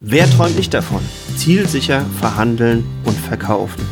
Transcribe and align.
Wer 0.00 0.30
träumt 0.30 0.54
nicht 0.54 0.72
davon? 0.72 1.00
Zielsicher 1.34 2.06
verhandeln 2.20 2.86
und 3.02 3.18
verkaufen. 3.18 3.84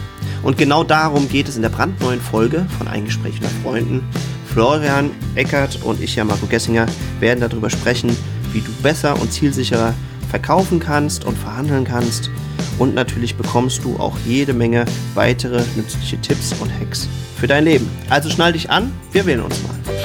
Und 0.44 0.56
genau 0.56 0.84
darum 0.84 1.28
geht 1.28 1.48
es 1.48 1.56
in 1.56 1.62
der 1.62 1.68
brandneuen 1.68 2.20
Folge 2.20 2.64
von 2.78 2.86
Ein 2.86 3.06
Gespräch 3.06 3.34
unter 3.34 3.48
Freunden. 3.64 4.04
Florian 4.46 5.10
Eckert 5.34 5.82
und 5.82 6.00
ich, 6.00 6.14
ja 6.14 6.22
Marco 6.22 6.46
Gessinger, 6.46 6.86
werden 7.18 7.40
darüber 7.40 7.70
sprechen, 7.70 8.16
wie 8.52 8.60
du 8.60 8.70
besser 8.84 9.20
und 9.20 9.32
zielsicherer 9.32 9.94
verkaufen 10.30 10.78
kannst 10.78 11.24
und 11.24 11.36
verhandeln 11.36 11.82
kannst. 11.82 12.30
Und 12.78 12.94
natürlich 12.94 13.34
bekommst 13.34 13.82
du 13.82 13.96
auch 13.96 14.16
jede 14.24 14.52
Menge 14.52 14.84
weitere 15.14 15.64
nützliche 15.74 16.20
Tipps 16.20 16.52
und 16.60 16.70
Hacks 16.72 17.08
für 17.36 17.48
dein 17.48 17.64
Leben. 17.64 17.90
Also 18.10 18.30
schnall 18.30 18.52
dich 18.52 18.70
an, 18.70 18.92
wir 19.10 19.26
wählen 19.26 19.42
uns 19.42 19.60
mal. 19.64 19.95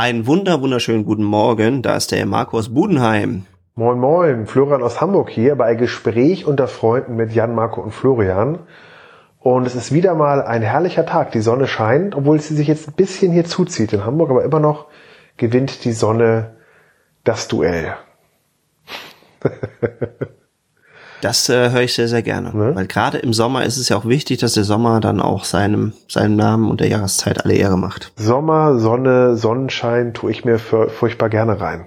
Einen 0.00 0.28
wunder, 0.28 0.62
wunderschönen 0.62 1.04
guten 1.04 1.24
Morgen. 1.24 1.82
Da 1.82 1.96
ist 1.96 2.12
der 2.12 2.24
Markus 2.24 2.72
Budenheim. 2.72 3.46
Moin, 3.74 3.98
moin. 3.98 4.46
Florian 4.46 4.84
aus 4.84 5.00
Hamburg 5.00 5.28
hier 5.28 5.56
bei 5.56 5.74
Gespräch 5.74 6.46
unter 6.46 6.68
Freunden 6.68 7.16
mit 7.16 7.32
Jan, 7.32 7.52
Marco 7.52 7.80
und 7.80 7.90
Florian. 7.90 8.60
Und 9.40 9.66
es 9.66 9.74
ist 9.74 9.92
wieder 9.92 10.14
mal 10.14 10.40
ein 10.40 10.62
herrlicher 10.62 11.04
Tag. 11.04 11.32
Die 11.32 11.40
Sonne 11.40 11.66
scheint, 11.66 12.14
obwohl 12.14 12.40
sie 12.40 12.54
sich 12.54 12.68
jetzt 12.68 12.86
ein 12.86 12.94
bisschen 12.94 13.32
hier 13.32 13.44
zuzieht 13.44 13.92
in 13.92 14.04
Hamburg, 14.04 14.30
aber 14.30 14.44
immer 14.44 14.60
noch 14.60 14.86
gewinnt 15.36 15.84
die 15.84 15.90
Sonne 15.90 16.54
das 17.24 17.48
Duell. 17.48 17.96
Das 21.20 21.48
äh, 21.48 21.70
höre 21.70 21.82
ich 21.82 21.94
sehr, 21.94 22.08
sehr 22.08 22.22
gerne. 22.22 22.56
Ne? 22.56 22.74
Weil 22.74 22.86
gerade 22.86 23.18
im 23.18 23.32
Sommer 23.32 23.64
ist 23.64 23.76
es 23.76 23.88
ja 23.88 23.96
auch 23.96 24.04
wichtig, 24.06 24.38
dass 24.38 24.54
der 24.54 24.64
Sommer 24.64 25.00
dann 25.00 25.20
auch 25.20 25.44
seinem, 25.44 25.92
seinem 26.06 26.36
Namen 26.36 26.70
und 26.70 26.80
der 26.80 26.88
Jahreszeit 26.88 27.44
alle 27.44 27.54
Ehre 27.54 27.76
macht. 27.76 28.12
Sommer, 28.16 28.78
Sonne, 28.78 29.36
Sonnenschein 29.36 30.14
tue 30.14 30.30
ich 30.30 30.44
mir 30.44 30.58
furchtbar 30.58 31.28
gerne 31.28 31.60
rein. 31.60 31.86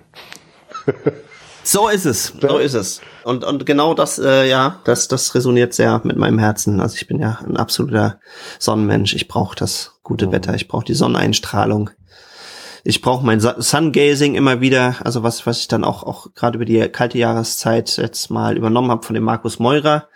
so 1.63 1.87
ist 1.87 2.05
es, 2.05 2.33
so 2.41 2.57
ist 2.57 2.73
es. 2.73 3.01
Und, 3.23 3.43
und 3.43 3.65
genau 3.65 3.93
das, 3.93 4.19
äh, 4.19 4.49
ja, 4.49 4.79
das, 4.83 5.07
das 5.07 5.33
resoniert 5.33 5.73
sehr 5.73 6.01
mit 6.03 6.17
meinem 6.17 6.39
Herzen. 6.39 6.81
Also 6.81 6.95
ich 6.95 7.07
bin 7.07 7.19
ja 7.19 7.39
ein 7.47 7.55
absoluter 7.55 8.19
Sonnenmensch. 8.59 9.13
Ich 9.13 9.27
brauche 9.27 9.55
das 9.55 9.99
gute 10.03 10.27
mhm. 10.27 10.31
Wetter, 10.33 10.55
ich 10.55 10.67
brauche 10.67 10.85
die 10.85 10.93
Sonneneinstrahlung 10.93 11.91
ich 12.83 13.01
brauche 13.01 13.25
mein 13.25 13.39
Sungazing 13.39 14.35
immer 14.35 14.61
wieder, 14.61 14.95
also 15.03 15.23
was, 15.23 15.45
was 15.45 15.59
ich 15.59 15.67
dann 15.67 15.83
auch, 15.83 16.03
auch 16.03 16.33
gerade 16.33 16.55
über 16.55 16.65
die 16.65 16.79
kalte 16.89 17.17
Jahreszeit 17.17 17.97
jetzt 17.97 18.29
mal 18.29 18.57
übernommen 18.57 18.91
habe 18.91 19.05
von 19.05 19.13
dem 19.13 19.23
Markus 19.23 19.59
Meurer, 19.59 20.07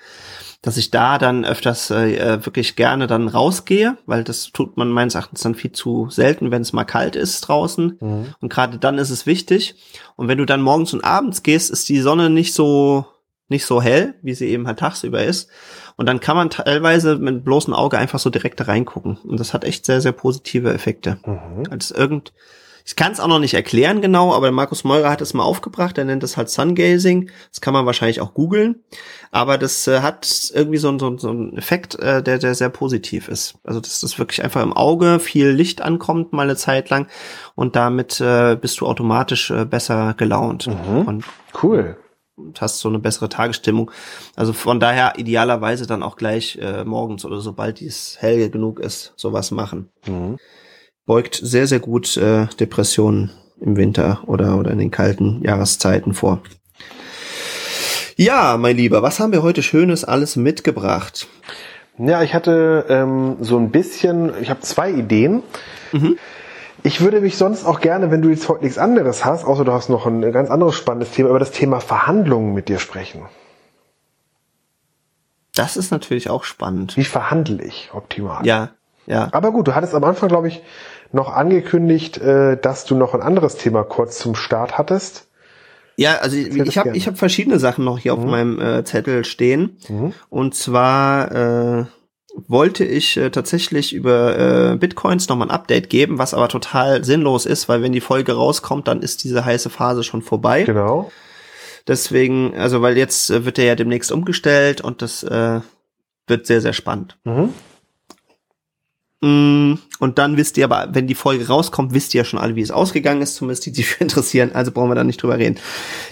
dass 0.62 0.78
ich 0.78 0.90
da 0.90 1.20
dann 1.20 1.46
öfters 1.46 1.92
äh, 1.92 2.16
äh, 2.16 2.46
wirklich 2.46 2.76
gerne 2.76 3.06
dann 3.06 3.28
rausgehe, 3.28 3.98
weil 4.08 4.24
das 4.24 4.52
tut 4.52 4.78
man 4.78 4.90
meines 4.90 5.14
Erachtens 5.14 5.42
dann 5.42 5.54
viel 5.54 5.72
zu 5.72 6.10
selten, 6.10 6.50
wenn 6.50 6.64
es 6.64 6.74
mal 6.74 6.86
kalt 6.86 7.16
ist 7.16 7.42
draußen. 7.42 8.00
Mhm. 8.00 8.34
Und 8.42 8.50
gerade 8.50 8.80
dann 8.80 8.98
ist 8.98 9.12
es 9.12 9.28
wichtig. 9.28 9.76
Und 10.16 10.28
wenn 10.28 10.40
du 10.40 10.46
dann 10.46 10.62
morgens 10.62 10.92
und 10.94 11.04
abends 11.04 11.44
gehst, 11.44 11.70
ist 11.70 11.88
die 11.88 12.02
Sonne 12.02 12.32
nicht 12.32 12.54
so 12.54 13.06
nicht 13.48 13.66
so 13.66 13.80
hell, 13.80 14.16
wie 14.24 14.34
sie 14.34 14.48
eben 14.48 14.66
halt 14.66 14.80
tagsüber 14.80 15.24
ist. 15.24 15.50
Und 15.98 16.08
dann 16.08 16.20
kann 16.20 16.36
man 16.36 16.50
teilweise 16.50 17.18
mit 17.18 17.46
bloßem 17.46 17.74
Auge 17.74 17.98
einfach 17.98 18.20
so 18.20 18.30
direkt 18.30 18.60
da 18.60 18.66
reingucken. 18.66 19.18
Und 19.18 19.40
das 19.40 19.54
hat 19.54 19.64
echt 19.64 19.86
sehr, 19.86 20.02
sehr 20.02 20.12
positive 20.12 20.74
Effekte. 20.74 21.18
Mhm. 21.26 21.68
Als 21.70 21.92
irgend, 21.92 22.34
ich 22.86 22.98
kann 22.98 23.14
es 23.14 23.22
auch 23.22 23.28
noch 23.28 23.40
nicht 23.40 23.54
erklären 23.54 24.02
genau, 24.02 24.34
aber 24.34 24.52
Markus 24.52 24.84
Meurer 24.84 25.10
hat 25.10 25.22
es 25.22 25.34
mal 25.34 25.44
aufgebracht. 25.44 25.98
Er 25.98 26.04
nennt 26.04 26.24
es 26.24 26.36
halt 26.36 26.50
Sungazing. 26.50 27.32
Das 27.50 27.62
kann 27.62 27.74
man 27.74 27.86
wahrscheinlich 27.86 28.20
auch 28.20 28.34
googeln. 28.34 28.84
Aber 29.32 29.58
das 29.58 29.88
äh, 29.88 30.02
hat 30.02 30.52
irgendwie 30.54 30.78
so, 30.78 31.00
so, 31.00 31.18
so 31.18 31.30
einen 31.30 31.58
Effekt, 31.58 31.98
äh, 31.98 32.22
der, 32.22 32.40
der 32.40 32.56
sehr 32.56 32.70
positiv 32.70 33.30
ist. 33.30 33.56
Also 33.64 33.80
dass 33.80 34.02
das 34.02 34.20
wirklich 34.20 34.44
einfach 34.44 34.64
im 34.64 34.74
Auge 34.74 35.20
viel 35.20 35.48
Licht 35.48 35.82
ankommt 35.82 36.34
mal 36.34 36.44
eine 36.44 36.58
Zeit 36.58 36.90
lang 36.90 37.08
und 37.56 37.78
damit 37.78 38.20
äh, 38.20 38.58
bist 38.60 38.82
du 38.82 38.86
automatisch 38.86 39.50
äh, 39.50 39.64
besser 39.64 40.14
gelaunt. 40.18 40.68
Mhm. 40.68 41.08
Und 41.08 41.26
cool 41.64 41.98
hast 42.60 42.80
so 42.80 42.90
eine 42.90 43.00
bessere 43.00 43.30
Tagesstimmung. 43.30 43.92
Also 44.36 44.54
von 44.54 44.80
daher 44.80 45.14
idealerweise 45.18 45.88
dann 45.88 46.04
auch 46.04 46.18
gleich 46.18 46.58
äh, 46.62 46.84
morgens 46.84 47.26
oder 47.26 47.40
sobald 47.40 47.80
dies 47.80 48.18
hell 48.20 48.50
genug 48.50 48.80
ist, 48.80 49.14
sowas 49.16 49.52
machen. 49.52 49.90
Mhm. 50.08 50.38
Beugt 51.06 51.36
sehr, 51.36 51.68
sehr 51.68 51.80
gut 51.80 52.18
äh, 52.18 52.48
Depressionen 52.60 53.32
im 53.62 53.78
Winter 53.78 54.22
oder, 54.28 54.58
oder 54.58 54.72
in 54.72 54.80
den 54.80 54.92
kalten 54.92 55.42
Jahreszeiten 55.44 56.14
vor. 56.14 56.42
Ja, 58.18 58.58
mein 58.58 58.78
Lieber, 58.78 59.02
was 59.02 59.20
haben 59.20 59.34
wir 59.34 59.44
heute 59.44 59.62
Schönes 59.62 60.04
alles 60.06 60.36
mitgebracht? 60.36 61.28
Ja, 61.98 62.24
ich 62.24 62.34
hatte 62.34 62.86
ähm, 62.90 63.38
so 63.42 63.58
ein 63.58 63.72
bisschen, 63.72 64.32
ich 64.42 64.50
habe 64.50 64.62
zwei 64.62 64.92
Ideen. 64.92 65.44
Mhm. 65.92 66.18
Ich 66.86 67.02
würde 67.02 67.20
mich 67.20 67.36
sonst 67.36 67.66
auch 67.66 67.80
gerne, 67.80 68.12
wenn 68.12 68.22
du 68.22 68.30
jetzt 68.30 68.48
heute 68.48 68.64
nichts 68.64 68.78
anderes 68.78 69.26
hast, 69.26 69.44
außer 69.44 69.66
du 69.66 69.72
hast 69.72 69.90
noch 69.90 70.06
ein 70.06 70.32
ganz 70.32 70.52
anderes 70.52 70.76
spannendes 70.76 71.10
Thema, 71.10 71.30
über 71.30 71.40
das 71.40 71.50
Thema 71.50 71.80
Verhandlungen 71.80 72.54
mit 72.54 72.70
dir 72.70 72.78
sprechen. 72.78 73.24
Das 75.56 75.78
ist 75.78 75.90
natürlich 75.90 76.30
auch 76.30 76.44
spannend. 76.44 76.96
Wie 76.96 77.04
verhandle 77.04 77.64
ich 77.64 77.90
optimal? 77.92 78.46
Ja, 78.46 78.70
ja. 79.08 79.30
Aber 79.32 79.52
gut, 79.52 79.68
du 79.68 79.74
hattest 79.74 79.96
am 79.96 80.04
Anfang, 80.04 80.30
glaube 80.30 80.48
ich, 80.48 80.62
noch 81.12 81.34
angekündigt, 81.34 82.20
äh, 82.20 82.56
dass 82.56 82.86
du 82.86 82.94
noch 82.94 83.16
ein 83.16 83.22
anderes 83.22 83.56
Thema 83.56 83.84
kurz 83.84 84.20
zum 84.20 84.36
Start 84.36 84.78
hattest. 84.78 85.28
Ja, 85.96 86.18
also 86.18 86.38
ich, 86.38 86.56
ich 86.56 86.78
habe 86.78 86.96
ich 86.96 87.08
hab 87.08 87.18
verschiedene 87.18 87.58
Sachen 87.58 87.84
noch 87.84 87.98
hier 87.98 88.16
mhm. 88.16 88.20
auf 88.20 88.26
meinem 88.30 88.62
äh, 88.62 88.84
Zettel 88.84 89.26
stehen. 89.26 89.78
Mhm. 89.90 90.14
Und 90.30 90.54
zwar 90.54 91.32
äh, 91.32 91.86
wollte 92.48 92.84
ich 92.84 93.18
äh, 93.18 93.30
tatsächlich 93.30 93.94
über 93.94 94.74
äh, 94.74 94.76
Bitcoins 94.78 95.30
nochmal 95.30 95.48
ein 95.48 95.56
Update 95.56 95.90
geben, 95.90 96.18
was 96.18 96.34
aber 96.34 96.48
total 96.48 97.04
sinnlos 97.04 97.46
ist, 97.46 97.70
weil 97.70 97.82
wenn 97.82 97.92
die 97.92 98.02
Folge 98.02 98.34
rauskommt, 98.34 98.88
dann 98.88 99.02
ist 99.02 99.24
diese 99.24 99.46
heiße 99.46 99.70
Phase 99.70 100.04
schon 100.04 100.22
vorbei. 100.22 100.64
Genau. 100.64 101.12
Deswegen, 101.88 102.56
also 102.56 102.82
weil 102.82 102.98
jetzt 102.98 103.30
äh, 103.30 103.46
wird 103.46 103.58
der 103.58 103.66
ja 103.66 103.76
demnächst 103.76 104.12
umgestellt 104.12 104.82
und 104.82 105.02
das 105.02 105.24
äh, 105.24 105.62
wird 106.28 106.46
sehr, 106.46 106.62
sehr 106.62 106.74
spannend. 106.74 107.18
Mhm. 107.24 107.54
Mm, 109.22 109.80
und 110.00 110.18
dann 110.18 110.38
wisst 110.38 110.58
ihr 110.58 110.66
aber, 110.66 110.90
wenn 110.94 111.08
die 111.08 111.16
Folge 111.16 111.48
rauskommt, 111.48 111.94
wisst 111.94 112.14
ihr 112.14 112.22
ja 112.22 112.26
schon 112.26 112.40
alle, 112.40 112.56
wie 112.56 112.62
es 112.62 112.72
ausgegangen 112.72 113.22
ist, 113.22 113.36
zumindest 113.36 113.66
die, 113.66 113.72
die 113.72 113.84
sich 113.84 114.02
interessieren, 114.02 114.52
also 114.54 114.72
brauchen 114.72 114.90
wir 114.90 114.96
da 114.96 115.04
nicht 115.04 115.22
drüber 115.22 115.38
reden. 115.38 115.58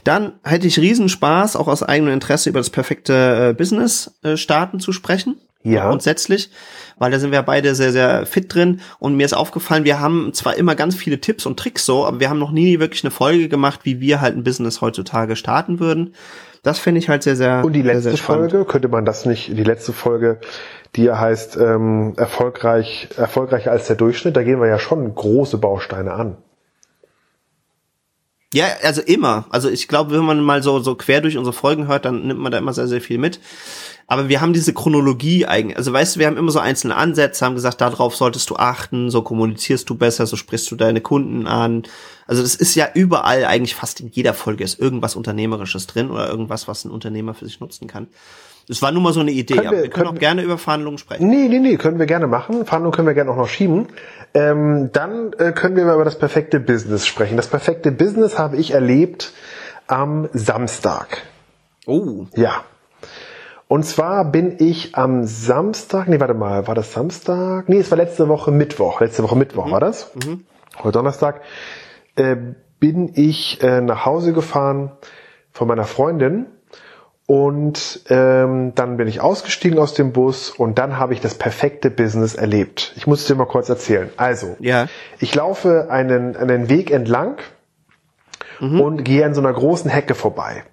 Dann 0.03 0.33
hätte 0.43 0.67
ich 0.67 0.79
Riesenspaß, 0.79 1.55
auch 1.55 1.67
aus 1.67 1.83
eigenem 1.83 2.13
Interesse 2.13 2.49
über 2.49 2.59
das 2.59 2.69
perfekte 2.69 3.49
äh, 3.49 3.53
Business 3.53 4.15
äh, 4.23 4.37
starten 4.37 4.79
zu 4.79 4.91
sprechen. 4.93 5.35
Ja. 5.63 5.87
Grundsätzlich, 5.87 6.49
weil 6.97 7.11
da 7.11 7.19
sind 7.19 7.31
wir 7.31 7.41
beide 7.41 7.73
sehr, 7.73 7.93
sehr 7.93 8.25
fit 8.25 8.53
drin. 8.53 8.81
Und 8.99 9.15
mir 9.15 9.25
ist 9.25 9.33
aufgefallen, 9.33 9.85
wir 9.85 9.99
haben 9.99 10.33
zwar 10.33 10.55
immer 10.57 10.75
ganz 10.75 10.95
viele 10.95 11.19
Tipps 11.21 11.45
und 11.45 11.57
Tricks 11.57 11.85
so, 11.85 12.05
aber 12.05 12.19
wir 12.19 12.29
haben 12.29 12.39
noch 12.39 12.51
nie 12.51 12.79
wirklich 12.79 13.03
eine 13.03 13.11
Folge 13.11 13.47
gemacht, 13.47 13.81
wie 13.83 14.01
wir 14.01 14.19
halt 14.19 14.35
ein 14.35 14.43
Business 14.43 14.81
heutzutage 14.81 15.35
starten 15.35 15.79
würden. 15.79 16.15
Das 16.63 16.79
finde 16.79 16.99
ich 16.99 17.09
halt 17.09 17.23
sehr, 17.23 17.35
sehr 17.35 17.63
Und 17.63 17.73
die 17.73 17.81
letzte 17.81 18.03
sehr, 18.03 18.11
sehr 18.13 18.25
Folge, 18.25 18.65
könnte 18.65 18.87
man 18.89 19.05
das 19.05 19.25
nicht, 19.25 19.49
die 19.49 19.63
letzte 19.63 19.93
Folge, 19.93 20.39
die 20.95 21.11
heißt 21.11 21.57
ähm, 21.57 22.13
erfolgreich, 22.17 23.09
erfolgreicher 23.17 23.71
als 23.71 23.87
der 23.87 23.95
Durchschnitt, 23.95 24.35
da 24.35 24.43
gehen 24.43 24.59
wir 24.59 24.67
ja 24.67 24.79
schon 24.79 25.13
große 25.15 25.57
Bausteine 25.57 26.13
an. 26.13 26.37
Ja, 28.53 28.67
also 28.83 29.01
immer. 29.01 29.45
Also 29.49 29.69
ich 29.69 29.87
glaube, 29.87 30.11
wenn 30.11 30.23
man 30.23 30.41
mal 30.41 30.61
so, 30.61 30.79
so 30.79 30.93
quer 30.93 31.21
durch 31.21 31.37
unsere 31.37 31.53
Folgen 31.53 31.87
hört, 31.87 32.05
dann 32.05 32.27
nimmt 32.27 32.39
man 32.39 32.51
da 32.51 32.59
immer 32.59 32.73
sehr, 32.73 32.87
sehr 32.87 33.01
viel 33.01 33.17
mit. 33.17 33.39
Aber 34.13 34.29
wir 34.29 34.41
haben 34.41 34.53
diese 34.53 34.73
Chronologie 34.73 35.47
eigentlich. 35.47 35.75
Also 35.75 35.91
weißt 35.91 36.15
du, 36.15 36.19
wir 36.19 36.27
haben 36.27 36.37
immer 36.37 36.51
so 36.51 36.59
einzelne 36.59 36.95
Ansätze, 36.95 37.43
haben 37.43 37.55
gesagt, 37.55 37.81
darauf 37.81 38.15
solltest 38.15 38.47
du 38.51 38.57
achten, 38.57 39.09
so 39.09 39.23
kommunizierst 39.23 39.89
du 39.89 39.95
besser, 39.95 40.27
so 40.27 40.35
sprichst 40.35 40.69
du 40.69 40.75
deine 40.75 41.01
Kunden 41.01 41.47
an. 41.47 41.81
Also 42.27 42.43
das 42.43 42.53
ist 42.53 42.75
ja 42.75 42.89
überall 42.93 43.43
eigentlich 43.43 43.73
fast 43.73 44.01
in 44.01 44.09
jeder 44.09 44.35
Folge 44.35 44.63
ist 44.63 44.79
irgendwas 44.79 45.15
Unternehmerisches 45.15 45.87
drin 45.87 46.11
oder 46.11 46.29
irgendwas, 46.29 46.67
was 46.67 46.85
ein 46.85 46.91
Unternehmer 46.91 47.33
für 47.33 47.45
sich 47.45 47.59
nutzen 47.59 47.87
kann. 47.87 48.05
Das 48.67 48.83
war 48.83 48.91
nur 48.91 49.01
mal 49.01 49.13
so 49.13 49.19
eine 49.19 49.31
Idee. 49.31 49.55
Können 49.55 49.71
wir, 49.71 49.71
wir 49.71 49.89
können, 49.89 50.05
können 50.05 50.07
auch 50.09 50.19
gerne 50.19 50.43
über 50.43 50.59
Verhandlungen 50.59 50.99
sprechen. 50.99 51.27
Nee, 51.27 51.47
nee, 51.47 51.57
nee, 51.57 51.77
können 51.77 51.97
wir 51.97 52.05
gerne 52.05 52.27
machen. 52.27 52.65
Verhandlungen 52.65 52.95
können 52.95 53.07
wir 53.07 53.15
gerne 53.15 53.31
auch 53.31 53.37
noch 53.37 53.49
schieben. 53.49 53.87
Ähm, 54.35 54.91
dann 54.93 55.33
äh, 55.39 55.53
können 55.53 55.75
wir 55.75 55.91
über 55.91 56.05
das 56.05 56.19
perfekte 56.19 56.59
Business 56.59 57.07
sprechen. 57.07 57.35
Das 57.35 57.47
perfekte 57.47 57.91
Business 57.91 58.37
habe 58.37 58.57
ich 58.57 58.75
erlebt 58.75 59.33
am 59.87 60.29
Samstag. 60.33 61.23
Oh. 61.87 62.27
Ja. 62.35 62.63
Und 63.73 63.81
zwar 63.85 64.23
bin 64.25 64.57
ich 64.59 64.93
am 64.93 65.23
Samstag, 65.23 66.07
nee, 66.07 66.19
warte 66.19 66.35
mal, 66.35 66.67
war 66.67 66.75
das 66.75 66.93
Samstag? 66.93 67.67
Nee, 67.69 67.79
es 67.79 67.89
war 67.89 67.97
letzte 67.97 68.27
Woche 68.29 68.51
Mittwoch. 68.51 69.01
Letzte 69.01 69.23
Woche 69.23 69.35
Mittwoch 69.35 69.65
mhm. 69.65 69.71
war 69.71 69.79
das. 69.79 70.11
Mhm. 70.13 70.45
Heute 70.77 70.91
Donnerstag. 70.91 71.41
Äh, 72.15 72.35
bin 72.79 73.13
ich 73.15 73.63
äh, 73.63 73.81
nach 73.81 74.05
Hause 74.05 74.31
gefahren 74.31 74.91
von 75.51 75.67
meiner 75.67 75.85
Freundin 75.85 76.45
und 77.25 78.01
ähm, 78.09 78.73
dann 78.75 78.97
bin 78.97 79.07
ich 79.07 79.21
ausgestiegen 79.21 79.79
aus 79.79 79.95
dem 79.95 80.11
Bus 80.11 80.51
und 80.51 80.77
dann 80.77 80.99
habe 80.99 81.15
ich 81.15 81.19
das 81.19 81.33
perfekte 81.33 81.89
Business 81.89 82.35
erlebt. 82.35 82.93
Ich 82.95 83.07
muss 83.07 83.21
es 83.21 83.25
dir 83.25 83.33
mal 83.33 83.47
kurz 83.47 83.69
erzählen. 83.69 84.11
Also, 84.17 84.55
ja. 84.59 84.85
ich 85.17 85.33
laufe 85.33 85.87
einen, 85.89 86.35
einen 86.35 86.69
Weg 86.69 86.91
entlang 86.91 87.37
mhm. 88.59 88.79
und 88.79 89.03
gehe 89.03 89.25
an 89.25 89.33
so 89.33 89.41
einer 89.41 89.53
großen 89.53 89.89
Hecke 89.89 90.13
vorbei. 90.13 90.63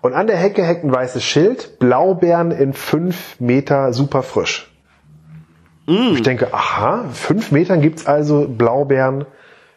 Und 0.00 0.14
an 0.14 0.26
der 0.26 0.36
Hecke 0.36 0.62
hängt 0.62 0.84
ein 0.84 0.92
weißes 0.92 1.22
Schild, 1.24 1.78
Blaubeeren 1.78 2.50
in 2.50 2.72
fünf 2.72 3.38
Meter 3.40 3.92
super 3.92 4.22
frisch. 4.22 4.72
Mm. 5.86 6.12
Ich 6.14 6.22
denke, 6.22 6.52
aha, 6.52 7.06
fünf 7.12 7.50
Metern 7.50 7.80
gibt's 7.80 8.06
also 8.06 8.46
Blaubeeren 8.46 9.26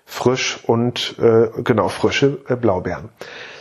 frisch 0.06 0.60
und 0.68 1.16
äh, 1.20 1.48
genau, 1.64 1.88
frische 1.88 2.40
äh, 2.48 2.56
Blaubeeren. 2.56 3.10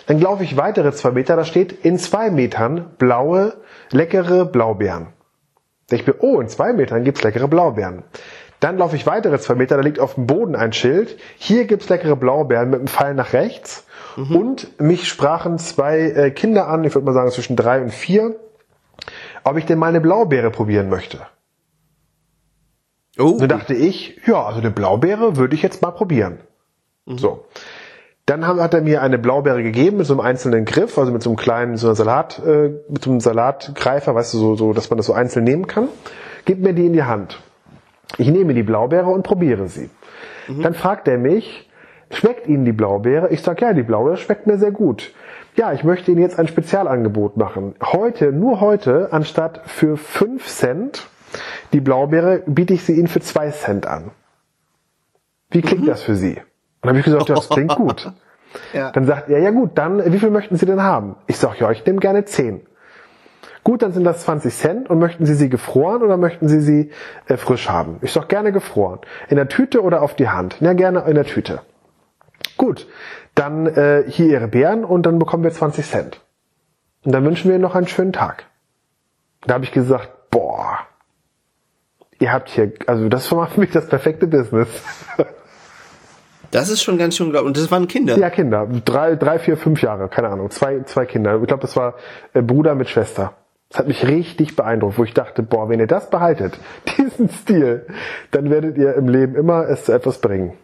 Dann 0.06 0.20
laufe 0.20 0.42
ich 0.42 0.56
weitere 0.56 0.90
zwei 0.92 1.12
Meter, 1.12 1.36
da 1.36 1.44
steht 1.44 1.84
in 1.84 1.96
zwei 1.96 2.30
Metern 2.30 2.90
blaue, 2.98 3.54
leckere 3.92 4.44
Blaubeeren. 4.44 5.08
Da 5.88 5.96
ich 5.96 6.06
mir, 6.06 6.16
oh, 6.18 6.40
in 6.40 6.48
zwei 6.48 6.72
Metern 6.72 7.04
gibt's 7.04 7.22
leckere 7.22 7.46
Blaubeeren. 7.46 8.02
Dann 8.58 8.76
laufe 8.76 8.96
ich 8.96 9.06
weitere 9.06 9.38
zwei 9.38 9.54
Meter, 9.54 9.76
da 9.76 9.82
liegt 9.82 10.00
auf 10.00 10.14
dem 10.14 10.26
Boden 10.26 10.56
ein 10.56 10.72
Schild. 10.72 11.16
Hier 11.36 11.64
gibt's 11.64 11.88
leckere 11.88 12.16
Blaubeeren 12.16 12.70
mit 12.70 12.80
einem 12.80 12.88
Pfeil 12.88 13.14
nach 13.14 13.32
rechts. 13.32 13.86
Mhm. 14.16 14.36
Und 14.36 14.80
mich 14.80 15.08
sprachen 15.08 15.58
zwei 15.58 16.00
äh, 16.00 16.30
Kinder 16.30 16.68
an, 16.68 16.84
ich 16.84 16.94
würde 16.94 17.04
mal 17.04 17.12
sagen 17.12 17.30
zwischen 17.30 17.56
drei 17.56 17.80
und 17.80 17.90
vier, 17.90 18.36
ob 19.44 19.56
ich 19.56 19.66
denn 19.66 19.78
mal 19.78 19.88
eine 19.88 20.00
Blaubeere 20.00 20.50
probieren 20.50 20.88
möchte. 20.88 21.20
Oh. 23.18 23.36
Dann 23.38 23.48
dachte 23.48 23.74
ich, 23.74 24.20
ja, 24.26 24.42
also 24.44 24.60
eine 24.60 24.70
Blaubeere 24.70 25.36
würde 25.36 25.54
ich 25.54 25.62
jetzt 25.62 25.82
mal 25.82 25.90
probieren. 25.90 26.38
Mhm. 27.06 27.18
So. 27.18 27.44
Dann 28.26 28.46
hat 28.46 28.74
er 28.74 28.80
mir 28.82 29.02
eine 29.02 29.18
Blaubeere 29.18 29.62
gegeben 29.62 29.96
mit 29.96 30.06
so 30.06 30.12
einem 30.14 30.20
einzelnen 30.20 30.64
Griff, 30.64 30.96
also 30.98 31.10
mit 31.10 31.22
so 31.22 31.30
einem 31.30 31.36
kleinen 31.36 31.76
so 31.76 31.88
einer 31.88 31.96
Salat, 31.96 32.40
äh, 32.46 32.70
mit 32.88 33.02
so 33.02 33.10
einem 33.10 33.20
Salatgreifer, 33.20 34.14
weißt 34.14 34.34
du, 34.34 34.38
so, 34.38 34.56
so, 34.56 34.72
dass 34.72 34.88
man 34.88 34.98
das 34.98 35.06
so 35.06 35.12
einzeln 35.12 35.44
nehmen 35.44 35.66
kann. 35.66 35.88
Gib 36.44 36.60
mir 36.60 36.72
die 36.72 36.86
in 36.86 36.92
die 36.92 37.02
Hand. 37.02 37.40
Ich 38.18 38.28
nehme 38.28 38.54
die 38.54 38.62
Blaubeere 38.62 39.08
und 39.08 39.24
probiere 39.24 39.68
sie. 39.68 39.90
Mhm. 40.46 40.62
Dann 40.62 40.74
fragt 40.74 41.08
er 41.08 41.18
mich, 41.18 41.68
schmeckt 42.12 42.46
Ihnen 42.46 42.64
die 42.64 42.72
Blaubeere? 42.72 43.28
Ich 43.30 43.42
sage, 43.42 43.64
ja, 43.64 43.72
die 43.72 43.82
Blaubeere 43.82 44.16
schmeckt 44.16 44.46
mir 44.46 44.58
sehr 44.58 44.70
gut. 44.70 45.12
Ja, 45.56 45.72
ich 45.72 45.84
möchte 45.84 46.10
Ihnen 46.10 46.20
jetzt 46.20 46.38
ein 46.38 46.48
Spezialangebot 46.48 47.36
machen. 47.36 47.74
Heute, 47.82 48.32
nur 48.32 48.60
heute, 48.60 49.08
anstatt 49.12 49.62
für 49.66 49.96
5 49.96 50.46
Cent 50.46 51.08
die 51.72 51.80
Blaubeere, 51.80 52.42
biete 52.46 52.74
ich 52.74 52.84
sie 52.84 52.94
Ihnen 52.94 53.08
für 53.08 53.20
2 53.20 53.50
Cent 53.50 53.86
an. 53.86 54.10
Wie 55.50 55.62
klingt 55.62 55.82
mhm. 55.82 55.88
das 55.88 56.02
für 56.02 56.14
Sie? 56.14 56.36
Und 56.36 56.44
dann 56.82 56.90
habe 56.90 56.98
ich 57.00 57.04
gesagt, 57.04 57.28
ja, 57.28 57.34
das 57.34 57.48
klingt 57.48 57.74
gut. 57.74 58.12
ja. 58.72 58.90
Dann 58.92 59.06
sagt 59.06 59.28
er, 59.28 59.40
ja 59.40 59.50
gut, 59.50 59.72
dann, 59.74 60.12
wie 60.12 60.18
viel 60.18 60.30
möchten 60.30 60.56
Sie 60.56 60.66
denn 60.66 60.82
haben? 60.82 61.16
Ich 61.26 61.38
sage, 61.38 61.58
ja, 61.60 61.70
ich 61.70 61.84
nehme 61.84 61.98
gerne 61.98 62.24
10. 62.24 62.62
Gut, 63.62 63.82
dann 63.82 63.92
sind 63.92 64.04
das 64.04 64.22
20 64.22 64.54
Cent 64.54 64.90
und 64.90 64.98
möchten 64.98 65.26
Sie 65.26 65.34
sie 65.34 65.50
gefroren 65.50 66.02
oder 66.02 66.16
möchten 66.16 66.48
Sie 66.48 66.60
sie 66.60 66.90
äh, 67.26 67.36
frisch 67.36 67.68
haben? 67.68 67.98
Ich 68.00 68.12
sag 68.12 68.28
gerne 68.28 68.52
gefroren. 68.52 69.00
In 69.28 69.36
der 69.36 69.48
Tüte 69.48 69.82
oder 69.82 70.02
auf 70.02 70.14
die 70.14 70.28
Hand? 70.28 70.56
Na, 70.60 70.72
gerne 70.72 71.04
in 71.06 71.14
der 71.14 71.24
Tüte. 71.24 71.60
Gut, 72.56 72.86
dann 73.34 73.66
äh, 73.66 74.04
hier 74.08 74.26
Ihre 74.26 74.48
Beeren 74.48 74.84
und 74.84 75.04
dann 75.06 75.18
bekommen 75.18 75.44
wir 75.44 75.50
20 75.50 75.86
Cent. 75.86 76.20
Und 77.04 77.12
dann 77.12 77.24
wünschen 77.24 77.48
wir 77.48 77.54
Ihnen 77.54 77.62
noch 77.62 77.74
einen 77.74 77.88
schönen 77.88 78.12
Tag. 78.12 78.44
Da 79.46 79.54
habe 79.54 79.64
ich 79.64 79.72
gesagt, 79.72 80.10
boah, 80.30 80.78
ihr 82.18 82.32
habt 82.32 82.50
hier, 82.50 82.72
also 82.86 83.08
das 83.08 83.30
war 83.32 83.46
für 83.50 83.60
mich 83.60 83.70
das 83.70 83.88
perfekte 83.88 84.26
Business. 84.26 84.68
Das 86.50 86.68
ist 86.68 86.82
schon 86.82 86.98
ganz 86.98 87.16
schön 87.16 87.26
unglaublich. 87.26 87.48
Und 87.48 87.56
das 87.56 87.70
waren 87.70 87.86
Kinder? 87.86 88.18
Ja, 88.18 88.28
Kinder. 88.28 88.66
Drei, 88.84 89.14
drei, 89.14 89.38
vier, 89.38 89.56
fünf 89.56 89.82
Jahre, 89.82 90.08
keine 90.08 90.28
Ahnung. 90.28 90.50
Zwei, 90.50 90.82
zwei 90.82 91.06
Kinder. 91.06 91.40
Ich 91.40 91.46
glaube, 91.46 91.62
das 91.62 91.76
war 91.76 91.94
äh, 92.34 92.42
Bruder 92.42 92.74
mit 92.74 92.88
Schwester. 92.88 93.34
Das 93.68 93.78
hat 93.78 93.86
mich 93.86 94.04
richtig 94.04 94.56
beeindruckt, 94.56 94.98
wo 94.98 95.04
ich 95.04 95.14
dachte, 95.14 95.44
boah, 95.44 95.68
wenn 95.68 95.78
ihr 95.78 95.86
das 95.86 96.10
behaltet, 96.10 96.58
diesen 96.98 97.28
Stil, 97.30 97.86
dann 98.32 98.50
werdet 98.50 98.76
ihr 98.76 98.94
im 98.94 99.08
Leben 99.08 99.36
immer 99.36 99.68
es 99.68 99.84
zu 99.84 99.92
etwas 99.92 100.18
bringen. 100.18 100.54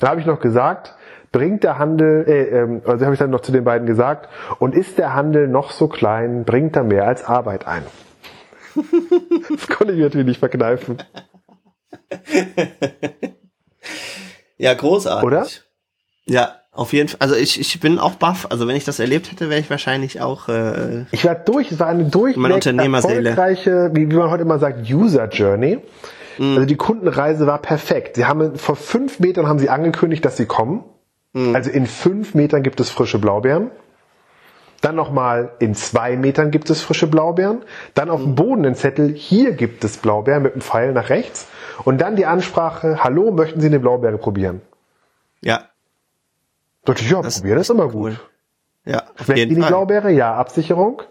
Dann 0.00 0.10
habe 0.10 0.20
ich 0.20 0.26
noch 0.26 0.40
gesagt, 0.40 0.96
bringt 1.32 1.64
der 1.64 1.78
Handel, 1.78 2.24
äh, 2.28 2.42
äh, 2.42 2.80
also 2.84 3.04
habe 3.04 3.14
ich 3.14 3.18
dann 3.18 3.30
noch 3.30 3.40
zu 3.40 3.52
den 3.52 3.64
beiden 3.64 3.86
gesagt, 3.86 4.28
und 4.58 4.74
ist 4.74 4.98
der 4.98 5.14
Handel 5.14 5.48
noch 5.48 5.70
so 5.72 5.88
klein, 5.88 6.44
bringt 6.44 6.76
er 6.76 6.84
mehr 6.84 7.06
als 7.06 7.24
Arbeit 7.24 7.66
ein. 7.66 7.82
das 9.50 9.66
konnte 9.68 9.94
ich 9.94 10.00
natürlich 10.00 10.26
nicht 10.26 10.38
verkneifen. 10.38 10.98
ja, 14.58 14.74
großartig. 14.74 15.26
Oder? 15.26 15.46
Ja, 16.26 16.56
auf 16.70 16.92
jeden 16.92 17.08
Fall. 17.08 17.18
Also 17.20 17.34
ich, 17.34 17.60
ich 17.60 17.80
bin 17.80 17.98
auch 17.98 18.14
baff. 18.14 18.46
Also 18.50 18.66
wenn 18.66 18.76
ich 18.76 18.84
das 18.84 18.98
erlebt 18.98 19.30
hätte, 19.30 19.50
wäre 19.50 19.60
ich 19.60 19.68
wahrscheinlich 19.68 20.20
auch. 20.20 20.48
Äh, 20.48 21.04
ich 21.10 21.24
war 21.24 21.34
durch. 21.34 21.70
Es 21.70 21.78
war 21.78 21.88
eine 21.88 22.04
durchweg 22.04 22.66
erfolgreiche, 22.66 23.90
wie, 23.92 24.10
wie 24.10 24.14
man 24.14 24.30
heute 24.30 24.42
immer 24.42 24.58
sagt, 24.58 24.90
User 24.90 25.28
Journey. 25.28 25.80
Mhm. 26.38 26.54
Also 26.54 26.64
die 26.64 26.76
Kundenreise 26.76 27.46
war 27.46 27.60
perfekt. 27.60 28.16
Sie 28.16 28.24
haben 28.24 28.56
vor 28.56 28.76
fünf 28.76 29.20
Metern 29.20 29.46
haben 29.46 29.58
sie 29.58 29.68
angekündigt, 29.68 30.24
dass 30.24 30.38
sie 30.38 30.46
kommen. 30.46 30.84
Mhm. 31.32 31.54
Also 31.54 31.70
in 31.70 31.86
fünf 31.86 32.34
Metern 32.34 32.62
gibt 32.62 32.80
es 32.80 32.90
frische 32.90 33.18
Blaubeeren. 33.18 33.70
Dann 34.80 34.96
nochmal 34.96 35.52
in 35.60 35.74
zwei 35.74 36.16
Metern 36.16 36.50
gibt 36.50 36.68
es 36.68 36.82
frische 36.82 37.06
Blaubeeren. 37.06 37.62
Dann 37.94 38.10
auf 38.10 38.20
dem 38.20 38.30
mhm. 38.30 38.34
Boden 38.34 38.66
ein 38.66 38.74
Zettel, 38.74 39.14
hier 39.14 39.52
gibt 39.52 39.84
es 39.84 39.96
Blaubeeren 39.96 40.42
mit 40.42 40.52
einem 40.52 40.62
Pfeil 40.62 40.92
nach 40.92 41.08
rechts. 41.08 41.46
Und 41.84 42.00
dann 42.00 42.16
die 42.16 42.26
Ansprache, 42.26 43.02
hallo, 43.02 43.30
möchten 43.30 43.60
Sie 43.60 43.68
eine 43.68 43.80
Blaubeere 43.80 44.18
probieren? 44.18 44.60
Ja. 45.40 45.68
Dachte 46.84 47.02
ich, 47.02 47.10
ja, 47.10 47.22
das, 47.22 47.38
probieren 47.38 47.58
ist 47.58 47.70
immer 47.70 47.88
gut. 47.88 48.12
Cool. 48.12 48.20
Ja, 48.84 49.04
auf 49.16 49.26
Schmeckt 49.26 49.38
jeden 49.38 49.54
die. 49.54 49.68
Blaubeere? 49.68 50.10
Ja, 50.10 50.34
Absicherung. 50.34 51.02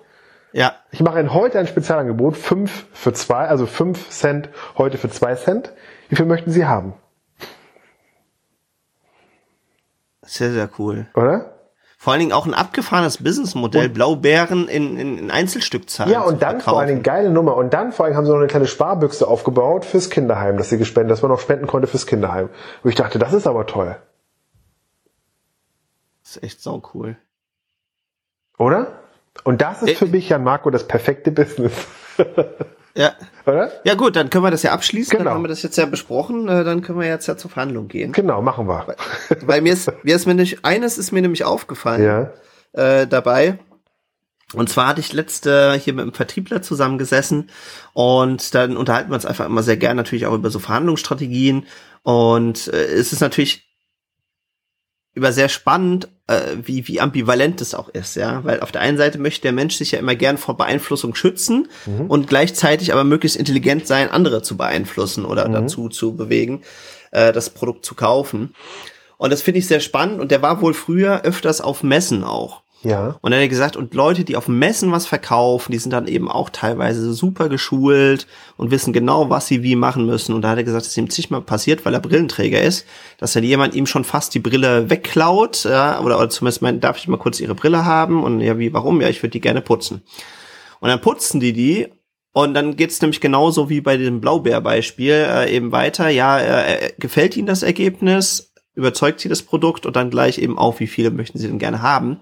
Ja. 0.52 0.76
Ich 0.92 1.00
mache 1.00 1.20
Ihnen 1.20 1.34
heute 1.34 1.60
ein 1.60 1.68
Spezialangebot, 1.68 2.36
fünf 2.36 2.88
für 2.92 3.14
zwei, 3.14 3.48
also 3.48 3.66
fünf 3.66 4.10
Cent 4.10 4.50
heute 4.78 4.98
für 4.98 5.10
zwei 5.10 5.36
Cent. 5.36 5.72
Wie 6.10 6.18
viel 6.18 6.26
möchten 6.26 6.52
Sie 6.52 6.66
haben? 6.66 6.94
Sehr, 10.24 10.52
sehr 10.52 10.70
cool. 10.78 11.08
Oder? 11.16 11.58
Vor 11.98 12.14
allen 12.14 12.20
Dingen 12.20 12.32
auch 12.32 12.48
ein 12.48 12.56
abgefahrenes 12.56 13.24
Businessmodell, 13.24 13.86
und 13.88 13.94
Blaubeeren 13.94 14.68
in, 14.68 14.98
in, 14.98 15.18
in 15.20 15.32
Einzelstückzahlen. 15.32 16.12
Ja, 16.12 16.22
und 16.22 16.42
dann 16.42 16.60
vor 16.60 16.80
allen 16.80 16.88
Dingen 16.88 17.04
geile 17.04 17.30
Nummer. 17.30 17.56
Und 17.56 17.76
dann 17.76 17.92
vor 17.92 18.06
allem 18.06 18.16
haben 18.16 18.26
sie 18.26 18.32
noch 18.32 18.40
eine 18.40 18.48
kleine 18.48 18.66
Sparbüchse 18.66 19.28
aufgebaut 19.28 19.86
fürs 19.86 20.10
Kinderheim, 20.10 20.58
dass 20.58 20.70
sie 20.70 20.80
gespendet, 20.80 21.12
dass 21.12 21.22
man 21.22 21.30
noch 21.30 21.40
spenden 21.40 21.68
konnte 21.68 21.88
fürs 21.88 22.08
Kinderheim. 22.08 22.50
Und 22.82 22.90
ich 22.90 22.96
dachte, 22.96 23.20
das 23.20 23.34
ist 23.34 23.46
aber 23.46 23.68
toll. 23.68 23.98
Das 26.24 26.38
ist 26.38 26.44
echt 26.44 26.62
so 26.62 26.82
cool. 26.96 27.18
Oder? 28.58 29.00
Und 29.44 29.62
das 29.62 29.84
ist 29.84 29.90
äh, 29.90 29.96
für 29.96 30.08
mich, 30.08 30.30
Jan 30.30 30.44
Marco, 30.44 30.72
das 30.72 30.88
perfekte 30.88 31.32
Business. 31.32 31.74
ja. 32.96 33.14
Oder? 33.46 33.72
Ja 33.84 33.96
gut, 33.96 34.16
dann 34.16 34.30
können 34.30 34.44
wir 34.44 34.52
das 34.52 34.64
ja 34.64 34.72
abschließen. 34.72 35.12
Genau. 35.12 35.24
Dann 35.26 35.34
haben 35.36 35.44
wir 35.44 35.48
das 35.48 35.64
jetzt 35.64 35.78
ja 35.78 35.86
besprochen. 35.86 36.48
Äh, 36.48 36.64
dann 36.64 36.82
können 36.82 37.00
wir 37.00 37.08
jetzt 37.08 37.28
ja 37.28 37.38
zur 37.38 37.52
Verhandlung 37.52 37.88
gehen. 37.88 38.12
Genau, 38.12 38.42
machen 38.42 38.68
wir. 38.68 38.88
Weil, 38.88 39.38
weil 39.48 39.62
mir 39.62 39.74
ist, 39.74 39.92
mir 40.04 40.16
ist 40.16 40.26
mir 40.26 40.36
nicht, 40.36 40.64
eines 40.66 40.98
ist 40.98 41.12
mir 41.12 41.22
nämlich 41.22 41.44
aufgefallen 41.44 42.04
ja. 42.04 43.02
äh, 43.02 43.08
dabei. 43.08 43.60
Und 44.54 44.70
zwar 44.70 44.88
hatte 44.88 45.00
ich 45.00 45.14
letzte 45.14 45.74
hier 45.76 45.94
mit 45.94 46.04
einem 46.04 46.14
Vertriebler 46.14 46.62
zusammengesessen 46.62 47.50
und 47.94 48.54
dann 48.54 48.76
unterhalten 48.76 49.10
wir 49.10 49.16
uns 49.16 49.26
einfach 49.26 49.46
immer 49.46 49.64
sehr 49.64 49.78
gern 49.78 49.96
natürlich 49.96 50.26
auch 50.26 50.34
über 50.34 50.50
so 50.50 50.60
Verhandlungsstrategien. 50.60 51.66
Und 52.04 52.68
äh, 52.68 52.84
es 52.86 53.14
ist 53.14 53.22
natürlich 53.22 53.70
über 55.14 55.32
sehr 55.32 55.50
spannend, 55.50 56.10
äh, 56.32 56.58
wie, 56.64 56.88
wie 56.88 57.02
ambivalent 57.02 57.60
das 57.62 57.76
auch 57.76 57.90
ist, 57.90 58.16
ja. 58.16 58.44
Weil 58.44 58.62
auf 58.62 58.72
der 58.72 58.82
einen 58.82 58.98
Seite 58.98 59.18
möchte 59.18 59.42
der 59.42 59.52
Mensch 59.52 59.76
sich 59.76 59.92
ja 59.92 60.00
immer 60.00 60.16
gern 60.16 60.38
vor 60.38 60.56
Beeinflussung 60.56 61.14
schützen 61.16 61.68
mhm. 61.86 62.08
und 62.08 62.28
gleichzeitig 62.28 62.94
aber 62.94 63.04
möglichst 63.04 63.38
intelligent 63.38 63.86
sein, 63.88 64.10
andere 64.10 64.42
zu 64.42 64.58
beeinflussen 64.58 65.26
oder 65.26 65.48
mhm. 65.48 65.54
dazu 65.54 65.90
zu 65.90 66.16
bewegen, 66.16 66.62
äh, 67.12 67.34
das 67.34 67.50
Produkt 67.50 67.86
zu 67.86 67.96
kaufen. 67.96 68.56
Und 69.18 69.32
das 69.32 69.42
finde 69.42 69.60
ich 69.60 69.68
sehr 69.68 69.82
spannend 69.82 70.20
und 70.20 70.32
der 70.32 70.42
war 70.42 70.62
wohl 70.62 70.74
früher 70.74 71.22
öfters 71.24 71.62
auf 71.62 71.84
Messen 71.84 72.24
auch. 72.24 72.61
Ja. 72.84 73.18
Und 73.22 73.32
dann 73.32 73.34
hat 73.34 73.42
er 73.42 73.48
gesagt, 73.48 73.76
und 73.76 73.94
Leute, 73.94 74.24
die 74.24 74.36
auf 74.36 74.48
Messen 74.48 74.92
was 74.92 75.06
verkaufen, 75.06 75.72
die 75.72 75.78
sind 75.78 75.92
dann 75.92 76.08
eben 76.08 76.30
auch 76.30 76.50
teilweise 76.50 77.14
super 77.14 77.48
geschult 77.48 78.26
und 78.58 78.72
wissen 78.72 78.92
genau, 78.92 79.30
was 79.30 79.48
sie 79.48 79.62
wie 79.62 79.76
machen 79.76 80.06
müssen. 80.06 80.34
Und 80.34 80.42
da 80.42 80.50
hat 80.50 80.58
er 80.58 80.64
gesagt, 80.64 80.86
das 80.86 80.92
ist 80.92 80.98
ihm 80.98 81.10
zigmal 81.10 81.42
passiert, 81.42 81.86
weil 81.86 81.94
er 81.94 82.00
Brillenträger 82.00 82.62
ist, 82.62 82.88
dass 83.20 83.34
dann 83.34 83.44
jemand 83.44 83.76
ihm 83.76 83.86
schon 83.86 84.04
fast 84.04 84.34
die 84.34 84.40
Brille 84.40 84.90
wegklaut, 84.90 85.66
ja, 85.66 86.00
oder, 86.00 86.18
oder 86.18 86.30
zumindest 86.30 86.62
meint, 86.62 86.84
darf 86.84 86.98
ich 86.98 87.08
mal 87.08 87.18
kurz 87.18 87.40
ihre 87.40 87.56
Brille 87.56 87.86
haben? 87.86 88.24
Und 88.24 88.42
ja, 88.42 88.58
wie, 88.58 88.74
warum? 88.74 89.00
Ja, 89.02 89.10
ich 89.10 89.22
würde 89.22 89.32
die 89.32 89.42
gerne 89.42 89.62
putzen. 89.62 90.02
Und 90.80 90.90
dann 90.90 91.02
putzen 91.02 91.40
die 91.40 91.54
die 91.54 91.88
und 92.34 92.54
dann 92.54 92.78
geht's 92.78 93.02
nämlich 93.02 93.20
genauso 93.20 93.70
wie 93.70 93.82
bei 93.82 93.98
dem 93.98 94.22
Blaubeerbeispiel 94.22 95.14
äh, 95.14 95.54
eben 95.54 95.72
weiter. 95.72 96.10
Ja, 96.10 96.40
äh, 96.40 96.94
gefällt 96.98 97.36
Ihnen 97.36 97.48
das 97.48 97.62
Ergebnis? 97.62 98.54
Überzeugt 98.74 99.20
Sie 99.20 99.30
das 99.30 99.44
Produkt? 99.44 99.86
Und 99.86 99.98
dann 99.98 100.10
gleich 100.10 100.38
eben 100.38 100.58
auch, 100.58 100.80
wie 100.80 100.88
viele 100.88 101.12
möchten 101.12 101.38
Sie 101.38 101.48
denn 101.48 101.60
gerne 101.60 101.82
haben? 101.82 102.22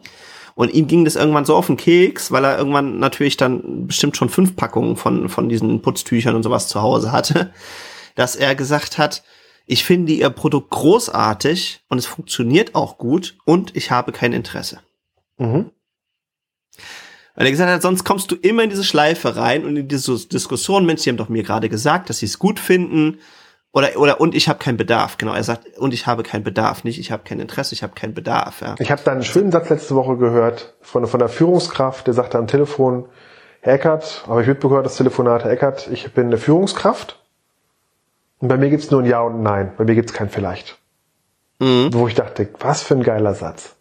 Und 0.59 0.73
ihm 0.73 0.87
ging 0.87 1.05
das 1.05 1.15
irgendwann 1.15 1.45
so 1.45 1.55
auf 1.55 1.67
den 1.67 1.77
Keks, 1.77 2.33
weil 2.33 2.43
er 2.43 2.57
irgendwann 2.57 2.99
natürlich 2.99 3.37
dann 3.37 3.87
bestimmt 3.87 4.17
schon 4.17 4.27
fünf 4.27 4.57
Packungen 4.57 4.97
von, 4.97 5.29
von 5.29 5.47
diesen 5.47 5.81
Putztüchern 5.81 6.35
und 6.35 6.43
sowas 6.43 6.67
zu 6.67 6.81
Hause 6.81 7.13
hatte, 7.13 7.53
dass 8.15 8.35
er 8.35 8.55
gesagt 8.55 8.97
hat, 8.97 9.23
ich 9.67 9.85
finde 9.85 10.11
ihr 10.11 10.29
Produkt 10.29 10.71
großartig 10.71 11.79
und 11.87 11.97
es 11.97 12.07
funktioniert 12.07 12.75
auch 12.75 12.97
gut 12.97 13.37
und 13.45 13.73
ich 13.77 13.89
habe 13.89 14.11
kein 14.11 14.33
Interesse. 14.33 14.81
Mhm. 15.37 15.71
Weil 17.35 17.45
er 17.45 17.51
gesagt 17.51 17.71
hat, 17.71 17.81
sonst 17.81 18.03
kommst 18.03 18.29
du 18.29 18.35
immer 18.35 18.63
in 18.63 18.69
diese 18.69 18.83
Schleife 18.83 19.37
rein 19.37 19.63
und 19.63 19.77
in 19.77 19.87
diese 19.87 20.27
Diskussion, 20.27 20.85
Mensch, 20.85 21.03
die 21.03 21.09
haben 21.09 21.15
doch 21.15 21.29
mir 21.29 21.43
gerade 21.43 21.69
gesagt, 21.69 22.09
dass 22.09 22.17
sie 22.17 22.25
es 22.25 22.37
gut 22.37 22.59
finden 22.59 23.19
Oder, 23.71 23.97
oder 23.97 24.19
und 24.19 24.33
ich 24.33 24.49
habe 24.49 24.57
keinen 24.57 24.77
Bedarf, 24.77 25.17
genau. 25.17 25.33
Er 25.33 25.43
sagt, 25.43 25.77
und 25.77 25.93
ich 25.93 26.07
habe 26.07 26.23
keinen 26.23 26.43
Bedarf, 26.43 26.83
nicht 26.83 26.99
ich 26.99 27.11
habe 27.11 27.23
kein 27.23 27.39
Interesse, 27.39 27.75
ich 27.75 27.83
habe 27.83 27.93
keinen 27.93 28.13
Bedarf. 28.15 28.61
Ja. 28.61 28.75
Ich 28.79 28.89
habe 28.89 29.01
da 29.03 29.11
einen 29.11 29.23
schönen 29.23 29.51
Satz 29.51 29.69
letzte 29.69 29.95
Woche 29.95 30.17
gehört 30.17 30.73
von, 30.81 31.05
von 31.05 31.19
der 31.19 31.29
Führungskraft, 31.29 32.07
der 32.07 32.15
sagte 32.15 32.39
am 32.39 32.47
Telefon, 32.47 33.05
Herr 33.61 33.73
Eckert, 33.73 34.25
habe 34.27 34.41
ich 34.41 34.47
mitbekommen, 34.47 34.83
das 34.83 34.95
Telefonat, 34.95 35.43
Herr 35.43 35.51
Eckert, 35.51 35.87
ich 35.91 36.11
bin 36.13 36.27
eine 36.27 36.37
Führungskraft 36.37 37.19
und 38.39 38.47
bei 38.47 38.57
mir 38.57 38.69
gibt's 38.69 38.89
nur 38.89 39.01
ein 39.01 39.05
Ja 39.05 39.21
und 39.21 39.35
ein 39.35 39.43
Nein, 39.43 39.73
bei 39.77 39.83
mir 39.83 39.95
gibt's 39.95 40.13
kein 40.13 40.29
Vielleicht. 40.29 40.79
Mhm. 41.59 41.89
Wo 41.93 42.07
ich 42.07 42.15
dachte, 42.15 42.49
was 42.59 42.81
für 42.81 42.95
ein 42.95 43.03
geiler 43.03 43.35
Satz. 43.35 43.75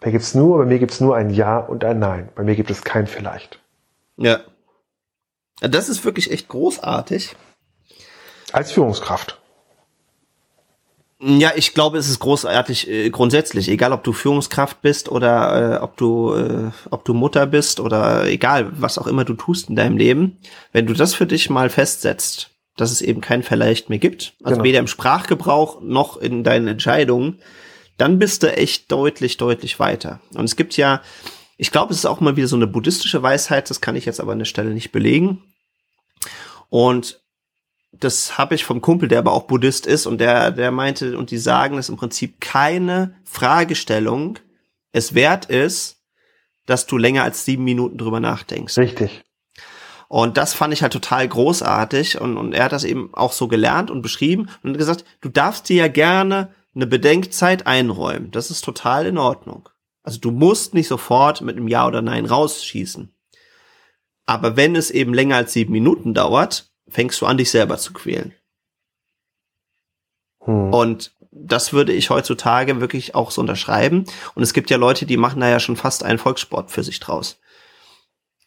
Bei 0.00 0.10
gibt's 0.10 0.34
nur, 0.34 0.58
bei 0.58 0.64
mir 0.64 0.78
gibt's 0.78 1.00
nur 1.00 1.14
ein 1.14 1.30
Ja 1.30 1.58
und 1.58 1.84
ein 1.84 1.98
Nein. 1.98 2.30
Bei 2.34 2.42
mir 2.42 2.56
gibt 2.56 2.70
es 2.70 2.82
kein 2.82 3.06
Vielleicht. 3.06 3.60
Ja. 4.16 4.40
Das 5.60 5.88
ist 5.88 6.04
wirklich 6.04 6.30
echt 6.30 6.48
großartig. 6.48 7.36
Als 8.52 8.72
Führungskraft. 8.72 9.40
Ja, 11.22 11.52
ich 11.54 11.74
glaube, 11.74 11.98
es 11.98 12.08
ist 12.08 12.18
großartig 12.18 12.88
äh, 12.88 13.10
grundsätzlich, 13.10 13.68
egal 13.68 13.92
ob 13.92 14.02
du 14.02 14.14
Führungskraft 14.14 14.80
bist 14.80 15.10
oder 15.10 15.76
äh, 15.76 15.82
ob 15.82 15.98
du 15.98 16.32
äh, 16.32 16.70
ob 16.88 17.04
du 17.04 17.12
Mutter 17.12 17.44
bist 17.46 17.78
oder 17.78 18.26
egal, 18.26 18.72
was 18.80 18.96
auch 18.96 19.06
immer 19.06 19.26
du 19.26 19.34
tust 19.34 19.68
in 19.68 19.76
deinem 19.76 19.98
Leben, 19.98 20.38
wenn 20.72 20.86
du 20.86 20.94
das 20.94 21.12
für 21.12 21.26
dich 21.26 21.50
mal 21.50 21.68
festsetzt, 21.68 22.50
dass 22.78 22.90
es 22.90 23.02
eben 23.02 23.20
kein 23.20 23.42
Vielleicht 23.42 23.90
mehr 23.90 23.98
gibt, 23.98 24.32
also 24.42 24.54
genau. 24.54 24.64
weder 24.64 24.78
im 24.78 24.86
Sprachgebrauch 24.86 25.82
noch 25.82 26.16
in 26.16 26.42
deinen 26.42 26.68
Entscheidungen, 26.68 27.40
dann 27.98 28.18
bist 28.18 28.42
du 28.42 28.56
echt 28.56 28.90
deutlich 28.90 29.36
deutlich 29.36 29.78
weiter. 29.78 30.20
Und 30.34 30.46
es 30.46 30.56
gibt 30.56 30.78
ja, 30.78 31.02
ich 31.58 31.70
glaube, 31.70 31.92
es 31.92 31.98
ist 31.98 32.06
auch 32.06 32.20
mal 32.20 32.36
wieder 32.36 32.48
so 32.48 32.56
eine 32.56 32.66
buddhistische 32.66 33.22
Weisheit, 33.22 33.68
das 33.68 33.82
kann 33.82 33.94
ich 33.94 34.06
jetzt 34.06 34.20
aber 34.20 34.32
an 34.32 34.38
der 34.38 34.46
Stelle 34.46 34.70
nicht 34.70 34.90
belegen. 34.90 35.42
Und 36.70 37.19
das 37.92 38.38
habe 38.38 38.54
ich 38.54 38.64
vom 38.64 38.80
Kumpel, 38.80 39.08
der 39.08 39.18
aber 39.18 39.32
auch 39.32 39.44
Buddhist 39.44 39.86
ist 39.86 40.06
und 40.06 40.18
der, 40.18 40.50
der 40.52 40.70
meinte, 40.70 41.18
und 41.18 41.30
die 41.30 41.38
sagen, 41.38 41.76
dass 41.76 41.88
im 41.88 41.96
Prinzip 41.96 42.40
keine 42.40 43.16
Fragestellung 43.24 44.38
es 44.92 45.14
wert 45.14 45.46
ist, 45.46 46.02
dass 46.66 46.86
du 46.86 46.96
länger 46.96 47.24
als 47.24 47.44
sieben 47.44 47.64
Minuten 47.64 47.98
drüber 47.98 48.20
nachdenkst. 48.20 48.78
Richtig. 48.78 49.24
Und 50.08 50.36
das 50.36 50.54
fand 50.54 50.72
ich 50.72 50.82
halt 50.82 50.92
total 50.92 51.26
großartig 51.28 52.20
und, 52.20 52.36
und 52.36 52.52
er 52.52 52.64
hat 52.64 52.72
das 52.72 52.84
eben 52.84 53.10
auch 53.12 53.32
so 53.32 53.48
gelernt 53.48 53.90
und 53.90 54.02
beschrieben 54.02 54.48
und 54.62 54.76
gesagt, 54.76 55.04
du 55.20 55.28
darfst 55.28 55.68
dir 55.68 55.76
ja 55.76 55.88
gerne 55.88 56.52
eine 56.74 56.86
Bedenkzeit 56.86 57.66
einräumen. 57.66 58.30
Das 58.30 58.50
ist 58.50 58.64
total 58.64 59.06
in 59.06 59.18
Ordnung. 59.18 59.68
Also 60.02 60.18
du 60.18 60.30
musst 60.30 60.74
nicht 60.74 60.88
sofort 60.88 61.42
mit 61.42 61.56
einem 61.56 61.68
Ja 61.68 61.86
oder 61.86 62.02
Nein 62.02 62.26
rausschießen. 62.26 63.12
Aber 64.26 64.56
wenn 64.56 64.76
es 64.76 64.90
eben 64.90 65.14
länger 65.14 65.36
als 65.36 65.52
sieben 65.52 65.72
Minuten 65.72 66.14
dauert, 66.14 66.69
fängst 66.90 67.20
du 67.20 67.26
an, 67.26 67.38
dich 67.38 67.50
selber 67.50 67.78
zu 67.78 67.92
quälen. 67.92 68.34
Hm. 70.44 70.72
Und 70.72 71.12
das 71.32 71.72
würde 71.72 71.92
ich 71.92 72.10
heutzutage 72.10 72.80
wirklich 72.80 73.14
auch 73.14 73.30
so 73.30 73.40
unterschreiben. 73.40 74.04
Und 74.34 74.42
es 74.42 74.52
gibt 74.52 74.70
ja 74.70 74.76
Leute, 74.76 75.06
die 75.06 75.16
machen 75.16 75.40
da 75.40 75.48
ja 75.48 75.60
schon 75.60 75.76
fast 75.76 76.04
einen 76.04 76.18
Volkssport 76.18 76.70
für 76.70 76.82
sich 76.82 77.00
draus. 77.00 77.38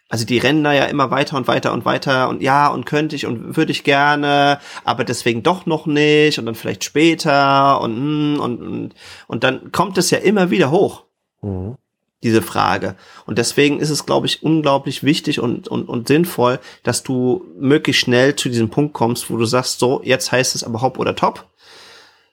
Also 0.09 0.25
die 0.25 0.37
rennen 0.37 0.63
da 0.63 0.73
ja 0.73 0.85
immer 0.85 1.09
weiter 1.09 1.37
und 1.37 1.47
weiter 1.47 1.73
und 1.73 1.85
weiter 1.85 2.29
und 2.29 2.43
ja 2.43 2.67
und 2.67 2.85
könnte 2.85 3.15
ich 3.15 3.25
und 3.25 3.57
würde 3.57 3.71
ich 3.71 3.83
gerne, 3.83 4.59
aber 4.83 5.05
deswegen 5.05 5.41
doch 5.41 5.65
noch 5.65 5.87
nicht 5.87 6.37
und 6.37 6.45
dann 6.45 6.53
vielleicht 6.53 6.83
später 6.83 7.81
und 7.81 7.95
hm, 7.95 8.39
und 8.39 8.61
und, 8.61 8.95
und 9.27 9.43
dann 9.43 9.71
kommt 9.71 9.97
es 9.97 10.11
ja 10.11 10.19
immer 10.19 10.51
wieder 10.51 10.69
hoch. 10.69 11.05
Mhm 11.41 11.77
diese 12.23 12.41
Frage. 12.41 12.95
Und 13.25 13.37
deswegen 13.37 13.79
ist 13.79 13.89
es, 13.89 14.05
glaube 14.05 14.27
ich, 14.27 14.43
unglaublich 14.43 15.03
wichtig 15.03 15.39
und, 15.39 15.67
und, 15.67 15.87
und 15.87 16.07
sinnvoll, 16.07 16.59
dass 16.83 17.03
du 17.03 17.45
möglichst 17.57 18.01
schnell 18.01 18.35
zu 18.35 18.49
diesem 18.49 18.69
Punkt 18.69 18.93
kommst, 18.93 19.29
wo 19.29 19.37
du 19.37 19.45
sagst, 19.45 19.79
so, 19.79 20.01
jetzt 20.03 20.31
heißt 20.31 20.55
es 20.55 20.63
aber 20.63 20.81
hopp 20.81 20.97
oder 20.97 21.15
top, 21.15 21.45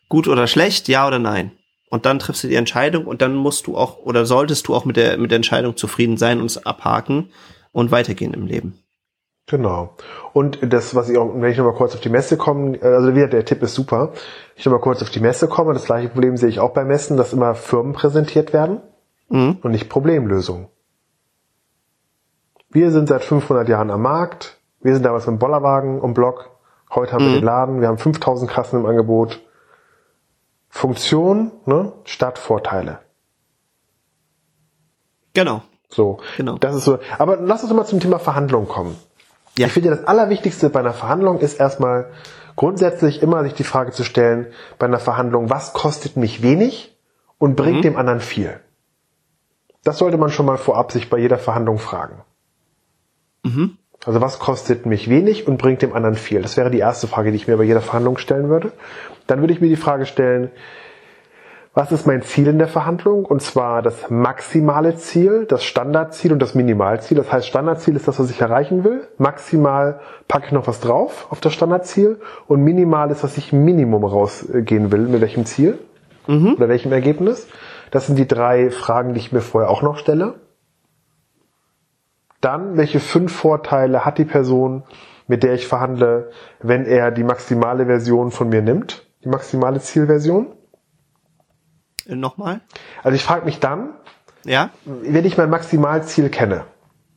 gut 0.08 0.28
oder 0.28 0.46
schlecht, 0.46 0.88
ja 0.88 1.06
oder 1.06 1.18
nein. 1.18 1.52
Und 1.90 2.06
dann 2.06 2.20
triffst 2.20 2.44
du 2.44 2.48
die 2.48 2.54
Entscheidung 2.54 3.06
und 3.06 3.20
dann 3.20 3.34
musst 3.34 3.66
du 3.66 3.76
auch 3.76 3.98
oder 3.98 4.24
solltest 4.24 4.68
du 4.68 4.74
auch 4.74 4.84
mit 4.84 4.96
der, 4.96 5.18
mit 5.18 5.32
der 5.32 5.36
Entscheidung 5.36 5.76
zufrieden 5.76 6.16
sein 6.16 6.40
und 6.40 6.46
es 6.46 6.64
abhaken 6.64 7.30
und 7.72 7.90
weitergehen 7.90 8.32
im 8.32 8.46
Leben. 8.46 8.78
Genau. 9.46 9.96
Und 10.32 10.60
das, 10.62 10.94
was 10.94 11.08
ich 11.08 11.18
auch, 11.18 11.32
wenn 11.34 11.50
ich 11.50 11.58
nochmal 11.58 11.74
kurz 11.74 11.94
auf 11.94 12.00
die 12.00 12.08
Messe 12.08 12.36
komme, 12.36 12.78
also 12.80 13.16
wieder 13.16 13.26
der 13.26 13.44
Tipp 13.44 13.60
ist 13.62 13.74
super. 13.74 14.12
Ich 14.54 14.64
nochmal 14.64 14.80
kurz 14.80 15.02
auf 15.02 15.10
die 15.10 15.18
Messe 15.18 15.48
komme, 15.48 15.72
das 15.72 15.86
gleiche 15.86 16.08
Problem 16.08 16.36
sehe 16.36 16.48
ich 16.48 16.60
auch 16.60 16.72
bei 16.72 16.84
Messen, 16.84 17.16
dass 17.16 17.32
immer 17.32 17.56
Firmen 17.56 17.92
präsentiert 17.92 18.52
werden 18.52 18.80
mhm. 19.30 19.58
und 19.62 19.70
nicht 19.70 19.88
Problemlösung. 19.88 20.68
Wir 22.68 22.90
sind 22.90 23.08
seit 23.08 23.24
500 23.24 23.68
Jahren 23.68 23.90
am 23.90 24.02
Markt. 24.02 24.58
Wir 24.80 24.94
sind 24.94 25.04
damals 25.04 25.26
mit 25.26 25.36
dem 25.36 25.38
Bollerwagen 25.38 26.00
und 26.00 26.14
Block. 26.14 26.50
Heute 26.94 27.12
haben 27.12 27.24
mhm. 27.24 27.28
wir 27.32 27.40
den 27.40 27.44
Laden. 27.44 27.80
Wir 27.80 27.88
haben 27.88 27.98
5000 27.98 28.50
Kassen 28.50 28.80
im 28.80 28.86
Angebot. 28.86 29.40
Funktion 30.68 31.50
ne, 31.66 31.92
statt 32.04 32.38
Vorteile. 32.38 33.00
Genau. 35.34 35.62
So, 35.88 36.20
genau. 36.36 36.58
Das 36.58 36.76
ist 36.76 36.84
so. 36.84 36.98
Aber 37.18 37.36
lass 37.36 37.64
uns 37.64 37.72
mal 37.72 37.84
zum 37.84 37.98
Thema 37.98 38.20
Verhandlung 38.20 38.68
kommen. 38.68 38.96
Ja. 39.58 39.66
Ich 39.66 39.72
finde, 39.72 39.90
das 39.90 40.04
Allerwichtigste 40.04 40.70
bei 40.70 40.80
einer 40.80 40.92
Verhandlung 40.92 41.40
ist 41.40 41.58
erstmal 41.58 42.12
grundsätzlich 42.54 43.20
immer 43.22 43.42
sich 43.42 43.54
die 43.54 43.64
Frage 43.64 43.90
zu 43.90 44.04
stellen, 44.04 44.46
bei 44.78 44.86
einer 44.86 45.00
Verhandlung, 45.00 45.50
was 45.50 45.72
kostet 45.72 46.16
mich 46.16 46.42
wenig 46.42 46.96
und 47.38 47.56
bringt 47.56 47.78
mhm. 47.78 47.82
dem 47.82 47.96
anderen 47.96 48.20
viel? 48.20 48.60
Das 49.84 49.98
sollte 49.98 50.18
man 50.18 50.30
schon 50.30 50.46
mal 50.46 50.58
vorab 50.58 50.92
sich 50.92 51.08
bei 51.08 51.18
jeder 51.18 51.38
Verhandlung 51.38 51.78
fragen. 51.78 52.22
Mhm. 53.44 53.76
Also 54.04 54.20
was 54.20 54.38
kostet 54.38 54.86
mich 54.86 55.10
wenig 55.10 55.46
und 55.46 55.58
bringt 55.58 55.82
dem 55.82 55.94
anderen 55.94 56.14
viel? 56.14 56.40
Das 56.42 56.56
wäre 56.56 56.70
die 56.70 56.78
erste 56.78 57.06
Frage, 57.06 57.30
die 57.30 57.36
ich 57.36 57.48
mir 57.48 57.56
bei 57.56 57.64
jeder 57.64 57.82
Verhandlung 57.82 58.16
stellen 58.16 58.48
würde. 58.48 58.72
Dann 59.26 59.40
würde 59.40 59.52
ich 59.52 59.60
mir 59.60 59.68
die 59.68 59.76
Frage 59.76 60.06
stellen, 60.06 60.50
was 61.72 61.92
ist 61.92 62.04
mein 62.04 62.22
Ziel 62.22 62.48
in 62.48 62.58
der 62.58 62.66
Verhandlung? 62.66 63.24
Und 63.24 63.42
zwar 63.42 63.80
das 63.80 64.10
maximale 64.10 64.96
Ziel, 64.96 65.46
das 65.46 65.62
Standardziel 65.62 66.32
und 66.32 66.40
das 66.40 66.54
Minimalziel. 66.54 67.16
Das 67.16 67.30
heißt, 67.30 67.46
Standardziel 67.46 67.94
ist 67.94 68.08
das, 68.08 68.18
was 68.18 68.30
ich 68.30 68.40
erreichen 68.40 68.82
will. 68.82 69.06
Maximal 69.18 70.00
packe 70.26 70.46
ich 70.46 70.52
noch 70.52 70.66
was 70.66 70.80
drauf 70.80 71.28
auf 71.30 71.40
das 71.40 71.52
Standardziel. 71.54 72.20
Und 72.48 72.62
minimal 72.62 73.10
ist, 73.12 73.22
was 73.22 73.36
ich 73.36 73.52
Minimum 73.52 74.04
rausgehen 74.04 74.90
will, 74.90 75.02
mit 75.02 75.20
welchem 75.20 75.46
Ziel 75.46 75.78
mhm. 76.26 76.54
oder 76.54 76.68
welchem 76.68 76.92
Ergebnis. 76.92 77.46
Das 77.90 78.06
sind 78.06 78.16
die 78.16 78.28
drei 78.28 78.70
Fragen, 78.70 79.14
die 79.14 79.20
ich 79.20 79.32
mir 79.32 79.40
vorher 79.40 79.70
auch 79.70 79.82
noch 79.82 79.98
stelle. 79.98 80.40
Dann, 82.40 82.76
welche 82.76 83.00
fünf 83.00 83.34
Vorteile 83.34 84.04
hat 84.04 84.18
die 84.18 84.24
Person, 84.24 84.84
mit 85.26 85.42
der 85.42 85.54
ich 85.54 85.66
verhandle, 85.66 86.30
wenn 86.60 86.86
er 86.86 87.10
die 87.10 87.24
maximale 87.24 87.86
Version 87.86 88.30
von 88.30 88.48
mir 88.48 88.62
nimmt? 88.62 89.06
Die 89.24 89.28
maximale 89.28 89.80
Zielversion? 89.80 90.54
Äh, 92.06 92.16
nochmal? 92.16 92.60
Also 93.02 93.14
ich 93.14 93.22
frage 93.22 93.44
mich 93.44 93.60
dann, 93.60 93.94
ja? 94.44 94.70
wenn 94.84 95.24
ich 95.24 95.36
mein 95.36 95.50
Maximalziel 95.50 96.30
kenne. 96.30 96.64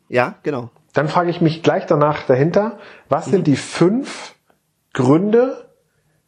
Ja, 0.10 0.36
genau. 0.44 0.70
Dann 0.94 1.08
frage 1.08 1.30
ich 1.30 1.42
mich 1.42 1.64
gleich 1.64 1.86
danach 1.86 2.24
dahinter, 2.24 2.78
was 3.10 3.28
mhm. 3.28 3.32
sind 3.32 3.48
die 3.48 3.56
fünf 3.56 4.36
Gründe, 4.94 5.63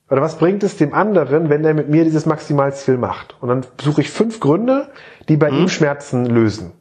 oder 0.09 0.21
was 0.21 0.37
bringt 0.37 0.63
es 0.63 0.77
dem 0.77 0.93
anderen, 0.93 1.49
wenn 1.49 1.65
er 1.65 1.73
mit 1.73 1.89
mir 1.89 2.03
dieses 2.03 2.25
Maximalziel 2.25 2.97
macht? 2.97 3.35
Und 3.41 3.49
dann 3.49 3.65
suche 3.81 4.01
ich 4.01 4.11
fünf 4.11 4.39
Gründe, 4.39 4.89
die 5.27 5.37
bei 5.37 5.49
hm. 5.49 5.61
ihm 5.61 5.69
Schmerzen 5.69 6.25
lösen. 6.25 6.73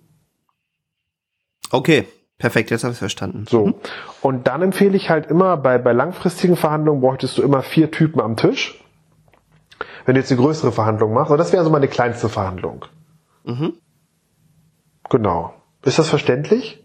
Okay, 1.71 2.07
perfekt, 2.39 2.71
jetzt 2.71 2.85
habe 2.85 2.93
ich 2.93 2.99
verstanden. 2.99 3.47
So. 3.49 3.67
Mhm. 3.67 3.75
Und 4.21 4.47
dann 4.47 4.63
empfehle 4.63 4.97
ich 4.97 5.11
halt 5.11 5.27
immer, 5.27 5.57
bei, 5.57 5.79
bei 5.79 5.93
langfristigen 5.93 6.57
Verhandlungen 6.57 7.01
bräuchtest 7.01 7.39
du 7.39 7.43
immer 7.43 7.63
vier 7.63 7.91
Typen 7.91 8.21
am 8.21 8.37
Tisch. 8.37 8.81
Wenn 10.05 10.15
du 10.15 10.21
jetzt 10.21 10.31
eine 10.31 10.41
größere 10.41 10.71
Verhandlung 10.71 11.15
machst, 11.15 11.31
aber 11.31 11.39
das 11.39 11.53
wäre 11.53 11.65
so 11.65 11.71
meine 11.71 11.89
kleinste 11.89 12.29
Verhandlung. 12.29 12.85
Mhm. 13.45 13.73
Genau. 15.09 15.55
Ist 15.83 15.99
das 15.99 16.09
verständlich? 16.09 16.84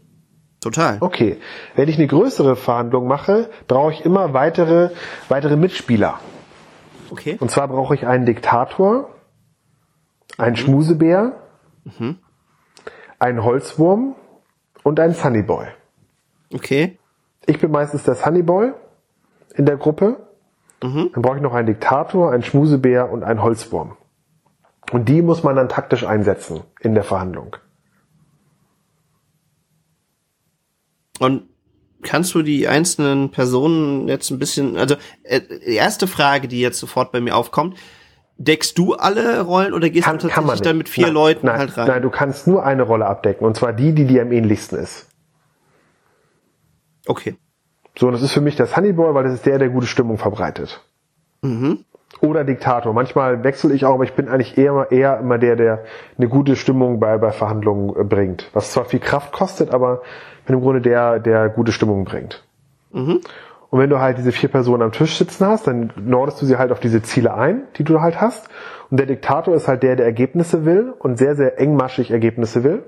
Total. 0.61 0.97
Okay. 0.99 1.37
Wenn 1.75 1.87
ich 1.87 1.97
eine 1.97 2.07
größere 2.07 2.55
Verhandlung 2.55 3.07
mache, 3.07 3.49
brauche 3.67 3.93
ich 3.93 4.05
immer 4.05 4.33
weitere, 4.33 4.89
weitere 5.29 5.55
Mitspieler. 5.55 6.19
Okay. 7.11 7.37
Und 7.39 7.49
zwar 7.49 7.67
brauche 7.67 7.95
ich 7.95 8.05
einen 8.05 8.25
Diktator, 8.25 9.09
einen 10.37 10.51
mhm. 10.51 10.57
Schmusebär, 10.57 11.33
mhm. 11.85 12.19
einen 13.19 13.43
Holzwurm 13.43 14.15
und 14.83 14.99
einen 14.99 15.13
Sunnyboy. 15.13 15.67
Okay. 16.53 16.97
Ich 17.45 17.59
bin 17.59 17.71
meistens 17.71 18.03
der 18.03 18.15
Sunnyboy 18.15 18.73
in 19.55 19.65
der 19.65 19.77
Gruppe. 19.77 20.17
Mhm. 20.83 21.11
Dann 21.13 21.21
brauche 21.21 21.37
ich 21.37 21.41
noch 21.41 21.53
einen 21.53 21.67
Diktator, 21.67 22.31
einen 22.31 22.43
Schmusebär 22.43 23.11
und 23.11 23.23
einen 23.23 23.41
Holzwurm. 23.41 23.95
Und 24.91 25.07
die 25.07 25.21
muss 25.21 25.43
man 25.43 25.55
dann 25.55 25.69
taktisch 25.69 26.05
einsetzen 26.05 26.61
in 26.81 26.95
der 26.95 27.03
Verhandlung. 27.03 27.55
Und 31.19 31.43
kannst 32.01 32.33
du 32.33 32.41
die 32.41 32.67
einzelnen 32.67 33.29
Personen 33.29 34.07
jetzt 34.07 34.29
ein 34.31 34.39
bisschen, 34.39 34.77
also 34.77 34.95
äh, 35.23 35.41
erste 35.65 36.07
Frage, 36.07 36.47
die 36.47 36.61
jetzt 36.61 36.79
sofort 36.79 37.11
bei 37.11 37.21
mir 37.21 37.35
aufkommt, 37.35 37.77
deckst 38.37 38.77
du 38.77 38.93
alle 38.93 39.41
Rollen 39.41 39.73
oder 39.73 39.89
gehst 39.89 40.05
kann, 40.05 40.17
du 40.17 40.27
tatsächlich 40.27 40.61
dann 40.61 40.77
mit 40.77 40.89
vier 40.89 41.07
nein, 41.07 41.13
Leuten 41.13 41.45
nein, 41.47 41.57
halt 41.57 41.77
rein? 41.77 41.87
Nein, 41.87 42.01
du 42.01 42.09
kannst 42.09 42.47
nur 42.47 42.65
eine 42.65 42.83
Rolle 42.83 43.05
abdecken 43.05 43.45
und 43.45 43.55
zwar 43.57 43.73
die, 43.73 43.93
die 43.93 44.05
dir 44.05 44.21
am 44.21 44.31
ähnlichsten 44.31 44.79
ist. 44.79 45.07
Okay. 47.05 47.35
So, 47.97 48.07
und 48.07 48.13
das 48.13 48.21
ist 48.21 48.31
für 48.31 48.41
mich 48.41 48.55
der 48.55 48.67
Sunnyboy, 48.67 49.13
weil 49.13 49.25
das 49.25 49.33
ist 49.33 49.45
der, 49.45 49.59
der 49.59 49.69
gute 49.69 49.87
Stimmung 49.87 50.17
verbreitet. 50.17 50.81
Mhm. 51.41 51.83
Oder 52.21 52.43
Diktator. 52.43 52.93
Manchmal 52.93 53.43
wechsle 53.43 53.73
ich 53.73 53.85
auch, 53.85 53.95
aber 53.95 54.03
ich 54.03 54.13
bin 54.13 54.29
eigentlich 54.29 54.57
eher, 54.57 54.87
eher 54.89 55.19
immer 55.19 55.37
der, 55.37 55.55
der 55.55 55.83
eine 56.17 56.27
gute 56.27 56.55
Stimmung 56.55 56.99
bei, 56.99 57.17
bei 57.17 57.31
Verhandlungen 57.31 57.95
äh, 57.95 58.03
bringt. 58.03 58.49
Was 58.53 58.71
zwar 58.71 58.85
viel 58.85 58.99
Kraft 58.99 59.31
kostet, 59.33 59.71
aber 59.71 60.01
im 60.55 60.61
Grunde 60.61 60.81
der, 60.81 61.19
der 61.19 61.49
gute 61.49 61.71
Stimmung 61.71 62.05
bringt. 62.05 62.43
Mhm. 62.91 63.21
Und 63.69 63.79
wenn 63.79 63.89
du 63.89 63.99
halt 63.99 64.17
diese 64.17 64.31
vier 64.31 64.49
Personen 64.49 64.81
am 64.81 64.91
Tisch 64.91 65.17
sitzen 65.17 65.45
hast, 65.45 65.67
dann 65.67 65.91
nordest 65.95 66.41
du 66.41 66.45
sie 66.45 66.57
halt 66.57 66.71
auf 66.71 66.79
diese 66.79 67.03
Ziele 67.03 67.33
ein, 67.35 67.63
die 67.77 67.83
du 67.83 68.01
halt 68.01 68.19
hast. 68.19 68.49
Und 68.89 68.97
der 68.99 69.05
Diktator 69.05 69.53
ist 69.53 69.67
halt 69.67 69.83
der, 69.83 69.95
der 69.95 70.05
Ergebnisse 70.05 70.65
will 70.65 70.93
und 70.97 71.17
sehr, 71.19 71.35
sehr 71.35 71.59
engmaschig 71.59 72.09
Ergebnisse 72.09 72.63
will. 72.63 72.83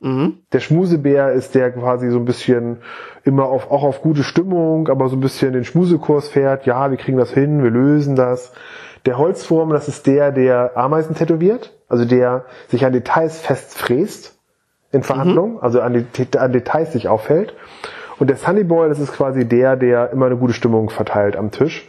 Mhm. 0.00 0.38
Der 0.52 0.58
Schmusebär 0.58 1.32
ist 1.32 1.54
der 1.54 1.70
quasi 1.70 2.10
so 2.10 2.18
ein 2.18 2.24
bisschen 2.24 2.78
immer 3.22 3.44
auf, 3.44 3.70
auch 3.70 3.84
auf 3.84 4.02
gute 4.02 4.24
Stimmung, 4.24 4.88
aber 4.88 5.08
so 5.08 5.16
ein 5.16 5.20
bisschen 5.20 5.52
den 5.52 5.64
Schmusekurs 5.64 6.28
fährt. 6.28 6.66
Ja, 6.66 6.90
wir 6.90 6.98
kriegen 6.98 7.18
das 7.18 7.32
hin, 7.32 7.62
wir 7.62 7.70
lösen 7.70 8.16
das. 8.16 8.52
Der 9.06 9.18
Holzwurm, 9.18 9.70
das 9.70 9.86
ist 9.86 10.08
der, 10.08 10.32
der 10.32 10.76
Ameisen 10.76 11.14
tätowiert, 11.14 11.76
also 11.88 12.04
der 12.04 12.44
sich 12.68 12.84
an 12.84 12.92
Details 12.92 13.40
festfräst 13.40 14.36
in 14.92 15.02
Verhandlungen, 15.02 15.58
also 15.60 15.80
an, 15.80 16.06
die, 16.14 16.38
an 16.38 16.52
Details 16.52 16.92
sich 16.92 17.08
auffällt. 17.08 17.54
Und 18.18 18.28
der 18.28 18.36
Sunnyboy, 18.36 18.88
das 18.88 19.00
ist 19.00 19.12
quasi 19.12 19.48
der, 19.48 19.76
der 19.76 20.10
immer 20.10 20.26
eine 20.26 20.36
gute 20.36 20.52
Stimmung 20.52 20.90
verteilt 20.90 21.36
am 21.36 21.50
Tisch. 21.50 21.88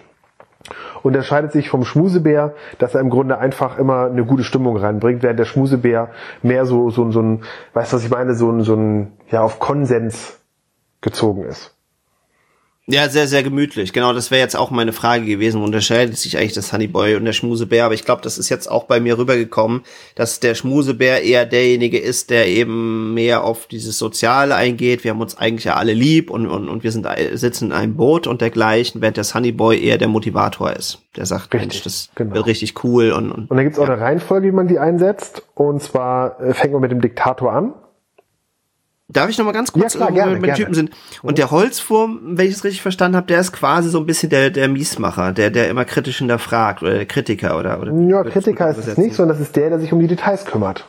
Und 1.04 1.10
unterscheidet 1.10 1.52
sich 1.52 1.70
vom 1.70 1.84
Schmusebär, 1.84 2.54
dass 2.80 2.96
er 2.96 3.02
im 3.02 3.10
Grunde 3.10 3.38
einfach 3.38 3.78
immer 3.78 4.06
eine 4.06 4.24
gute 4.24 4.46
Stimmung 4.46 4.78
reinbringt, 4.78 5.22
während 5.22 5.38
der 5.38 5.46
Schmusebär 5.46 6.12
mehr 6.42 6.66
so, 6.66 6.90
so, 6.90 7.12
so 7.12 7.22
ein, 7.22 7.44
weißt 7.74 7.92
du, 7.92 7.98
was 7.98 8.06
ich 8.06 8.10
meine, 8.10 8.34
so 8.34 8.50
ein, 8.50 8.62
so 8.62 8.74
ein, 8.74 9.12
ja, 9.30 9.42
auf 9.42 9.60
Konsens 9.60 10.42
gezogen 11.02 11.44
ist. 11.44 11.76
Ja, 12.86 13.08
sehr, 13.08 13.28
sehr 13.28 13.44
gemütlich. 13.44 13.94
Genau, 13.94 14.12
das 14.12 14.30
wäre 14.30 14.42
jetzt 14.42 14.58
auch 14.58 14.70
meine 14.70 14.92
Frage 14.92 15.24
gewesen. 15.24 15.64
Unterscheidet 15.64 16.18
sich 16.18 16.38
eigentlich 16.38 16.52
das 16.52 16.74
Honeyboy 16.74 17.16
und 17.16 17.24
der 17.24 17.32
Schmusebär? 17.32 17.86
Aber 17.86 17.94
ich 17.94 18.04
glaube, 18.04 18.22
das 18.22 18.38
ist 18.38 18.50
jetzt 18.50 18.70
auch 18.70 18.84
bei 18.84 19.00
mir 19.00 19.18
rübergekommen, 19.18 19.84
dass 20.16 20.42
der 20.42 20.54
Schmusebär 20.54 21.24
eher 21.24 21.46
derjenige 21.46 21.98
ist, 21.98 22.30
der 22.30 22.48
eben 22.48 23.14
mehr 23.14 23.46
auf 23.46 23.68
dieses 23.68 23.98
Soziale 23.98 24.56
eingeht. 24.56 25.06
Wir 25.06 25.12
haben 25.12 25.22
uns 25.22 25.38
eigentlich 25.38 25.64
ja 25.64 25.76
alle 25.76 25.94
lieb 25.94 26.30
und, 26.30 26.46
und, 26.46 26.68
und 26.68 26.84
wir 26.84 26.92
sind 26.92 27.08
sitzen 27.36 27.68
in 27.68 27.72
einem 27.72 27.96
Boot 27.96 28.28
und 28.28 28.42
dergleichen, 28.42 29.02
während 29.02 29.16
der 29.16 29.24
Honeyboy 29.24 29.82
eher 29.82 29.98
der 29.98 30.10
Motivator 30.10 30.74
ist. 30.74 31.00
Der 31.16 31.26
sagt, 31.26 31.54
Richtig, 31.54 31.62
Mensch, 31.62 31.84
das 31.84 32.10
genau. 32.16 32.36
wird 32.36 32.48
richtig 32.48 32.84
cool 32.84 33.14
und, 33.14 33.32
und 33.32 33.50
Und 33.50 33.56
dann 33.56 33.64
gibt's 33.64 33.80
auch 33.80 33.88
eine 33.88 34.02
Reihenfolge, 34.02 34.48
wie 34.48 34.52
man 34.52 34.68
die 34.68 34.80
einsetzt. 34.80 35.44
Und 35.56 35.82
zwar 35.82 36.42
äh, 36.42 36.54
fängt 36.54 36.74
man 36.74 36.82
mit 36.82 36.92
dem 36.92 37.00
Diktator 37.00 37.54
an. 37.54 37.74
Darf 39.14 39.30
ich 39.30 39.38
noch 39.38 39.46
mal 39.46 39.52
ganz 39.52 39.72
kurz, 39.72 39.94
Ja, 39.94 40.00
klar, 40.00 40.10
äh, 40.10 40.12
wo 40.12 40.16
wir 40.16 40.24
gerne, 40.24 40.40
gerne. 40.42 40.58
Typen 40.58 40.74
sind? 40.74 40.92
Und 41.22 41.38
der 41.38 41.52
Holzwurm, 41.52 42.20
wenn 42.24 42.48
ich 42.48 42.54
es 42.56 42.64
richtig 42.64 42.82
verstanden 42.82 43.16
habe, 43.16 43.28
der 43.28 43.40
ist 43.40 43.52
quasi 43.54 43.90
so 43.90 44.00
ein 44.00 44.06
bisschen 44.06 44.30
der, 44.30 44.50
der 44.50 44.68
Miesmacher, 44.68 45.32
der, 45.32 45.52
der 45.52 45.70
immer 45.70 45.86
kritisch 45.86 46.18
hinterfragt 46.18 46.82
oder 46.82 46.94
der 46.94 47.06
Kritiker 47.06 47.58
oder, 47.58 47.80
oder 47.80 47.94
Ja, 47.94 48.24
Kritiker 48.24 48.70
ist 48.70 48.86
es 48.86 48.98
nicht, 48.98 49.16
sondern 49.16 49.38
das 49.38 49.48
ist 49.48 49.56
der, 49.56 49.70
der 49.70 49.80
sich 49.80 49.94
um 49.94 50.00
die 50.00 50.08
Details 50.08 50.46
kümmert. 50.46 50.86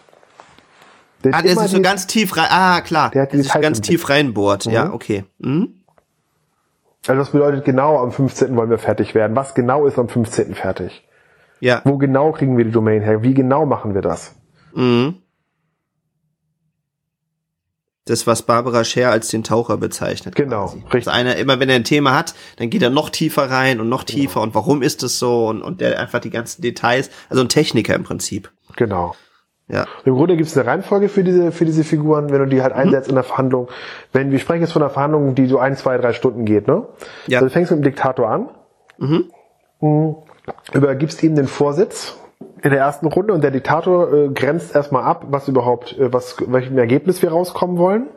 Der 1.23 1.35
Ah, 1.35 1.43
der 1.43 1.57
sich 1.57 1.71
so 1.71 1.81
ganz 1.81 2.07
tief 2.07 2.37
rein, 2.37 2.49
ah, 2.51 2.81
klar, 2.81 3.11
Der 3.11 3.23
hat 3.23 3.33
die 3.33 3.37
der 3.37 3.45
sich 3.45 3.53
so 3.53 3.61
ganz 3.61 3.81
tief 3.81 4.09
reinbohrt, 4.09 4.67
ja, 4.67 4.93
okay. 4.93 5.25
Mhm. 5.39 5.75
Also 7.07 7.19
das 7.21 7.31
bedeutet 7.31 7.65
genau, 7.65 7.99
am 8.03 8.13
15. 8.13 8.57
wollen 8.57 8.71
wir 8.71 8.79
fertig 8.79 9.15
werden. 9.15 9.37
Was 9.37 9.55
genau 9.55 9.87
ist 9.87 9.99
am 9.99 10.09
15. 10.09 10.55
fertig? 10.55 11.07
Ja, 11.61 11.83
Wo 11.85 11.99
genau 11.99 12.33
kriegen 12.33 12.57
wir 12.57 12.65
die 12.65 12.71
Domain 12.71 13.03
her? 13.03 13.23
Wie 13.23 13.35
genau 13.35 13.67
machen 13.67 13.95
wir 13.95 14.03
das? 14.03 14.35
mhm. 14.75 15.17
Das, 18.07 18.27
was 18.27 18.43
Barbara 18.43 18.85
Scher 18.85 19.11
als 19.11 19.29
den 19.29 19.45
Taucher 19.45 19.79
bezeichnet. 19.79 20.35
Genau, 20.37 20.67
quasi. 20.67 20.79
richtig. 20.79 20.95
Also 21.09 21.11
einer, 21.11 21.37
immer 21.37 21.59
wenn 21.59 21.71
er 21.71 21.77
ein 21.77 21.85
Thema 21.85 22.15
hat, 22.15 22.35
dann 22.57 22.69
geht 22.69 22.83
er 22.83 22.91
noch 22.91 23.09
tiefer 23.09 23.51
rein 23.51 23.81
und 23.81 23.89
noch 23.89 24.05
tiefer 24.05 24.43
und 24.43 24.55
warum 24.55 24.83
ist 24.83 25.03
es 25.03 25.19
so 25.19 25.49
und, 25.49 25.63
und 25.63 25.81
der 25.81 25.99
einfach 25.99 26.21
die 26.21 26.31
ganzen 26.31 26.61
Details, 26.61 27.09
also 27.31 27.43
ein 27.43 27.49
Techniker 27.49 27.95
im 27.95 28.03
Prinzip. 28.05 28.51
Genau. 28.77 29.15
Ja. 29.69 29.87
Im 30.05 30.15
Grunde 30.15 30.37
gibt 30.37 30.51
es 30.51 30.57
eine 30.59 30.67
Reihenfolge 30.67 31.09
für 31.09 31.25
diese, 31.25 31.51
für 31.51 31.65
diese 31.65 31.85
Figuren, 31.85 32.31
wenn 32.31 32.41
du 32.41 32.47
die 32.47 32.57
Mhm. 32.57 32.63
halt 32.63 32.73
einsetzt 32.75 33.09
in 33.09 33.15
der 33.15 33.25
Verhandlung. 33.25 33.69
Wenn, 34.13 34.31
wir 34.31 34.39
sprechen 34.39 34.61
jetzt 34.61 34.73
von 34.73 34.83
einer 34.83 34.91
Verhandlung, 34.91 35.35
die 35.35 35.47
so 35.47 35.59
ein, 35.59 35.75
zwei, 35.77 35.97
drei 35.97 36.13
Stunden 36.13 36.45
geht, 36.45 36.69
ne? 36.69 36.87
Ja. 37.27 37.39
Also 37.39 37.49
du 37.49 37.53
fängst 37.53 37.71
mit 37.71 37.81
dem 37.81 37.85
Diktator 37.85 38.29
an, 38.29 38.51
mhm. 38.99 39.31
übergibst 40.75 41.23
ihm 41.23 41.35
den 41.35 41.47
Vorsitz 41.47 42.19
in 42.65 42.71
der 42.71 42.81
ersten 42.81 43.07
Runde 43.07 43.35
und 43.35 43.45
der 43.45 43.51
Diktator 43.51 44.13
äh, 44.13 44.29
grenzt 44.31 44.75
erstmal 44.75 45.05
ab, 45.05 45.27
was 45.29 45.47
überhaupt, 45.49 45.97
äh, 45.99 46.13
was, 46.13 46.37
welchem 46.47 46.79
Ergebnis 46.79 47.23
wir 47.23 47.31
rauskommen 47.31 47.77
wollen, 47.77 48.09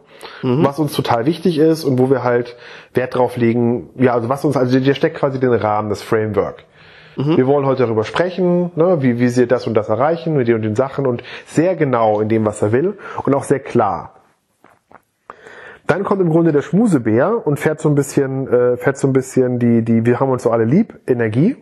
was 0.41 0.79
uns 0.79 0.93
total 0.93 1.27
wichtig 1.27 1.59
ist 1.59 1.83
und 1.83 1.99
wo 1.99 2.09
wir 2.09 2.23
halt 2.23 2.55
Wert 2.95 3.13
drauf 3.13 3.37
legen, 3.37 3.89
ja, 3.97 4.13
also 4.13 4.29
was 4.29 4.43
uns, 4.45 4.57
also 4.57 4.79
der 4.79 4.93
steckt 4.95 5.17
quasi 5.17 5.39
den 5.39 5.53
Rahmen, 5.53 5.89
das 5.89 6.01
Framework. 6.01 6.63
Wir 7.17 7.45
wollen 7.45 7.65
heute 7.65 7.83
darüber 7.83 8.03
sprechen, 8.03 8.71
ne, 8.75 9.01
wie, 9.01 9.19
wie 9.19 9.27
sie 9.27 9.47
das 9.47 9.67
und 9.67 9.73
das 9.73 9.89
erreichen, 9.89 10.35
mit 10.35 10.47
den 10.47 10.55
und 10.55 10.61
den 10.61 10.75
Sachen 10.75 11.05
und 11.05 11.23
sehr 11.45 11.75
genau 11.75 12.19
in 12.19 12.29
dem, 12.29 12.45
was 12.45 12.61
er 12.61 12.71
will 12.71 12.97
und 13.23 13.35
auch 13.35 13.43
sehr 13.43 13.59
klar. 13.59 14.13
Dann 15.87 16.03
kommt 16.03 16.21
im 16.21 16.29
Grunde 16.29 16.51
der 16.51 16.61
Schmusebär 16.61 17.45
und 17.45 17.59
fährt 17.59 17.79
so 17.79 17.89
ein 17.89 17.95
bisschen, 17.95 18.47
äh, 18.47 18.77
fährt 18.77 18.97
so 18.97 19.07
ein 19.07 19.13
bisschen 19.13 19.59
die, 19.59 19.83
die, 19.83 20.05
wir 20.05 20.19
haben 20.19 20.29
uns 20.29 20.43
so 20.43 20.51
alle 20.51 20.65
lieb, 20.65 20.99
Energie. 21.07 21.57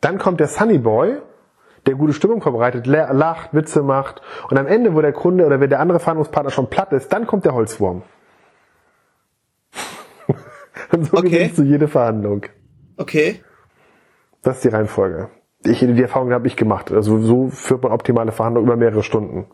Dann 0.00 0.18
kommt 0.18 0.40
der 0.40 0.48
Sunnyboy, 0.48 1.18
der 1.86 1.94
gute 1.94 2.12
Stimmung 2.12 2.42
verbreitet, 2.42 2.86
la- 2.86 3.12
lacht, 3.12 3.54
Witze 3.54 3.82
macht. 3.82 4.20
Und 4.50 4.58
am 4.58 4.66
Ende, 4.66 4.94
wo 4.94 5.00
der 5.00 5.12
Kunde 5.12 5.46
oder 5.46 5.60
wenn 5.60 5.70
der 5.70 5.80
andere 5.80 6.00
Verhandlungspartner 6.00 6.50
schon 6.50 6.68
platt 6.68 6.92
ist, 6.92 7.12
dann 7.12 7.26
kommt 7.26 7.44
der 7.44 7.54
Holzwurm. 7.54 8.02
und 10.92 11.04
so 11.06 11.16
Okay. 11.16 11.30
gewinnst 11.30 11.58
du 11.58 11.62
jede 11.62 11.88
Verhandlung. 11.88 12.42
Okay. 12.96 13.42
Das 14.42 14.56
ist 14.56 14.64
die 14.64 14.68
Reihenfolge. 14.68 15.28
Ich, 15.64 15.80
die 15.80 16.02
Erfahrung 16.02 16.32
habe 16.32 16.46
ich 16.46 16.56
gemacht. 16.56 16.92
Also 16.92 17.20
so 17.20 17.48
führt 17.48 17.82
man 17.82 17.92
optimale 17.92 18.30
Verhandlungen 18.32 18.68
über 18.68 18.76
mehrere 18.76 19.02
Stunden. 19.02 19.46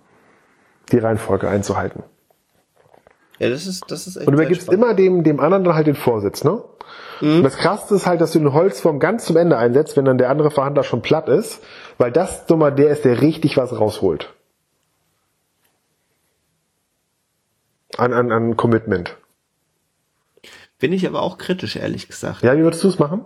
Die 0.90 0.98
Reihenfolge 0.98 1.48
einzuhalten. 1.48 2.02
Ja, 3.38 3.48
das 3.48 3.66
ist, 3.66 3.84
das 3.90 4.06
ist 4.06 4.16
echt 4.16 4.26
Und 4.26 4.34
du 4.34 4.38
übergibst 4.40 4.70
immer 4.70 4.94
dem, 4.94 5.24
dem 5.24 5.40
anderen 5.40 5.64
dann 5.64 5.74
halt 5.74 5.86
den 5.86 5.94
Vorsitz, 5.94 6.44
ne? 6.44 6.62
Und 7.22 7.44
das 7.44 7.56
Krasse 7.56 7.94
ist 7.94 8.06
halt, 8.06 8.20
dass 8.20 8.32
du 8.32 8.40
den 8.40 8.52
Holzwurm 8.52 8.98
ganz 8.98 9.26
zum 9.26 9.36
Ende 9.36 9.56
einsetzt, 9.56 9.96
wenn 9.96 10.04
dann 10.04 10.18
der 10.18 10.28
andere 10.28 10.50
Verhandler 10.50 10.82
schon 10.82 11.02
platt 11.02 11.28
ist, 11.28 11.62
weil 11.96 12.10
das 12.10 12.46
dummer 12.46 12.72
der 12.72 12.90
ist, 12.90 13.04
der 13.04 13.22
richtig 13.22 13.56
was 13.56 13.78
rausholt. 13.78 14.34
An, 17.96 18.12
an, 18.12 18.32
an 18.32 18.56
Commitment. 18.56 19.16
Bin 20.80 20.92
ich 20.92 21.06
aber 21.06 21.22
auch 21.22 21.38
kritisch, 21.38 21.76
ehrlich 21.76 22.08
gesagt. 22.08 22.42
Ja, 22.42 22.56
wie 22.56 22.62
würdest 22.62 22.82
du 22.82 22.88
es 22.88 22.98
machen? 22.98 23.24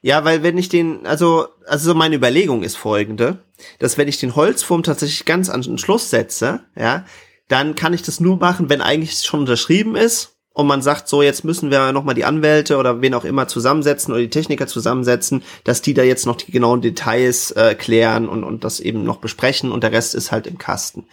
Ja, 0.00 0.24
weil 0.24 0.42
wenn 0.42 0.56
ich 0.56 0.70
den, 0.70 1.06
also, 1.06 1.48
also 1.66 1.90
so 1.90 1.94
meine 1.94 2.16
Überlegung 2.16 2.62
ist 2.62 2.76
folgende, 2.76 3.38
dass 3.80 3.98
wenn 3.98 4.08
ich 4.08 4.18
den 4.18 4.34
Holzwurm 4.34 4.82
tatsächlich 4.82 5.26
ganz 5.26 5.50
an 5.50 5.60
den 5.60 5.76
Schluss 5.76 6.08
setze, 6.08 6.60
ja, 6.74 7.04
dann 7.48 7.74
kann 7.74 7.92
ich 7.92 8.02
das 8.02 8.20
nur 8.20 8.38
machen, 8.38 8.70
wenn 8.70 8.80
eigentlich 8.80 9.18
schon 9.18 9.40
unterschrieben 9.40 9.94
ist 9.94 10.33
und 10.54 10.66
man 10.68 10.80
sagt, 10.80 11.08
so 11.08 11.20
jetzt 11.20 11.44
müssen 11.44 11.70
wir 11.70 11.92
nochmal 11.92 12.14
die 12.14 12.24
Anwälte 12.24 12.78
oder 12.78 13.02
wen 13.02 13.12
auch 13.12 13.24
immer 13.24 13.48
zusammensetzen 13.48 14.14
oder 14.14 14.22
die 14.22 14.30
Techniker 14.30 14.66
zusammensetzen, 14.66 15.42
dass 15.64 15.82
die 15.82 15.94
da 15.94 16.02
jetzt 16.02 16.26
noch 16.26 16.36
die 16.36 16.52
genauen 16.52 16.80
Details 16.80 17.50
äh, 17.50 17.74
klären 17.74 18.28
und, 18.28 18.44
und 18.44 18.64
das 18.64 18.80
eben 18.80 19.04
noch 19.04 19.18
besprechen 19.18 19.72
und 19.72 19.82
der 19.82 19.92
Rest 19.92 20.14
ist 20.14 20.32
halt 20.32 20.46
im 20.46 20.56
Kasten. 20.56 21.06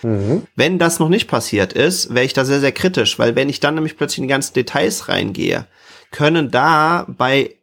Wenn 0.56 0.80
das 0.80 1.00
noch 1.00 1.10
nicht 1.10 1.28
passiert 1.28 1.74
ist, 1.74 2.14
wäre 2.14 2.26
ich 2.26 2.34
da 2.34 2.46
sehr, 2.46 2.60
sehr 2.60 2.72
kritisch, 2.72 3.18
weil 3.20 3.36
wenn 3.36 3.50
ich 3.50 3.60
dann 3.60 3.76
nämlich 3.76 3.98
plötzlich 3.98 4.20
in 4.20 4.24
die 4.26 4.30
ganzen 4.30 4.54
Details 4.54 5.10
reingehe, 5.10 5.66
können 6.12 6.52
da 6.52 7.06
bei 7.08 7.56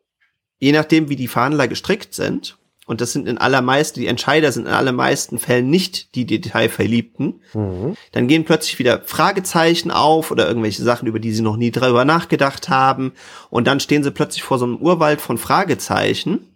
je 0.58 0.72
nachdem, 0.72 1.08
wie 1.08 1.16
die 1.16 1.28
Verhandler 1.28 1.68
gestrickt 1.68 2.14
sind, 2.14 2.57
und 2.88 3.00
das 3.02 3.12
sind 3.12 3.28
in 3.28 3.36
allermeisten, 3.38 4.00
die 4.00 4.06
Entscheider 4.06 4.50
sind 4.50 4.66
in 4.66 4.72
allermeisten 4.72 5.38
Fällen 5.38 5.68
nicht 5.68 6.14
die 6.14 6.24
Detailverliebten, 6.24 7.42
dann 7.52 8.28
gehen 8.28 8.44
plötzlich 8.44 8.78
wieder 8.78 9.02
Fragezeichen 9.04 9.90
auf 9.90 10.30
oder 10.30 10.48
irgendwelche 10.48 10.82
Sachen, 10.82 11.06
über 11.06 11.20
die 11.20 11.32
sie 11.32 11.42
noch 11.42 11.56
nie 11.56 11.70
drüber 11.70 12.04
nachgedacht 12.06 12.68
haben. 12.70 13.12
Und 13.50 13.66
dann 13.66 13.78
stehen 13.80 14.02
sie 14.02 14.10
plötzlich 14.10 14.42
vor 14.42 14.58
so 14.58 14.64
einem 14.64 14.76
Urwald 14.78 15.20
von 15.20 15.36
Fragezeichen 15.36 16.48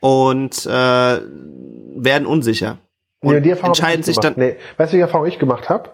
und 0.00 0.66
äh, 0.66 0.70
werden 0.70 2.26
unsicher. 2.26 2.78
Und 3.20 3.34
Nee, 3.34 3.40
die 3.40 3.50
entscheiden 3.50 4.00
ich 4.00 4.06
sich 4.06 4.20
gemacht. 4.20 4.36
dann. 4.36 4.44
Hm? 4.44 4.54
Nee, 4.54 4.56
weißt 4.76 4.92
du, 4.92 4.96
welche 4.96 5.06
Erfahrung 5.06 5.26
ich 5.26 5.38
gemacht 5.38 5.68
habe? 5.68 5.90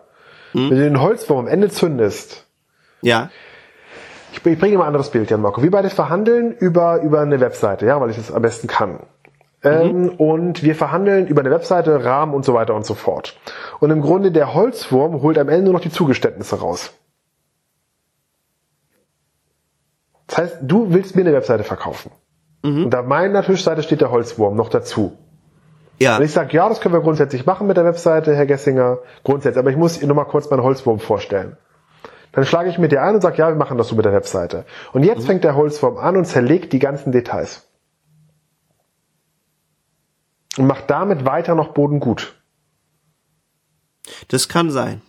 Wenn 0.52 0.68
du 0.70 0.76
den 0.76 1.00
Holzwurm 1.00 1.38
am 1.40 1.46
Ende 1.46 1.70
zündest, 1.70 2.46
Ja, 3.02 3.30
Ich, 4.32 4.44
ich 4.44 4.58
bringe 4.58 4.76
mal 4.76 4.84
ein 4.84 4.88
anderes 4.88 5.10
Bild, 5.10 5.30
Jan 5.30 5.40
Marco. 5.40 5.62
Wir 5.62 5.70
beide 5.70 5.90
verhandeln 5.90 6.52
über, 6.58 7.00
über 7.02 7.20
eine 7.20 7.40
Webseite, 7.40 7.86
ja, 7.86 8.00
weil 8.00 8.10
ich 8.10 8.16
das 8.16 8.30
am 8.32 8.42
besten 8.42 8.66
kann. 8.66 9.00
Ähm, 9.62 10.08
und 10.16 10.62
wir 10.62 10.74
verhandeln 10.74 11.26
über 11.26 11.40
eine 11.40 11.50
Webseite, 11.50 12.04
Rahmen 12.04 12.34
und 12.34 12.44
so 12.44 12.54
weiter 12.54 12.74
und 12.74 12.86
so 12.86 12.94
fort. 12.94 13.38
Und 13.78 13.90
im 13.90 14.00
Grunde 14.00 14.32
der 14.32 14.54
Holzwurm 14.54 15.20
holt 15.22 15.38
am 15.38 15.48
Ende 15.48 15.64
nur 15.64 15.74
noch 15.74 15.80
die 15.80 15.90
Zugeständnisse 15.90 16.60
raus. 16.60 16.94
Das 20.26 20.38
heißt, 20.38 20.58
du 20.62 20.92
willst 20.92 21.16
mir 21.16 21.22
eine 21.22 21.32
Webseite 21.32 21.64
verkaufen. 21.64 22.10
Und 22.84 22.94
auf 22.94 23.06
meiner 23.06 23.42
Tischseite 23.42 23.82
steht 23.82 24.00
der 24.00 24.10
Holzwurm 24.10 24.54
noch 24.54 24.68
dazu. 24.68 25.16
ja, 25.98 26.16
Und 26.16 26.24
ich 26.24 26.32
sage, 26.32 26.56
ja, 26.56 26.68
das 26.68 26.80
können 26.80 26.94
wir 26.94 27.00
grundsätzlich 27.00 27.46
machen 27.46 27.66
mit 27.66 27.76
der 27.76 27.84
Webseite, 27.84 28.34
Herr 28.34 28.46
Gessinger, 28.46 28.98
grundsätzlich. 29.24 29.58
Aber 29.58 29.70
ich 29.70 29.76
muss 29.76 29.98
Ihnen 29.98 30.08
nur 30.08 30.16
mal 30.16 30.24
kurz 30.24 30.48
meinen 30.50 30.62
Holzwurm 30.62 31.00
vorstellen. 31.00 31.56
Dann 32.32 32.44
schlage 32.44 32.68
ich 32.68 32.78
mit 32.78 32.92
dir 32.92 33.02
ein 33.02 33.16
und 33.16 33.22
sage, 33.22 33.38
ja, 33.38 33.48
wir 33.48 33.56
machen 33.56 33.76
das 33.76 33.88
so 33.88 33.96
mit 33.96 34.04
der 34.04 34.12
Webseite. 34.12 34.64
Und 34.92 35.02
jetzt 35.02 35.22
mhm. 35.22 35.26
fängt 35.26 35.44
der 35.44 35.56
Holzwurm 35.56 35.96
an 35.96 36.16
und 36.16 36.26
zerlegt 36.26 36.72
die 36.72 36.78
ganzen 36.78 37.12
Details. 37.12 37.66
Und 40.56 40.66
macht 40.66 40.90
damit 40.90 41.24
weiter 41.24 41.54
noch 41.54 41.68
Boden 41.68 42.00
gut. 42.00 42.34
Das 44.28 44.48
kann 44.48 44.70
sein. 44.70 45.02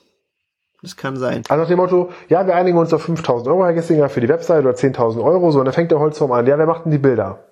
Das 0.81 0.97
kann 0.97 1.15
sein. 1.17 1.43
Also 1.47 1.61
nach 1.61 1.67
dem 1.67 1.77
Motto, 1.77 2.11
ja, 2.27 2.45
wir 2.47 2.55
einigen 2.55 2.77
uns 2.77 2.93
auf 2.93 3.03
5000 3.03 3.47
Euro, 3.47 3.63
Herr 3.63 3.73
Gessinger, 3.73 4.09
für 4.09 4.21
die 4.21 4.29
Webseite 4.29 4.67
oder 4.67 4.75
10.000 4.75 5.23
Euro, 5.23 5.51
so, 5.51 5.59
und 5.59 5.65
dann 5.65 5.73
fängt 5.73 5.91
der 5.91 5.99
Holzwurm 5.99 6.31
an, 6.31 6.47
ja, 6.47 6.57
wer 6.57 6.65
macht 6.65 6.85
denn 6.85 6.91
die 6.91 6.97
Bilder? 6.97 7.43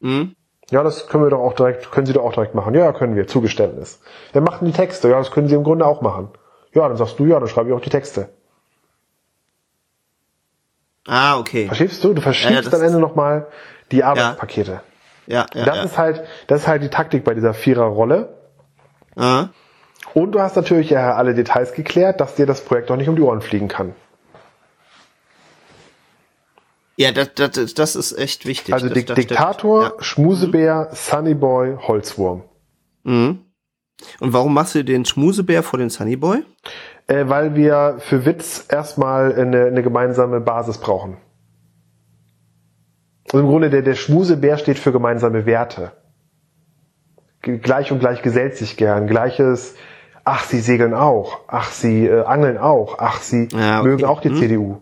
Mhm. 0.00 0.34
Ja, 0.70 0.82
das 0.82 1.06
können 1.06 1.24
wir 1.24 1.30
doch 1.30 1.40
auch 1.40 1.54
direkt, 1.54 1.90
können 1.90 2.06
Sie 2.06 2.12
doch 2.12 2.24
auch 2.24 2.32
direkt 2.32 2.54
machen. 2.54 2.74
Ja, 2.74 2.92
können 2.92 3.16
wir, 3.16 3.26
Zugeständnis. 3.26 4.00
Wer 4.32 4.42
macht 4.42 4.60
denn 4.60 4.66
die 4.66 4.74
Texte? 4.74 5.08
Ja, 5.08 5.18
das 5.18 5.30
können 5.30 5.48
Sie 5.48 5.54
im 5.54 5.64
Grunde 5.64 5.86
auch 5.86 6.02
machen. 6.02 6.28
Ja, 6.74 6.86
dann 6.88 6.96
sagst 6.96 7.18
du, 7.18 7.24
ja, 7.24 7.40
dann 7.40 7.48
schreibe 7.48 7.70
ich 7.70 7.74
auch 7.74 7.80
die 7.80 7.90
Texte. 7.90 8.28
Ah, 11.06 11.38
okay. 11.38 11.66
Verstehst 11.66 12.04
du? 12.04 12.12
Du 12.12 12.20
verschiebst 12.20 12.66
ja, 12.66 12.70
ja, 12.70 12.78
am 12.78 12.84
Ende 12.84 12.98
nochmal 12.98 13.46
die 13.90 14.04
Arbeitspakete. 14.04 14.72
Ja, 14.72 14.82
ja. 15.28 15.46
Das 15.52 15.66
ja. 15.66 15.82
ist 15.82 15.98
halt, 15.98 16.24
das 16.46 16.62
ist 16.62 16.68
halt 16.68 16.82
die 16.82 16.88
Taktik 16.88 17.24
bei 17.24 17.34
dieser 17.34 17.54
Viererrolle. 17.54 18.36
Ah. 19.14 19.48
Und 20.14 20.32
du 20.32 20.40
hast 20.40 20.56
natürlich 20.56 20.90
ja 20.90 21.14
alle 21.14 21.34
Details 21.34 21.72
geklärt, 21.74 22.20
dass 22.20 22.34
dir 22.34 22.46
das 22.46 22.62
Projekt 22.64 22.90
auch 22.90 22.96
nicht 22.96 23.08
um 23.08 23.16
die 23.16 23.22
Ohren 23.22 23.42
fliegen 23.42 23.68
kann. 23.68 23.94
Ja, 26.96 27.12
das, 27.12 27.30
das, 27.34 27.74
das 27.74 27.94
ist 27.94 28.18
echt 28.18 28.46
wichtig. 28.46 28.74
Also 28.74 28.88
das, 28.88 28.94
Dik 28.94 29.14
Diktator, 29.14 29.82
ja. 29.84 29.92
Schmusebär, 30.00 30.88
Sunnyboy, 30.92 31.76
Holzwurm. 31.86 32.42
Mhm. 33.04 33.44
Und 34.20 34.32
warum 34.32 34.54
machst 34.54 34.74
du 34.74 34.84
den 34.84 35.04
Schmusebär 35.04 35.62
vor 35.62 35.78
den 35.78 35.90
Sunnyboy? 35.90 36.42
Äh, 37.06 37.28
weil 37.28 37.54
wir 37.54 37.96
für 38.00 38.24
Witz 38.24 38.66
erstmal 38.68 39.32
eine, 39.34 39.66
eine 39.66 39.82
gemeinsame 39.82 40.40
Basis 40.40 40.78
brauchen. 40.78 41.18
Also 43.32 43.44
im 43.44 43.50
Grunde 43.50 43.70
der, 43.70 43.82
der 43.82 43.94
Schmusebär 43.94 44.58
steht 44.58 44.78
für 44.78 44.92
gemeinsame 44.92 45.46
Werte. 45.46 45.92
Gleich 47.42 47.92
und 47.92 48.00
gleich 48.00 48.22
gesellt 48.22 48.56
sich 48.56 48.76
gern. 48.76 49.06
Gleiches, 49.06 49.76
ach, 50.24 50.44
sie 50.44 50.60
segeln 50.60 50.94
auch. 50.94 51.40
Ach, 51.46 51.70
sie 51.70 52.06
äh, 52.06 52.24
angeln 52.24 52.58
auch. 52.58 52.96
Ach, 52.98 53.20
sie 53.20 53.48
ja, 53.52 53.80
okay. 53.80 53.88
mögen 53.88 54.04
auch 54.04 54.20
die 54.20 54.30
hm. 54.30 54.36
CDU. 54.36 54.76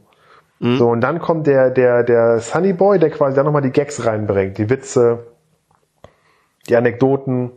Hm. 0.60 0.78
So, 0.78 0.88
und 0.88 1.00
dann 1.00 1.18
kommt 1.18 1.46
der, 1.46 1.70
der, 1.70 2.02
der 2.02 2.40
Sunny 2.40 2.72
Boy, 2.72 2.98
der 2.98 3.10
quasi 3.10 3.36
da 3.36 3.42
nochmal 3.42 3.62
die 3.62 3.70
Gags 3.70 4.06
reinbringt. 4.06 4.58
Die 4.58 4.70
Witze, 4.70 5.26
die 6.68 6.76
Anekdoten. 6.76 7.52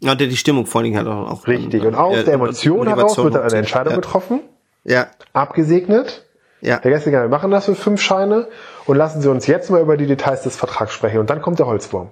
Ja, 0.00 0.14
der 0.14 0.26
die 0.26 0.36
Stimmung 0.36 0.66
vor 0.66 0.80
allen 0.80 0.92
Dingen 0.92 0.98
halt 0.98 1.08
auch. 1.08 1.46
Richtig. 1.46 1.84
Und 1.84 1.94
aus 1.94 2.18
äh, 2.18 2.24
der 2.24 2.34
Emotion 2.34 2.86
heraus 2.86 3.16
wird 3.16 3.34
dann 3.34 3.42
eine 3.42 3.56
Entscheidung 3.56 3.92
ja. 3.92 3.96
getroffen. 3.96 4.40
Ja. 4.84 5.06
Abgesegnet. 5.32 6.23
Ja. 6.64 6.78
Der 6.78 6.90
Gäste, 6.90 7.12
wir 7.12 7.28
machen 7.28 7.50
das 7.50 7.66
für 7.66 7.74
fünf 7.74 8.00
Scheine 8.00 8.48
und 8.86 8.96
lassen 8.96 9.20
Sie 9.20 9.30
uns 9.30 9.46
jetzt 9.46 9.70
mal 9.70 9.82
über 9.82 9.98
die 9.98 10.06
Details 10.06 10.42
des 10.42 10.56
Vertrags 10.56 10.92
sprechen. 10.92 11.18
Und 11.18 11.28
dann 11.28 11.42
kommt 11.42 11.58
der 11.58 11.66
Holzwurm. 11.66 12.10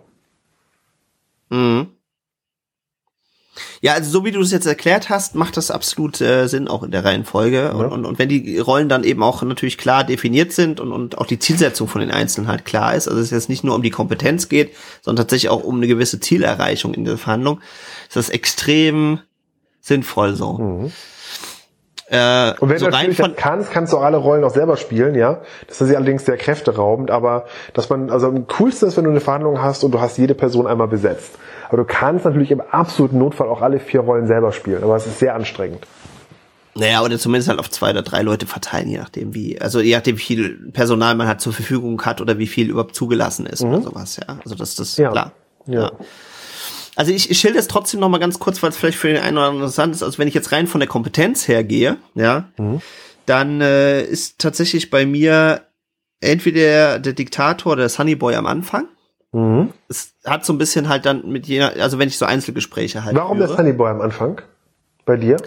Mhm. 1.48 1.88
Ja, 3.80 3.94
also 3.94 4.10
so 4.10 4.24
wie 4.24 4.30
du 4.30 4.40
es 4.40 4.50
jetzt 4.50 4.66
erklärt 4.66 5.08
hast, 5.08 5.34
macht 5.34 5.56
das 5.56 5.70
absolut 5.70 6.20
äh, 6.20 6.46
Sinn 6.48 6.68
auch 6.68 6.82
in 6.82 6.90
der 6.90 7.04
Reihenfolge. 7.04 7.62
Ja. 7.64 7.72
Und, 7.72 7.86
und, 7.86 8.04
und 8.04 8.18
wenn 8.18 8.28
die 8.28 8.58
Rollen 8.58 8.88
dann 8.88 9.04
eben 9.04 9.22
auch 9.22 9.42
natürlich 9.42 9.78
klar 9.78 10.04
definiert 10.04 10.52
sind 10.52 10.80
und, 10.80 10.92
und 10.92 11.18
auch 11.18 11.26
die 11.26 11.38
Zielsetzung 11.38 11.88
von 11.88 12.00
den 12.00 12.10
Einzelnen 12.10 12.48
halt 12.48 12.64
klar 12.64 12.94
ist, 12.94 13.08
also 13.08 13.20
es 13.20 13.30
jetzt 13.30 13.48
nicht 13.48 13.64
nur 13.64 13.74
um 13.74 13.82
die 13.82 13.90
Kompetenz 13.90 14.48
geht, 14.48 14.74
sondern 15.00 15.24
tatsächlich 15.24 15.50
auch 15.50 15.64
um 15.64 15.76
eine 15.76 15.86
gewisse 15.86 16.20
Zielerreichung 16.20 16.94
in 16.94 17.04
der 17.04 17.18
Verhandlung, 17.18 17.60
ist 18.06 18.16
das 18.16 18.28
extrem 18.28 19.20
sinnvoll 19.80 20.34
so. 20.34 20.58
Mhm. 20.58 20.92
Äh, 22.12 22.52
und 22.60 22.68
wenn 22.68 22.78
so 22.78 22.86
du 22.86 22.90
natürlich 22.92 23.16
das 23.16 23.30
kannst, 23.36 23.70
kannst 23.70 23.90
du 23.94 23.96
alle 23.96 24.18
Rollen 24.18 24.44
auch 24.44 24.50
selber 24.50 24.76
spielen, 24.76 25.14
ja. 25.14 25.40
Das 25.66 25.80
ist 25.80 25.94
allerdings 25.96 26.26
sehr 26.26 26.36
kräfteraubend, 26.36 27.10
aber 27.10 27.46
dass 27.72 27.88
man, 27.88 28.10
also 28.10 28.26
am 28.26 28.46
coolsten 28.48 28.86
ist, 28.86 28.98
wenn 28.98 29.04
du 29.04 29.10
eine 29.10 29.20
Verhandlung 29.20 29.62
hast 29.62 29.82
und 29.82 29.92
du 29.92 30.00
hast 30.00 30.18
jede 30.18 30.34
Person 30.34 30.66
einmal 30.66 30.88
besetzt. 30.88 31.30
Aber 31.68 31.78
du 31.78 31.84
kannst 31.84 32.26
natürlich 32.26 32.50
im 32.50 32.60
absoluten 32.60 33.16
Notfall 33.16 33.48
auch 33.48 33.62
alle 33.62 33.80
vier 33.80 34.00
Rollen 34.00 34.26
selber 34.26 34.52
spielen, 34.52 34.84
aber 34.84 34.94
es 34.94 35.06
ist 35.06 35.20
sehr 35.20 35.34
anstrengend. 35.34 35.86
Naja, 36.74 37.02
oder 37.02 37.18
zumindest 37.18 37.48
halt 37.48 37.58
auf 37.58 37.70
zwei 37.70 37.90
oder 37.90 38.02
drei 38.02 38.20
Leute 38.20 38.44
verteilen, 38.44 38.88
je 38.88 38.98
nachdem 38.98 39.34
wie, 39.34 39.58
also 39.58 39.80
je 39.80 39.94
nachdem 39.94 40.18
wie 40.18 40.22
viel 40.22 40.70
Personal 40.72 41.14
man 41.14 41.26
halt 41.26 41.40
zur 41.40 41.54
Verfügung 41.54 42.02
hat 42.02 42.20
oder 42.20 42.36
wie 42.36 42.46
viel 42.46 42.68
überhaupt 42.68 42.94
zugelassen 42.94 43.46
ist 43.46 43.62
mhm. 43.62 43.70
oder 43.70 43.82
sowas, 43.82 44.18
ja. 44.18 44.36
Also 44.44 44.54
das, 44.54 44.74
das, 44.74 44.98
ja. 44.98 45.10
klar. 45.10 45.32
ja. 45.66 45.82
ja. 45.84 45.92
Also 46.94 47.12
ich, 47.12 47.30
ich 47.30 47.38
schilder 47.38 47.58
es 47.58 47.68
trotzdem 47.68 48.00
noch 48.00 48.08
mal 48.08 48.18
ganz 48.18 48.38
kurz, 48.38 48.62
weil 48.62 48.70
es 48.70 48.76
vielleicht 48.76 48.98
für 48.98 49.08
den 49.08 49.22
einen 49.22 49.36
oder 49.36 49.46
anderen 49.46 49.64
interessant 49.64 49.94
ist. 49.94 50.02
Also 50.02 50.18
wenn 50.18 50.28
ich 50.28 50.34
jetzt 50.34 50.52
rein 50.52 50.66
von 50.66 50.80
der 50.80 50.88
Kompetenz 50.88 51.48
her 51.48 51.64
gehe, 51.64 51.96
ja, 52.14 52.48
mhm. 52.58 52.80
dann 53.26 53.60
äh, 53.60 54.02
ist 54.02 54.38
tatsächlich 54.38 54.90
bei 54.90 55.06
mir 55.06 55.62
entweder 56.20 56.98
der 56.98 57.12
Diktator 57.14 57.72
oder 57.72 57.82
der 57.82 57.88
Sunnyboy 57.88 58.34
am 58.34 58.46
Anfang. 58.46 58.88
Mhm. 59.32 59.72
Es 59.88 60.14
hat 60.26 60.44
so 60.44 60.52
ein 60.52 60.58
bisschen 60.58 60.88
halt 60.88 61.06
dann 61.06 61.30
mit 61.30 61.46
jener, 61.46 61.72
also 61.80 61.98
wenn 61.98 62.08
ich 62.08 62.18
so 62.18 62.26
Einzelgespräche 62.26 63.04
halt. 63.04 63.16
Warum 63.16 63.38
führe. 63.38 63.48
der 63.48 63.56
Sunnyboy 63.56 63.90
am 63.90 64.00
Anfang? 64.02 64.42
Bei 65.06 65.16
dir? 65.16 65.38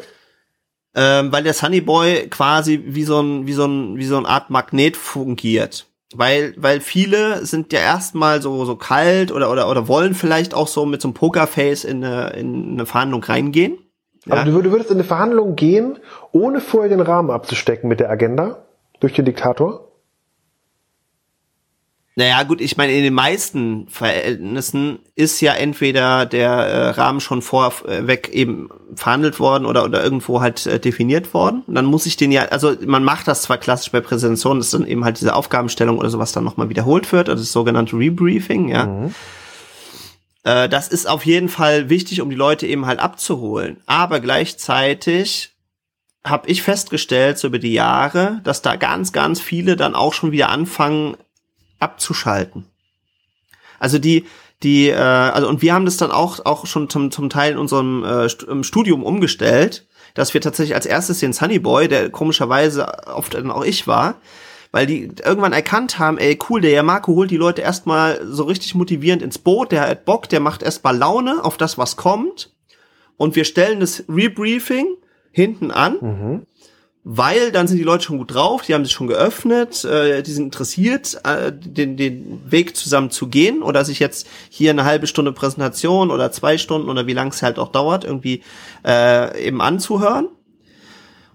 Ähm, 0.96 1.32
weil 1.32 1.44
der 1.44 1.54
Sunnyboy 1.54 2.28
quasi 2.30 2.84
wie 2.88 3.04
so 3.04 3.22
ein, 3.22 3.46
wie 3.46 3.54
so 3.54 3.66
ein, 3.66 3.98
wie 3.98 4.06
so 4.06 4.18
eine 4.18 4.28
Art 4.28 4.50
Magnet 4.50 4.98
fungiert 4.98 5.86
weil 6.18 6.54
weil 6.58 6.82
viele 6.82 7.46
sind 7.46 7.74
ja 7.74 7.80
erstmal 7.80 8.42
so 8.42 8.66
so 8.66 8.76
kalt 8.76 9.32
oder 9.32 9.52
oder 9.52 9.70
oder 9.70 9.88
wollen 9.88 10.14
vielleicht 10.14 10.54
auch 10.54 10.68
so 10.68 10.86
mit 10.86 11.02
so 11.02 11.10
einem 11.10 11.14
Pokerface 11.14 11.84
in 11.84 12.04
eine, 12.04 12.30
in 12.32 12.74
eine 12.74 12.86
Verhandlung 12.86 13.24
reingehen. 13.24 13.78
Ja. 14.26 14.36
Aber 14.36 14.52
du 14.52 14.72
würdest 14.72 14.90
in 14.90 14.98
eine 14.98 15.04
Verhandlung 15.04 15.56
gehen, 15.56 16.00
ohne 16.32 16.60
vorher 16.60 16.90
den 16.90 17.02
Rahmen 17.02 17.30
abzustecken 17.30 17.88
mit 17.88 18.00
der 18.00 18.10
Agenda 18.10 18.66
durch 19.00 19.14
den 19.14 19.26
Diktator? 19.26 19.85
Naja, 22.18 22.44
gut, 22.44 22.62
ich 22.62 22.78
meine, 22.78 22.94
in 22.94 23.04
den 23.04 23.14
meisten 23.14 23.90
Verhältnissen 23.90 25.00
ist 25.16 25.42
ja 25.42 25.54
entweder 25.54 26.26
der 26.26 26.50
äh, 26.50 26.90
Rahmen 26.92 27.20
schon 27.20 27.42
vorweg 27.42 28.30
eben 28.30 28.70
verhandelt 28.96 29.42
worden 29.42 29.66
oder, 29.66 29.84
oder 29.84 30.02
irgendwo 30.02 30.40
halt 30.40 30.66
äh, 30.66 30.80
definiert 30.80 31.34
worden. 31.34 31.64
Und 31.68 31.76
dann 31.76 31.84
muss 31.84 32.06
ich 32.06 32.16
den 32.16 32.32
ja, 32.32 32.44
also 32.44 32.74
man 32.86 33.04
macht 33.04 33.28
das 33.28 33.42
zwar 33.42 33.58
klassisch 33.58 33.92
bei 33.92 34.00
Präsentationen, 34.00 34.62
dass 34.62 34.72
dann 34.72 34.88
eben 34.88 35.04
halt 35.04 35.20
diese 35.20 35.36
Aufgabenstellung 35.36 35.98
oder 35.98 36.10
sowas 36.10 36.32
dann 36.32 36.46
nochmal 36.46 36.70
wiederholt 36.70 37.12
wird, 37.12 37.28
also 37.28 37.44
das 37.44 37.52
sogenannte 37.52 37.98
Rebriefing, 37.98 38.70
ja. 38.70 38.86
Mhm. 38.86 39.16
Äh, 40.46 40.70
das 40.70 40.88
ist 40.88 41.10
auf 41.10 41.26
jeden 41.26 41.50
Fall 41.50 41.90
wichtig, 41.90 42.22
um 42.22 42.30
die 42.30 42.38
Leute 42.38 42.66
eben 42.66 42.86
halt 42.86 43.00
abzuholen. 43.00 43.82
Aber 43.88 44.22
gleichzeitig 44.22 45.52
habe 46.26 46.50
ich 46.50 46.64
festgestellt, 46.64 47.38
so 47.38 47.48
über 47.48 47.60
die 47.60 47.74
Jahre, 47.74 48.40
dass 48.46 48.62
da 48.62 48.78
ganz, 48.78 49.12
ganz 49.12 49.42
viele 49.42 49.76
dann 49.76 49.96
auch 49.96 50.14
schon 50.14 50.32
wieder 50.32 50.50
anfangen, 50.50 51.18
abzuschalten. 51.86 52.66
Also 53.80 54.00
die, 54.00 54.26
die, 54.64 54.90
äh, 54.90 54.96
also 54.96 55.48
und 55.48 55.62
wir 55.62 55.74
haben 55.74 55.86
das 55.86 55.98
dann 55.98 56.12
auch, 56.12 56.46
auch 56.46 56.66
schon 56.66 56.90
zum, 56.90 57.12
zum 57.12 57.30
Teil 57.30 57.54
in 57.54 57.58
unserem 57.58 58.04
äh, 58.04 58.64
Studium 58.64 59.04
umgestellt, 59.04 59.86
dass 60.16 60.34
wir 60.34 60.42
tatsächlich 60.42 60.76
als 60.76 60.86
erstes 60.86 61.20
den 61.20 61.34
Sunny 61.34 61.60
Boy, 61.60 61.88
der 61.88 62.10
komischerweise 62.10 62.88
oft 63.08 63.36
dann 63.36 63.52
auch 63.52 63.64
ich 63.64 63.86
war, 63.86 64.16
weil 64.72 64.88
die 64.88 65.12
irgendwann 65.24 65.54
erkannt 65.54 66.00
haben, 66.00 66.18
ey, 66.18 66.38
cool, 66.50 66.62
der 66.62 66.84
Marco 66.84 67.14
holt 67.14 67.32
die 67.32 67.38
Leute 67.38 67.62
erstmal 67.62 68.20
so 68.26 68.44
richtig 68.44 68.76
motivierend 68.76 69.22
ins 69.22 69.38
Boot, 69.38 69.72
der 69.72 69.82
hat 69.82 70.06
Bock, 70.06 70.28
der 70.30 70.40
macht 70.40 70.64
erstmal 70.64 70.98
Laune 70.98 71.44
auf 71.44 71.58
das, 71.58 71.78
was 71.78 71.96
kommt. 71.96 72.52
Und 73.18 73.36
wir 73.36 73.46
stellen 73.46 73.80
das 73.80 74.04
Rebriefing 74.10 74.88
hinten 75.32 75.72
an. 75.72 75.98
Mhm 76.02 76.48
weil 77.08 77.52
dann 77.52 77.68
sind 77.68 77.78
die 77.78 77.84
Leute 77.84 78.04
schon 78.04 78.18
gut 78.18 78.34
drauf, 78.34 78.64
die 78.64 78.74
haben 78.74 78.84
sich 78.84 78.94
schon 78.94 79.06
geöffnet, 79.06 79.86
äh, 79.86 80.24
die 80.24 80.32
sind 80.32 80.46
interessiert, 80.46 81.22
äh, 81.24 81.54
den, 81.54 81.98
den 81.98 82.42
Weg 82.52 82.76
zusammen 82.76 83.12
zu 83.12 83.28
gehen 83.28 83.62
oder 83.62 83.86
sich 83.86 84.00
jetzt 84.00 84.28
hier 84.50 84.72
eine 84.72 84.86
halbe 84.86 85.06
Stunde 85.06 85.32
Präsentation 85.32 86.10
oder 86.10 86.32
zwei 86.32 86.58
Stunden 86.58 86.90
oder 86.90 87.06
wie 87.06 87.14
lang 87.14 87.28
es 87.28 87.44
halt 87.44 87.60
auch 87.60 87.72
dauert, 87.72 88.06
irgendwie 88.06 88.42
äh, 88.84 89.40
eben 89.48 89.62
anzuhören 89.62 90.30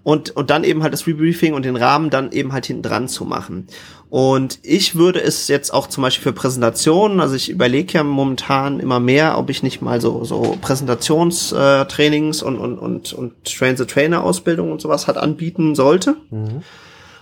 und, 0.03 0.31
und 0.31 0.49
dann 0.49 0.65
eben 0.65 0.83
halt 0.83 0.91
das 0.91 1.07
Rebriefing 1.07 1.53
und 1.53 1.63
den 1.63 1.77
Rahmen 1.77 2.09
dann 2.09 2.33
eben 2.33 2.51
halt 2.51 2.65
hinten 2.65 2.83
dran 2.83 3.07
zu 3.07 3.23
machen. 3.23 3.67
Und 4.11 4.59
ich 4.61 4.95
würde 4.95 5.21
es 5.21 5.47
jetzt 5.47 5.73
auch 5.73 5.87
zum 5.87 6.01
Beispiel 6.01 6.23
für 6.23 6.33
Präsentationen, 6.33 7.21
also 7.21 7.33
ich 7.33 7.49
überlege 7.49 7.93
ja 7.93 8.03
momentan 8.03 8.81
immer 8.81 8.99
mehr, 8.99 9.37
ob 9.37 9.49
ich 9.49 9.63
nicht 9.63 9.81
mal 9.81 10.01
so, 10.01 10.25
so 10.25 10.57
Präsentationstrainings 10.59 12.43
und, 12.43 12.57
und, 12.57 12.77
und, 12.77 13.13
und 13.13 13.45
Train 13.45 13.77
the 13.77 13.85
Trainer 13.85 14.21
Ausbildung 14.21 14.69
und 14.69 14.81
sowas 14.81 15.07
halt 15.07 15.15
anbieten 15.15 15.75
sollte. 15.75 16.17
Mhm. 16.29 16.61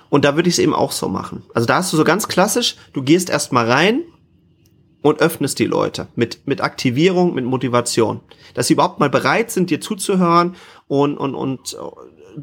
Und 0.10 0.26
da 0.26 0.36
würde 0.36 0.50
ich 0.50 0.56
es 0.56 0.60
eben 0.60 0.74
auch 0.74 0.92
so 0.92 1.10
machen. 1.10 1.44
Also 1.54 1.68
da 1.68 1.76
hast 1.76 1.94
du 1.94 1.98
so 1.98 2.04
ganz 2.04 2.28
klassisch, 2.28 2.76
du 2.94 3.04
gehst 3.04 3.30
erstmal 3.30 3.70
rein 3.70 4.02
und 5.04 5.20
öffnest 5.20 5.60
die 5.60 5.66
Leute 5.66 6.08
mit, 6.16 6.48
mit 6.48 6.60
Aktivierung, 6.60 7.36
mit 7.36 7.46
Motivation. 7.46 8.22
Dass 8.56 8.66
sie 8.66 8.74
überhaupt 8.74 9.00
mal 9.00 9.12
bereit 9.12 9.52
sind, 9.52 9.70
dir 9.70 9.80
zuzuhören 9.80 10.56
und, 10.88 11.20
und, 11.20 11.36
und 11.36 11.78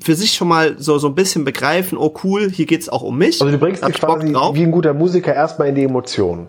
für 0.00 0.14
sich 0.14 0.34
schon 0.34 0.48
mal 0.48 0.76
so, 0.78 0.98
so 0.98 1.08
ein 1.08 1.14
bisschen 1.14 1.44
begreifen, 1.44 1.98
oh 1.98 2.14
cool, 2.24 2.50
hier 2.50 2.66
geht's 2.66 2.88
auch 2.88 3.02
um 3.02 3.18
mich. 3.18 3.40
Also 3.40 3.52
du 3.52 3.58
bringst 3.58 3.86
dich 3.86 4.00
quasi 4.00 4.28
wie 4.28 4.62
ein 4.62 4.72
guter 4.72 4.94
Musiker 4.94 5.34
erstmal 5.34 5.68
in 5.68 5.74
die 5.74 5.84
Emotion. 5.84 6.48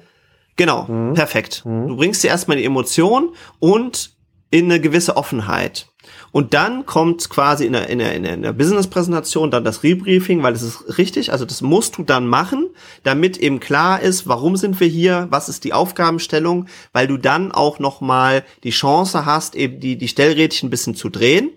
Genau, 0.56 0.86
mhm. 0.88 1.14
perfekt. 1.14 1.64
Mhm. 1.66 1.88
Du 1.88 1.98
bringst 1.98 2.22
sie 2.22 2.28
erstmal 2.28 2.58
in 2.58 2.62
die 2.64 2.68
Emotion 2.68 3.30
und 3.60 4.12
in 4.50 4.66
eine 4.66 4.80
gewisse 4.80 5.18
Offenheit. 5.18 5.88
Und 6.32 6.54
dann 6.54 6.86
kommt 6.86 7.30
quasi 7.30 7.66
in 7.66 7.74
der, 7.74 7.90
in 7.90 8.00
der, 8.00 8.16
in 8.16 8.42
der 8.42 8.54
Business-Präsentation 8.54 9.52
dann 9.52 9.64
das 9.64 9.84
Rebriefing, 9.84 10.42
weil 10.42 10.54
es 10.54 10.62
ist 10.62 10.98
richtig, 10.98 11.32
also 11.32 11.46
das 11.46 11.62
musst 11.62 11.98
du 11.98 12.04
dann 12.04 12.28
machen, 12.28 12.70
damit 13.04 13.38
eben 13.38 13.60
klar 13.60 14.02
ist, 14.02 14.28
warum 14.28 14.56
sind 14.56 14.80
wir 14.80 14.88
hier, 14.88 15.28
was 15.32 15.50
ist 15.50 15.64
die 15.64 15.74
Aufgabenstellung, 15.74 16.68
weil 16.94 17.08
du 17.08 17.18
dann 17.18 17.52
auch 17.52 17.80
nochmal 17.80 18.44
die 18.64 18.70
Chance 18.70 19.26
hast, 19.26 19.56
eben 19.56 19.80
die, 19.80 19.98
die 19.98 20.08
Stellrädchen 20.08 20.68
ein 20.68 20.70
bisschen 20.70 20.96
zu 20.96 21.10
drehen 21.10 21.52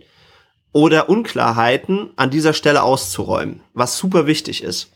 oder 0.73 1.09
Unklarheiten 1.09 2.11
an 2.17 2.31
dieser 2.31 2.53
Stelle 2.53 2.83
auszuräumen, 2.83 3.61
was 3.75 3.99
super 3.99 4.27
wichtig 4.27 4.63
ist. 4.63 4.91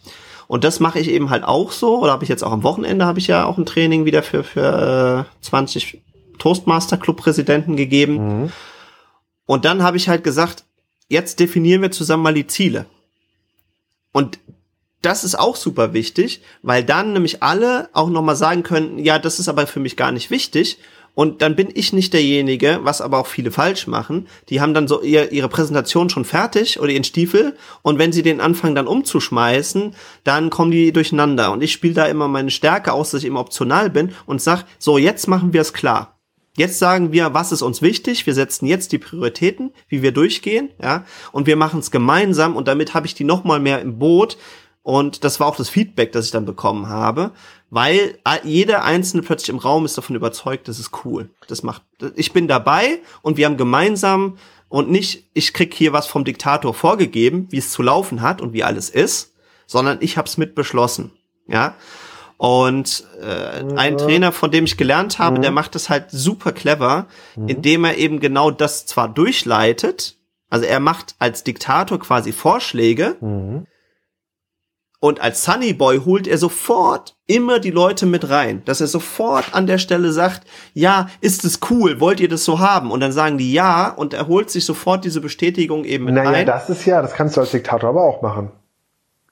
Und 0.46 0.64
das 0.64 0.78
mache 0.78 1.00
ich 1.00 1.08
eben 1.08 1.30
halt 1.30 1.42
auch 1.44 1.72
so, 1.72 2.00
oder 2.00 2.12
habe 2.12 2.24
ich 2.24 2.28
jetzt 2.28 2.44
auch 2.44 2.52
am 2.52 2.62
Wochenende, 2.62 3.06
habe 3.06 3.18
ich 3.18 3.26
ja 3.26 3.44
auch 3.44 3.58
ein 3.58 3.66
Training 3.66 4.04
wieder 4.04 4.22
für, 4.22 4.44
für 4.44 5.26
äh, 5.26 5.44
20 5.44 6.02
Toastmaster 6.38 6.96
Club 6.96 7.16
Präsidenten 7.16 7.76
gegeben. 7.76 8.42
Mhm. 8.42 8.52
Und 9.46 9.64
dann 9.64 9.82
habe 9.82 9.96
ich 9.96 10.08
halt 10.08 10.22
gesagt, 10.24 10.64
jetzt 11.08 11.40
definieren 11.40 11.82
wir 11.82 11.90
zusammen 11.90 12.22
mal 12.22 12.34
die 12.34 12.46
Ziele. 12.46 12.86
Und 14.12 14.38
das 15.02 15.24
ist 15.24 15.38
auch 15.38 15.56
super 15.56 15.92
wichtig, 15.92 16.40
weil 16.62 16.82
dann 16.82 17.12
nämlich 17.12 17.42
alle 17.42 17.88
auch 17.92 18.08
nochmal 18.08 18.36
sagen 18.36 18.62
können, 18.62 18.98
ja, 18.98 19.18
das 19.18 19.38
ist 19.38 19.48
aber 19.48 19.66
für 19.66 19.80
mich 19.80 19.96
gar 19.96 20.12
nicht 20.12 20.30
wichtig. 20.30 20.78
Und 21.14 21.42
dann 21.42 21.54
bin 21.54 21.68
ich 21.72 21.92
nicht 21.92 22.12
derjenige, 22.12 22.80
was 22.82 23.00
aber 23.00 23.18
auch 23.18 23.26
viele 23.26 23.52
falsch 23.52 23.86
machen. 23.86 24.26
Die 24.48 24.60
haben 24.60 24.74
dann 24.74 24.88
so 24.88 25.00
ihr, 25.00 25.30
ihre 25.30 25.48
Präsentation 25.48 26.10
schon 26.10 26.24
fertig 26.24 26.80
oder 26.80 26.90
ihren 26.90 27.04
Stiefel. 27.04 27.56
Und 27.82 27.98
wenn 27.98 28.12
sie 28.12 28.22
den 28.22 28.40
anfangen 28.40 28.74
dann 28.74 28.88
umzuschmeißen, 28.88 29.94
dann 30.24 30.50
kommen 30.50 30.72
die 30.72 30.92
durcheinander. 30.92 31.52
Und 31.52 31.62
ich 31.62 31.72
spiele 31.72 31.94
da 31.94 32.06
immer 32.06 32.26
meine 32.26 32.50
Stärke 32.50 32.92
aus, 32.92 33.12
dass 33.12 33.22
ich 33.22 33.28
immer 33.28 33.40
optional 33.40 33.90
bin 33.90 34.12
und 34.26 34.42
sag, 34.42 34.64
so, 34.78 34.98
jetzt 34.98 35.28
machen 35.28 35.52
wir 35.52 35.60
es 35.60 35.72
klar. 35.72 36.14
Jetzt 36.56 36.78
sagen 36.78 37.10
wir, 37.10 37.34
was 37.34 37.50
ist 37.50 37.62
uns 37.62 37.82
wichtig? 37.82 38.26
Wir 38.26 38.34
setzen 38.34 38.66
jetzt 38.66 38.92
die 38.92 38.98
Prioritäten, 38.98 39.72
wie 39.88 40.02
wir 40.02 40.12
durchgehen, 40.12 40.70
ja, 40.80 41.04
und 41.32 41.48
wir 41.48 41.56
machen 41.56 41.80
es 41.80 41.90
gemeinsam 41.90 42.54
und 42.54 42.68
damit 42.68 42.94
habe 42.94 43.08
ich 43.08 43.14
die 43.14 43.24
noch 43.24 43.42
mal 43.42 43.58
mehr 43.58 43.80
im 43.80 43.98
Boot 43.98 44.38
und 44.84 45.24
das 45.24 45.40
war 45.40 45.46
auch 45.46 45.56
das 45.56 45.70
Feedback, 45.70 46.12
das 46.12 46.26
ich 46.26 46.30
dann 46.30 46.44
bekommen 46.44 46.90
habe, 46.90 47.32
weil 47.70 48.18
jeder 48.44 48.84
einzelne 48.84 49.22
plötzlich 49.22 49.48
im 49.48 49.58
Raum 49.58 49.86
ist 49.86 49.96
davon 49.96 50.14
überzeugt, 50.14 50.68
das 50.68 50.78
ist 50.78 50.90
cool. 51.04 51.30
Das 51.48 51.62
macht 51.62 51.82
ich 52.14 52.32
bin 52.32 52.46
dabei 52.46 53.00
und 53.22 53.38
wir 53.38 53.46
haben 53.46 53.56
gemeinsam 53.56 54.36
und 54.68 54.90
nicht 54.90 55.24
ich 55.32 55.54
krieg 55.54 55.72
hier 55.72 55.94
was 55.94 56.06
vom 56.06 56.24
Diktator 56.24 56.74
vorgegeben, 56.74 57.46
wie 57.50 57.56
es 57.56 57.70
zu 57.70 57.82
laufen 57.82 58.20
hat 58.20 58.42
und 58.42 58.52
wie 58.52 58.62
alles 58.62 58.90
ist, 58.90 59.32
sondern 59.66 59.98
ich 60.02 60.18
habe 60.18 60.28
es 60.28 60.36
mit 60.36 60.54
beschlossen, 60.54 61.12
ja? 61.48 61.74
Und 62.36 63.04
äh, 63.22 63.64
ein 63.76 63.96
Trainer, 63.96 64.32
von 64.32 64.50
dem 64.50 64.64
ich 64.64 64.76
gelernt 64.76 65.18
habe, 65.18 65.40
der 65.40 65.50
macht 65.50 65.74
das 65.76 65.88
halt 65.88 66.10
super 66.10 66.52
clever, 66.52 67.06
indem 67.48 67.84
er 67.84 67.96
eben 67.96 68.20
genau 68.20 68.50
das 68.50 68.84
zwar 68.84 69.08
durchleitet, 69.08 70.18
also 70.50 70.66
er 70.66 70.80
macht 70.80 71.14
als 71.18 71.42
Diktator 71.42 71.98
quasi 71.98 72.32
Vorschläge, 72.32 73.16
und 75.04 75.20
als 75.20 75.44
Sunny 75.44 75.74
Boy 75.74 75.98
holt 75.98 76.26
er 76.26 76.38
sofort 76.38 77.14
immer 77.26 77.60
die 77.60 77.70
Leute 77.70 78.06
mit 78.06 78.30
rein, 78.30 78.62
dass 78.64 78.80
er 78.80 78.86
sofort 78.86 79.54
an 79.54 79.66
der 79.66 79.76
Stelle 79.76 80.12
sagt, 80.12 80.46
ja, 80.72 81.08
ist 81.20 81.44
es 81.44 81.60
cool, 81.68 82.00
wollt 82.00 82.20
ihr 82.20 82.28
das 82.30 82.46
so 82.46 82.58
haben? 82.58 82.90
Und 82.90 83.00
dann 83.00 83.12
sagen 83.12 83.36
die 83.36 83.52
ja 83.52 83.90
und 83.90 84.14
er 84.14 84.28
holt 84.28 84.48
sich 84.48 84.64
sofort 84.64 85.04
diese 85.04 85.20
Bestätigung 85.20 85.84
eben 85.84 86.06
mit 86.06 86.14
naja, 86.14 86.30
rein. 86.30 86.46
das 86.46 86.70
ist 86.70 86.86
ja, 86.86 87.02
das 87.02 87.12
kannst 87.12 87.36
du 87.36 87.42
als 87.42 87.50
Diktator 87.50 87.90
aber 87.90 88.02
auch 88.02 88.22
machen. 88.22 88.50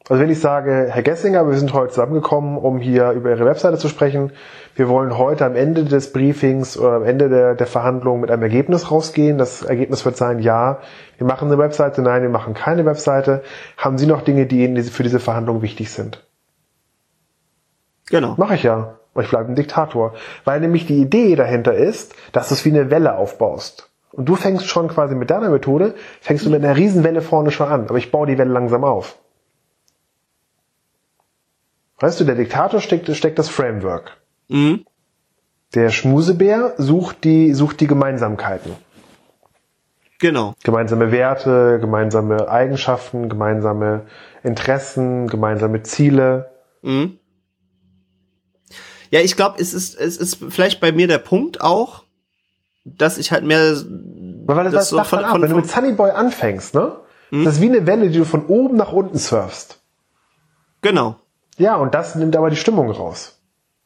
Also 0.08 0.20
wenn 0.20 0.30
ich 0.30 0.40
sage, 0.40 0.88
Herr 0.90 1.02
Gessinger, 1.02 1.46
wir 1.48 1.56
sind 1.56 1.72
heute 1.72 1.90
zusammengekommen, 1.90 2.58
um 2.58 2.78
hier 2.78 3.12
über 3.12 3.30
Ihre 3.30 3.44
Webseite 3.44 3.78
zu 3.78 3.88
sprechen. 3.88 4.32
Wir 4.74 4.88
wollen 4.88 5.16
heute 5.16 5.44
am 5.46 5.54
Ende 5.54 5.84
des 5.84 6.12
Briefings 6.12 6.76
oder 6.76 6.94
am 6.94 7.04
Ende 7.04 7.28
der, 7.28 7.54
der 7.54 7.66
Verhandlung 7.68 8.20
mit 8.20 8.30
einem 8.30 8.42
Ergebnis 8.42 8.90
rausgehen. 8.90 9.38
Das 9.38 9.62
Ergebnis 9.62 10.04
wird 10.04 10.16
sein, 10.16 10.40
ja, 10.40 10.80
wir 11.18 11.26
machen 11.26 11.48
eine 11.48 11.58
Webseite, 11.58 12.02
nein, 12.02 12.22
wir 12.22 12.30
machen 12.30 12.54
keine 12.54 12.84
Webseite. 12.84 13.42
Haben 13.76 13.96
Sie 13.96 14.06
noch 14.06 14.22
Dinge, 14.22 14.46
die 14.46 14.64
Ihnen 14.64 14.82
für 14.82 15.04
diese 15.04 15.20
Verhandlung 15.20 15.62
wichtig 15.62 15.92
sind? 15.92 16.26
Genau. 18.10 18.34
Mache 18.36 18.56
ich 18.56 18.64
ja. 18.64 18.98
Ich 19.20 19.28
bleibe 19.28 19.50
ein 19.50 19.54
Diktator. 19.54 20.14
Weil 20.44 20.60
nämlich 20.60 20.86
die 20.86 21.00
Idee 21.00 21.36
dahinter 21.36 21.74
ist, 21.74 22.14
dass 22.32 22.48
du 22.48 22.54
es 22.54 22.64
wie 22.64 22.70
eine 22.70 22.90
Welle 22.90 23.16
aufbaust. 23.16 23.90
Und 24.10 24.28
du 24.28 24.34
fängst 24.34 24.66
schon 24.66 24.88
quasi 24.88 25.14
mit 25.14 25.30
deiner 25.30 25.48
Methode, 25.48 25.94
fängst 26.20 26.44
du 26.44 26.50
mit 26.50 26.64
einer 26.64 26.76
Riesenwelle 26.76 27.22
vorne 27.22 27.50
schon 27.52 27.68
an. 27.68 27.84
Aber 27.88 27.98
ich 27.98 28.10
baue 28.10 28.26
die 28.26 28.36
Welle 28.36 28.52
langsam 28.52 28.84
auf. 28.84 29.21
Weißt 32.02 32.18
du, 32.18 32.24
der 32.24 32.34
Diktator 32.34 32.80
steckt, 32.80 33.08
steckt 33.14 33.38
das 33.38 33.48
Framework. 33.48 34.16
Mhm. 34.48 34.84
Der 35.72 35.90
Schmusebär 35.90 36.74
sucht 36.76 37.22
die, 37.22 37.54
sucht 37.54 37.78
die 37.78 37.86
Gemeinsamkeiten. 37.86 38.72
Genau. 40.18 40.54
Gemeinsame 40.64 41.12
Werte, 41.12 41.78
gemeinsame 41.80 42.48
Eigenschaften, 42.48 43.28
gemeinsame 43.28 44.06
Interessen, 44.42 45.28
gemeinsame 45.28 45.84
Ziele. 45.84 46.50
Mhm. 46.82 47.20
Ja, 49.12 49.20
ich 49.20 49.36
glaube, 49.36 49.60
es 49.60 49.72
ist, 49.72 49.96
es 49.96 50.16
ist 50.16 50.38
vielleicht 50.48 50.80
bei 50.80 50.90
mir 50.90 51.06
der 51.06 51.18
Punkt 51.18 51.60
auch, 51.60 52.02
dass 52.84 53.16
ich 53.16 53.30
halt 53.30 53.44
mehr. 53.44 53.76
Weil 54.46 54.64
das, 54.64 54.72
das 54.72 54.88
so 54.88 55.04
von, 55.04 55.20
ab. 55.20 55.30
Von, 55.30 55.42
Wenn 55.42 55.50
du 55.50 55.56
mit 55.56 55.70
Sunny 55.70 55.92
Boy 55.92 56.10
anfängst, 56.10 56.74
ne? 56.74 56.96
Mhm. 57.30 57.44
Das 57.44 57.54
ist 57.54 57.60
wie 57.60 57.68
eine 57.68 57.86
Welle, 57.86 58.10
die 58.10 58.18
du 58.18 58.24
von 58.24 58.46
oben 58.46 58.76
nach 58.76 58.92
unten 58.92 59.18
surfst. 59.18 59.80
Genau. 60.80 61.21
Ja, 61.58 61.76
und 61.76 61.94
das 61.94 62.14
nimmt 62.14 62.36
aber 62.36 62.50
die 62.50 62.56
Stimmung 62.56 62.90
raus. 62.90 63.38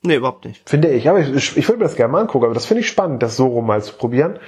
Nee, 0.03 0.17
überhaupt 0.17 0.45
nicht. 0.45 0.69
Finde 0.69 0.89
ich. 0.89 1.09
Aber 1.09 1.21
ich, 1.21 1.35
ich, 1.35 1.57
ich 1.57 1.69
würde 1.69 1.79
mir 1.79 1.85
das 1.85 1.97
gerne 1.97 2.13
mal 2.13 2.21
angucken, 2.21 2.45
aber 2.45 2.55
das 2.55 2.67
finde 2.67 2.83
ich 2.83 2.89
spannend, 2.89 3.23
das 3.23 3.37
so 3.37 3.47
rum 3.47 3.67
mal 3.67 3.83
zu 3.83 3.95
probieren. 3.95 4.39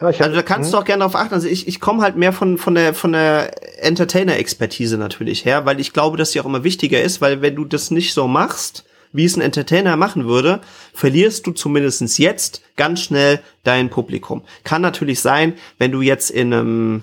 Ja, 0.00 0.10
ich 0.10 0.20
hab, 0.20 0.26
also 0.26 0.36
da 0.36 0.42
kannst 0.42 0.68
hm? 0.68 0.72
du 0.72 0.78
auch 0.78 0.84
gerne 0.84 1.00
darauf 1.00 1.16
achten. 1.16 1.34
Also 1.34 1.48
ich, 1.48 1.68
ich 1.68 1.80
komme 1.80 2.02
halt 2.02 2.16
mehr 2.16 2.32
von, 2.32 2.58
von 2.58 2.74
der, 2.74 2.94
von 2.94 3.12
der 3.12 3.82
Entertainer-Expertise 3.84 4.98
natürlich 4.98 5.44
her, 5.44 5.66
weil 5.66 5.80
ich 5.80 5.92
glaube, 5.92 6.16
dass 6.16 6.32
die 6.32 6.40
auch 6.40 6.46
immer 6.46 6.64
wichtiger 6.64 7.00
ist, 7.00 7.20
weil 7.20 7.42
wenn 7.42 7.56
du 7.56 7.64
das 7.64 7.90
nicht 7.90 8.14
so 8.14 8.26
machst, 8.26 8.84
wie 9.12 9.24
es 9.24 9.36
ein 9.36 9.42
Entertainer 9.42 9.96
machen 9.96 10.26
würde, 10.26 10.60
verlierst 10.92 11.46
du 11.46 11.52
zumindestens 11.52 12.18
jetzt 12.18 12.62
ganz 12.76 13.00
schnell 13.00 13.40
dein 13.62 13.88
Publikum. 13.88 14.42
Kann 14.64 14.82
natürlich 14.82 15.20
sein, 15.20 15.54
wenn 15.78 15.92
du 15.92 16.02
jetzt 16.02 16.30
in 16.30 16.52
einem 16.52 17.02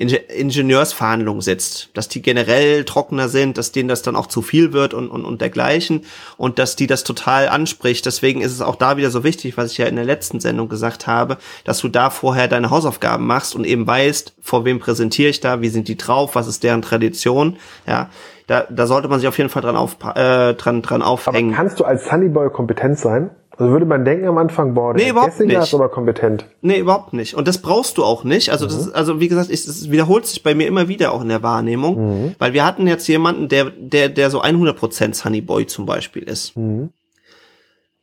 Ingenieursverhandlungen 0.00 1.42
sitzt, 1.42 1.90
dass 1.92 2.08
die 2.08 2.22
generell 2.22 2.84
trockener 2.84 3.28
sind, 3.28 3.58
dass 3.58 3.70
denen 3.70 3.88
das 3.88 4.00
dann 4.00 4.16
auch 4.16 4.28
zu 4.28 4.40
viel 4.40 4.72
wird 4.72 4.94
und, 4.94 5.10
und, 5.10 5.26
und 5.26 5.42
dergleichen 5.42 6.06
und 6.38 6.58
dass 6.58 6.74
die 6.74 6.86
das 6.86 7.04
total 7.04 7.48
anspricht. 7.48 8.06
Deswegen 8.06 8.40
ist 8.40 8.52
es 8.52 8.62
auch 8.62 8.76
da 8.76 8.96
wieder 8.96 9.10
so 9.10 9.24
wichtig, 9.24 9.58
was 9.58 9.72
ich 9.72 9.78
ja 9.78 9.86
in 9.86 9.96
der 9.96 10.06
letzten 10.06 10.40
Sendung 10.40 10.70
gesagt 10.70 11.06
habe, 11.06 11.36
dass 11.64 11.80
du 11.80 11.88
da 11.88 12.08
vorher 12.08 12.48
deine 12.48 12.70
Hausaufgaben 12.70 13.26
machst 13.26 13.54
und 13.54 13.64
eben 13.64 13.86
weißt, 13.86 14.34
vor 14.40 14.64
wem 14.64 14.78
präsentiere 14.78 15.28
ich 15.28 15.40
da, 15.40 15.60
wie 15.60 15.68
sind 15.68 15.86
die 15.88 15.98
drauf, 15.98 16.34
was 16.34 16.46
ist 16.46 16.62
deren 16.62 16.82
Tradition, 16.82 17.58
ja. 17.86 18.08
Da, 18.46 18.66
da 18.68 18.88
sollte 18.88 19.06
man 19.06 19.20
sich 19.20 19.28
auf 19.28 19.38
jeden 19.38 19.48
Fall 19.48 19.62
dran, 19.62 19.76
auf, 19.76 19.96
äh, 20.16 20.54
dran, 20.54 20.82
dran 20.82 21.02
aufhängen. 21.02 21.50
Aber 21.50 21.56
kannst 21.56 21.78
du 21.78 21.84
als 21.84 22.08
Sunnyboy 22.08 22.50
kompetent 22.50 22.98
sein? 22.98 23.30
Also 23.60 23.72
würde 23.72 23.84
man 23.84 24.06
denken 24.06 24.26
am 24.26 24.38
Anfang, 24.38 24.72
boah, 24.72 24.94
der 24.94 25.04
nee, 25.04 25.10
überhaupt 25.10 25.32
Gessinger 25.36 25.62
ist 25.62 25.74
aber 25.74 25.90
kompetent. 25.90 26.46
Nee, 26.62 26.78
überhaupt 26.78 27.12
nicht. 27.12 27.34
Und 27.34 27.46
das 27.46 27.58
brauchst 27.58 27.98
du 27.98 28.04
auch 28.04 28.24
nicht. 28.24 28.50
Also, 28.50 28.64
mhm. 28.64 28.70
das 28.70 28.78
ist, 28.86 28.94
also 28.94 29.20
wie 29.20 29.28
gesagt, 29.28 29.50
es, 29.50 29.66
es 29.66 29.90
wiederholt 29.90 30.24
sich 30.24 30.42
bei 30.42 30.54
mir 30.54 30.66
immer 30.66 30.88
wieder 30.88 31.12
auch 31.12 31.20
in 31.20 31.28
der 31.28 31.42
Wahrnehmung. 31.42 32.24
Mhm. 32.24 32.34
Weil 32.38 32.54
wir 32.54 32.64
hatten 32.64 32.86
jetzt 32.86 33.06
jemanden, 33.06 33.48
der, 33.48 33.66
der, 33.66 34.08
der 34.08 34.30
so 34.30 34.42
100% 34.42 35.14
Sunny 35.14 35.42
Boy 35.42 35.66
zum 35.66 35.84
Beispiel 35.84 36.22
ist. 36.22 36.56
Mhm. 36.56 36.88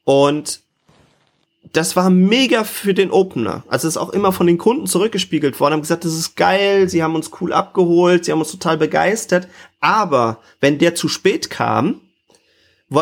Und 0.03 0.61
das 1.73 1.95
war 1.95 2.11
mega 2.11 2.63
für 2.63 2.93
den 2.93 3.09
Opener. 3.09 3.63
Also 3.67 3.87
es 3.87 3.95
ist 3.95 4.01
auch 4.01 4.11
immer 4.11 4.31
von 4.31 4.45
den 4.45 4.59
Kunden 4.59 4.85
zurückgespiegelt 4.85 5.59
worden, 5.59 5.73
haben 5.73 5.81
gesagt, 5.81 6.05
das 6.05 6.13
ist 6.13 6.35
geil, 6.35 6.87
sie 6.87 7.01
haben 7.01 7.15
uns 7.15 7.31
cool 7.41 7.51
abgeholt, 7.51 8.25
sie 8.25 8.31
haben 8.31 8.39
uns 8.39 8.51
total 8.51 8.77
begeistert. 8.77 9.47
Aber 9.79 10.37
wenn 10.61 10.77
der 10.77 10.93
zu 10.93 11.07
spät 11.07 11.49
kam, 11.49 12.01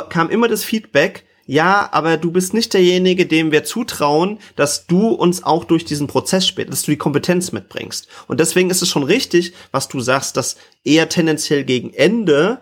kam 0.09 0.29
immer 0.29 0.47
das 0.47 0.63
Feedback, 0.63 1.25
ja, 1.45 1.89
aber 1.91 2.17
du 2.17 2.31
bist 2.31 2.53
nicht 2.53 2.73
derjenige, 2.73 3.25
dem 3.25 3.51
wir 3.51 3.63
zutrauen, 3.63 4.39
dass 4.55 4.87
du 4.87 5.09
uns 5.09 5.43
auch 5.43 5.63
durch 5.63 5.85
diesen 5.85 6.07
Prozess 6.07 6.47
später, 6.47 6.71
dass 6.71 6.83
du 6.83 6.91
die 6.91 6.97
Kompetenz 6.97 7.51
mitbringst. 7.51 8.07
Und 8.27 8.39
deswegen 8.39 8.69
ist 8.69 8.81
es 8.81 8.89
schon 8.89 9.03
richtig, 9.03 9.53
was 9.71 9.87
du 9.87 9.99
sagst, 9.99 10.37
dass 10.37 10.57
eher 10.83 11.07
tendenziell 11.07 11.63
gegen 11.63 11.93
Ende 11.93 12.59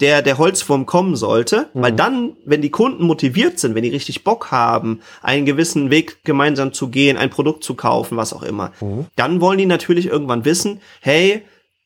der 0.00 0.22
der 0.22 0.38
Holzwurm 0.38 0.86
kommen 0.86 1.16
sollte, 1.16 1.70
mhm. 1.74 1.82
weil 1.82 1.92
dann, 1.92 2.36
wenn 2.44 2.62
die 2.62 2.70
Kunden 2.70 3.04
motiviert 3.04 3.58
sind, 3.58 3.74
wenn 3.74 3.82
die 3.82 3.88
richtig 3.88 4.22
Bock 4.22 4.50
haben, 4.50 5.00
einen 5.22 5.44
gewissen 5.44 5.90
Weg 5.90 6.22
gemeinsam 6.24 6.72
zu 6.72 6.88
gehen, 6.88 7.16
ein 7.16 7.30
Produkt 7.30 7.64
zu 7.64 7.74
kaufen, 7.74 8.16
was 8.16 8.32
auch 8.32 8.42
immer, 8.42 8.72
mhm. 8.80 9.06
dann 9.16 9.40
wollen 9.40 9.58
die 9.58 9.66
natürlich 9.66 10.06
irgendwann 10.06 10.44
wissen, 10.44 10.80
hey, 11.00 11.42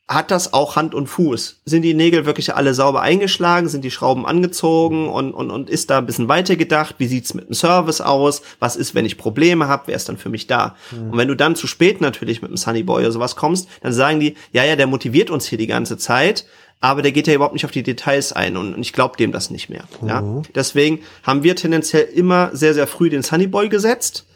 hat 0.09 0.31
das 0.31 0.53
auch 0.53 0.77
Hand 0.77 0.95
und 0.95 1.07
Fuß? 1.07 1.63
Sind 1.65 1.83
die 1.83 1.95
Nägel 1.95 2.27
wirklich 2.27 2.55
alle 2.55 2.75
sauber 2.75 3.03
eingeschlagen? 3.03 3.69
Sind 3.69 3.85
die 3.85 3.91
Schrauben 3.91 4.27
angezogen? 4.27 5.09
Und, 5.09 5.33
und, 5.33 5.51
und 5.51 5.71
ist 5.71 5.91
da 5.91 5.99
ein 5.99 6.07
bisschen 6.07 6.29
weiter 6.29 6.57
gedacht? 6.57 6.97
Wie 6.99 7.07
sieht's 7.07 7.35
mit 7.35 7.49
dem 7.49 7.55
Service 7.55 8.01
aus? 8.01 8.43
Was 8.59 8.77
ist, 8.77 8.95
wenn 8.95 9.07
ich 9.07 9.17
Probleme 9.17 9.69
habe? 9.69 9.85
Wer 9.87 9.97
ist 9.97 10.09
dann 10.09 10.19
für 10.19 10.29
mich 10.29 10.47
da? 10.47 10.77
Mhm. 10.91 11.11
Und 11.11 11.19
wenn 11.19 11.29
du 11.29 11.37
dann 11.37 11.57
zu 11.57 11.67
spät 11.67 12.01
natürlich 12.01 12.43
mit 12.43 12.51
dem 12.51 12.57
Sunny 12.57 12.83
Boy 12.83 13.03
oder 13.03 13.13
sowas 13.13 13.37
kommst, 13.37 13.69
dann 13.81 13.93
sagen 13.93 14.21
die, 14.21 14.35
ja, 14.53 14.65
ja, 14.65 14.77
der 14.77 14.87
motiviert 14.87 15.31
uns 15.31 15.47
hier 15.47 15.59
die 15.59 15.67
ganze 15.69 15.97
Zeit, 15.97 16.47
aber 16.81 17.01
der 17.03 17.13
geht 17.13 17.29
ja 17.29 17.35
überhaupt 17.35 17.55
nicht 17.55 17.65
auf 17.65 17.71
die 17.71 17.85
Details 17.85 18.33
ein 18.33 18.57
und 18.57 18.79
ich 18.81 18.93
glaube 18.93 19.17
dem 19.17 19.31
das 19.31 19.51
nicht 19.51 19.71
mehr. 19.71 19.85
Mhm. 20.01 20.09
Ja? 20.09 20.43
Deswegen 20.55 20.99
haben 21.23 21.45
wir 21.45 21.55
tendenziell 21.55 22.05
immer 22.05 22.51
sehr, 22.53 22.75
sehr 22.75 22.89
früh 22.89 23.09
den 23.09 23.23
Sunny 23.23 23.47
Boy 23.47 23.69
gesetzt. 23.69 24.27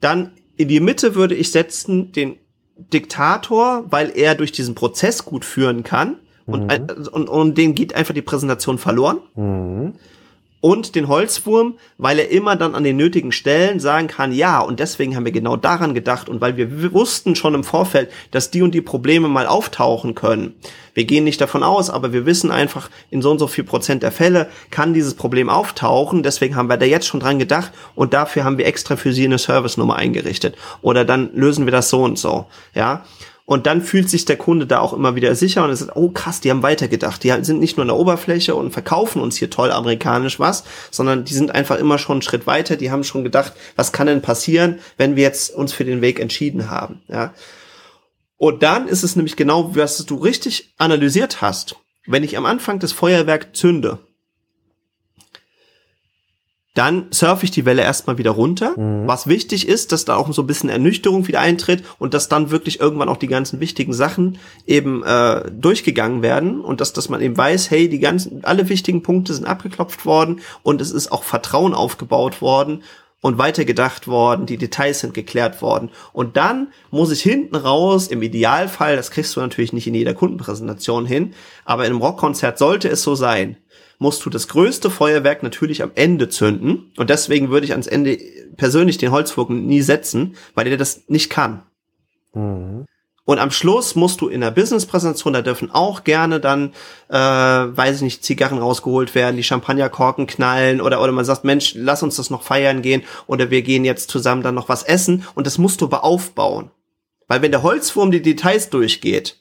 Dann 0.00 0.32
in 0.56 0.68
die 0.68 0.80
Mitte 0.80 1.14
würde 1.14 1.34
ich 1.34 1.50
setzen 1.50 2.12
den 2.12 2.38
Diktator, 2.92 3.84
weil 3.90 4.12
er 4.14 4.34
durch 4.34 4.52
diesen 4.52 4.74
Prozess 4.74 5.24
gut 5.24 5.44
führen 5.44 5.82
kann. 5.82 6.16
Und, 6.46 6.66
mhm. 6.66 7.06
und, 7.12 7.28
und 7.28 7.58
den 7.58 7.74
geht 7.74 7.94
einfach 7.94 8.14
die 8.14 8.22
Präsentation 8.22 8.78
verloren. 8.78 9.18
Mhm 9.36 9.92
und 10.62 10.94
den 10.94 11.08
Holzwurm, 11.08 11.74
weil 11.98 12.20
er 12.20 12.30
immer 12.30 12.56
dann 12.56 12.74
an 12.74 12.84
den 12.84 12.96
nötigen 12.96 13.32
Stellen 13.32 13.80
sagen 13.80 14.06
kann, 14.06 14.32
ja, 14.32 14.60
und 14.60 14.78
deswegen 14.78 15.16
haben 15.16 15.24
wir 15.24 15.32
genau 15.32 15.56
daran 15.56 15.92
gedacht 15.92 16.28
und 16.28 16.40
weil 16.40 16.56
wir 16.56 16.92
wussten 16.92 17.34
schon 17.34 17.54
im 17.54 17.64
Vorfeld, 17.64 18.10
dass 18.30 18.50
die 18.50 18.62
und 18.62 18.72
die 18.72 18.80
Probleme 18.80 19.28
mal 19.28 19.46
auftauchen 19.46 20.14
können. 20.14 20.54
Wir 20.94 21.04
gehen 21.04 21.24
nicht 21.24 21.40
davon 21.40 21.62
aus, 21.62 21.90
aber 21.90 22.12
wir 22.12 22.26
wissen 22.26 22.50
einfach, 22.50 22.90
in 23.10 23.22
so 23.22 23.30
und 23.30 23.38
so 23.38 23.46
viel 23.46 23.64
Prozent 23.64 24.02
der 24.02 24.12
Fälle 24.12 24.48
kann 24.70 24.94
dieses 24.94 25.14
Problem 25.14 25.48
auftauchen, 25.48 26.22
deswegen 26.22 26.56
haben 26.56 26.68
wir 26.68 26.76
da 26.76 26.86
jetzt 26.86 27.06
schon 27.06 27.20
dran 27.20 27.38
gedacht 27.38 27.72
und 27.94 28.12
dafür 28.12 28.44
haben 28.44 28.58
wir 28.58 28.66
extra 28.66 28.96
für 28.96 29.12
sie 29.12 29.24
eine 29.24 29.38
Service-Nummer 29.38 29.96
eingerichtet. 29.96 30.56
Oder 30.82 31.04
dann 31.04 31.30
lösen 31.34 31.66
wir 31.66 31.72
das 31.72 31.88
so 31.88 32.02
und 32.02 32.18
so, 32.18 32.46
ja. 32.74 33.04
Und 33.44 33.66
dann 33.66 33.82
fühlt 33.82 34.08
sich 34.08 34.24
der 34.24 34.36
Kunde 34.36 34.66
da 34.66 34.78
auch 34.78 34.92
immer 34.92 35.16
wieder 35.16 35.34
sicher 35.34 35.64
und 35.64 35.70
es 35.70 35.80
ist, 35.80 35.96
oh 35.96 36.10
krass, 36.10 36.40
die 36.40 36.50
haben 36.50 36.62
weitergedacht. 36.62 37.24
Die 37.24 37.32
sind 37.42 37.58
nicht 37.58 37.76
nur 37.76 37.82
an 37.82 37.88
der 37.88 37.96
Oberfläche 37.96 38.54
und 38.54 38.70
verkaufen 38.70 39.20
uns 39.20 39.36
hier 39.36 39.50
toll 39.50 39.72
amerikanisch 39.72 40.38
was, 40.38 40.62
sondern 40.90 41.24
die 41.24 41.34
sind 41.34 41.52
einfach 41.52 41.76
immer 41.76 41.98
schon 41.98 42.14
einen 42.14 42.22
Schritt 42.22 42.46
weiter. 42.46 42.76
Die 42.76 42.90
haben 42.90 43.02
schon 43.02 43.24
gedacht, 43.24 43.52
was 43.74 43.92
kann 43.92 44.06
denn 44.06 44.22
passieren, 44.22 44.78
wenn 44.96 45.16
wir 45.16 45.24
jetzt 45.24 45.54
uns 45.54 45.72
für 45.72 45.84
den 45.84 46.00
Weg 46.00 46.20
entschieden 46.20 46.70
haben, 46.70 47.02
ja. 47.08 47.34
Und 48.42 48.64
dann 48.64 48.88
ist 48.88 49.04
es 49.04 49.14
nämlich 49.14 49.36
genau, 49.36 49.76
was 49.76 50.04
du 50.04 50.16
richtig 50.16 50.74
analysiert 50.76 51.42
hast. 51.42 51.76
Wenn 52.08 52.24
ich 52.24 52.36
am 52.36 52.44
Anfang 52.44 52.80
das 52.80 52.90
Feuerwerk 52.90 53.54
zünde, 53.54 54.00
dann 56.74 57.06
surfe 57.12 57.44
ich 57.44 57.52
die 57.52 57.64
Welle 57.66 57.82
erstmal 57.82 58.18
wieder 58.18 58.32
runter. 58.32 58.76
Mhm. 58.76 59.06
Was 59.06 59.28
wichtig 59.28 59.68
ist, 59.68 59.92
dass 59.92 60.06
da 60.06 60.16
auch 60.16 60.32
so 60.32 60.42
ein 60.42 60.48
bisschen 60.48 60.70
Ernüchterung 60.70 61.28
wieder 61.28 61.38
eintritt 61.38 61.84
und 62.00 62.14
dass 62.14 62.28
dann 62.28 62.50
wirklich 62.50 62.80
irgendwann 62.80 63.08
auch 63.08 63.16
die 63.16 63.28
ganzen 63.28 63.60
wichtigen 63.60 63.92
Sachen 63.92 64.38
eben 64.66 65.04
äh, 65.04 65.48
durchgegangen 65.52 66.22
werden 66.22 66.62
und 66.62 66.80
dass, 66.80 66.92
dass 66.92 67.08
man 67.08 67.20
eben 67.20 67.36
weiß, 67.36 67.70
hey, 67.70 67.88
die 67.88 68.00
ganzen, 68.00 68.44
alle 68.44 68.68
wichtigen 68.68 69.04
Punkte 69.04 69.34
sind 69.34 69.46
abgeklopft 69.46 70.04
worden 70.04 70.40
und 70.64 70.80
es 70.80 70.90
ist 70.90 71.12
auch 71.12 71.22
Vertrauen 71.22 71.74
aufgebaut 71.74 72.42
worden 72.42 72.82
und 73.22 73.38
weitergedacht 73.38 74.08
worden, 74.08 74.44
die 74.44 74.58
Details 74.58 75.00
sind 75.00 75.14
geklärt 75.14 75.62
worden. 75.62 75.90
Und 76.12 76.36
dann 76.36 76.72
muss 76.90 77.10
ich 77.10 77.22
hinten 77.22 77.56
raus, 77.56 78.08
im 78.08 78.20
Idealfall, 78.20 78.96
das 78.96 79.10
kriegst 79.10 79.34
du 79.34 79.40
natürlich 79.40 79.72
nicht 79.72 79.86
in 79.86 79.94
jeder 79.94 80.12
Kundenpräsentation 80.12 81.06
hin, 81.06 81.32
aber 81.64 81.84
in 81.84 81.92
einem 81.92 82.02
Rockkonzert 82.02 82.58
sollte 82.58 82.88
es 82.88 83.02
so 83.02 83.14
sein, 83.14 83.56
musst 83.98 84.26
du 84.26 84.30
das 84.30 84.48
größte 84.48 84.90
Feuerwerk 84.90 85.44
natürlich 85.44 85.82
am 85.84 85.92
Ende 85.94 86.28
zünden. 86.28 86.90
Und 86.96 87.08
deswegen 87.08 87.50
würde 87.50 87.64
ich 87.64 87.72
ans 87.72 87.86
Ende 87.86 88.18
persönlich 88.56 88.98
den 88.98 89.12
Holzwurken 89.12 89.66
nie 89.66 89.82
setzen, 89.82 90.34
weil 90.54 90.64
der 90.64 90.76
das 90.76 91.04
nicht 91.08 91.30
kann. 91.30 91.62
Mhm. 92.34 92.84
Und 93.32 93.38
am 93.38 93.50
Schluss 93.50 93.94
musst 93.94 94.20
du 94.20 94.28
in 94.28 94.42
der 94.42 94.50
Business-Präsentation, 94.50 95.32
da 95.32 95.40
dürfen 95.40 95.70
auch 95.70 96.04
gerne 96.04 96.38
dann, 96.38 96.74
äh, 97.08 97.16
weiß 97.16 97.96
ich 97.96 98.02
nicht, 98.02 98.22
Zigarren 98.22 98.58
rausgeholt 98.58 99.14
werden, 99.14 99.38
die 99.38 99.42
Champagnerkorken 99.42 100.26
knallen 100.26 100.82
oder, 100.82 101.00
oder 101.00 101.12
man 101.12 101.24
sagt, 101.24 101.42
Mensch, 101.42 101.72
lass 101.74 102.02
uns 102.02 102.16
das 102.16 102.28
noch 102.28 102.42
feiern 102.42 102.82
gehen 102.82 103.04
oder 103.26 103.50
wir 103.50 103.62
gehen 103.62 103.86
jetzt 103.86 104.10
zusammen 104.10 104.42
dann 104.42 104.54
noch 104.54 104.68
was 104.68 104.82
essen 104.82 105.26
und 105.34 105.46
das 105.46 105.56
musst 105.56 105.80
du 105.80 105.88
beaufbauen. 105.88 106.70
Weil 107.26 107.40
wenn 107.40 107.52
der 107.52 107.62
Holzwurm 107.62 108.10
die 108.10 108.20
Details 108.20 108.68
durchgeht 108.68 109.38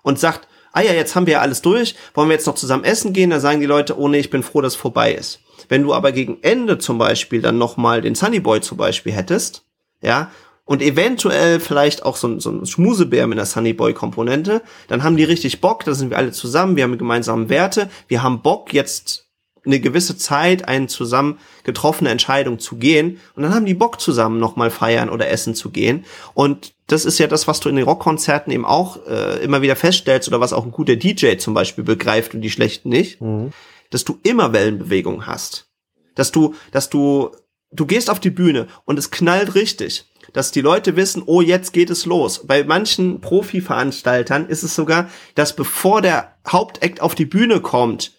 und 0.00 0.18
sagt, 0.18 0.48
ah 0.72 0.80
ja, 0.80 0.94
jetzt 0.94 1.14
haben 1.14 1.26
wir 1.26 1.34
ja 1.34 1.40
alles 1.42 1.60
durch, 1.60 1.96
wollen 2.14 2.30
wir 2.30 2.36
jetzt 2.36 2.46
noch 2.46 2.54
zusammen 2.54 2.84
essen 2.84 3.12
gehen? 3.12 3.28
Da 3.28 3.40
sagen 3.40 3.60
die 3.60 3.66
Leute, 3.66 3.98
oh 3.98 4.08
nee, 4.08 4.20
ich 4.20 4.30
bin 4.30 4.42
froh, 4.42 4.62
dass 4.62 4.72
es 4.72 4.80
vorbei 4.80 5.12
ist. 5.12 5.40
Wenn 5.68 5.82
du 5.82 5.92
aber 5.92 6.12
gegen 6.12 6.38
Ende 6.40 6.78
zum 6.78 6.96
Beispiel 6.96 7.42
dann 7.42 7.58
nochmal 7.58 8.00
den 8.00 8.14
Sunny 8.14 8.40
Boy 8.40 8.62
zum 8.62 8.78
Beispiel 8.78 9.12
hättest, 9.12 9.66
ja, 10.00 10.30
und 10.64 10.80
eventuell 10.80 11.60
vielleicht 11.60 12.04
auch 12.04 12.16
so, 12.16 12.38
so 12.40 12.50
ein 12.50 12.66
Schmusebär 12.66 13.26
mit 13.26 13.38
einer 13.38 13.46
Sunny 13.46 13.74
Boy 13.74 13.92
Komponente, 13.92 14.62
dann 14.88 15.02
haben 15.02 15.16
die 15.16 15.24
richtig 15.24 15.60
Bock, 15.60 15.84
da 15.84 15.94
sind 15.94 16.10
wir 16.10 16.16
alle 16.16 16.32
zusammen, 16.32 16.76
wir 16.76 16.84
haben 16.84 16.96
gemeinsame 16.96 17.48
Werte, 17.48 17.90
wir 18.08 18.22
haben 18.22 18.40
Bock 18.40 18.72
jetzt 18.72 19.24
eine 19.66 19.80
gewisse 19.80 20.16
Zeit 20.16 20.68
eine 20.68 20.86
zusammen 20.86 21.38
getroffene 21.64 22.10
Entscheidung 22.10 22.58
zu 22.58 22.76
gehen. 22.76 23.18
Und 23.34 23.42
dann 23.42 23.54
haben 23.54 23.66
die 23.66 23.74
Bock 23.74 24.00
zusammen 24.00 24.38
nochmal 24.38 24.70
feiern 24.70 25.08
oder 25.08 25.28
essen 25.28 25.54
zu 25.54 25.70
gehen. 25.70 26.04
Und 26.34 26.74
das 26.86 27.04
ist 27.04 27.18
ja 27.18 27.26
das, 27.26 27.48
was 27.48 27.60
du 27.60 27.68
in 27.68 27.76
den 27.76 27.84
Rockkonzerten 27.84 28.52
eben 28.52 28.66
auch 28.66 29.06
äh, 29.06 29.42
immer 29.42 29.62
wieder 29.62 29.76
feststellst 29.76 30.28
oder 30.28 30.40
was 30.40 30.52
auch 30.52 30.64
ein 30.64 30.70
guter 30.70 30.96
DJ 30.96 31.36
zum 31.36 31.54
Beispiel 31.54 31.84
begreift 31.84 32.34
und 32.34 32.42
die 32.42 32.50
schlechten 32.50 32.90
nicht, 32.90 33.20
mhm. 33.20 33.52
dass 33.90 34.04
du 34.04 34.18
immer 34.22 34.52
Wellenbewegung 34.52 35.26
hast, 35.26 35.70
dass 36.14 36.30
du, 36.30 36.54
dass 36.72 36.90
du, 36.90 37.30
du 37.72 37.86
gehst 37.86 38.10
auf 38.10 38.20
die 38.20 38.30
Bühne 38.30 38.68
und 38.84 38.98
es 38.98 39.10
knallt 39.10 39.54
richtig 39.54 40.04
dass 40.34 40.50
die 40.50 40.60
Leute 40.60 40.96
wissen, 40.96 41.22
oh, 41.24 41.40
jetzt 41.40 41.72
geht 41.72 41.88
es 41.88 42.04
los. 42.04 42.46
Bei 42.46 42.64
manchen 42.64 43.22
Profi-Veranstaltern 43.22 44.46
ist 44.46 44.62
es 44.62 44.74
sogar, 44.74 45.08
dass 45.34 45.56
bevor 45.56 46.02
der 46.02 46.34
Hauptakt 46.46 47.00
auf 47.00 47.14
die 47.14 47.24
Bühne 47.24 47.60
kommt, 47.60 48.12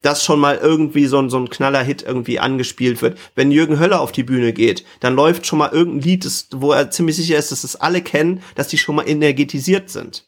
dass 0.00 0.24
schon 0.24 0.38
mal 0.38 0.56
irgendwie 0.56 1.06
so 1.06 1.18
ein, 1.18 1.28
so 1.28 1.38
ein 1.38 1.50
Knaller-Hit 1.50 2.02
irgendwie 2.02 2.38
angespielt 2.38 3.02
wird. 3.02 3.18
Wenn 3.34 3.50
Jürgen 3.50 3.80
Höller 3.80 4.00
auf 4.00 4.12
die 4.12 4.22
Bühne 4.22 4.52
geht, 4.52 4.84
dann 5.00 5.16
läuft 5.16 5.46
schon 5.46 5.58
mal 5.58 5.72
irgendein 5.72 6.08
Lied, 6.08 6.24
das, 6.24 6.48
wo 6.54 6.72
er 6.72 6.90
ziemlich 6.90 7.16
sicher 7.16 7.36
ist, 7.36 7.50
dass 7.50 7.64
es 7.64 7.76
alle 7.76 8.00
kennen, 8.00 8.42
dass 8.54 8.68
die 8.68 8.78
schon 8.78 8.94
mal 8.94 9.08
energetisiert 9.08 9.90
sind. 9.90 10.27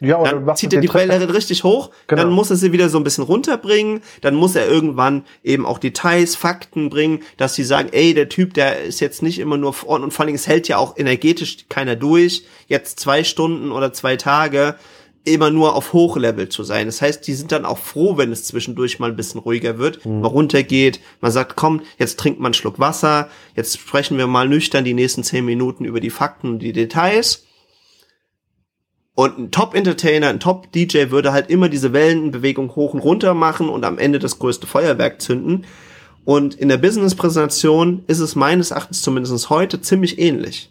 Ja, 0.00 0.16
und 0.16 0.46
dann 0.46 0.56
zieht 0.56 0.72
er 0.72 0.80
die 0.80 0.92
Welle 0.92 1.32
richtig 1.32 1.64
hoch, 1.64 1.90
genau. 2.06 2.22
dann 2.22 2.32
muss 2.32 2.50
er 2.50 2.56
sie 2.56 2.72
wieder 2.72 2.88
so 2.88 2.98
ein 2.98 3.04
bisschen 3.04 3.24
runterbringen, 3.24 4.00
dann 4.20 4.34
muss 4.34 4.54
er 4.54 4.68
irgendwann 4.68 5.24
eben 5.42 5.66
auch 5.66 5.78
Details, 5.78 6.36
Fakten 6.36 6.90
bringen, 6.90 7.22
dass 7.36 7.54
sie 7.54 7.64
sagen, 7.64 7.88
ey, 7.92 8.14
der 8.14 8.28
Typ, 8.28 8.54
der 8.54 8.82
ist 8.82 9.00
jetzt 9.00 9.22
nicht 9.22 9.38
immer 9.38 9.56
nur 9.56 9.72
vorn 9.72 10.02
und 10.02 10.12
vor 10.12 10.20
allen 10.20 10.28
Dingen, 10.28 10.36
es 10.36 10.46
hält 10.46 10.68
ja 10.68 10.78
auch 10.78 10.96
energetisch 10.96 11.66
keiner 11.68 11.96
durch, 11.96 12.44
jetzt 12.68 13.00
zwei 13.00 13.24
Stunden 13.24 13.72
oder 13.72 13.92
zwei 13.92 14.16
Tage, 14.16 14.76
immer 15.24 15.50
nur 15.50 15.74
auf 15.74 15.92
Hochlevel 15.92 16.48
zu 16.48 16.62
sein. 16.62 16.86
Das 16.86 17.02
heißt, 17.02 17.26
die 17.26 17.34
sind 17.34 17.52
dann 17.52 17.64
auch 17.64 17.78
froh, 17.78 18.16
wenn 18.16 18.32
es 18.32 18.44
zwischendurch 18.44 18.98
mal 18.98 19.10
ein 19.10 19.16
bisschen 19.16 19.40
ruhiger 19.40 19.78
wird, 19.78 20.04
mhm. 20.04 20.20
mal 20.20 20.28
runtergeht, 20.28 21.00
man 21.20 21.32
sagt, 21.32 21.56
komm, 21.56 21.82
jetzt 21.98 22.18
trinkt 22.18 22.40
man 22.40 22.46
einen 22.46 22.54
Schluck 22.54 22.78
Wasser, 22.78 23.28
jetzt 23.54 23.78
sprechen 23.78 24.18
wir 24.18 24.26
mal 24.26 24.48
nüchtern 24.48 24.84
die 24.84 24.94
nächsten 24.94 25.24
zehn 25.24 25.44
Minuten 25.44 25.84
über 25.84 26.00
die 26.00 26.10
Fakten 26.10 26.48
und 26.48 26.58
die 26.60 26.72
Details. 26.72 27.44
Und 29.18 29.36
ein 29.36 29.50
Top-Entertainer, 29.50 30.28
ein 30.28 30.38
Top-DJ 30.38 31.10
würde 31.10 31.32
halt 31.32 31.50
immer 31.50 31.68
diese 31.68 31.92
Wellenbewegung 31.92 32.76
hoch 32.76 32.94
und 32.94 33.00
runter 33.00 33.34
machen 33.34 33.68
und 33.68 33.84
am 33.84 33.98
Ende 33.98 34.20
das 34.20 34.38
größte 34.38 34.68
Feuerwerk 34.68 35.20
zünden. 35.20 35.66
Und 36.24 36.54
in 36.54 36.68
der 36.68 36.76
Business-Präsentation 36.76 38.04
ist 38.06 38.20
es 38.20 38.36
meines 38.36 38.70
Erachtens 38.70 39.02
zumindest 39.02 39.50
heute 39.50 39.80
ziemlich 39.80 40.20
ähnlich. 40.20 40.70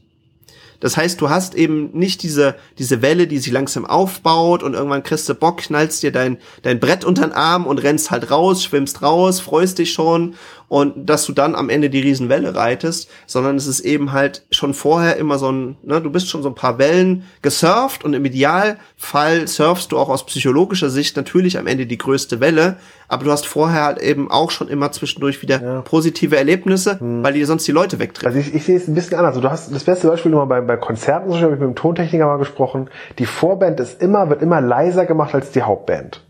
Das 0.79 0.95
heißt, 0.95 1.19
du 1.19 1.29
hast 1.29 1.55
eben 1.55 1.89
nicht 1.91 2.23
diese, 2.23 2.55
diese 2.77 3.01
Welle, 3.01 3.27
die 3.27 3.39
sich 3.39 3.51
langsam 3.51 3.85
aufbaut 3.85 4.63
und 4.63 4.75
irgendwann 4.75 5.03
kriegst 5.03 5.27
du 5.27 5.35
Bock, 5.35 5.57
knallst 5.57 6.03
dir 6.03 6.13
dein, 6.13 6.37
dein 6.61 6.79
Brett 6.79 7.03
unter 7.03 7.23
den 7.23 7.33
Arm 7.33 7.65
und 7.65 7.79
rennst 7.79 8.11
halt 8.11 8.31
raus, 8.31 8.63
schwimmst 8.63 9.01
raus, 9.01 9.41
freust 9.41 9.79
dich 9.79 9.91
schon 9.91 10.35
und 10.69 11.09
dass 11.09 11.25
du 11.25 11.33
dann 11.33 11.55
am 11.55 11.69
Ende 11.69 11.89
die 11.89 11.99
Riesenwelle 11.99 12.55
reitest, 12.55 13.09
sondern 13.25 13.55
es 13.55 13.67
ist 13.67 13.79
eben 13.81 14.11
halt 14.11 14.45
schon 14.51 14.73
vorher 14.73 15.17
immer 15.17 15.37
so 15.37 15.51
ein, 15.51 15.77
ne, 15.83 16.01
du 16.01 16.11
bist 16.11 16.29
schon 16.29 16.43
so 16.43 16.49
ein 16.49 16.55
paar 16.55 16.77
Wellen 16.77 17.23
gesurft 17.41 18.03
und 18.03 18.13
im 18.13 18.25
Idealfall 18.25 19.47
surfst 19.47 19.91
du 19.91 19.97
auch 19.97 20.09
aus 20.09 20.25
psychologischer 20.25 20.89
Sicht 20.89 21.15
natürlich 21.15 21.57
am 21.57 21.67
Ende 21.67 21.85
die 21.85 21.97
größte 21.97 22.39
Welle, 22.39 22.77
aber 23.07 23.23
du 23.23 23.31
hast 23.31 23.45
vorher 23.45 23.85
halt 23.85 23.99
eben 23.99 24.29
auch 24.29 24.51
schon 24.51 24.67
immer 24.67 24.91
zwischendurch 24.91 25.41
wieder 25.41 25.61
ja. 25.61 25.81
positive 25.81 26.35
Erlebnisse, 26.35 26.99
hm. 26.99 27.23
weil 27.23 27.33
dir 27.33 27.45
sonst 27.45 27.65
die 27.67 27.71
Leute 27.71 27.99
wegtreffen. 27.99 28.27
Also 28.27 28.39
ich, 28.39 28.53
ich 28.53 28.65
sehe 28.65 28.77
es 28.77 28.87
ein 28.87 28.95
bisschen 28.95 29.17
anders. 29.17 29.35
Also 29.35 29.41
du 29.41 29.51
hast 29.51 29.73
das 29.73 29.83
beste 29.85 30.07
Beispiel 30.07 30.31
nochmal 30.31 30.61
bei, 30.61 30.61
bei 30.61 30.77
Konzerten, 30.77 31.29
so 31.29 31.37
habe 31.37 31.53
ich 31.53 31.59
mit 31.59 31.67
dem 31.67 31.75
Tontechniker 31.75 32.25
mal 32.25 32.37
gesprochen, 32.37 32.89
die 33.19 33.25
Vorband 33.25 33.79
ist 33.79 34.01
immer, 34.01 34.29
wird 34.29 34.41
immer 34.41 34.59
leiser 34.59 35.05
gemacht 35.05 35.33
als 35.33 35.51
die 35.51 35.61
Hauptband. 35.61 36.26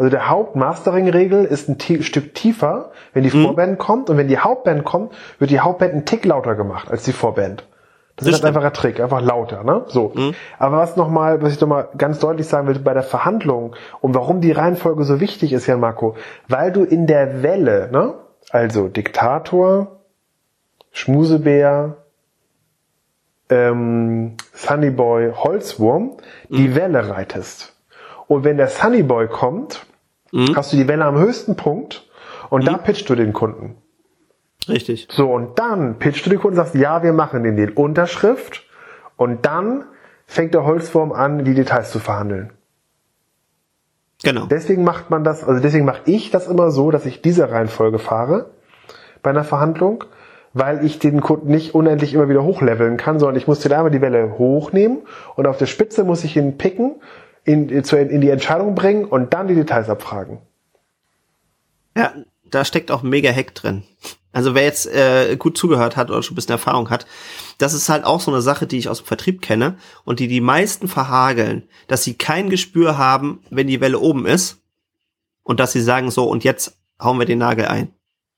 Also 0.00 0.08
der 0.08 0.30
Hauptmastering-Regel 0.30 1.44
ist 1.44 1.68
ein 1.68 1.78
Stück 1.78 2.34
tiefer, 2.34 2.90
wenn 3.12 3.22
die 3.22 3.36
mhm. 3.36 3.44
Vorband 3.44 3.78
kommt 3.78 4.08
und 4.08 4.16
wenn 4.16 4.28
die 4.28 4.38
Hauptband 4.38 4.82
kommt, 4.82 5.12
wird 5.38 5.50
die 5.50 5.60
Hauptband 5.60 5.92
einen 5.92 6.06
Tick 6.06 6.24
lauter 6.24 6.54
gemacht 6.54 6.90
als 6.90 7.02
die 7.02 7.12
Vorband. 7.12 7.66
Das, 8.16 8.24
das 8.24 8.28
ist 8.28 8.42
halt 8.42 8.56
einfach 8.56 8.66
ein 8.66 8.72
Trick, 8.72 8.98
einfach 8.98 9.20
lauter, 9.20 9.62
ne? 9.62 9.84
So. 9.88 10.12
Mhm. 10.14 10.32
Aber 10.58 10.78
was 10.78 10.96
nochmal, 10.96 11.42
was 11.42 11.52
ich 11.52 11.60
nochmal 11.60 11.90
ganz 11.98 12.18
deutlich 12.18 12.46
sagen 12.46 12.66
will, 12.66 12.78
bei 12.78 12.94
der 12.94 13.02
Verhandlung 13.02 13.76
und 14.00 14.14
warum 14.14 14.40
die 14.40 14.52
Reihenfolge 14.52 15.04
so 15.04 15.20
wichtig 15.20 15.52
ist, 15.52 15.66
Jan 15.66 15.80
Marco, 15.80 16.16
weil 16.48 16.72
du 16.72 16.82
in 16.82 17.06
der 17.06 17.42
Welle, 17.42 17.90
ne? 17.92 18.14
Also 18.48 18.88
Diktator, 18.88 19.98
Schmusebär, 20.92 21.98
ähm, 23.50 24.38
Sunnyboy, 24.54 25.32
Holzwurm, 25.34 26.16
mhm. 26.48 26.56
die 26.56 26.74
Welle 26.74 27.10
reitest. 27.10 27.76
Und 28.28 28.44
wenn 28.44 28.56
der 28.56 28.68
Sunnyboy 28.68 29.28
kommt, 29.28 29.84
mhm. 30.32 30.56
hast 30.56 30.72
du 30.72 30.76
die 30.76 30.88
Welle 30.88 31.04
am 31.04 31.18
höchsten 31.18 31.56
Punkt 31.56 32.08
und 32.50 32.62
mhm. 32.62 32.66
da 32.66 32.78
pitchst 32.78 33.08
du 33.08 33.14
den 33.14 33.32
Kunden. 33.32 33.76
Richtig. 34.68 35.08
So, 35.10 35.30
und 35.30 35.58
dann 35.58 35.98
pitchst 35.98 36.26
du 36.26 36.30
den 36.30 36.38
Kunden 36.38 36.58
und 36.58 36.64
sagst, 36.64 36.74
ja, 36.74 37.02
wir 37.02 37.12
machen 37.12 37.42
den 37.42 37.56
Deal. 37.56 37.70
Unterschrift. 37.70 38.64
Und 39.16 39.46
dann 39.46 39.84
fängt 40.26 40.54
der 40.54 40.64
Holzwurm 40.64 41.12
an, 41.12 41.44
die 41.44 41.54
Details 41.54 41.90
zu 41.90 41.98
verhandeln. 41.98 42.52
Genau. 44.22 44.46
Deswegen 44.46 44.84
macht 44.84 45.10
man 45.10 45.24
das, 45.24 45.44
also 45.44 45.60
deswegen 45.60 45.86
mache 45.86 46.02
ich 46.04 46.30
das 46.30 46.46
immer 46.46 46.70
so, 46.70 46.90
dass 46.90 47.06
ich 47.06 47.22
diese 47.22 47.50
Reihenfolge 47.50 47.98
fahre 47.98 48.50
bei 49.22 49.30
einer 49.30 49.44
Verhandlung, 49.44 50.04
weil 50.52 50.84
ich 50.84 50.98
den 50.98 51.20
Kunden 51.20 51.48
nicht 51.48 51.74
unendlich 51.74 52.12
immer 52.14 52.28
wieder 52.28 52.44
hochleveln 52.44 52.96
kann, 52.96 53.18
sondern 53.18 53.36
ich 53.36 53.46
muss 53.46 53.60
den 53.60 53.72
einmal 53.72 53.90
die 53.90 54.02
Welle 54.02 54.38
hochnehmen 54.38 54.98
und 55.36 55.46
auf 55.46 55.56
der 55.56 55.66
Spitze 55.66 56.04
muss 56.04 56.24
ich 56.24 56.36
ihn 56.36 56.58
picken, 56.58 56.96
in, 57.44 57.68
in 57.68 58.20
die 58.20 58.30
Entscheidung 58.30 58.74
bringen 58.74 59.04
und 59.04 59.32
dann 59.32 59.48
die 59.48 59.54
Details 59.54 59.88
abfragen. 59.88 60.38
Ja, 61.96 62.12
da 62.44 62.64
steckt 62.64 62.90
auch 62.90 63.02
mega 63.02 63.30
Hack 63.32 63.54
drin. 63.54 63.84
Also 64.32 64.54
wer 64.54 64.62
jetzt 64.62 64.86
äh, 64.86 65.36
gut 65.36 65.58
zugehört 65.58 65.96
hat 65.96 66.10
oder 66.10 66.22
schon 66.22 66.34
ein 66.34 66.36
bisschen 66.36 66.52
Erfahrung 66.52 66.88
hat, 66.90 67.06
das 67.58 67.74
ist 67.74 67.88
halt 67.88 68.04
auch 68.04 68.20
so 68.20 68.30
eine 68.30 68.42
Sache, 68.42 68.66
die 68.66 68.78
ich 68.78 68.88
aus 68.88 68.98
dem 68.98 69.06
Vertrieb 69.06 69.42
kenne 69.42 69.76
und 70.04 70.20
die 70.20 70.28
die 70.28 70.40
meisten 70.40 70.86
verhageln, 70.86 71.68
dass 71.88 72.04
sie 72.04 72.14
kein 72.14 72.48
Gespür 72.48 72.96
haben, 72.96 73.42
wenn 73.50 73.66
die 73.66 73.80
Welle 73.80 73.98
oben 73.98 74.26
ist 74.26 74.58
und 75.42 75.58
dass 75.58 75.72
sie 75.72 75.80
sagen 75.80 76.10
so 76.10 76.28
und 76.28 76.44
jetzt 76.44 76.78
hauen 77.00 77.18
wir 77.18 77.26
den 77.26 77.38
Nagel 77.38 77.66
ein. 77.66 77.92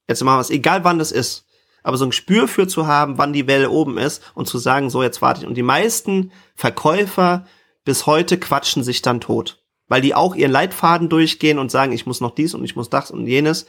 Jetzt 0.09 0.25
machen 0.25 0.39
wir 0.39 0.41
es, 0.41 0.51
egal 0.51 0.85
wann 0.85 0.99
das 0.99 1.13
ist. 1.13 1.47
Aber 1.83 1.97
so 1.97 2.07
ein 2.07 2.11
Gespür 2.11 2.49
für 2.49 2.69
zu 2.69 2.87
haben, 2.87 3.19
wann 3.19 3.33
die 3.33 3.47
Welle 3.47 3.71
oben 3.71 3.99
ist 3.99 4.23
und 4.35 4.47
zu 4.47 4.59
sagen, 4.59 4.89
so 4.89 5.03
jetzt 5.03 5.21
warte 5.21 5.43
ich. 5.43 5.47
Und 5.47 5.55
die 5.55 5.63
meisten 5.63 6.33
Verkäufer 6.55 7.45
bis 7.85 8.07
heute 8.07 8.39
quatschen 8.39 8.83
sich 8.83 9.03
dann 9.03 9.21
tot. 9.21 9.63
Weil 9.89 10.01
die 10.01 10.15
auch 10.15 10.35
ihren 10.35 10.53
Leitfaden 10.53 11.09
durchgehen 11.09 11.59
und 11.59 11.71
sagen, 11.71 11.93
ich 11.93 12.07
muss 12.07 12.21
noch 12.21 12.35
dies 12.35 12.55
und 12.55 12.65
ich 12.65 12.77
muss 12.77 12.89
das 12.89 13.11
und 13.11 13.27
jenes. 13.27 13.67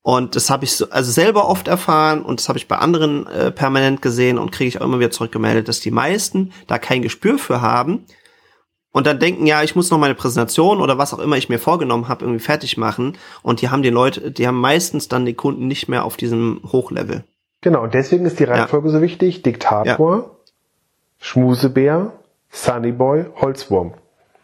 Und 0.00 0.34
das 0.34 0.50
habe 0.50 0.64
ich 0.64 0.72
so, 0.72 0.90
also 0.90 1.12
selber 1.12 1.48
oft 1.48 1.68
erfahren 1.68 2.22
und 2.22 2.40
das 2.40 2.48
habe 2.48 2.58
ich 2.58 2.68
bei 2.68 2.76
anderen 2.76 3.26
äh, 3.26 3.52
permanent 3.52 4.02
gesehen 4.02 4.38
und 4.38 4.50
kriege 4.50 4.68
ich 4.68 4.80
auch 4.80 4.84
immer 4.84 4.98
wieder 4.98 5.10
zurückgemeldet, 5.10 5.68
dass 5.68 5.80
die 5.80 5.92
meisten 5.92 6.52
da 6.66 6.78
kein 6.78 7.02
Gespür 7.02 7.38
für 7.38 7.60
haben 7.60 8.04
und 8.92 9.06
dann 9.06 9.18
denken, 9.18 9.46
ja, 9.46 9.62
ich 9.62 9.74
muss 9.74 9.90
noch 9.90 9.98
meine 9.98 10.14
Präsentation 10.14 10.80
oder 10.80 10.98
was 10.98 11.14
auch 11.14 11.18
immer 11.18 11.36
ich 11.36 11.48
mir 11.48 11.58
vorgenommen 11.58 12.08
habe, 12.08 12.24
irgendwie 12.24 12.44
fertig 12.44 12.76
machen. 12.76 13.16
Und 13.42 13.62
die 13.62 13.70
haben 13.70 13.82
die 13.82 13.90
Leute, 13.90 14.30
die 14.30 14.46
haben 14.46 14.60
meistens 14.60 15.08
dann 15.08 15.24
die 15.24 15.34
Kunden 15.34 15.66
nicht 15.66 15.88
mehr 15.88 16.04
auf 16.04 16.16
diesem 16.16 16.60
Hochlevel. 16.70 17.24
Genau, 17.62 17.82
und 17.82 17.94
deswegen 17.94 18.26
ist 18.26 18.38
die 18.38 18.44
Reihenfolge 18.44 18.88
ja. 18.88 18.94
so 18.94 19.00
wichtig. 19.00 19.42
Diktator, 19.42 20.16
ja. 20.16 20.30
Schmusebär, 21.18 22.12
Sunnyboy, 22.52 23.26
Holzwurm. 23.40 23.94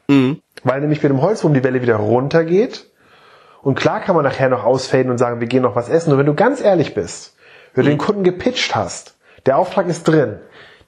Mhm. 0.09 0.41
Weil 0.65 0.81
nämlich 0.81 1.03
mit 1.03 1.11
dem 1.11 1.23
Holzwurm 1.23 1.55
die 1.55 1.63
Welle 1.63 1.83
wieder 1.83 1.97
runtergeht 1.97 2.91
und 3.63 3.77
klar 3.77 4.01
kann 4.01 4.17
man 4.17 4.25
nachher 4.25 4.49
noch 4.49 4.65
ausfaden 4.65 5.11
und 5.11 5.19
sagen, 5.19 5.41
wir 5.41 5.47
gehen 5.47 5.63
noch 5.63 5.77
was 5.77 5.89
essen. 5.89 6.11
Nur 6.11 6.19
wenn 6.19 6.27
du 6.27 6.35
ganz 6.35 6.61
ehrlich 6.61 6.95
bist, 6.95 7.37
wenn 7.75 7.85
du 7.85 7.91
mhm. 7.91 7.95
den 7.95 7.99
Kunden 7.99 8.25
gepitcht 8.25 8.75
hast, 8.75 9.17
der 9.47 9.59
Auftrag 9.59 9.87
ist 9.87 10.09
drin, 10.09 10.39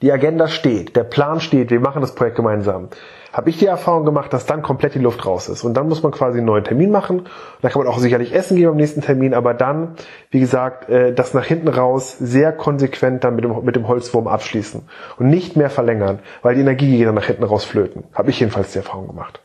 die 0.03 0.11
Agenda 0.11 0.49
steht, 0.49 0.97
der 0.97 1.05
Plan 1.05 1.41
steht, 1.41 1.71
wir 1.71 1.81
machen 1.81 2.01
das 2.01 2.15
Projekt 2.15 2.37
gemeinsam, 2.37 2.89
habe 3.33 3.51
ich 3.51 3.59
die 3.59 3.67
Erfahrung 3.67 4.05
gemacht, 4.05 4.33
dass 4.33 4.47
dann 4.47 4.63
komplett 4.63 4.95
die 4.95 4.99
Luft 4.99 5.25
raus 5.25 5.49
ist. 5.49 5.65
Und 5.65 5.75
dann 5.75 5.89
muss 5.89 6.03
man 6.03 6.13
quasi 6.13 6.39
einen 6.39 6.47
neuen 6.47 6.65
Termin 6.65 6.91
machen. 6.91 7.27
Da 7.63 7.69
kann 7.69 7.83
man 7.83 7.93
auch 7.93 7.99
sicherlich 7.99 8.35
essen 8.35 8.57
gehen 8.57 8.69
am 8.69 8.77
nächsten 8.77 9.03
Termin, 9.03 9.35
aber 9.35 9.55
dann, 9.55 9.97
wie 10.31 10.41
gesagt, 10.41 10.89
äh, 10.89 11.13
das 11.15 11.35
nach 11.35 11.45
hinten 11.45 11.69
raus 11.69 12.17
sehr 12.19 12.53
konsequent 12.53 13.25
dann 13.25 13.37
mit 13.37 13.45
dem, 13.45 13.65
mit 13.65 13.77
dem 13.77 13.89
Holzwurm 13.89 14.27
abschließen 14.27 14.83
und 15.19 15.29
nicht 15.29 15.57
mehr 15.57 15.71
verlängern, 15.71 16.21
weil 16.43 16.55
die 16.55 16.61
Energie 16.61 16.97
geht 16.99 17.07
dann 17.07 17.15
nach 17.15 17.25
hinten 17.25 17.45
raus 17.45 17.65
flöten. 17.65 18.05
Habe 18.13 18.31
ich 18.31 18.41
jedenfalls 18.41 18.73
die 18.73 18.79
Erfahrung 18.79 19.07
gemacht. 19.07 19.41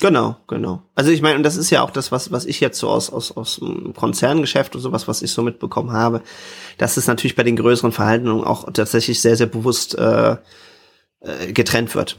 Genau, 0.00 0.36
genau. 0.46 0.82
Also 0.94 1.10
ich 1.10 1.22
meine, 1.22 1.36
und 1.36 1.42
das 1.42 1.56
ist 1.56 1.70
ja 1.70 1.82
auch 1.82 1.90
das, 1.90 2.12
was, 2.12 2.30
was 2.30 2.44
ich 2.44 2.60
jetzt 2.60 2.78
so 2.78 2.88
aus, 2.88 3.10
aus, 3.10 3.36
aus 3.36 3.56
dem 3.56 3.94
Konzerngeschäft 3.94 4.76
und 4.76 4.80
sowas, 4.80 5.08
was 5.08 5.22
ich 5.22 5.32
so 5.32 5.42
mitbekommen 5.42 5.92
habe, 5.92 6.22
dass 6.78 6.96
es 6.96 7.08
natürlich 7.08 7.34
bei 7.34 7.42
den 7.42 7.56
größeren 7.56 7.90
Verhaltungen 7.90 8.44
auch 8.44 8.70
tatsächlich 8.72 9.20
sehr, 9.20 9.34
sehr 9.34 9.48
bewusst 9.48 9.98
äh, 9.98 10.36
äh, 11.20 11.52
getrennt 11.52 11.94
wird. 11.94 12.18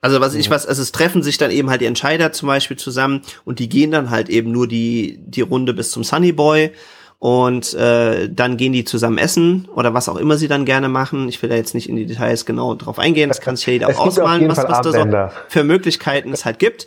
Also 0.00 0.20
was 0.20 0.34
ich 0.34 0.50
was, 0.50 0.66
also 0.66 0.82
es 0.82 0.92
treffen 0.92 1.22
sich 1.22 1.38
dann 1.38 1.50
eben 1.50 1.70
halt 1.70 1.80
die 1.80 1.86
Entscheider 1.86 2.30
zum 2.30 2.48
Beispiel 2.48 2.76
zusammen 2.76 3.22
und 3.46 3.58
die 3.58 3.70
gehen 3.70 3.90
dann 3.90 4.10
halt 4.10 4.28
eben 4.28 4.52
nur 4.52 4.68
die 4.68 5.18
die 5.24 5.40
Runde 5.40 5.72
bis 5.72 5.90
zum 5.90 6.04
Sunny 6.04 6.32
Boy 6.32 6.72
und 7.18 7.72
äh, 7.72 8.28
dann 8.30 8.58
gehen 8.58 8.74
die 8.74 8.84
zusammen 8.84 9.16
essen 9.16 9.66
oder 9.74 9.94
was 9.94 10.10
auch 10.10 10.16
immer 10.16 10.36
sie 10.36 10.46
dann 10.46 10.66
gerne 10.66 10.90
machen. 10.90 11.26
Ich 11.30 11.40
will 11.40 11.48
da 11.48 11.56
jetzt 11.56 11.74
nicht 11.74 11.88
in 11.88 11.96
die 11.96 12.04
Details 12.04 12.44
genau 12.44 12.74
drauf 12.74 12.98
eingehen, 12.98 13.30
das 13.30 13.40
kann 13.40 13.56
sich 13.56 13.64
ja 13.64 13.72
jeder 13.72 13.88
auch 13.88 13.98
ausmalen, 13.98 14.46
was, 14.46 14.58
was 14.58 14.82
da 14.82 14.92
so 14.92 15.34
für 15.48 15.64
Möglichkeiten 15.64 16.34
es 16.34 16.44
halt 16.44 16.58
gibt. 16.58 16.86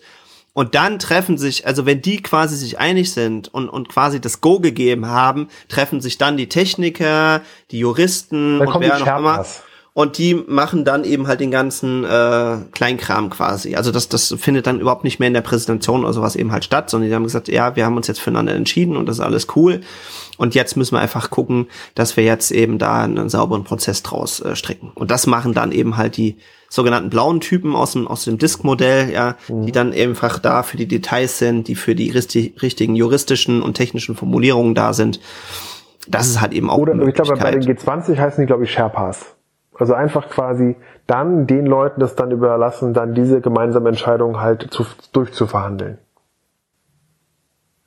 Und 0.53 0.75
dann 0.75 0.99
treffen 0.99 1.39
sich, 1.39 1.65
also 1.65 1.87
wenn 1.87 2.03
die 2.03 2.21
quasi 2.21 2.55
sich 2.55 2.77
einig 2.77 3.13
sind 3.13 3.51
und, 3.51 3.67
und 3.69 3.89
quasi 3.89 4.19
das 4.19 4.41
Go 4.41 4.59
gegeben 4.59 5.07
haben, 5.07 5.49
treffen 5.69 6.01
sich 6.01 6.19
dann 6.19 6.37
die 6.37 6.49
Techniker, 6.49 7.41
die 7.71 7.79
Juristen 7.79 8.59
dann 8.59 8.67
und 8.67 8.81
wer 8.81 8.99
noch 8.99 9.17
immer 9.19 9.45
und 9.97 10.19
die 10.19 10.35
machen 10.35 10.85
dann 10.85 11.03
eben 11.03 11.27
halt 11.27 11.39
den 11.39 11.49
ganzen 11.49 12.03
äh, 12.03 12.57
Kleinkram 12.71 13.31
quasi. 13.31 13.73
Also 13.75 13.91
das, 13.91 14.07
das 14.07 14.35
findet 14.37 14.67
dann 14.67 14.79
überhaupt 14.79 15.03
nicht 15.03 15.17
mehr 15.17 15.25
in 15.25 15.33
der 15.33 15.41
Präsentation 15.41 16.03
oder 16.03 16.13
sowas 16.13 16.35
eben 16.35 16.51
halt 16.51 16.63
statt, 16.63 16.91
sondern 16.91 17.09
die 17.09 17.15
haben 17.15 17.23
gesagt, 17.23 17.47
ja, 17.47 17.75
wir 17.75 17.83
haben 17.83 17.97
uns 17.97 18.05
jetzt 18.05 18.19
füreinander 18.19 18.53
entschieden 18.53 18.95
und 18.95 19.07
das 19.07 19.17
ist 19.17 19.25
alles 19.25 19.47
cool. 19.55 19.81
Und 20.37 20.53
jetzt 20.53 20.77
müssen 20.77 20.93
wir 20.93 20.99
einfach 20.99 21.31
gucken, 21.31 21.65
dass 21.95 22.15
wir 22.15 22.23
jetzt 22.23 22.51
eben 22.51 22.77
da 22.77 23.05
einen 23.05 23.27
sauberen 23.27 23.63
Prozess 23.63 24.03
draus 24.03 24.39
äh, 24.39 24.55
stricken. 24.55 24.91
Und 24.93 25.09
das 25.09 25.25
machen 25.25 25.55
dann 25.55 25.71
eben 25.71 25.97
halt 25.97 26.15
die 26.15 26.37
sogenannten 26.69 27.09
blauen 27.09 27.39
Typen 27.39 27.75
aus 27.75 27.93
dem, 27.93 28.07
aus 28.07 28.23
dem 28.23 28.37
Disk-Modell, 28.37 29.11
ja, 29.11 29.35
mhm. 29.47 29.65
die 29.65 29.71
dann 29.71 29.93
einfach 29.93 30.37
da 30.37 30.61
für 30.61 30.77
die 30.77 30.87
Details 30.87 31.39
sind, 31.39 31.67
die 31.67 31.75
für 31.75 31.95
die 31.95 32.11
richtig, 32.11 32.61
richtigen 32.61 32.95
juristischen 32.95 33.63
und 33.63 33.73
technischen 33.73 34.15
Formulierungen 34.15 34.75
da 34.75 34.93
sind. 34.93 35.19
Das 36.07 36.27
ist 36.27 36.39
halt 36.39 36.53
eben 36.53 36.69
auch 36.69 36.77
Oder 36.77 36.93
ich 37.07 37.15
glaube, 37.15 37.35
bei 37.35 37.49
den 37.49 37.63
G20 37.63 38.15
heißen 38.19 38.43
die, 38.43 38.45
glaube 38.45 38.65
ich, 38.65 38.71
Sherpas. 38.71 39.36
Also 39.79 39.93
einfach 39.93 40.29
quasi 40.29 40.75
dann 41.05 41.47
den 41.47 41.65
Leuten 41.65 41.99
das 41.99 42.15
dann 42.15 42.31
überlassen, 42.31 42.93
dann 42.93 43.13
diese 43.13 43.41
gemeinsame 43.41 43.89
Entscheidung 43.89 44.39
halt 44.39 44.67
zu, 44.71 44.85
durchzuverhandeln. 45.13 45.99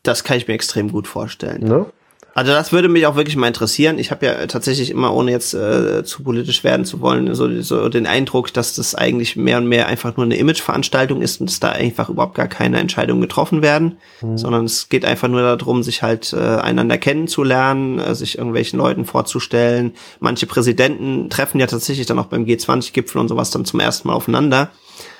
Das 0.02 0.24
kann 0.24 0.36
ich 0.36 0.48
mir 0.48 0.54
extrem 0.54 0.92
gut 0.92 1.06
vorstellen. 1.06 1.64
Ne? 1.64 1.86
Also 2.34 2.52
das 2.52 2.72
würde 2.72 2.88
mich 2.88 3.06
auch 3.06 3.16
wirklich 3.16 3.36
mal 3.36 3.48
interessieren. 3.48 3.98
Ich 3.98 4.10
habe 4.10 4.26
ja 4.26 4.46
tatsächlich 4.46 4.90
immer, 4.90 5.12
ohne 5.14 5.30
jetzt 5.30 5.52
äh, 5.52 6.04
zu 6.04 6.22
politisch 6.22 6.62
werden 6.62 6.84
zu 6.84 7.00
wollen, 7.00 7.34
so, 7.34 7.60
so 7.62 7.88
den 7.88 8.06
Eindruck, 8.06 8.52
dass 8.52 8.74
das 8.74 8.94
eigentlich 8.94 9.36
mehr 9.36 9.58
und 9.58 9.66
mehr 9.66 9.88
einfach 9.88 10.16
nur 10.16 10.24
eine 10.24 10.36
Imageveranstaltung 10.36 11.22
ist 11.22 11.40
und 11.40 11.50
dass 11.50 11.60
da 11.60 11.70
einfach 11.70 12.08
überhaupt 12.08 12.34
gar 12.34 12.48
keine 12.48 12.78
Entscheidungen 12.78 13.20
getroffen 13.20 13.62
werden, 13.62 13.98
mhm. 14.20 14.38
sondern 14.38 14.64
es 14.64 14.88
geht 14.88 15.04
einfach 15.04 15.28
nur 15.28 15.42
darum, 15.42 15.82
sich 15.82 16.02
halt 16.02 16.32
äh, 16.32 16.36
einander 16.36 16.98
kennenzulernen, 16.98 17.98
äh, 17.98 18.14
sich 18.14 18.38
irgendwelchen 18.38 18.78
Leuten 18.78 19.04
vorzustellen. 19.04 19.94
Manche 20.20 20.46
Präsidenten 20.46 21.30
treffen 21.30 21.60
ja 21.60 21.66
tatsächlich 21.66 22.06
dann 22.06 22.18
auch 22.18 22.26
beim 22.26 22.44
G20-Gipfel 22.44 23.20
und 23.20 23.28
sowas 23.28 23.50
dann 23.50 23.64
zum 23.64 23.80
ersten 23.80 24.08
Mal 24.08 24.14
aufeinander. 24.14 24.70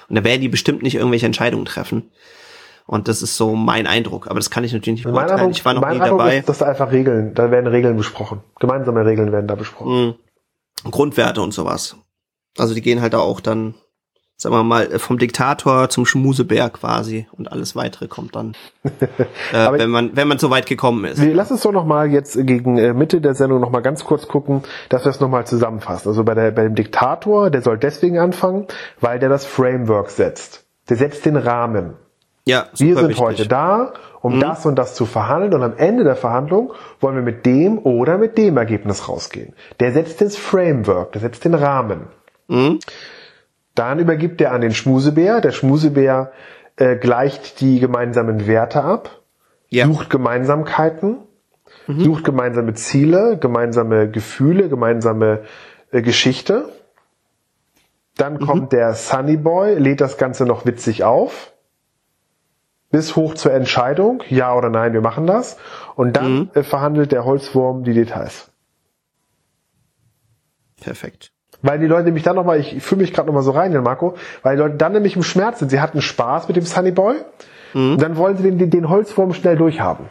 Und 0.08 0.16
da 0.16 0.24
werden 0.24 0.40
die 0.40 0.48
bestimmt 0.48 0.82
nicht 0.82 0.96
irgendwelche 0.96 1.26
Entscheidungen 1.26 1.64
treffen. 1.64 2.11
Und 2.91 3.07
das 3.07 3.22
ist 3.22 3.36
so 3.36 3.55
mein 3.55 3.86
Eindruck. 3.86 4.26
Aber 4.26 4.41
das 4.41 4.51
kann 4.51 4.64
ich 4.64 4.72
natürlich 4.72 4.97
nicht 4.97 5.05
beurteilen. 5.05 5.38
Eindruck, 5.38 5.53
ich 5.53 5.64
war 5.64 5.74
noch 5.74 5.82
nie 5.82 6.01
Eindruck 6.01 6.18
dabei. 6.18 6.38
Ist, 6.38 6.49
dass 6.49 6.59
da 6.59 6.66
einfach 6.66 6.91
Regeln, 6.91 7.34
da 7.34 7.53
werden 7.53 7.68
Regeln 7.68 7.97
besprochen. 7.97 8.41
Gemeinsame 8.59 9.07
Regeln 9.07 9.30
werden 9.30 9.47
da 9.47 9.55
besprochen. 9.55 10.16
Mhm. 10.82 10.91
Grundwerte 10.91 11.41
und 11.41 11.55
sowas. 11.55 11.95
Also 12.59 12.74
die 12.74 12.80
gehen 12.80 13.01
halt 13.01 13.14
auch 13.14 13.38
dann, 13.38 13.74
sagen 14.36 14.57
wir 14.57 14.64
mal, 14.64 14.99
vom 14.99 15.18
Diktator 15.18 15.88
zum 15.88 16.05
Schmusebär 16.05 16.68
quasi 16.68 17.28
und 17.30 17.53
alles 17.53 17.76
weitere 17.76 18.09
kommt 18.09 18.34
dann, 18.34 18.57
äh, 18.82 19.70
wenn 19.70 19.91
man 19.91 20.16
wenn 20.16 20.26
man 20.26 20.41
so 20.41 20.51
weit 20.51 20.66
gekommen 20.66 21.05
ist. 21.05 21.22
Wir 21.22 21.32
lassen 21.32 21.55
es 21.55 21.61
doch 21.61 21.70
noch 21.70 21.86
mal 21.86 22.11
jetzt 22.11 22.45
gegen 22.45 22.76
äh, 22.76 22.93
Mitte 22.93 23.20
der 23.20 23.36
Sendung 23.36 23.61
noch 23.61 23.70
mal 23.70 23.82
ganz 23.82 24.05
kurz 24.05 24.26
gucken, 24.26 24.64
dass 24.88 25.05
wir 25.05 25.11
es 25.11 25.20
noch 25.20 25.28
mal 25.28 25.47
zusammenfassen. 25.47 26.09
Also 26.09 26.24
bei 26.24 26.34
der 26.34 26.51
bei 26.51 26.64
dem 26.64 26.74
Diktator, 26.74 27.51
der 27.51 27.62
soll 27.62 27.78
deswegen 27.78 28.18
anfangen, 28.18 28.66
weil 28.99 29.20
der 29.20 29.28
das 29.28 29.47
Framework 29.47 30.11
setzt. 30.11 30.66
Der 30.88 30.97
setzt 30.97 31.24
den 31.24 31.36
Rahmen. 31.36 31.95
Ja, 32.51 32.66
wir 32.76 32.96
sind 32.96 33.09
wichtig. 33.11 33.24
heute 33.24 33.46
da, 33.46 33.92
um 34.20 34.36
mhm. 34.36 34.40
das 34.40 34.66
und 34.66 34.76
das 34.76 34.94
zu 34.94 35.07
verhandeln 35.07 35.55
und 35.55 35.62
am 35.62 35.76
Ende 35.76 36.03
der 36.03 36.16
Verhandlung 36.16 36.72
wollen 36.98 37.14
wir 37.14 37.22
mit 37.22 37.46
dem 37.46 37.78
oder 37.78 38.18
mit 38.18 38.36
dem 38.36 38.57
Ergebnis 38.57 39.09
rausgehen. 39.09 39.55
Der 39.78 39.92
setzt 39.92 40.20
das 40.20 40.36
Framework, 40.36 41.12
der 41.12 41.20
setzt 41.20 41.44
den 41.44 41.55
Rahmen. 41.55 42.09
Mhm. 42.48 42.80
Dann 43.76 44.01
übergibt 44.01 44.40
er 44.40 44.53
an 44.53 44.61
den 44.61 44.74
Schmusebär. 44.74 45.40
Der 45.40 45.53
Schmusebär 45.53 46.32
äh, 46.76 46.96
gleicht 46.96 47.61
die 47.61 47.78
gemeinsamen 47.78 48.48
Werte 48.48 48.82
ab, 48.82 49.20
ja. 49.68 49.86
sucht 49.86 50.11
Gemeinsamkeiten, 50.11 51.18
mhm. 51.86 52.01
sucht 52.01 52.24
gemeinsame 52.24 52.74
Ziele, 52.74 53.38
gemeinsame 53.38 54.11
Gefühle, 54.11 54.68
gemeinsame 54.68 55.42
äh, 55.92 56.03
Geschichte. 56.03 56.68
Dann 58.16 58.34
mhm. 58.34 58.40
kommt 58.40 58.72
der 58.72 58.94
Sunny 58.94 59.36
Boy, 59.36 59.76
lädt 59.76 60.01
das 60.01 60.18
Ganze 60.18 60.46
noch 60.46 60.66
witzig 60.66 61.05
auf 61.05 61.53
bis 62.91 63.16
hoch 63.16 63.34
zur 63.34 63.53
Entscheidung, 63.53 64.22
ja 64.28 64.55
oder 64.55 64.68
nein, 64.68 64.93
wir 64.93 65.01
machen 65.01 65.26
das. 65.26 65.57
Und 65.95 66.16
dann 66.16 66.32
mhm. 66.32 66.51
Äh, 66.55 66.62
verhandelt 66.62 67.12
der 67.12 67.24
Holzwurm 67.24 67.84
die 67.84 67.95
Details. 67.95 68.51
Perfekt. 70.80 71.32
Weil 71.62 71.78
die 71.78 71.86
Leute 71.86 72.05
nämlich 72.05 72.22
dann 72.22 72.36
nochmal, 72.36 72.59
ich 72.59 72.82
fühle 72.82 73.03
mich 73.03 73.12
gerade 73.12 73.26
nochmal 73.26 73.43
so 73.43 73.51
rein, 73.51 73.72
Marco, 73.82 74.14
weil 74.43 74.57
die 74.57 74.62
Leute 74.62 74.76
dann 74.76 74.93
nämlich 74.93 75.14
im 75.14 75.22
Schmerz 75.22 75.59
sind. 75.59 75.70
Sie 75.70 75.80
hatten 75.80 76.01
Spaß 76.01 76.49
mit 76.49 76.57
dem 76.57 76.64
Sunny 76.64 76.91
Boy 76.91 77.16
mhm. 77.74 77.93
und 77.93 78.03
dann 78.03 78.16
wollen 78.16 78.36
sie 78.36 78.51
den, 78.51 78.70
den 78.70 78.88
Holzwurm 78.88 79.34
schnell 79.34 79.57
durchhaben. 79.57 80.07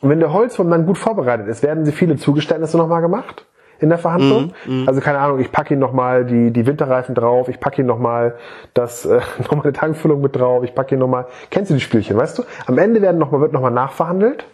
Und 0.00 0.10
wenn 0.10 0.20
der 0.20 0.32
Holzwurm 0.32 0.70
dann 0.70 0.86
gut 0.86 0.98
vorbereitet 0.98 1.48
ist, 1.48 1.62
werden 1.62 1.84
sie 1.84 1.92
viele 1.92 2.16
Zugeständnisse 2.16 2.76
nochmal 2.76 3.02
gemacht 3.02 3.46
in 3.78 3.88
der 3.88 3.98
Verhandlung. 3.98 4.52
Mm, 4.66 4.82
mm. 4.82 4.88
Also 4.88 5.00
keine 5.00 5.18
Ahnung, 5.18 5.40
ich 5.40 5.52
packe 5.52 5.74
ihn 5.74 5.80
nochmal 5.80 6.24
die, 6.24 6.50
die 6.50 6.66
Winterreifen 6.66 7.14
drauf, 7.14 7.48
ich 7.48 7.60
packe 7.60 7.82
ihn 7.82 7.86
nochmal 7.86 8.36
das, 8.74 9.04
äh, 9.04 9.20
nochmal 9.38 9.64
eine 9.64 9.72
Tankfüllung 9.72 10.20
mit 10.20 10.36
drauf, 10.36 10.64
ich 10.64 10.74
packe 10.74 10.94
ihn 10.94 10.98
nochmal. 10.98 11.26
Kennst 11.50 11.70
du 11.70 11.74
die 11.74 11.80
Spielchen, 11.80 12.16
weißt 12.16 12.38
du? 12.38 12.44
Am 12.66 12.78
Ende 12.78 13.02
werden 13.02 13.18
noch 13.18 13.30
mal, 13.30 13.40
wird 13.40 13.52
nochmal 13.52 13.72
nachverhandelt. 13.72 14.46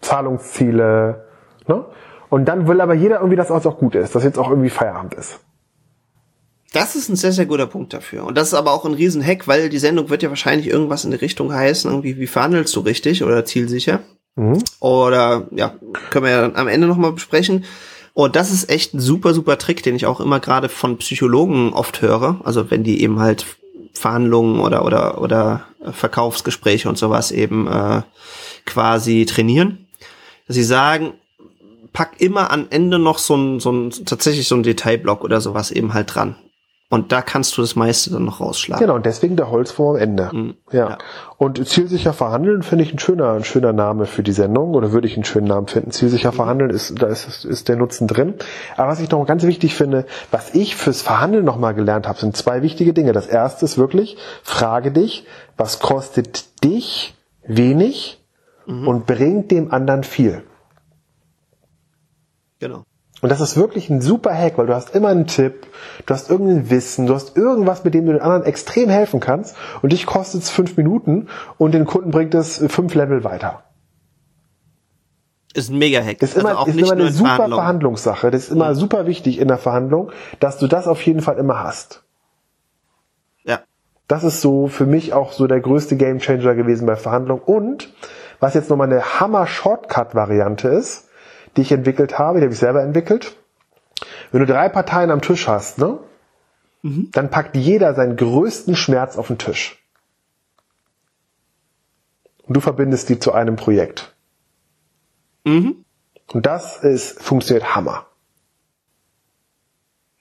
Zahlungsziele. 0.00 1.26
Ne? 1.66 1.84
Und 2.28 2.46
dann 2.46 2.68
will 2.68 2.80
aber 2.80 2.94
jeder 2.94 3.16
irgendwie, 3.16 3.36
dass 3.36 3.50
es 3.50 3.66
auch 3.66 3.78
gut 3.78 3.94
ist, 3.94 4.14
dass 4.14 4.24
jetzt 4.24 4.38
auch 4.38 4.48
irgendwie 4.48 4.70
Feierabend 4.70 5.14
ist. 5.14 5.40
Das 6.72 6.94
ist 6.94 7.08
ein 7.08 7.16
sehr, 7.16 7.32
sehr 7.32 7.46
guter 7.46 7.66
Punkt 7.66 7.92
dafür. 7.92 8.24
Und 8.24 8.38
das 8.38 8.48
ist 8.48 8.54
aber 8.54 8.72
auch 8.72 8.84
ein 8.84 8.94
Riesenhack, 8.94 9.48
weil 9.48 9.68
die 9.68 9.78
Sendung 9.78 10.08
wird 10.08 10.22
ja 10.22 10.28
wahrscheinlich 10.28 10.68
irgendwas 10.68 11.04
in 11.04 11.10
die 11.10 11.16
Richtung 11.16 11.52
heißen, 11.52 11.90
irgendwie, 11.90 12.18
wie 12.18 12.28
verhandelst 12.28 12.74
du 12.76 12.80
richtig 12.80 13.24
oder 13.24 13.44
zielsicher? 13.44 14.00
Mhm. 14.36 14.62
Oder, 14.78 15.48
ja, 15.50 15.74
können 16.10 16.24
wir 16.24 16.30
ja 16.30 16.40
dann 16.42 16.54
am 16.54 16.68
Ende 16.68 16.86
nochmal 16.86 17.12
besprechen. 17.12 17.64
Und 18.24 18.36
das 18.36 18.50
ist 18.50 18.68
echt 18.68 18.92
ein 18.92 19.00
super, 19.00 19.32
super 19.32 19.56
Trick, 19.56 19.82
den 19.82 19.96
ich 19.96 20.04
auch 20.04 20.20
immer 20.20 20.40
gerade 20.40 20.68
von 20.68 20.98
Psychologen 20.98 21.72
oft 21.72 22.02
höre. 22.02 22.40
Also 22.44 22.70
wenn 22.70 22.84
die 22.84 23.02
eben 23.02 23.18
halt 23.18 23.46
Verhandlungen 23.94 24.60
oder, 24.60 24.84
oder, 24.84 25.20
oder 25.20 25.64
Verkaufsgespräche 25.90 26.88
und 26.88 26.98
sowas 26.98 27.32
eben 27.32 27.66
äh, 27.66 28.02
quasi 28.66 29.24
trainieren. 29.24 29.86
Dass 30.46 30.56
sie 30.56 30.62
sagen, 30.64 31.14
pack 31.94 32.20
immer 32.20 32.50
am 32.50 32.66
Ende 32.68 32.98
noch 32.98 33.18
so 33.18 33.36
ein, 33.36 33.58
so 33.58 33.72
ein 33.72 33.90
tatsächlich 34.04 34.46
so 34.48 34.54
ein 34.54 34.62
Detailblock 34.62 35.24
oder 35.24 35.40
sowas 35.40 35.70
eben 35.70 35.94
halt 35.94 36.14
dran. 36.14 36.36
Und 36.92 37.12
da 37.12 37.22
kannst 37.22 37.56
du 37.56 37.62
das 37.62 37.76
meiste 37.76 38.10
dann 38.10 38.24
noch 38.24 38.40
rausschlagen. 38.40 38.84
Genau, 38.84 38.96
und 38.96 39.06
deswegen 39.06 39.36
der 39.36 39.48
Holzwurm 39.48 39.94
am 39.94 40.02
Ende. 40.02 40.28
Mhm. 40.32 40.54
Ja. 40.72 40.90
ja. 40.90 40.98
Und 41.38 41.64
zielsicher 41.68 42.12
verhandeln 42.12 42.64
finde 42.64 42.84
ich 42.84 42.92
ein 42.92 42.98
schöner, 42.98 43.30
ein 43.34 43.44
schöner 43.44 43.72
Name 43.72 44.06
für 44.06 44.24
die 44.24 44.32
Sendung 44.32 44.74
oder 44.74 44.90
würde 44.90 45.06
ich 45.06 45.14
einen 45.14 45.24
schönen 45.24 45.46
Namen 45.46 45.68
finden. 45.68 45.92
Zielsicher 45.92 46.32
mhm. 46.32 46.36
verhandeln 46.36 46.70
ist, 46.70 47.00
da 47.00 47.06
ist, 47.06 47.44
ist 47.44 47.68
der 47.68 47.76
Nutzen 47.76 48.08
drin. 48.08 48.34
Aber 48.76 48.88
was 48.88 48.98
ich 48.98 49.08
noch 49.08 49.24
ganz 49.24 49.44
wichtig 49.44 49.76
finde, 49.76 50.04
was 50.32 50.52
ich 50.52 50.74
fürs 50.74 51.00
Verhandeln 51.00 51.44
nochmal 51.44 51.74
gelernt 51.74 52.08
habe, 52.08 52.18
sind 52.18 52.36
zwei 52.36 52.60
wichtige 52.62 52.92
Dinge. 52.92 53.12
Das 53.12 53.28
erste 53.28 53.64
ist 53.64 53.78
wirklich, 53.78 54.16
frage 54.42 54.90
dich, 54.90 55.26
was 55.56 55.78
kostet 55.78 56.64
dich 56.64 57.14
wenig 57.46 58.20
mhm. 58.66 58.88
und 58.88 59.06
bringt 59.06 59.52
dem 59.52 59.72
anderen 59.72 60.02
viel. 60.02 60.42
Genau. 62.58 62.82
Und 63.22 63.28
das 63.30 63.40
ist 63.40 63.56
wirklich 63.56 63.90
ein 63.90 64.00
super 64.00 64.34
Hack, 64.34 64.56
weil 64.56 64.66
du 64.66 64.74
hast 64.74 64.94
immer 64.94 65.08
einen 65.08 65.26
Tipp, 65.26 65.66
du 66.06 66.14
hast 66.14 66.30
irgendein 66.30 66.70
Wissen, 66.70 67.06
du 67.06 67.14
hast 67.14 67.36
irgendwas, 67.36 67.84
mit 67.84 67.92
dem 67.94 68.06
du 68.06 68.12
den 68.12 68.22
anderen 68.22 68.44
extrem 68.44 68.88
helfen 68.88 69.20
kannst 69.20 69.56
und 69.82 69.92
dich 69.92 70.06
kostet 70.06 70.42
es 70.42 70.50
fünf 70.50 70.76
Minuten 70.76 71.28
und 71.58 71.72
den 71.72 71.84
Kunden 71.84 72.10
bringt 72.10 72.34
es 72.34 72.64
fünf 72.68 72.94
Level 72.94 73.22
weiter. 73.24 73.64
Ist 75.52 75.70
ein 75.70 75.78
Mega-Hack. 75.78 76.22
Ist 76.22 76.36
immer, 76.36 76.58
also 76.58 76.70
ist 76.70 76.78
immer 76.78 76.92
eine 76.92 77.10
super 77.10 77.48
Verhandlungssache. 77.48 78.30
Das 78.30 78.44
ist 78.44 78.52
immer 78.52 78.70
mhm. 78.70 78.74
super 78.74 79.06
wichtig 79.06 79.38
in 79.38 79.48
der 79.48 79.58
Verhandlung, 79.58 80.12
dass 80.38 80.58
du 80.58 80.68
das 80.68 80.86
auf 80.86 81.04
jeden 81.04 81.20
Fall 81.20 81.38
immer 81.38 81.62
hast. 81.62 82.04
Ja. 83.44 83.60
Das 84.06 84.22
ist 84.22 84.40
so 84.40 84.68
für 84.68 84.86
mich 84.86 85.12
auch 85.12 85.32
so 85.32 85.48
der 85.48 85.60
größte 85.60 85.96
Gamechanger 85.96 86.54
gewesen 86.54 86.86
bei 86.86 86.94
Verhandlungen. 86.94 87.42
Und 87.42 87.92
was 88.38 88.54
jetzt 88.54 88.70
nochmal 88.70 88.86
eine 88.86 89.20
Hammer-Shortcut-Variante 89.20 90.68
ist, 90.68 91.09
die 91.56 91.62
ich 91.62 91.72
entwickelt 91.72 92.18
habe, 92.18 92.38
die 92.38 92.44
habe 92.44 92.52
ich 92.52 92.58
selber 92.58 92.82
entwickelt. 92.82 93.36
Wenn 94.32 94.40
du 94.40 94.46
drei 94.46 94.68
Parteien 94.68 95.10
am 95.10 95.20
Tisch 95.20 95.48
hast, 95.48 95.78
ne, 95.78 95.98
mhm. 96.82 97.10
dann 97.12 97.30
packt 97.30 97.56
jeder 97.56 97.94
seinen 97.94 98.16
größten 98.16 98.76
Schmerz 98.76 99.16
auf 99.16 99.26
den 99.26 99.38
Tisch. 99.38 99.78
Und 102.42 102.54
du 102.54 102.60
verbindest 102.60 103.08
die 103.08 103.18
zu 103.18 103.32
einem 103.32 103.56
Projekt. 103.56 104.14
Mhm. 105.44 105.84
Und 106.32 106.46
das 106.46 106.78
ist, 106.78 107.20
funktioniert 107.20 107.74
Hammer. 107.74 108.06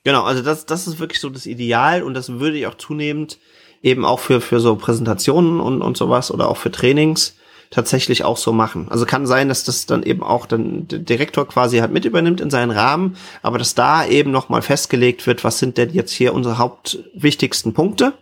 Genau, 0.04 0.24
also 0.24 0.42
das, 0.42 0.66
das 0.66 0.88
ist 0.88 1.00
wirklich 1.00 1.20
so 1.20 1.30
das 1.30 1.46
Ideal 1.46 2.04
und 2.04 2.14
das 2.14 2.30
würde 2.40 2.58
ich 2.58 2.68
auch 2.68 2.76
zunehmend 2.76 3.38
eben 3.82 4.06
auch 4.06 4.20
für, 4.20 4.42
für 4.42 4.60
so 4.60 4.76
Präsentationen 4.76 5.60
und, 5.60 5.82
und 5.82 5.98
sowas 5.98 6.32
oder 6.32 6.50
auch 6.50 6.58
für 6.58 6.72
Trainings 6.72 7.36
tatsächlich 7.70 8.24
auch 8.24 8.38
so 8.38 8.52
machen. 8.52 8.88
Also 8.90 9.06
kann 9.06 9.28
sein, 9.28 9.48
dass 9.48 9.64
das 9.64 9.86
dann 9.86 10.04
eben 10.04 10.24
auch 10.24 10.46
dann 10.46 10.88
der 10.88 11.00
Direktor 11.00 11.48
quasi 11.48 11.78
halt 11.78 11.92
mit 11.92 12.06
übernimmt 12.06 12.42
in 12.42 12.50
seinen 12.50 12.72
Rahmen, 12.72 13.16
aber 13.42 13.60
dass 13.60 13.76
da 13.76 14.06
eben 14.06 14.32
nochmal 14.32 14.62
festgelegt 14.62 15.28
wird, 15.28 15.44
was 15.44 15.60
sind 15.60 15.78
denn 15.78 15.92
jetzt 15.92 16.12
hier 16.12 16.34
unsere 16.34 16.58
hauptwichtigsten 16.58 17.74
Punkte? 17.74 18.14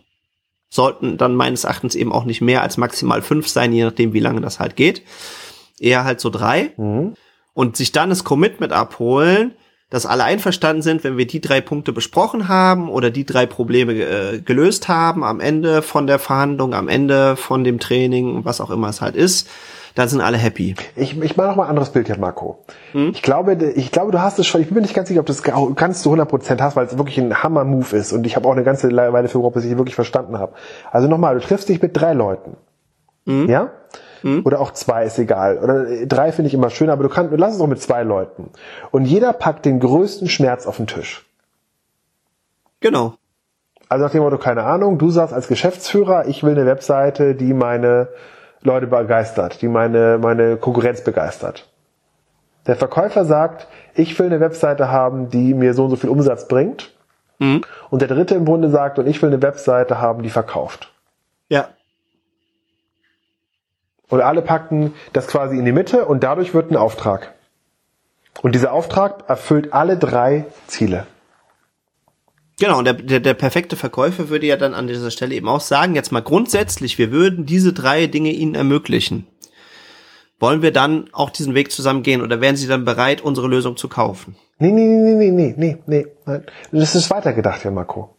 Sollten 0.70 1.16
dann 1.16 1.34
meines 1.34 1.64
Erachtens 1.64 1.94
eben 1.94 2.12
auch 2.12 2.24
nicht 2.24 2.42
mehr 2.42 2.62
als 2.62 2.76
maximal 2.76 3.22
fünf 3.22 3.48
sein, 3.48 3.72
je 3.72 3.84
nachdem, 3.84 4.12
wie 4.12 4.20
lange 4.20 4.42
das 4.42 4.60
halt 4.60 4.76
geht. 4.76 5.02
Eher 5.78 6.04
halt 6.04 6.20
so 6.20 6.28
drei. 6.28 6.74
Mhm. 6.76 7.14
Und 7.54 7.76
sich 7.76 7.90
dann 7.90 8.10
das 8.10 8.24
Commitment 8.24 8.72
abholen, 8.72 9.54
dass 9.90 10.04
alle 10.04 10.24
einverstanden 10.24 10.82
sind, 10.82 11.02
wenn 11.02 11.16
wir 11.16 11.26
die 11.26 11.40
drei 11.40 11.60
Punkte 11.60 11.92
besprochen 11.92 12.48
haben 12.48 12.90
oder 12.90 13.10
die 13.10 13.24
drei 13.24 13.46
Probleme 13.46 13.94
äh, 13.94 14.40
gelöst 14.40 14.88
haben 14.88 15.24
am 15.24 15.40
Ende 15.40 15.80
von 15.80 16.06
der 16.06 16.18
Verhandlung, 16.18 16.74
am 16.74 16.88
Ende 16.88 17.36
von 17.36 17.64
dem 17.64 17.78
Training, 17.78 18.44
was 18.44 18.60
auch 18.60 18.70
immer 18.70 18.88
es 18.88 19.00
halt 19.00 19.16
ist, 19.16 19.48
dann 19.94 20.08
sind 20.08 20.20
alle 20.20 20.36
happy. 20.36 20.76
Ich, 20.94 21.20
ich 21.20 21.36
mache 21.36 21.48
noch 21.48 21.56
mal 21.56 21.64
ein 21.64 21.70
anderes 21.70 21.90
Bild 21.90 22.06
hier, 22.06 22.18
Marco. 22.18 22.64
Hm? 22.92 23.10
Ich 23.14 23.22
glaube, 23.22 23.54
ich 23.74 23.90
glaube, 23.90 24.12
du 24.12 24.20
hast 24.20 24.38
es 24.38 24.46
schon. 24.46 24.60
Ich 24.60 24.68
bin 24.68 24.76
mir 24.76 24.82
nicht 24.82 24.94
ganz 24.94 25.08
sicher, 25.08 25.20
ob 25.20 25.26
du 25.26 25.32
es 25.32 25.42
ganz 25.42 26.02
zu 26.02 26.10
100 26.10 26.28
Prozent 26.28 26.60
hast, 26.60 26.76
weil 26.76 26.86
es 26.86 26.96
wirklich 26.98 27.18
ein 27.18 27.42
Hammer-Move 27.42 27.96
ist 27.96 28.12
und 28.12 28.26
ich 28.26 28.36
habe 28.36 28.46
auch 28.46 28.52
eine 28.52 28.62
ganze 28.62 28.94
Weile 28.94 29.28
für 29.28 29.50
bis 29.50 29.64
ich 29.64 29.76
wirklich 29.76 29.94
verstanden 29.94 30.38
habe. 30.38 30.52
Also 30.92 31.08
nochmal, 31.08 31.34
du 31.34 31.40
triffst 31.40 31.68
dich 31.68 31.80
mit 31.80 31.96
drei 31.96 32.12
Leuten, 32.12 32.56
hm? 33.26 33.48
ja? 33.48 33.72
Mhm. 34.22 34.42
Oder 34.44 34.60
auch 34.60 34.72
zwei 34.72 35.04
ist 35.04 35.18
egal. 35.18 35.58
Oder 35.58 35.88
äh, 35.88 36.06
drei 36.06 36.32
finde 36.32 36.48
ich 36.48 36.54
immer 36.54 36.70
schön, 36.70 36.90
aber 36.90 37.02
du 37.02 37.08
kannst, 37.08 37.32
lass 37.36 37.52
es 37.52 37.58
doch 37.58 37.66
mit 37.66 37.80
zwei 37.80 38.02
Leuten. 38.02 38.50
Und 38.90 39.04
jeder 39.04 39.32
packt 39.32 39.64
den 39.64 39.80
größten 39.80 40.28
Schmerz 40.28 40.66
auf 40.66 40.76
den 40.76 40.86
Tisch. 40.86 41.26
Genau. 42.80 43.14
Also 43.88 44.04
nach 44.04 44.12
dem 44.12 44.22
Motto, 44.22 44.38
keine 44.38 44.64
Ahnung, 44.64 44.98
du 44.98 45.10
sagst 45.10 45.32
als 45.32 45.48
Geschäftsführer, 45.48 46.26
ich 46.26 46.42
will 46.42 46.52
eine 46.52 46.66
Webseite, 46.66 47.34
die 47.34 47.54
meine 47.54 48.08
Leute 48.60 48.86
begeistert, 48.86 49.62
die 49.62 49.68
meine, 49.68 50.18
meine 50.18 50.56
Konkurrenz 50.56 51.02
begeistert. 51.02 51.70
Der 52.66 52.76
Verkäufer 52.76 53.24
sagt, 53.24 53.66
ich 53.94 54.18
will 54.18 54.26
eine 54.26 54.40
Webseite 54.40 54.90
haben, 54.90 55.30
die 55.30 55.54
mir 55.54 55.72
so 55.72 55.84
und 55.84 55.90
so 55.90 55.96
viel 55.96 56.10
Umsatz 56.10 56.48
bringt. 56.48 56.94
Mhm. 57.38 57.62
Und 57.88 58.02
der 58.02 58.08
dritte 58.08 58.34
im 58.34 58.44
Grunde 58.44 58.68
sagt, 58.68 58.98
und 58.98 59.06
ich 59.06 59.22
will 59.22 59.30
eine 59.30 59.40
Webseite 59.40 60.00
haben, 60.00 60.22
die 60.22 60.28
verkauft. 60.28 60.92
Ja. 61.48 61.68
Und 64.08 64.20
alle 64.20 64.42
packen 64.42 64.94
das 65.12 65.26
quasi 65.26 65.58
in 65.58 65.64
die 65.64 65.72
Mitte 65.72 66.06
und 66.06 66.22
dadurch 66.22 66.54
wird 66.54 66.70
ein 66.70 66.76
Auftrag. 66.76 67.34
Und 68.42 68.54
dieser 68.54 68.72
Auftrag 68.72 69.28
erfüllt 69.28 69.72
alle 69.72 69.96
drei 69.96 70.46
Ziele. 70.66 71.06
Genau, 72.60 72.78
und 72.78 72.86
der, 72.86 72.94
der, 72.94 73.20
der 73.20 73.34
perfekte 73.34 73.76
Verkäufer 73.76 74.30
würde 74.30 74.46
ja 74.46 74.56
dann 74.56 74.74
an 74.74 74.88
dieser 74.88 75.10
Stelle 75.10 75.34
eben 75.34 75.48
auch 75.48 75.60
sagen, 75.60 75.94
jetzt 75.94 76.10
mal 76.10 76.22
grundsätzlich, 76.22 76.98
wir 76.98 77.12
würden 77.12 77.46
diese 77.46 77.72
drei 77.72 78.06
Dinge 78.06 78.30
Ihnen 78.30 78.54
ermöglichen. 78.54 79.26
Wollen 80.40 80.62
wir 80.62 80.72
dann 80.72 81.08
auch 81.12 81.30
diesen 81.30 81.54
Weg 81.54 81.70
zusammen 81.70 82.02
gehen 82.02 82.22
oder 82.22 82.40
wären 82.40 82.56
Sie 82.56 82.68
dann 82.68 82.84
bereit, 82.84 83.20
unsere 83.20 83.48
Lösung 83.48 83.76
zu 83.76 83.88
kaufen? 83.88 84.36
Nee, 84.58 84.70
nee, 84.72 84.86
nee, 84.86 85.14
nee, 85.14 85.30
nee, 85.30 85.54
nee, 85.56 85.78
nee, 85.86 86.06
nein. 86.26 86.46
Das 86.72 86.94
ist 86.94 87.10
weitergedacht, 87.10 87.62
Herr 87.64 87.70
Marco. 87.70 88.16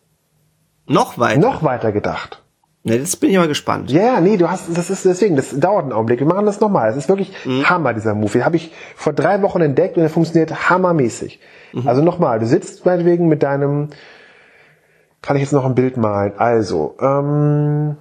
Noch 0.86 1.18
weiter? 1.18 1.40
Noch 1.40 1.64
weiter 1.64 1.92
gedacht. 1.92 2.42
Ne, 2.84 2.98
das 2.98 3.18
bin 3.18 3.30
ich 3.30 3.38
aber 3.38 3.48
gespannt. 3.48 3.92
Ja, 3.92 4.02
yeah, 4.02 4.22
nee, 4.22 4.38
du 4.38 4.50
hast, 4.50 4.76
das 4.76 4.90
ist 4.90 5.04
deswegen, 5.04 5.36
das 5.36 5.58
dauert 5.60 5.84
einen 5.84 5.92
Augenblick. 5.92 6.20
Wir 6.20 6.28
machen 6.28 6.46
das 6.46 6.62
nochmal. 6.62 6.90
Es 6.90 6.96
ist 6.96 7.10
wirklich 7.10 7.34
mhm. 7.46 7.70
Hammer, 7.70 7.94
dieser 7.94 8.16
Move. 8.16 8.32
Den 8.32 8.46
habe 8.46 8.56
ich 8.56 8.72
vor 8.96 9.12
drei 9.12 9.42
Wochen 9.42 9.62
entdeckt 9.62 9.98
und 9.98 10.02
der 10.02 10.10
funktioniert 10.10 10.70
hammermäßig. 10.70 11.42
Mhm. 11.74 11.88
Also 11.88 12.02
nochmal, 12.02 12.40
du 12.40 12.46
sitzt 12.46 12.86
meinetwegen 12.86 13.28
mit 13.28 13.44
deinem, 13.44 13.90
kann 15.22 15.36
ich 15.36 15.42
jetzt 15.42 15.52
noch 15.52 15.66
ein 15.66 15.76
Bild 15.76 15.98
malen? 15.98 16.34
Also, 16.38 16.96
ähm, 17.02 17.98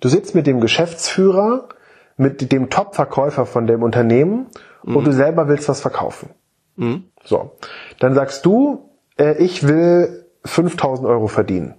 du 0.00 0.08
sitzt 0.08 0.34
mit 0.34 0.46
dem 0.46 0.60
Geschäftsführer, 0.60 1.68
mit 2.16 2.50
dem 2.50 2.70
Top-Verkäufer 2.70 3.44
von 3.44 3.66
dem 3.66 3.82
Unternehmen 3.82 4.46
mhm. 4.84 4.96
und 4.96 5.06
du 5.06 5.12
selber 5.12 5.48
willst 5.48 5.68
was 5.68 5.82
verkaufen. 5.82 6.30
Mhm. 6.76 7.04
So. 7.24 7.52
Dann 7.98 8.14
sagst 8.14 8.46
du, 8.46 8.88
äh, 9.18 9.36
ich 9.36 9.68
will 9.68 10.24
5000 10.46 11.06
Euro 11.06 11.26
verdienen. 11.26 11.74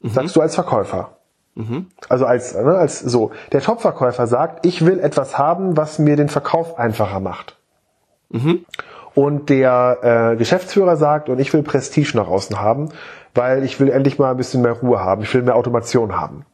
Mhm. 0.00 0.08
Sagst 0.08 0.34
du 0.34 0.40
als 0.40 0.56
Verkäufer. 0.56 1.19
Mhm. 1.60 1.86
Also 2.08 2.26
als, 2.26 2.54
ne, 2.54 2.76
als 2.76 3.00
so. 3.00 3.32
Der 3.52 3.60
Top-Verkäufer 3.60 4.26
sagt, 4.26 4.64
ich 4.64 4.84
will 4.84 4.98
etwas 4.98 5.36
haben, 5.36 5.76
was 5.76 5.98
mir 5.98 6.16
den 6.16 6.28
Verkauf 6.28 6.78
einfacher 6.78 7.20
macht. 7.20 7.58
Mhm. 8.30 8.64
Und 9.14 9.50
der 9.50 10.32
äh, 10.32 10.36
Geschäftsführer 10.36 10.96
sagt, 10.96 11.28
und 11.28 11.38
ich 11.38 11.52
will 11.52 11.62
Prestige 11.62 12.16
nach 12.16 12.28
außen 12.28 12.60
haben, 12.60 12.90
weil 13.34 13.64
ich 13.64 13.78
will 13.80 13.90
endlich 13.90 14.18
mal 14.18 14.30
ein 14.30 14.36
bisschen 14.36 14.62
mehr 14.62 14.72
Ruhe 14.72 15.00
haben, 15.00 15.22
ich 15.22 15.34
will 15.34 15.42
mehr 15.42 15.56
Automation 15.56 16.18
haben. 16.18 16.46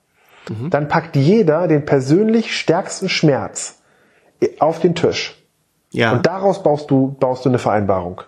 Mhm. 0.49 0.71
Dann 0.71 0.89
packt 0.89 1.17
jeder 1.17 1.69
den 1.69 1.85
persönlich 1.85 2.59
stärksten 2.59 3.09
Schmerz 3.09 3.83
auf 4.59 4.81
den 4.81 4.95
Tisch. 4.95 5.43
Ja. 5.91 6.13
Und 6.13 6.27
daraus 6.27 6.63
baust 6.63 6.91
du, 6.91 7.17
baust 7.19 7.45
du 7.45 7.49
eine 7.49 7.59
Vereinbarung. 7.59 8.23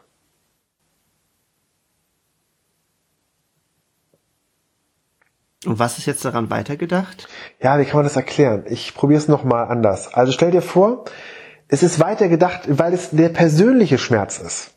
Und 5.69 5.79
was 5.79 5.99
ist 5.99 6.07
jetzt 6.07 6.25
daran 6.25 6.49
weitergedacht? 6.49 7.29
Ja, 7.61 7.79
wie 7.79 7.85
kann 7.85 7.97
man 7.97 8.05
das 8.05 8.17
erklären? 8.17 8.65
Ich 8.71 8.95
probiere 8.95 9.19
es 9.19 9.29
nochmal 9.29 9.67
anders. 9.67 10.15
Also 10.15 10.33
stell 10.33 10.51
dir 10.51 10.63
vor, 10.63 11.05
es 11.69 11.83
ist 11.83 12.01
weitergedacht, 12.01 12.63
weil 12.79 12.95
es 12.95 13.11
der 13.11 13.29
persönliche 13.29 13.99
Schmerz 13.99 14.39
ist. 14.39 14.71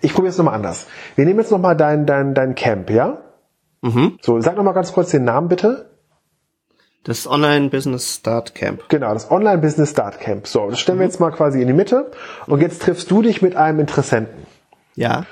Ich 0.00 0.12
probiere 0.12 0.30
es 0.30 0.38
nochmal 0.38 0.54
anders. 0.54 0.88
Wir 1.14 1.24
nehmen 1.24 1.38
jetzt 1.38 1.52
nochmal 1.52 1.76
dein, 1.76 2.04
dein, 2.04 2.34
dein 2.34 2.56
Camp, 2.56 2.90
ja? 2.90 3.18
Mhm. 3.80 4.18
So, 4.22 4.40
sag 4.40 4.56
nochmal 4.56 4.74
ganz 4.74 4.92
kurz 4.92 5.12
den 5.12 5.22
Namen 5.22 5.46
bitte. 5.46 5.88
Das 7.04 7.28
Online 7.28 7.68
Business 7.68 8.16
Start 8.16 8.56
Camp. 8.56 8.88
Genau, 8.88 9.14
das 9.14 9.30
Online 9.30 9.58
Business 9.58 9.92
Start 9.92 10.18
Camp. 10.18 10.48
So, 10.48 10.68
das 10.68 10.80
stellen 10.80 10.98
wir 10.98 11.06
jetzt 11.06 11.20
mal 11.20 11.30
quasi 11.30 11.60
in 11.60 11.68
die 11.68 11.72
Mitte. 11.72 12.10
Und 12.48 12.60
jetzt 12.60 12.82
triffst 12.82 13.08
du 13.12 13.22
dich 13.22 13.40
mit 13.40 13.54
einem 13.54 13.78
Interessenten. 13.78 14.48
Ja. 14.96 15.26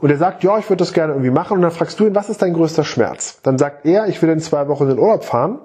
Und 0.00 0.10
er 0.10 0.16
sagt, 0.16 0.44
ja, 0.44 0.58
ich 0.58 0.68
würde 0.68 0.78
das 0.78 0.92
gerne 0.92 1.12
irgendwie 1.12 1.30
machen. 1.30 1.56
Und 1.56 1.62
dann 1.62 1.70
fragst 1.70 1.98
du 1.98 2.06
ihn, 2.06 2.14
was 2.14 2.28
ist 2.28 2.40
dein 2.42 2.54
größter 2.54 2.84
Schmerz? 2.84 3.40
Dann 3.42 3.58
sagt 3.58 3.84
er, 3.84 4.06
ich 4.06 4.22
will 4.22 4.30
in 4.30 4.40
zwei 4.40 4.68
Wochen 4.68 4.84
in 4.84 4.90
den 4.90 4.98
Urlaub 4.98 5.24
fahren. 5.24 5.58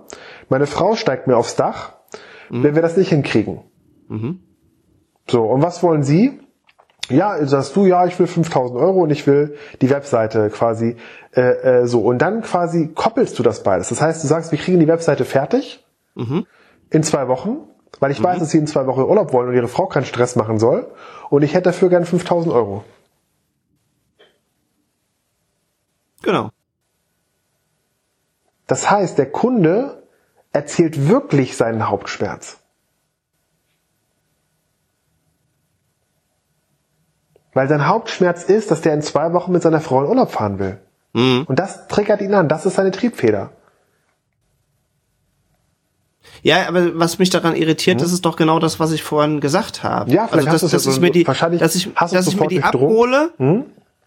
Meine 0.49 0.65
Frau 0.65 0.95
steigt 0.95 1.27
mir 1.27 1.38
aufs 1.38 1.55
Dach, 1.55 1.93
mhm. 2.49 2.63
wenn 2.63 2.75
wir 2.75 2.81
das 2.81 2.97
nicht 2.97 3.09
hinkriegen. 3.09 3.61
Mhm. 4.07 4.39
So, 5.29 5.43
und 5.43 5.61
was 5.61 5.84
wollen 5.84 6.03
Sie? 6.03 6.39
Ja, 7.09 7.45
sagst 7.45 7.75
du, 7.75 7.86
ja, 7.86 8.05
ich 8.05 8.17
will 8.17 8.27
5000 8.27 8.79
Euro 8.79 9.03
und 9.03 9.09
ich 9.09 9.27
will 9.27 9.55
die 9.81 9.89
Webseite 9.89 10.49
quasi 10.49 10.95
äh, 11.36 11.41
äh, 11.81 11.86
so. 11.86 12.01
Und 12.01 12.19
dann 12.19 12.41
quasi 12.41 12.93
koppelst 12.93 13.38
du 13.38 13.43
das 13.43 13.61
beides. 13.61 13.89
Das 13.89 14.01
heißt, 14.01 14.23
du 14.23 14.27
sagst, 14.27 14.51
wir 14.51 14.59
kriegen 14.59 14.79
die 14.79 14.88
Webseite 14.88 15.25
fertig 15.25 15.86
mhm. 16.15 16.45
in 16.89 17.03
zwei 17.03 17.27
Wochen, 17.27 17.57
weil 17.99 18.11
ich 18.11 18.19
mhm. 18.19 18.25
weiß, 18.25 18.39
dass 18.39 18.51
sie 18.51 18.57
in 18.57 18.67
zwei 18.67 18.88
Wochen 18.88 19.01
Urlaub 19.01 19.34
wollen 19.34 19.49
und 19.49 19.55
ihre 19.55 19.67
Frau 19.67 19.88
keinen 19.88 20.05
Stress 20.05 20.36
machen 20.36 20.59
soll. 20.59 20.91
Und 21.29 21.43
ich 21.43 21.53
hätte 21.53 21.63
dafür 21.63 21.89
gern 21.89 22.05
5000 22.05 22.53
Euro. 22.53 22.84
Genau. 26.24 26.49
Das 28.65 28.89
heißt, 28.89 29.17
der 29.19 29.32
Kunde 29.32 30.03
erzählt 30.51 31.07
wirklich 31.07 31.55
seinen 31.55 31.88
Hauptschmerz. 31.88 32.57
Weil 37.53 37.67
sein 37.67 37.86
Hauptschmerz 37.86 38.43
ist, 38.43 38.71
dass 38.71 38.82
der 38.82 38.95
in 38.95 39.03
zwei 39.03 39.32
Wochen 39.34 39.51
mit 39.51 39.61
seiner 39.61 39.82
Frau 39.82 40.03
in 40.03 40.09
Urlaub 40.09 40.32
fahren 40.32 40.57
will. 40.57 40.80
Mhm. 41.13 41.43
Und 41.47 41.59
das 41.59 41.88
triggert 41.88 42.21
ihn 42.21 42.34
an. 42.34 42.49
Das 42.49 42.65
ist 42.65 42.76
seine 42.76 42.89
Triebfeder. 42.89 43.51
Ja, 46.41 46.67
aber 46.67 46.97
was 46.97 47.19
mich 47.19 47.30
daran 47.30 47.55
irritiert, 47.55 47.97
mhm. 47.97 48.01
das 48.01 48.11
ist 48.11 48.26
doch 48.26 48.38
genau 48.38 48.59
das, 48.59 48.80
was 48.80 48.91
ich 48.91 49.03
vorhin 49.03 49.39
gesagt 49.39 49.84
habe. 49.84 50.11
Ja, 50.11 50.28
vielleicht 50.28 50.47
also, 50.47 50.67
dass, 50.67 50.84
dass 50.84 50.95
ich 50.95 50.99
mir 50.99 51.11
die, 51.11 51.28
wahrscheinlich 51.28 51.59
dass 51.59 51.76
ich, 51.76 51.93
dass 51.93 52.28
ich 52.28 52.39
mir 52.39 52.47
die 52.47 52.63
abhole 52.63 53.34
mhm. 53.38 53.65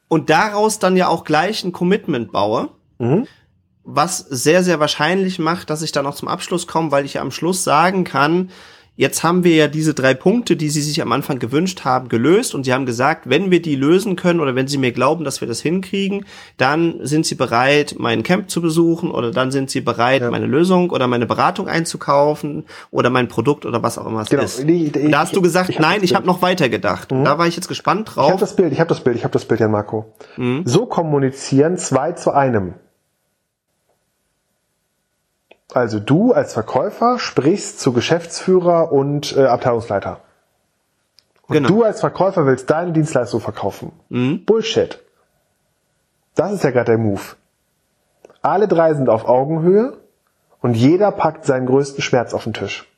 Und 0.09 0.31
daraus 0.31 0.79
dann 0.79 0.97
ja 0.97 1.09
auch 1.09 1.25
gleich 1.25 1.65
ein 1.65 1.73
Commitment 1.73 2.33
baue. 2.33 2.71
Mhm. 2.99 3.27
Was 3.85 4.19
sehr, 4.19 4.65
sehr 4.65 4.81
wahrscheinlich 4.81 5.39
macht, 5.39 5.71
dass 5.71 5.83
ich 5.83 5.93
dann 5.93 6.07
auch 6.07 6.15
zum 6.15 6.29
Abschluss 6.29 6.67
komme, 6.67 6.91
weil 6.91 7.05
ich 7.05 7.15
ja 7.15 7.21
am 7.23 7.31
Schluss 7.31 7.63
sagen 7.63 8.05
kann, 8.05 8.51
Jetzt 8.97 9.23
haben 9.23 9.45
wir 9.45 9.55
ja 9.55 9.69
diese 9.69 9.93
drei 9.93 10.15
Punkte, 10.15 10.57
die 10.57 10.71
Sie 10.71 10.81
sich 10.81 11.03
am 11.03 11.13
Anfang 11.13 11.39
gewünscht 11.39 11.85
haben, 11.85 12.09
gelöst 12.09 12.55
und 12.55 12.65
Sie 12.65 12.73
haben 12.73 12.87
gesagt, 12.87 13.29
wenn 13.29 13.51
wir 13.51 13.61
die 13.61 13.77
lösen 13.77 14.17
können 14.17 14.41
oder 14.41 14.55
wenn 14.55 14.69
Sie 14.69 14.79
mir 14.79 14.93
glauben, 14.93 15.23
dass 15.23 15.43
wir 15.43 15.49
das 15.49 15.61
hinkriegen, 15.61 16.25
dann 16.57 17.01
sind 17.03 17.27
Sie 17.27 17.35
bereit, 17.35 17.97
mein 17.99 18.23
Camp 18.23 18.49
zu 18.49 18.63
besuchen 18.63 19.11
oder 19.11 19.33
dann 19.33 19.51
sind 19.51 19.71
Sie 19.71 19.83
bereit, 19.83 20.23
ja. 20.23 20.31
meine 20.31 20.47
Lösung 20.47 20.91
oder 20.91 21.07
meine 21.09 21.27
Beratung 21.27 21.69
einzukaufen 21.69 22.65
oder 22.91 23.11
mein 23.11 23.29
Produkt 23.29 23.67
oder 23.67 23.83
was 23.83 23.99
auch 23.99 24.07
immer 24.07 24.23
es 24.23 24.31
genau. 24.31 24.43
ist. 24.45 24.67
Die, 24.67 24.91
da 25.11 25.19
hast 25.21 25.29
ich, 25.29 25.35
du 25.35 25.43
gesagt, 25.43 25.69
ich 25.69 25.79
nein, 25.79 26.03
ich 26.03 26.15
habe 26.15 26.27
noch 26.27 26.41
weiter 26.41 26.71
gedacht. 26.71 27.13
Mhm. 27.13 27.25
Da 27.25 27.37
war 27.39 27.47
ich 27.47 27.57
jetzt 27.57 27.69
gespannt 27.69 28.17
drauf. 28.17 28.27
Ich 28.27 28.33
habe 28.33 28.41
das 28.41 28.57
Bild, 28.57 28.73
ich 28.73 28.81
habe 28.81 28.89
das 28.89 29.01
Bild, 29.01 29.17
ich 29.17 29.25
habe 29.25 29.33
das 29.33 29.45
Bild, 29.45 29.61
Jan 29.61 29.73
Marco. 29.73 30.07
Mhm. 30.39 30.63
So 30.65 30.87
kommunizieren 30.87 31.77
zwei 31.77 32.13
zu 32.13 32.33
einem. 32.33 32.75
Also 35.77 36.01
du 36.01 36.33
als 36.33 36.55
Verkäufer 36.55 37.19
sprichst 37.19 37.81
zu 37.81 37.93
Geschäftsführer 37.93 38.93
und 38.93 39.37
äh, 39.37 39.45
Abteilungsleiter. 39.45 40.21
Und 41.49 41.53
genau. 41.53 41.69
du 41.69 41.83
als 41.83 42.01
Verkäufer 42.01 42.47
willst 42.47 42.71
deine 42.71 42.93
Dienstleistung 42.93 43.43
verkaufen. 43.43 43.93
Mhm. 44.09 44.47
Bullshit. 44.47 45.05
Das 46.35 46.51
ist 46.51 46.65
ja 46.65 46.71
gerade 46.71 46.93
der 46.93 46.99
Move. 46.99 47.21
Alle 48.41 48.69
drei 48.69 48.95
sind 48.95 49.11
auf 49.11 49.27
Augenhöhe 49.27 49.99
und 50.63 50.79
jeder 50.79 51.13
packt 51.13 51.45
seinen 51.45 51.67
größten 51.67 52.01
Schmerz 52.01 52.33
auf 52.33 52.45
den 52.45 52.55
Tisch. 52.55 52.91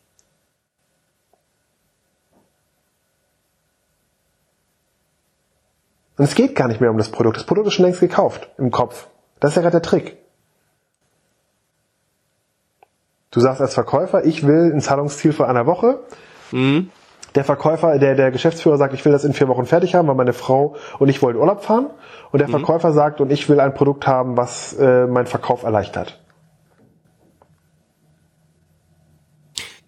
Und 6.16 6.26
es 6.26 6.36
geht 6.36 6.54
gar 6.54 6.68
nicht 6.68 6.80
mehr 6.80 6.92
um 6.92 6.98
das 6.98 7.10
Produkt. 7.10 7.38
Das 7.38 7.44
Produkt 7.44 7.66
ist 7.66 7.74
schon 7.74 7.86
längst 7.86 7.98
gekauft 7.98 8.48
im 8.56 8.70
Kopf. 8.70 9.08
Das 9.40 9.50
ist 9.50 9.56
ja 9.56 9.62
gerade 9.62 9.80
der 9.80 9.82
Trick. 9.82 10.27
Du 13.30 13.40
sagst 13.40 13.60
als 13.60 13.74
Verkäufer, 13.74 14.24
ich 14.24 14.46
will 14.46 14.72
ein 14.72 14.80
Zahlungsziel 14.80 15.32
von 15.32 15.46
einer 15.46 15.66
Woche. 15.66 16.00
Mhm. 16.50 16.90
Der 17.34 17.44
Verkäufer, 17.44 17.98
der, 17.98 18.14
der 18.14 18.30
Geschäftsführer 18.30 18.78
sagt, 18.78 18.94
ich 18.94 19.04
will 19.04 19.12
das 19.12 19.24
in 19.24 19.34
vier 19.34 19.48
Wochen 19.48 19.66
fertig 19.66 19.94
haben, 19.94 20.08
weil 20.08 20.14
meine 20.14 20.32
Frau 20.32 20.76
und 20.98 21.08
ich 21.08 21.20
wollen 21.20 21.36
Urlaub 21.36 21.62
fahren. 21.62 21.90
Und 22.32 22.38
der 22.38 22.48
mhm. 22.48 22.52
Verkäufer 22.52 22.92
sagt, 22.92 23.20
und 23.20 23.30
ich 23.30 23.48
will 23.48 23.60
ein 23.60 23.74
Produkt 23.74 24.06
haben, 24.06 24.36
was 24.36 24.72
äh, 24.74 25.06
meinen 25.06 25.26
Verkauf 25.26 25.62
erleichtert. 25.62 26.18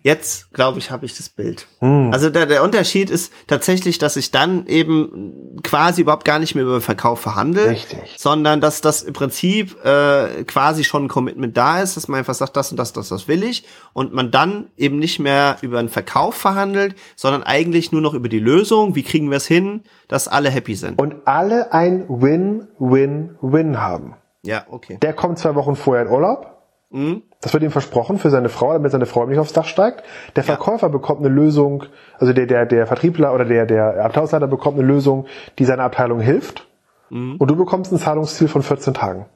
Jetzt, 0.03 0.53
glaube 0.55 0.79
ich, 0.79 0.91
habe 0.91 1.05
ich 1.05 1.15
das 1.15 1.29
Bild. 1.29 1.67
Hm. 1.81 2.11
Also 2.11 2.31
der, 2.31 2.47
der 2.47 2.63
Unterschied 2.63 3.11
ist 3.11 3.33
tatsächlich, 3.47 3.99
dass 3.99 4.17
ich 4.17 4.31
dann 4.31 4.67
eben 4.67 5.61
quasi 5.63 6.01
überhaupt 6.01 6.25
gar 6.25 6.39
nicht 6.39 6.55
mehr 6.55 6.65
über 6.65 6.81
Verkauf 6.81 7.21
verhandle, 7.21 7.69
Richtig. 7.69 8.17
sondern 8.17 8.63
dass 8.63 8.81
das 8.81 9.03
im 9.03 9.13
Prinzip 9.13 9.77
äh, 9.85 10.45
quasi 10.45 10.85
schon 10.85 11.05
ein 11.05 11.09
Commitment 11.09 11.55
da 11.55 11.83
ist, 11.83 11.99
dass 11.99 12.09
man 12.09 12.19
einfach 12.19 12.35
sagt, 12.35 12.57
das 12.57 12.71
und 12.71 12.79
das, 12.79 12.95
das, 12.95 13.11
das 13.11 13.29
will 13.29 13.43
ich 13.43 13.67
und 13.93 14.15
man 14.15 14.31
dann 14.31 14.71
eben 14.79 14.99
nicht 14.99 15.19
mehr 15.19 15.59
über 15.61 15.79
einen 15.79 15.91
Verkauf 15.91 16.35
verhandelt, 16.35 16.95
sondern 17.15 17.43
eigentlich 17.43 17.93
nur 17.93 18.01
noch 18.01 18.15
über 18.15 18.31
die 18.31 18.39
Lösung, 18.39 18.95
wie 18.95 19.03
kriegen 19.03 19.29
wir 19.29 19.37
es 19.37 19.47
hin, 19.47 19.83
dass 20.09 20.29
alle 20.29 20.49
happy 20.49 20.77
sind. 20.77 20.99
Und 20.99 21.27
alle 21.27 21.75
ein 21.75 22.07
Win-Win-Win 22.09 23.81
haben. 23.81 24.15
Ja, 24.43 24.65
okay. 24.71 24.99
Der 25.03 25.13
kommt 25.13 25.39
zwei 25.39 25.55
Wochen 25.55 25.77
vorher 25.77 26.07
in 26.07 26.11
Urlaub. 26.11 26.60
Mhm 26.91 27.23
das 27.41 27.55
wird 27.55 27.63
ihm 27.63 27.71
versprochen 27.71 28.19
für 28.19 28.31
seine 28.31 28.51
Frau, 28.51 28.73
damit 28.75 28.93
seine 28.93 29.07
Frau 29.07 29.25
nicht 29.25 29.39
aufs 29.39 29.55
Dach 29.55 29.65
steigt. 29.65 30.05
Der 30.37 30.45
Verkäufer 30.45 30.89
ja. 30.89 30.93
bekommt 30.93 31.21
eine 31.21 31.31
Lösung, 31.31 31.85
also 32.19 32.33
der, 32.35 32.47
der, 32.47 32.67
der 32.67 32.87
Vertriebler 32.87 33.35
oder 33.35 33.47
der, 33.47 33.65
der 33.65 34.05
Abteilungsleiter 34.05 34.47
bekommt 34.47 34.79
eine 34.79 34.87
Lösung, 34.87 35.27
die 35.59 35.65
seiner 35.65 35.85
Abteilung 35.85 36.21
hilft. 36.21 36.69
Mhm. 37.09 37.37
Und 37.37 37.51
du 37.51 37.57
bekommst 37.57 37.93
ein 37.93 37.99
Zahlungsziel 37.99 38.49
von 38.49 38.63
14 38.63 38.93
Tagen. 38.93 39.27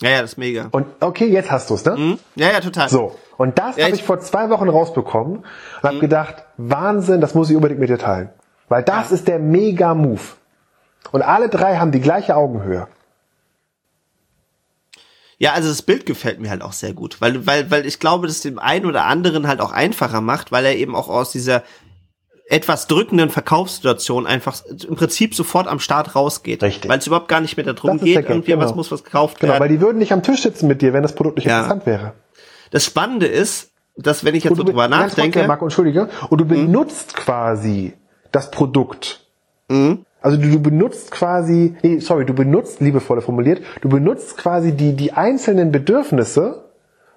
Ja, 0.00 0.10
ja, 0.10 0.20
das 0.22 0.32
ist 0.32 0.38
mega. 0.38 0.68
Und 0.70 0.86
okay, 1.00 1.26
jetzt 1.26 1.50
hast 1.50 1.68
du's, 1.70 1.84
ne? 1.84 1.96
Mhm. 1.96 2.18
Ja, 2.36 2.50
ja, 2.50 2.60
total. 2.60 2.88
So. 2.88 3.16
Und 3.36 3.58
das 3.58 3.76
ja, 3.76 3.84
habe 3.84 3.94
ich 3.94 4.04
vor 4.04 4.20
zwei 4.20 4.50
Wochen 4.50 4.68
rausbekommen 4.68 5.38
und 5.38 5.44
mhm. 5.82 5.88
habe 5.88 5.98
gedacht, 5.98 6.44
Wahnsinn, 6.56 7.20
das 7.20 7.34
muss 7.34 7.50
ich 7.50 7.56
unbedingt 7.56 7.80
mit 7.80 7.90
dir 7.90 7.98
teilen. 7.98 8.30
Weil 8.68 8.84
das 8.84 9.10
ja. 9.10 9.16
ist 9.16 9.26
der 9.26 9.40
Mega-Move. 9.40 10.20
Und 11.10 11.22
alle 11.22 11.48
drei 11.48 11.76
haben 11.76 11.90
die 11.90 12.00
gleiche 12.00 12.36
Augenhöhe. 12.36 12.86
Ja, 15.42 15.54
also 15.54 15.70
das 15.70 15.82
Bild 15.82 16.06
gefällt 16.06 16.38
mir 16.38 16.50
halt 16.50 16.62
auch 16.62 16.72
sehr 16.72 16.92
gut, 16.92 17.20
weil, 17.20 17.44
weil, 17.48 17.68
weil 17.68 17.84
ich 17.84 17.98
glaube, 17.98 18.28
dass 18.28 18.42
dem 18.42 18.60
einen 18.60 18.86
oder 18.86 19.06
anderen 19.06 19.48
halt 19.48 19.60
auch 19.60 19.72
einfacher 19.72 20.20
macht, 20.20 20.52
weil 20.52 20.64
er 20.64 20.76
eben 20.76 20.94
auch 20.94 21.08
aus 21.08 21.32
dieser 21.32 21.64
etwas 22.46 22.86
drückenden 22.86 23.28
Verkaufssituation 23.28 24.28
einfach 24.28 24.62
im 24.88 24.94
Prinzip 24.94 25.34
sofort 25.34 25.66
am 25.66 25.80
Start 25.80 26.14
rausgeht. 26.14 26.62
Richtig. 26.62 26.88
Weil 26.88 27.00
es 27.00 27.08
überhaupt 27.08 27.26
gar 27.26 27.40
nicht 27.40 27.56
mehr 27.56 27.66
darum 27.66 27.98
geht, 27.98 28.28
irgendwie 28.28 28.52
genau. 28.52 28.64
was 28.64 28.76
muss 28.76 28.92
was 28.92 29.02
gekauft 29.02 29.40
genau, 29.40 29.54
werden. 29.54 29.58
Genau, 29.58 29.70
weil 29.70 29.76
die 29.76 29.84
würden 29.84 29.98
nicht 29.98 30.12
am 30.12 30.22
Tisch 30.22 30.42
sitzen 30.42 30.68
mit 30.68 30.80
dir, 30.80 30.92
wenn 30.92 31.02
das 31.02 31.16
Produkt 31.16 31.38
nicht 31.38 31.46
ja. 31.46 31.58
interessant 31.58 31.86
wäre. 31.86 32.12
Das 32.70 32.84
Spannende 32.84 33.26
ist, 33.26 33.72
dass 33.96 34.24
wenn 34.24 34.36
ich 34.36 34.44
jetzt 34.44 34.56
so 34.56 34.62
drüber 34.62 34.86
nachdenke. 34.86 35.44
Marco, 35.48 35.64
entschuldige, 35.64 36.08
und 36.30 36.40
du 36.40 36.44
mhm. 36.44 36.50
benutzt 36.50 37.16
quasi 37.16 37.94
das 38.30 38.52
Produkt. 38.52 39.26
Mhm. 39.68 40.06
Also 40.22 40.36
du, 40.36 40.48
du 40.48 40.60
benutzt 40.60 41.10
quasi, 41.10 41.76
nee, 41.82 41.98
sorry, 41.98 42.24
du 42.24 42.32
benutzt, 42.34 42.80
liebevoll 42.80 43.20
formuliert, 43.20 43.62
du 43.80 43.88
benutzt 43.88 44.36
quasi 44.38 44.72
die, 44.72 44.94
die 44.94 45.12
einzelnen 45.12 45.72
Bedürfnisse 45.72 46.70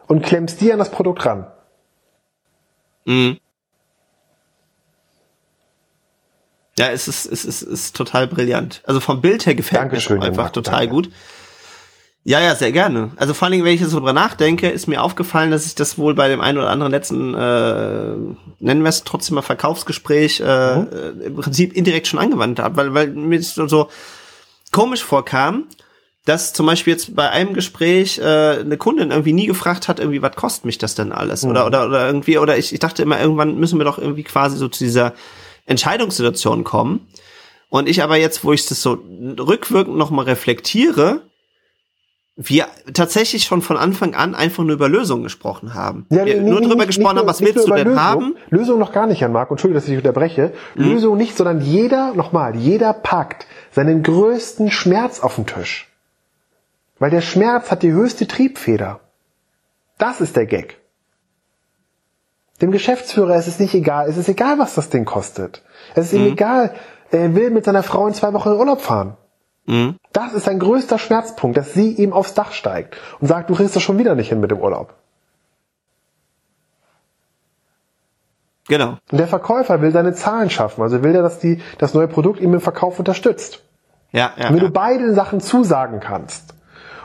und 0.07 0.23
klemmst 0.23 0.59
die 0.61 0.73
an 0.73 0.79
das 0.79 0.89
Produkt 0.91 1.25
ran. 1.25 1.47
Mhm. 3.05 3.37
Ja, 6.77 6.89
es 6.91 7.07
ist, 7.07 7.25
es 7.25 7.45
ist, 7.45 7.61
es 7.61 7.67
ist 7.67 7.95
total 7.95 8.27
brillant. 8.27 8.81
Also 8.85 8.99
vom 8.99 9.21
Bild 9.21 9.45
her 9.45 9.55
gefällt 9.55 9.81
Dankeschön, 9.81 10.19
mir 10.19 10.25
einfach 10.25 10.49
total 10.49 10.87
danke. 10.87 10.89
gut. 10.89 11.11
Ja, 12.27 12.41
ja, 12.41 12.55
sehr 12.55 12.71
gerne. 12.71 13.11
Also 13.17 13.35
vor 13.35 13.45
allen 13.45 13.51
Dingen, 13.51 13.65
wenn 13.65 13.75
ich 13.75 13.81
jetzt 13.81 13.93
darüber 13.93 14.11
nachdenke, 14.11 14.67
ist 14.67 14.87
mir 14.87 15.03
aufgefallen, 15.03 15.51
dass 15.51 15.67
ich 15.67 15.75
das 15.75 15.99
wohl 15.99 16.15
bei 16.15 16.27
dem 16.27 16.41
einen 16.41 16.57
oder 16.57 16.71
anderen 16.71 16.91
letzten, 16.91 17.35
äh, 17.35 18.15
nennen 18.59 18.81
wir 18.81 18.89
es 18.89 19.03
trotzdem 19.03 19.35
mal 19.35 19.43
Verkaufsgespräch, 19.43 20.39
äh, 20.39 20.75
mhm. 20.75 20.87
Äh, 20.91 21.25
im 21.27 21.35
Prinzip 21.35 21.73
indirekt 21.73 22.07
schon 22.07 22.17
angewandt 22.17 22.57
habe, 22.57 22.77
weil, 22.77 22.93
weil 22.95 23.07
mir 23.09 23.43
so, 23.43 23.67
so 23.67 23.89
komisch 24.71 25.03
vorkam, 25.03 25.65
dass 26.25 26.53
zum 26.53 26.65
Beispiel 26.65 26.93
jetzt 26.93 27.15
bei 27.15 27.29
einem 27.29 27.53
Gespräch 27.53 28.17
äh, 28.17 28.57
eine 28.59 28.77
Kundin 28.77 29.11
irgendwie 29.11 29.33
nie 29.33 29.45
gefragt 29.45 29.87
hat, 29.87 29.99
irgendwie, 29.99 30.23
was 30.23 30.35
kostet 30.35 30.65
mich 30.65 30.79
das 30.79 30.95
denn 30.95 31.11
alles? 31.11 31.43
Mhm. 31.43 31.51
Oder, 31.51 31.67
oder, 31.67 31.85
oder 31.85 32.07
irgendwie, 32.07 32.39
oder 32.39 32.57
ich, 32.57 32.73
ich 32.73 32.79
dachte 32.79 33.03
immer, 33.03 33.21
irgendwann 33.21 33.59
müssen 33.59 33.79
wir 33.79 33.85
doch 33.85 33.99
irgendwie 33.99 34.23
quasi 34.23 34.57
so 34.57 34.67
zu 34.67 34.83
dieser 34.83 35.13
Entscheidungssituation 35.67 36.63
kommen. 36.63 37.07
Und 37.69 37.87
ich 37.87 38.01
aber 38.01 38.17
jetzt, 38.17 38.43
wo 38.43 38.51
ich 38.51 38.65
das 38.65 38.81
so 38.81 38.97
rückwirkend 39.37 39.95
nochmal 39.95 40.25
reflektiere, 40.25 41.21
wir 42.37 42.67
tatsächlich 42.93 43.45
schon 43.45 43.61
von 43.61 43.77
Anfang 43.77 44.13
an 44.13 44.35
einfach 44.35 44.63
nur 44.63 44.73
über 44.73 44.89
Lösungen 44.89 45.23
gesprochen 45.23 45.73
haben. 45.73 46.05
Ja, 46.09 46.25
wir 46.25 46.41
nee, 46.41 46.49
nur 46.49 46.59
nee, 46.59 46.67
darüber 46.67 46.85
gesprochen 46.85 47.17
haben, 47.17 47.27
was 47.27 47.39
willst 47.39 47.65
du 47.65 47.73
denn 47.73 47.87
Lösung. 47.87 48.03
haben? 48.03 48.35
Lösung 48.49 48.79
noch 48.79 48.91
gar 48.91 49.07
nicht, 49.07 49.21
Herr 49.21 49.29
Marc, 49.29 49.51
Entschuldigung, 49.51 49.81
dass 49.81 49.89
ich 49.89 49.97
unterbreche. 49.97 50.51
Mhm. 50.75 50.83
Lösung 50.83 51.17
nicht, 51.17 51.37
sondern 51.37 51.61
jeder, 51.61 52.13
nochmal, 52.13 52.55
jeder 52.57 52.91
packt 52.91 53.47
seinen 53.71 54.03
größten 54.03 54.69
Schmerz 54.69 55.21
auf 55.21 55.35
den 55.35 55.45
Tisch. 55.45 55.89
Weil 56.99 57.09
der 57.09 57.21
Schmerz 57.21 57.71
hat 57.71 57.83
die 57.83 57.91
höchste 57.91 58.27
Triebfeder. 58.27 58.99
Das 59.97 60.19
ist 60.19 60.35
der 60.35 60.45
Gag. 60.45 60.77
Dem 62.61 62.71
Geschäftsführer 62.71 63.37
ist 63.37 63.47
es 63.47 63.59
nicht 63.59 63.73
egal, 63.73 64.09
es 64.09 64.17
ist 64.17 64.29
egal, 64.29 64.59
was 64.59 64.75
das 64.75 64.89
Ding 64.89 65.05
kostet. 65.05 65.61
Es 65.93 66.07
ist 66.07 66.13
ihm 66.13 66.21
mhm. 66.21 66.33
egal, 66.33 66.73
er 67.11 67.33
will 67.33 67.49
mit 67.49 67.63
seiner 67.63 67.83
Frau 67.83 68.07
in 68.07 68.13
zwei 68.13 68.33
Wochen 68.33 68.49
in 68.49 68.55
Urlaub 68.55 68.81
fahren. 68.81 69.15
Mhm. 69.65 69.95
Das 70.13 70.33
ist 70.33 70.45
sein 70.45 70.59
größter 70.59 70.99
Schmerzpunkt, 70.99 71.57
dass 71.57 71.73
sie 71.73 71.93
ihm 71.93 72.13
aufs 72.13 72.33
Dach 72.33 72.51
steigt 72.51 72.97
und 73.19 73.27
sagt, 73.27 73.49
du 73.49 73.55
kriegst 73.55 73.75
das 73.75 73.83
schon 73.83 73.97
wieder 73.97 74.15
nicht 74.15 74.29
hin 74.29 74.39
mit 74.39 74.51
dem 74.51 74.59
Urlaub. 74.59 74.93
Genau. 78.67 78.97
Und 79.11 79.17
der 79.17 79.27
Verkäufer 79.27 79.81
will 79.81 79.91
seine 79.91 80.13
Zahlen 80.13 80.49
schaffen, 80.49 80.81
also 80.81 81.03
will 81.03 81.15
er, 81.15 81.21
dass 81.21 81.39
die, 81.39 81.61
das 81.77 81.93
neue 81.93 82.07
Produkt 82.07 82.39
ihm 82.39 82.53
im 82.53 82.61
Verkauf 82.61 82.97
unterstützt. 82.97 83.61
Ja, 84.11 84.31
ja. 84.37 84.47
Und 84.47 84.55
wenn 84.55 84.61
ja. 84.61 84.67
du 84.67 84.71
beide 84.71 85.13
Sachen 85.13 85.39
zusagen 85.39 85.99
kannst 85.99 86.55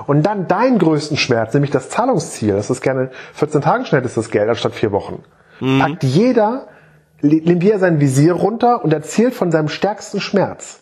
und 0.06 0.22
dann 0.22 0.48
deinen 0.48 0.78
größten 0.78 1.16
Schmerz, 1.16 1.52
nämlich 1.52 1.70
das 1.70 1.90
Zahlungsziel, 1.90 2.54
das 2.54 2.70
ist 2.70 2.80
gerne 2.80 3.10
14 3.34 3.60
Tagen 3.60 3.84
schnell 3.84 4.04
ist 4.04 4.16
das 4.16 4.30
Geld 4.30 4.48
anstatt 4.48 4.74
vier 4.74 4.92
Wochen, 4.92 5.22
mhm. 5.60 5.80
packt 5.80 6.04
jeder, 6.04 6.68
nimmt 7.20 7.62
jeder 7.62 7.78
sein 7.78 8.00
Visier 8.00 8.32
runter 8.32 8.82
und 8.82 8.92
erzählt 8.92 9.34
von 9.34 9.50
seinem 9.50 9.68
stärksten 9.68 10.20
Schmerz. 10.20 10.79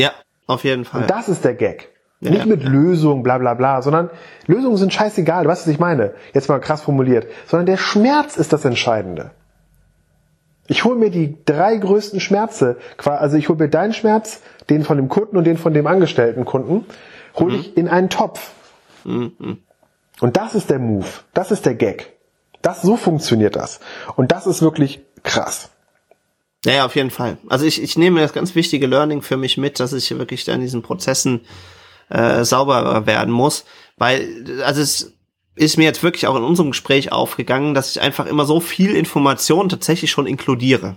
Ja, 0.00 0.12
auf 0.46 0.64
jeden 0.64 0.86
Fall. 0.86 1.02
Und 1.02 1.10
das 1.10 1.28
ist 1.28 1.44
der 1.44 1.54
Gag. 1.54 1.90
Ja, 2.20 2.30
Nicht 2.30 2.46
mit 2.46 2.64
Lösungen, 2.64 3.22
bla 3.22 3.38
bla 3.38 3.54
bla, 3.54 3.82
sondern 3.82 4.10
Lösungen 4.46 4.76
sind 4.76 4.92
scheißegal, 4.92 5.44
du 5.44 5.50
weißt, 5.50 5.66
was 5.66 5.72
ich 5.72 5.78
meine. 5.78 6.14
Jetzt 6.32 6.48
mal 6.48 6.58
krass 6.58 6.82
formuliert. 6.82 7.26
Sondern 7.46 7.66
der 7.66 7.76
Schmerz 7.76 8.36
ist 8.36 8.52
das 8.52 8.64
Entscheidende. 8.64 9.30
Ich 10.68 10.84
hole 10.84 10.96
mir 10.96 11.10
die 11.10 11.36
drei 11.44 11.76
größten 11.76 12.20
Schmerze, 12.20 12.78
also 13.04 13.36
ich 13.36 13.48
hole 13.48 13.58
mir 13.58 13.68
deinen 13.68 13.92
Schmerz, 13.92 14.40
den 14.70 14.84
von 14.84 14.96
dem 14.96 15.08
Kunden 15.08 15.36
und 15.36 15.44
den 15.44 15.58
von 15.58 15.74
dem 15.74 15.86
angestellten 15.86 16.44
Kunden, 16.44 16.86
hole 17.36 17.54
mhm. 17.54 17.60
ich 17.60 17.76
in 17.76 17.88
einen 17.88 18.08
Topf. 18.08 18.52
Mhm. 19.04 19.58
Und 20.20 20.36
das 20.36 20.54
ist 20.54 20.70
der 20.70 20.78
Move, 20.78 21.08
das 21.34 21.50
ist 21.50 21.66
der 21.66 21.74
Gag. 21.74 22.12
Das 22.62 22.82
so 22.82 22.96
funktioniert 22.96 23.56
das. 23.56 23.80
Und 24.16 24.32
das 24.32 24.46
ist 24.46 24.62
wirklich 24.62 25.04
krass. 25.22 25.70
Ja, 26.64 26.72
ja, 26.72 26.86
auf 26.86 26.94
jeden 26.94 27.10
Fall. 27.10 27.38
Also 27.48 27.64
ich, 27.64 27.82
ich 27.82 27.96
nehme 27.96 28.20
das 28.20 28.32
ganz 28.32 28.54
wichtige 28.54 28.86
Learning 28.86 29.22
für 29.22 29.36
mich 29.36 29.56
mit, 29.56 29.80
dass 29.80 29.92
ich 29.92 30.10
wirklich 30.10 30.44
da 30.44 30.52
in 30.52 30.60
diesen 30.60 30.82
Prozessen 30.82 31.40
äh, 32.10 32.44
sauber 32.44 33.06
werden 33.06 33.32
muss, 33.32 33.64
weil 33.96 34.60
also 34.64 34.80
es 34.82 35.14
ist 35.54 35.78
mir 35.78 35.84
jetzt 35.84 36.02
wirklich 36.02 36.26
auch 36.26 36.36
in 36.36 36.42
unserem 36.42 36.70
Gespräch 36.70 37.12
aufgegangen, 37.12 37.74
dass 37.74 37.90
ich 37.90 38.00
einfach 38.00 38.26
immer 38.26 38.44
so 38.44 38.60
viel 38.60 38.94
Information 38.94 39.68
tatsächlich 39.68 40.10
schon 40.10 40.26
inkludiere. 40.26 40.96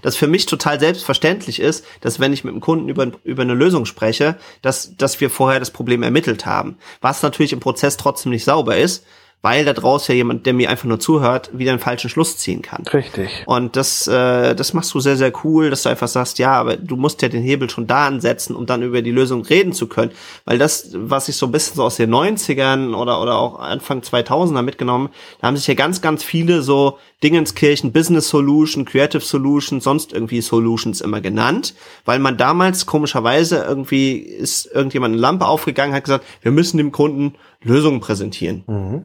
Das 0.00 0.16
für 0.16 0.26
mich 0.26 0.46
total 0.46 0.80
selbstverständlich 0.80 1.60
ist, 1.60 1.84
dass 2.00 2.18
wenn 2.18 2.32
ich 2.32 2.44
mit 2.44 2.54
dem 2.54 2.60
Kunden 2.60 2.88
über, 2.88 3.12
über 3.24 3.42
eine 3.42 3.54
Lösung 3.54 3.84
spreche, 3.84 4.36
dass, 4.62 4.96
dass 4.96 5.20
wir 5.20 5.30
vorher 5.30 5.60
das 5.60 5.70
Problem 5.70 6.02
ermittelt 6.02 6.46
haben. 6.46 6.78
Was 7.00 7.22
natürlich 7.22 7.52
im 7.52 7.60
Prozess 7.60 7.96
trotzdem 7.96 8.30
nicht 8.32 8.44
sauber 8.44 8.76
ist, 8.76 9.04
weil 9.42 9.64
da 9.64 9.72
draußen 9.72 10.12
ja 10.12 10.16
jemand, 10.16 10.46
der 10.46 10.54
mir 10.54 10.70
einfach 10.70 10.84
nur 10.84 11.00
zuhört, 11.00 11.50
wieder 11.52 11.72
einen 11.72 11.80
falschen 11.80 12.08
Schluss 12.08 12.38
ziehen 12.38 12.62
kann. 12.62 12.84
Richtig. 12.84 13.42
Und 13.46 13.74
das, 13.74 14.06
äh, 14.06 14.54
das 14.54 14.72
machst 14.72 14.94
du 14.94 15.00
sehr, 15.00 15.16
sehr 15.16 15.32
cool, 15.44 15.68
dass 15.68 15.82
du 15.82 15.88
einfach 15.88 16.06
sagst, 16.06 16.38
ja, 16.38 16.52
aber 16.52 16.76
du 16.76 16.96
musst 16.96 17.20
ja 17.22 17.28
den 17.28 17.42
Hebel 17.42 17.68
schon 17.68 17.88
da 17.88 18.06
ansetzen, 18.06 18.54
um 18.54 18.66
dann 18.66 18.82
über 18.82 19.02
die 19.02 19.10
Lösung 19.10 19.42
reden 19.44 19.72
zu 19.72 19.88
können. 19.88 20.12
Weil 20.44 20.58
das, 20.58 20.90
was 20.94 21.28
ich 21.28 21.36
so 21.36 21.46
ein 21.46 21.52
bisschen 21.52 21.76
so 21.76 21.82
aus 21.82 21.96
den 21.96 22.14
90ern 22.14 22.94
oder, 22.94 23.20
oder 23.20 23.36
auch 23.36 23.58
Anfang 23.58 24.00
2000er 24.00 24.62
mitgenommen, 24.62 25.08
da 25.40 25.48
haben 25.48 25.56
sich 25.56 25.66
ja 25.66 25.74
ganz, 25.74 26.00
ganz 26.00 26.22
viele 26.22 26.62
so 26.62 26.98
Dingenskirchen, 27.24 27.92
Business 27.92 28.28
Solution, 28.28 28.84
Creative 28.84 29.22
Solution, 29.22 29.80
sonst 29.80 30.12
irgendwie 30.12 30.40
Solutions 30.40 31.00
immer 31.00 31.20
genannt, 31.20 31.74
weil 32.04 32.20
man 32.20 32.36
damals 32.36 32.86
komischerweise 32.86 33.64
irgendwie 33.64 34.18
ist 34.18 34.66
irgendjemand 34.66 35.14
eine 35.14 35.20
Lampe 35.20 35.46
aufgegangen, 35.46 35.94
hat 35.94 36.04
gesagt, 36.04 36.24
wir 36.42 36.52
müssen 36.52 36.78
dem 36.78 36.92
Kunden 36.92 37.34
Lösungen 37.64 38.00
präsentieren. 38.00 38.64
Mhm. 38.66 39.04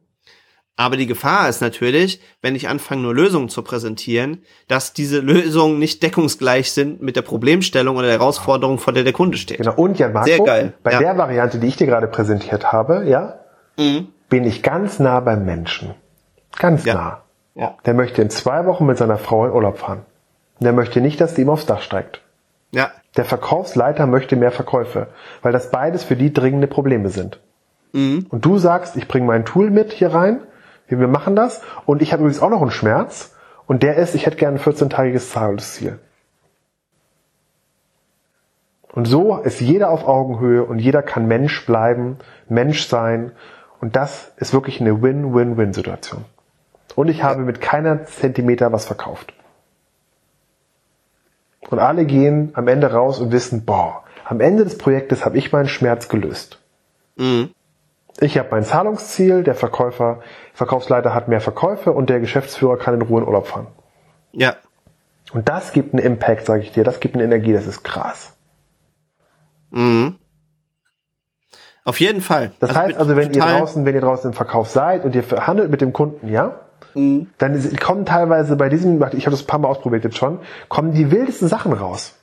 Aber 0.79 0.95
die 0.95 1.07
Gefahr 1.07 1.49
ist 1.49 1.59
natürlich, 1.59 2.21
wenn 2.43 2.55
ich 2.55 2.69
anfange, 2.69 3.01
nur 3.01 3.13
Lösungen 3.13 3.49
zu 3.49 3.63
präsentieren, 3.63 4.43
dass 4.67 4.93
diese 4.93 5.19
Lösungen 5.19 5.79
nicht 5.79 6.03
deckungsgleich 6.03 6.71
sind 6.71 7.01
mit 7.01 7.15
der 7.15 7.23
Problemstellung 7.23 7.97
oder 7.97 8.05
der 8.07 8.19
Herausforderung, 8.19 8.77
vor 8.77 8.93
der 8.93 9.03
der 9.03 9.11
Kunde 9.11 9.37
steht. 9.37 9.57
Genau. 9.57 9.73
Und 9.73 9.97
ja, 9.97 10.07
Marco, 10.07 10.27
Sehr 10.27 10.39
geil. 10.39 10.73
bei 10.83 10.91
ja. 10.91 10.99
der 10.99 11.17
Variante, 11.17 11.57
die 11.57 11.67
ich 11.67 11.77
dir 11.77 11.87
gerade 11.87 12.07
präsentiert 12.07 12.71
habe, 12.71 13.05
ja, 13.07 13.39
mhm. 13.75 14.09
bin 14.29 14.45
ich 14.45 14.61
ganz 14.61 14.99
nah 14.99 15.19
beim 15.19 15.45
Menschen. 15.45 15.95
Ganz 16.57 16.85
ja. 16.85 16.93
nah. 16.93 17.21
Ja. 17.55 17.75
Der 17.87 17.95
möchte 17.95 18.21
in 18.21 18.29
zwei 18.29 18.67
Wochen 18.67 18.85
mit 18.85 18.99
seiner 18.99 19.17
Frau 19.17 19.47
in 19.47 19.51
Urlaub 19.51 19.79
fahren. 19.79 20.05
Der 20.59 20.73
möchte 20.73 21.01
nicht, 21.01 21.19
dass 21.19 21.33
die 21.33 21.41
ihm 21.41 21.49
aufs 21.49 21.65
Dach 21.65 21.81
steigt. 21.81 22.21
Ja. 22.71 22.91
Der 23.15 23.25
Verkaufsleiter 23.25 24.05
möchte 24.05 24.35
mehr 24.35 24.51
Verkäufe, 24.51 25.07
weil 25.41 25.53
das 25.53 25.71
beides 25.71 26.03
für 26.03 26.15
die 26.15 26.31
dringende 26.31 26.67
Probleme 26.67 27.09
sind. 27.09 27.39
Mhm. 27.93 28.27
Und 28.29 28.45
du 28.45 28.59
sagst, 28.59 28.95
ich 28.95 29.07
bringe 29.07 29.25
mein 29.25 29.43
Tool 29.43 29.71
mit 29.71 29.91
hier 29.91 30.13
rein, 30.13 30.41
wir 30.89 31.07
machen 31.07 31.35
das. 31.35 31.61
Und 31.85 32.01
ich 32.01 32.13
habe 32.13 32.23
übrigens 32.23 32.41
auch 32.41 32.49
noch 32.49 32.61
einen 32.61 32.71
Schmerz. 32.71 33.35
Und 33.65 33.83
der 33.83 33.95
ist, 33.95 34.15
ich 34.15 34.25
hätte 34.25 34.37
gerne 34.37 34.57
ein 34.57 34.63
14-tagiges 34.63 35.31
Zahlungsziel. 35.31 35.99
Und 38.93 39.05
so 39.05 39.37
ist 39.37 39.61
jeder 39.61 39.91
auf 39.91 40.07
Augenhöhe 40.07 40.63
und 40.63 40.79
jeder 40.79 41.03
kann 41.03 41.27
Mensch 41.27 41.65
bleiben, 41.65 42.17
Mensch 42.49 42.87
sein. 42.87 43.31
Und 43.79 43.95
das 43.95 44.31
ist 44.37 44.53
wirklich 44.53 44.81
eine 44.81 45.03
Win-Win-Win-Situation. 45.03 46.25
Und 46.95 47.09
ich 47.09 47.21
habe 47.21 47.43
mit 47.43 47.61
keiner 47.61 48.05
Zentimeter 48.05 48.71
was 48.71 48.85
verkauft. 48.85 49.33
Und 51.69 51.79
alle 51.79 52.05
gehen 52.05 52.51
am 52.53 52.67
Ende 52.67 52.91
raus 52.91 53.19
und 53.19 53.31
wissen, 53.31 53.65
boah, 53.65 54.03
am 54.25 54.39
Ende 54.39 54.63
des 54.63 54.77
Projektes 54.77 55.25
habe 55.25 55.37
ich 55.37 55.51
meinen 55.51 55.67
Schmerz 55.67 56.09
gelöst. 56.09 56.59
Mhm. 57.17 57.51
Ich 58.19 58.37
habe 58.37 58.49
mein 58.51 58.63
Zahlungsziel, 58.63 59.43
der 59.43 59.53
Verkäufer, 59.53 60.21
Verkaufsleiter 60.53 61.13
hat 61.13 61.27
mehr 61.27 61.41
Verkäufe 61.41 61.91
und 61.91 62.09
der 62.09 62.19
Geschäftsführer 62.19 62.77
kann 62.77 62.95
in 62.95 63.01
Ruhe 63.03 63.21
in 63.21 63.27
Urlaub 63.27 63.47
fahren. 63.47 63.67
Ja. 64.31 64.55
Und 65.33 65.49
das 65.49 65.71
gibt 65.71 65.93
einen 65.93 66.03
Impact, 66.03 66.45
sage 66.45 66.63
ich 66.63 66.71
dir. 66.71 66.83
Das 66.83 66.99
gibt 66.99 67.15
eine 67.15 67.23
Energie, 67.23 67.53
das 67.53 67.67
ist 67.67 67.83
krass. 67.83 68.35
Mhm. 69.69 70.15
Auf 71.83 71.99
jeden 71.99 72.21
Fall. 72.21 72.51
Das 72.59 72.71
also 72.71 72.81
heißt 72.81 72.97
also, 72.97 73.15
wenn 73.15 73.33
ihr 73.33 73.41
draußen, 73.41 73.85
wenn 73.85 73.95
ihr 73.95 74.01
draußen 74.01 74.31
im 74.31 74.35
Verkauf 74.35 74.69
seid 74.69 75.05
und 75.05 75.15
ihr 75.15 75.23
verhandelt 75.23 75.69
mit 75.69 75.81
dem 75.81 75.93
Kunden, 75.93 76.27
ja, 76.27 76.59
mhm. 76.95 77.29
dann 77.37 77.77
kommen 77.77 78.05
teilweise 78.05 78.55
bei 78.55 78.67
diesem, 78.67 78.95
ich 79.13 79.25
habe 79.25 79.31
das 79.31 79.43
ein 79.43 79.47
paar 79.47 79.59
Mal 79.59 79.69
ausprobiert 79.69 80.03
jetzt 80.03 80.17
schon, 80.17 80.39
kommen 80.69 80.91
die 80.91 81.11
wildesten 81.11 81.47
Sachen 81.47 81.71
raus. 81.71 82.16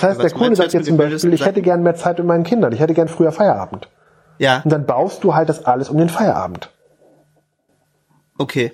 Das 0.00 0.10
heißt, 0.10 0.22
der 0.22 0.30
Kunde 0.30 0.56
sagt 0.56 0.72
jetzt 0.72 0.86
zum 0.86 0.96
Beispiel, 0.96 1.32
ich 1.32 1.44
hätte 1.44 1.62
gern 1.62 1.82
mehr 1.82 1.96
Zeit 1.96 2.18
mit 2.18 2.26
meinen 2.26 2.44
Kindern, 2.44 2.72
ich 2.72 2.80
hätte 2.80 2.94
gern 2.94 3.08
früher 3.08 3.32
Feierabend. 3.32 3.88
Ja. 4.38 4.60
Und 4.62 4.70
dann 4.70 4.86
baust 4.86 5.24
du 5.24 5.34
halt 5.34 5.48
das 5.48 5.64
alles 5.64 5.88
um 5.88 5.98
den 5.98 6.08
Feierabend. 6.08 6.70
Okay. 8.38 8.72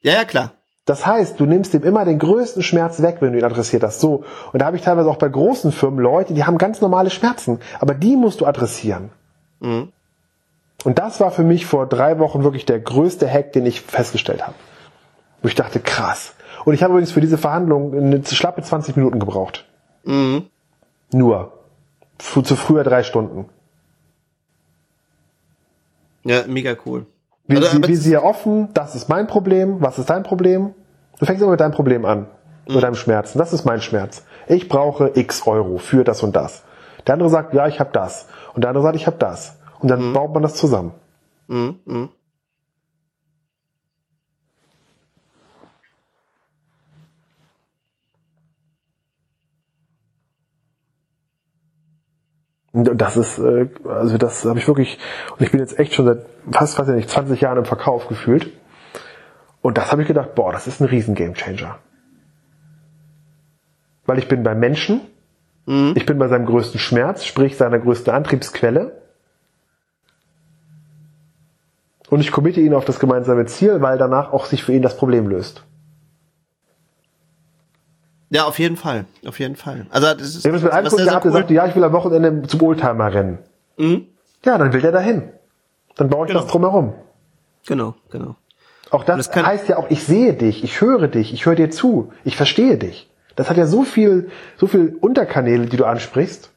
Ja, 0.00 0.14
ja, 0.14 0.24
klar. 0.24 0.52
Das 0.84 1.06
heißt, 1.06 1.38
du 1.38 1.46
nimmst 1.46 1.74
dem 1.74 1.84
immer 1.84 2.04
den 2.04 2.18
größten 2.18 2.62
Schmerz 2.62 3.00
weg, 3.02 3.18
wenn 3.20 3.32
du 3.32 3.38
ihn 3.38 3.44
adressiert 3.44 3.84
hast. 3.84 4.00
So. 4.00 4.24
Und 4.52 4.60
da 4.60 4.66
habe 4.66 4.76
ich 4.76 4.82
teilweise 4.82 5.08
auch 5.08 5.16
bei 5.16 5.28
großen 5.28 5.70
Firmen 5.70 6.00
Leute, 6.00 6.34
die 6.34 6.44
haben 6.44 6.58
ganz 6.58 6.80
normale 6.80 7.10
Schmerzen, 7.10 7.60
aber 7.78 7.94
die 7.94 8.16
musst 8.16 8.40
du 8.40 8.46
adressieren. 8.46 9.10
Mhm. 9.60 9.92
Und 10.82 10.98
das 10.98 11.20
war 11.20 11.30
für 11.30 11.44
mich 11.44 11.66
vor 11.66 11.86
drei 11.86 12.18
Wochen 12.18 12.42
wirklich 12.42 12.66
der 12.66 12.80
größte 12.80 13.30
Hack, 13.30 13.52
den 13.52 13.66
ich 13.66 13.80
festgestellt 13.80 14.42
habe. 14.42 14.56
Wo 15.40 15.46
ich 15.46 15.54
dachte, 15.54 15.78
krass. 15.78 16.34
Und 16.64 16.74
ich 16.74 16.82
habe 16.82 16.92
übrigens 16.92 17.12
für 17.12 17.20
diese 17.20 17.38
Verhandlung 17.38 17.94
eine 17.94 18.24
schlappe 18.24 18.62
20 18.62 18.96
Minuten 18.96 19.18
gebraucht. 19.18 19.66
Mhm. 20.04 20.46
Nur. 21.12 21.52
Zu, 22.18 22.42
zu 22.42 22.56
früher 22.56 22.84
drei 22.84 23.02
Stunden. 23.02 23.46
Ja, 26.24 26.44
mega 26.46 26.76
cool. 26.86 27.06
Wir, 27.46 27.58
also, 27.58 27.82
wir 27.82 27.96
sehr 27.96 28.24
offen, 28.24 28.68
das 28.74 28.94
ist 28.94 29.08
mein 29.08 29.26
Problem, 29.26 29.80
was 29.80 29.98
ist 29.98 30.08
dein 30.08 30.22
Problem? 30.22 30.74
Du 31.18 31.26
fängst 31.26 31.42
immer 31.42 31.50
mit 31.50 31.60
deinem 31.60 31.72
Problem 31.72 32.04
an, 32.04 32.28
mit 32.66 32.76
mhm. 32.76 32.80
deinem 32.80 32.94
Schmerzen. 32.94 33.38
Das 33.38 33.52
ist 33.52 33.64
mein 33.64 33.80
Schmerz. 33.80 34.24
Ich 34.46 34.68
brauche 34.68 35.10
x 35.14 35.46
Euro 35.46 35.78
für 35.78 36.04
das 36.04 36.22
und 36.22 36.36
das. 36.36 36.62
Der 37.06 37.14
andere 37.14 37.28
sagt, 37.28 37.54
ja, 37.54 37.66
ich 37.66 37.80
habe 37.80 37.90
das. 37.92 38.28
Und 38.54 38.62
der 38.62 38.70
andere 38.70 38.84
sagt, 38.84 38.96
ich 38.96 39.06
habe 39.06 39.16
das. 39.18 39.58
Und 39.80 39.90
dann 39.90 40.10
mhm. 40.10 40.12
baut 40.12 40.32
man 40.32 40.42
das 40.42 40.54
zusammen. 40.54 40.92
Mhm. 41.48 41.80
mhm. 41.84 42.08
Das 52.72 53.16
ist, 53.16 53.38
äh, 53.38 53.68
also 53.84 54.16
das 54.18 54.44
habe 54.44 54.58
ich 54.58 54.66
wirklich, 54.66 54.98
und 55.32 55.42
ich 55.42 55.50
bin 55.50 55.60
jetzt 55.60 55.78
echt 55.78 55.94
schon 55.94 56.06
seit 56.06 56.26
fast, 56.50 56.78
weiß 56.78 56.88
ich 56.88 56.94
nicht, 56.94 57.10
20 57.10 57.40
Jahren 57.40 57.58
im 57.58 57.64
Verkauf 57.64 58.08
gefühlt. 58.08 58.50
Und 59.60 59.78
das 59.78 59.92
habe 59.92 60.02
ich 60.02 60.08
gedacht, 60.08 60.34
boah, 60.34 60.52
das 60.52 60.66
ist 60.66 60.80
ein 60.80 60.86
riesen 60.86 61.14
Gamechanger. 61.14 61.78
Weil 64.06 64.18
ich 64.18 64.26
bin 64.26 64.42
beim 64.42 64.58
Menschen, 64.58 65.02
mhm. 65.66 65.92
ich 65.96 66.06
bin 66.06 66.18
bei 66.18 66.28
seinem 66.28 66.46
größten 66.46 66.80
Schmerz, 66.80 67.24
sprich 67.24 67.56
seiner 67.56 67.78
größten 67.78 68.12
Antriebsquelle. 68.12 69.00
Und 72.08 72.20
ich 72.20 72.32
committe 72.32 72.60
ihn 72.60 72.74
auf 72.74 72.84
das 72.84 72.98
gemeinsame 72.98 73.46
Ziel, 73.46 73.80
weil 73.80 73.98
danach 73.98 74.32
auch 74.32 74.46
sich 74.46 74.64
für 74.64 74.72
ihn 74.72 74.82
das 74.82 74.96
Problem 74.96 75.28
löst. 75.28 75.64
Ja, 78.34 78.44
auf 78.44 78.58
jeden 78.58 78.76
Fall, 78.76 79.04
auf 79.26 79.38
jeden 79.40 79.56
Fall. 79.56 79.86
Also 79.90 80.06
das 80.14 80.22
ist, 80.22 80.38
Ich 80.38 80.46
habe 80.46 80.56
es 80.56 80.62
mit 80.62 80.72
einem 80.72 80.88
Kunden 80.88 81.04
gehabt, 81.04 81.24
der 81.24 81.32
cool- 81.32 81.38
sagte, 81.38 81.52
ja, 81.54 81.66
ich 81.66 81.76
will 81.76 81.84
am 81.84 81.92
Wochenende 81.92 82.48
zum 82.48 82.62
Oldtimer 82.62 83.12
rennen. 83.12 83.38
Mhm. 83.76 84.06
Ja, 84.44 84.56
dann 84.56 84.72
will 84.72 84.80
der 84.80 84.92
dahin. 84.92 85.30
Dann 85.96 86.08
baue 86.08 86.24
ich 86.26 86.30
Genau. 86.32 86.42
das 86.42 86.50
drumherum. 86.50 86.94
Genau, 87.66 87.94
genau. 88.10 88.36
Auch 88.90 89.04
das, 89.04 89.28
das 89.28 89.44
heißt 89.46 89.68
ja 89.68 89.76
auch, 89.76 89.90
ich 89.90 90.04
sehe 90.04 90.32
dich, 90.32 90.64
ich 90.64 90.80
höre 90.80 91.08
dich, 91.08 91.32
ich 91.34 91.44
höre 91.44 91.54
dir 91.56 91.70
zu, 91.70 92.12
ich 92.24 92.36
verstehe 92.36 92.78
dich. 92.78 93.10
Das 93.36 93.50
hat 93.50 93.56
ja 93.58 93.66
so 93.66 93.82
viel, 93.84 94.30
so 94.56 94.66
viel 94.66 94.96
Unterkanäle, 95.00 95.66
die 95.66 95.76
du 95.76 95.84
ansprichst. 95.84 96.50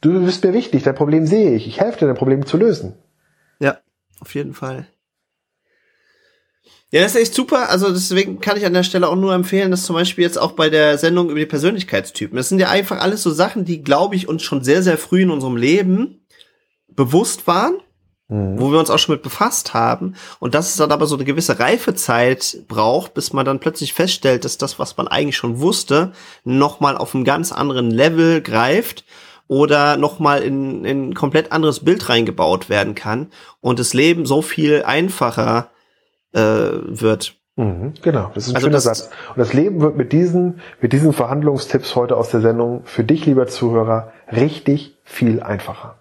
Du 0.00 0.24
bist 0.24 0.44
mir 0.44 0.52
wichtig, 0.52 0.82
dein 0.84 0.94
Problem 0.94 1.26
sehe 1.26 1.52
ich. 1.54 1.66
Ich 1.66 1.80
helfe 1.80 1.98
dir, 2.00 2.06
dein 2.06 2.16
Problem 2.16 2.46
zu 2.46 2.56
lösen. 2.56 2.94
Ja, 3.58 3.78
auf 4.20 4.34
jeden 4.34 4.54
Fall. 4.54 4.86
Ja, 6.90 7.02
das 7.02 7.14
ist 7.14 7.20
echt 7.20 7.34
super. 7.34 7.68
Also 7.68 7.90
deswegen 7.90 8.40
kann 8.40 8.56
ich 8.56 8.64
an 8.64 8.72
der 8.72 8.82
Stelle 8.82 9.08
auch 9.08 9.16
nur 9.16 9.34
empfehlen, 9.34 9.70
dass 9.70 9.82
zum 9.82 9.94
Beispiel 9.94 10.24
jetzt 10.24 10.38
auch 10.38 10.52
bei 10.52 10.70
der 10.70 10.96
Sendung 10.96 11.28
über 11.28 11.38
die 11.38 11.46
Persönlichkeitstypen, 11.46 12.36
das 12.36 12.48
sind 12.48 12.60
ja 12.60 12.70
einfach 12.70 12.98
alles 13.00 13.22
so 13.22 13.30
Sachen, 13.30 13.64
die, 13.66 13.82
glaube 13.82 14.16
ich, 14.16 14.28
uns 14.28 14.42
schon 14.42 14.64
sehr, 14.64 14.82
sehr 14.82 14.96
früh 14.96 15.22
in 15.22 15.30
unserem 15.30 15.56
Leben 15.56 16.24
bewusst 16.88 17.46
waren, 17.46 17.74
wo 18.30 18.70
wir 18.72 18.78
uns 18.78 18.90
auch 18.90 18.98
schon 18.98 19.14
mit 19.14 19.22
befasst 19.22 19.72
haben. 19.72 20.14
Und 20.38 20.54
dass 20.54 20.68
es 20.68 20.76
dann 20.76 20.92
aber 20.92 21.06
so 21.06 21.14
eine 21.14 21.24
gewisse 21.24 21.58
Reifezeit 21.58 22.58
braucht, 22.68 23.14
bis 23.14 23.32
man 23.32 23.46
dann 23.46 23.60
plötzlich 23.60 23.94
feststellt, 23.94 24.44
dass 24.44 24.58
das, 24.58 24.78
was 24.78 24.96
man 24.96 25.08
eigentlich 25.08 25.36
schon 25.36 25.60
wusste, 25.60 26.12
nochmal 26.44 26.96
auf 26.96 27.14
einem 27.14 27.24
ganz 27.24 27.52
anderen 27.52 27.90
Level 27.90 28.42
greift 28.42 29.04
oder 29.46 29.96
nochmal 29.96 30.42
in, 30.42 30.84
in 30.84 31.10
ein 31.10 31.14
komplett 31.14 31.52
anderes 31.52 31.80
Bild 31.80 32.08
reingebaut 32.10 32.68
werden 32.68 32.94
kann 32.94 33.30
und 33.60 33.78
das 33.78 33.94
Leben 33.94 34.26
so 34.26 34.42
viel 34.42 34.82
einfacher 34.82 35.70
äh, 36.32 36.40
wird. 36.40 37.34
Mhm, 37.56 37.94
genau, 38.02 38.30
das 38.34 38.44
ist 38.44 38.50
ein 38.50 38.56
Also 38.56 38.66
schöner 38.66 38.76
das- 38.76 38.84
Satz. 38.84 39.10
Und 39.30 39.38
das 39.38 39.52
Leben 39.52 39.80
wird 39.80 39.96
mit 39.96 40.12
diesen, 40.12 40.60
mit 40.80 40.92
diesen 40.92 41.12
Verhandlungstipps 41.12 41.96
heute 41.96 42.16
aus 42.16 42.30
der 42.30 42.40
Sendung 42.40 42.82
für 42.84 43.02
dich, 43.02 43.26
lieber 43.26 43.46
Zuhörer, 43.48 44.12
richtig 44.30 44.96
viel 45.04 45.42
einfacher. 45.42 45.96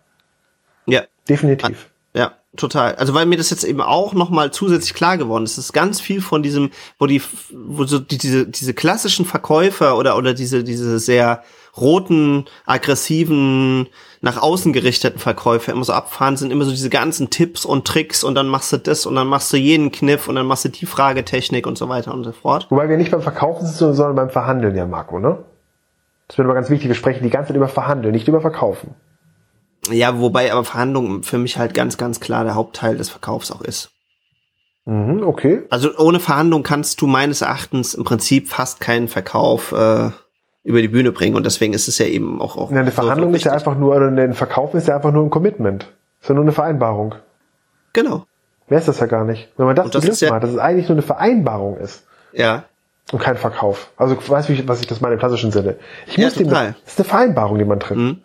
Ja, 0.85 1.01
Definitiv. 1.27 1.89
ja, 2.13 2.33
total. 2.55 2.95
Also 2.95 3.13
weil 3.13 3.25
mir 3.25 3.37
das 3.37 3.49
jetzt 3.49 3.63
eben 3.63 3.81
auch 3.81 4.13
nochmal 4.13 4.51
zusätzlich 4.51 4.93
klar 4.93 5.17
geworden 5.17 5.43
ist. 5.45 5.53
Es 5.57 5.65
ist 5.65 5.73
ganz 5.73 5.99
viel 5.99 6.21
von 6.21 6.43
diesem, 6.43 6.69
wo 6.99 7.07
die, 7.07 7.21
wo 7.51 7.85
so 7.85 7.99
die, 7.99 8.17
diese, 8.17 8.47
diese 8.47 8.73
klassischen 8.73 9.25
Verkäufer 9.25 9.97
oder, 9.97 10.15
oder 10.17 10.33
diese, 10.33 10.63
diese 10.63 10.99
sehr 10.99 11.43
roten, 11.79 12.45
aggressiven, 12.65 13.87
nach 14.21 14.41
außen 14.41 14.73
gerichteten 14.73 15.19
Verkäufer 15.19 15.71
immer 15.71 15.83
so 15.83 15.93
abfahren, 15.93 16.37
sind 16.37 16.51
immer 16.51 16.65
so 16.65 16.71
diese 16.71 16.89
ganzen 16.89 17.29
Tipps 17.29 17.65
und 17.65 17.85
Tricks 17.85 18.23
und 18.23 18.35
dann 18.35 18.47
machst 18.47 18.73
du 18.73 18.77
das 18.77 19.05
und 19.05 19.15
dann 19.15 19.27
machst 19.27 19.51
du 19.53 19.57
jeden 19.57 19.91
Kniff 19.91 20.27
und 20.27 20.35
dann 20.35 20.45
machst 20.47 20.65
du 20.65 20.69
die 20.69 20.85
Fragetechnik 20.85 21.67
und 21.67 21.77
so 21.77 21.89
weiter 21.89 22.13
und 22.13 22.23
so 22.23 22.31
fort. 22.31 22.67
Wobei 22.69 22.89
wir 22.89 22.97
nicht 22.97 23.11
beim 23.11 23.21
Verkaufen 23.21 23.65
sind, 23.65 23.93
sondern 23.93 24.15
beim 24.15 24.29
Verhandeln, 24.29 24.75
ja, 24.75 24.85
Marco, 24.85 25.19
ne? 25.19 25.43
Das 26.27 26.37
wird 26.37 26.45
aber 26.45 26.55
ganz 26.55 26.69
wichtig. 26.69 26.89
Wir 26.89 26.95
sprechen 26.95 27.23
die 27.23 27.29
ganze 27.29 27.49
Zeit 27.49 27.57
über 27.57 27.69
Verhandeln, 27.69 28.13
nicht 28.13 28.27
über 28.27 28.41
Verkaufen. 28.41 28.95
Ja, 29.89 30.19
wobei 30.19 30.51
aber 30.51 30.65
Verhandlung 30.65 31.23
für 31.23 31.37
mich 31.37 31.57
halt 31.57 31.73
ganz, 31.73 31.97
ganz 31.97 32.19
klar 32.19 32.43
der 32.43 32.55
Hauptteil 32.55 32.97
des 32.97 33.09
Verkaufs 33.09 33.51
auch 33.51 33.61
ist. 33.61 33.91
Mhm, 34.85 35.23
okay. 35.23 35.63
Also 35.69 35.97
ohne 35.97 36.19
Verhandlung 36.19 36.63
kannst 36.63 37.01
du 37.01 37.07
meines 37.07 37.41
Erachtens 37.41 37.93
im 37.93 38.03
Prinzip 38.03 38.49
fast 38.49 38.79
keinen 38.79 39.07
Verkauf 39.07 39.71
äh, 39.71 40.11
über 40.67 40.81
die 40.81 40.89
Bühne 40.89 41.11
bringen 41.13 41.35
und 41.35 41.45
deswegen 41.45 41.73
ist 41.73 41.87
es 41.87 41.97
ja 41.97 42.05
eben 42.07 42.41
auch 42.41 42.57
auch 42.57 42.71
Ja, 42.71 42.81
eine 42.81 42.91
Verhandlung 42.91 43.33
ist 43.33 43.45
ja 43.45 43.53
einfach 43.53 43.77
nur, 43.77 43.95
oder 43.95 44.07
ein 44.07 44.33
Verkaufen 44.33 44.77
ist 44.77 44.87
ja 44.87 44.95
einfach 44.97 45.13
nur 45.13 45.23
ein 45.23 45.29
Commitment. 45.29 45.87
Ist 46.21 46.27
ja 46.27 46.35
nur 46.35 46.43
eine 46.43 46.51
Vereinbarung. 46.51 47.15
genau 47.93 48.25
Mehr 48.69 48.79
ist 48.79 48.87
das 48.89 48.99
ja 48.99 49.05
gar 49.05 49.23
nicht. 49.23 49.47
Wenn 49.55 49.65
man 49.65 49.75
das 49.77 49.85
Und 49.85 49.95
das 49.95 50.01
begriffen 50.01 50.13
ist 50.13 50.21
ja- 50.29 50.35
hat, 50.35 50.43
dass 50.43 50.49
es 50.51 50.57
eigentlich 50.57 50.89
nur 50.89 50.95
eine 50.97 51.01
Vereinbarung 51.03 51.77
ist 51.77 52.05
ja 52.33 52.65
und 53.13 53.19
kein 53.21 53.37
Verkauf. 53.37 53.91
Also 53.95 54.17
weißt 54.27 54.49
du, 54.49 54.67
was 54.67 54.81
ich 54.81 54.87
das 54.87 54.99
meine 54.99 55.13
im 55.13 55.19
klassischen 55.19 55.51
Sinne? 55.51 55.77
Ich 56.05 56.17
Ja, 56.17 56.25
muss 56.25 56.33
dem, 56.35 56.49
das 56.49 56.73
ist 56.85 56.99
eine 56.99 57.05
Vereinbarung, 57.05 57.57
die 57.57 57.63
man 57.65 57.79
trifft. 57.79 58.01
Mhm. 58.01 58.21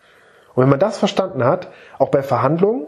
Und 0.55 0.63
wenn 0.65 0.69
man 0.69 0.81
das 0.81 0.99
verstanden 0.99 1.45
hat, 1.45 1.69
auch 2.01 2.09
bei 2.11 2.23
Verhandlungen, 2.25 2.87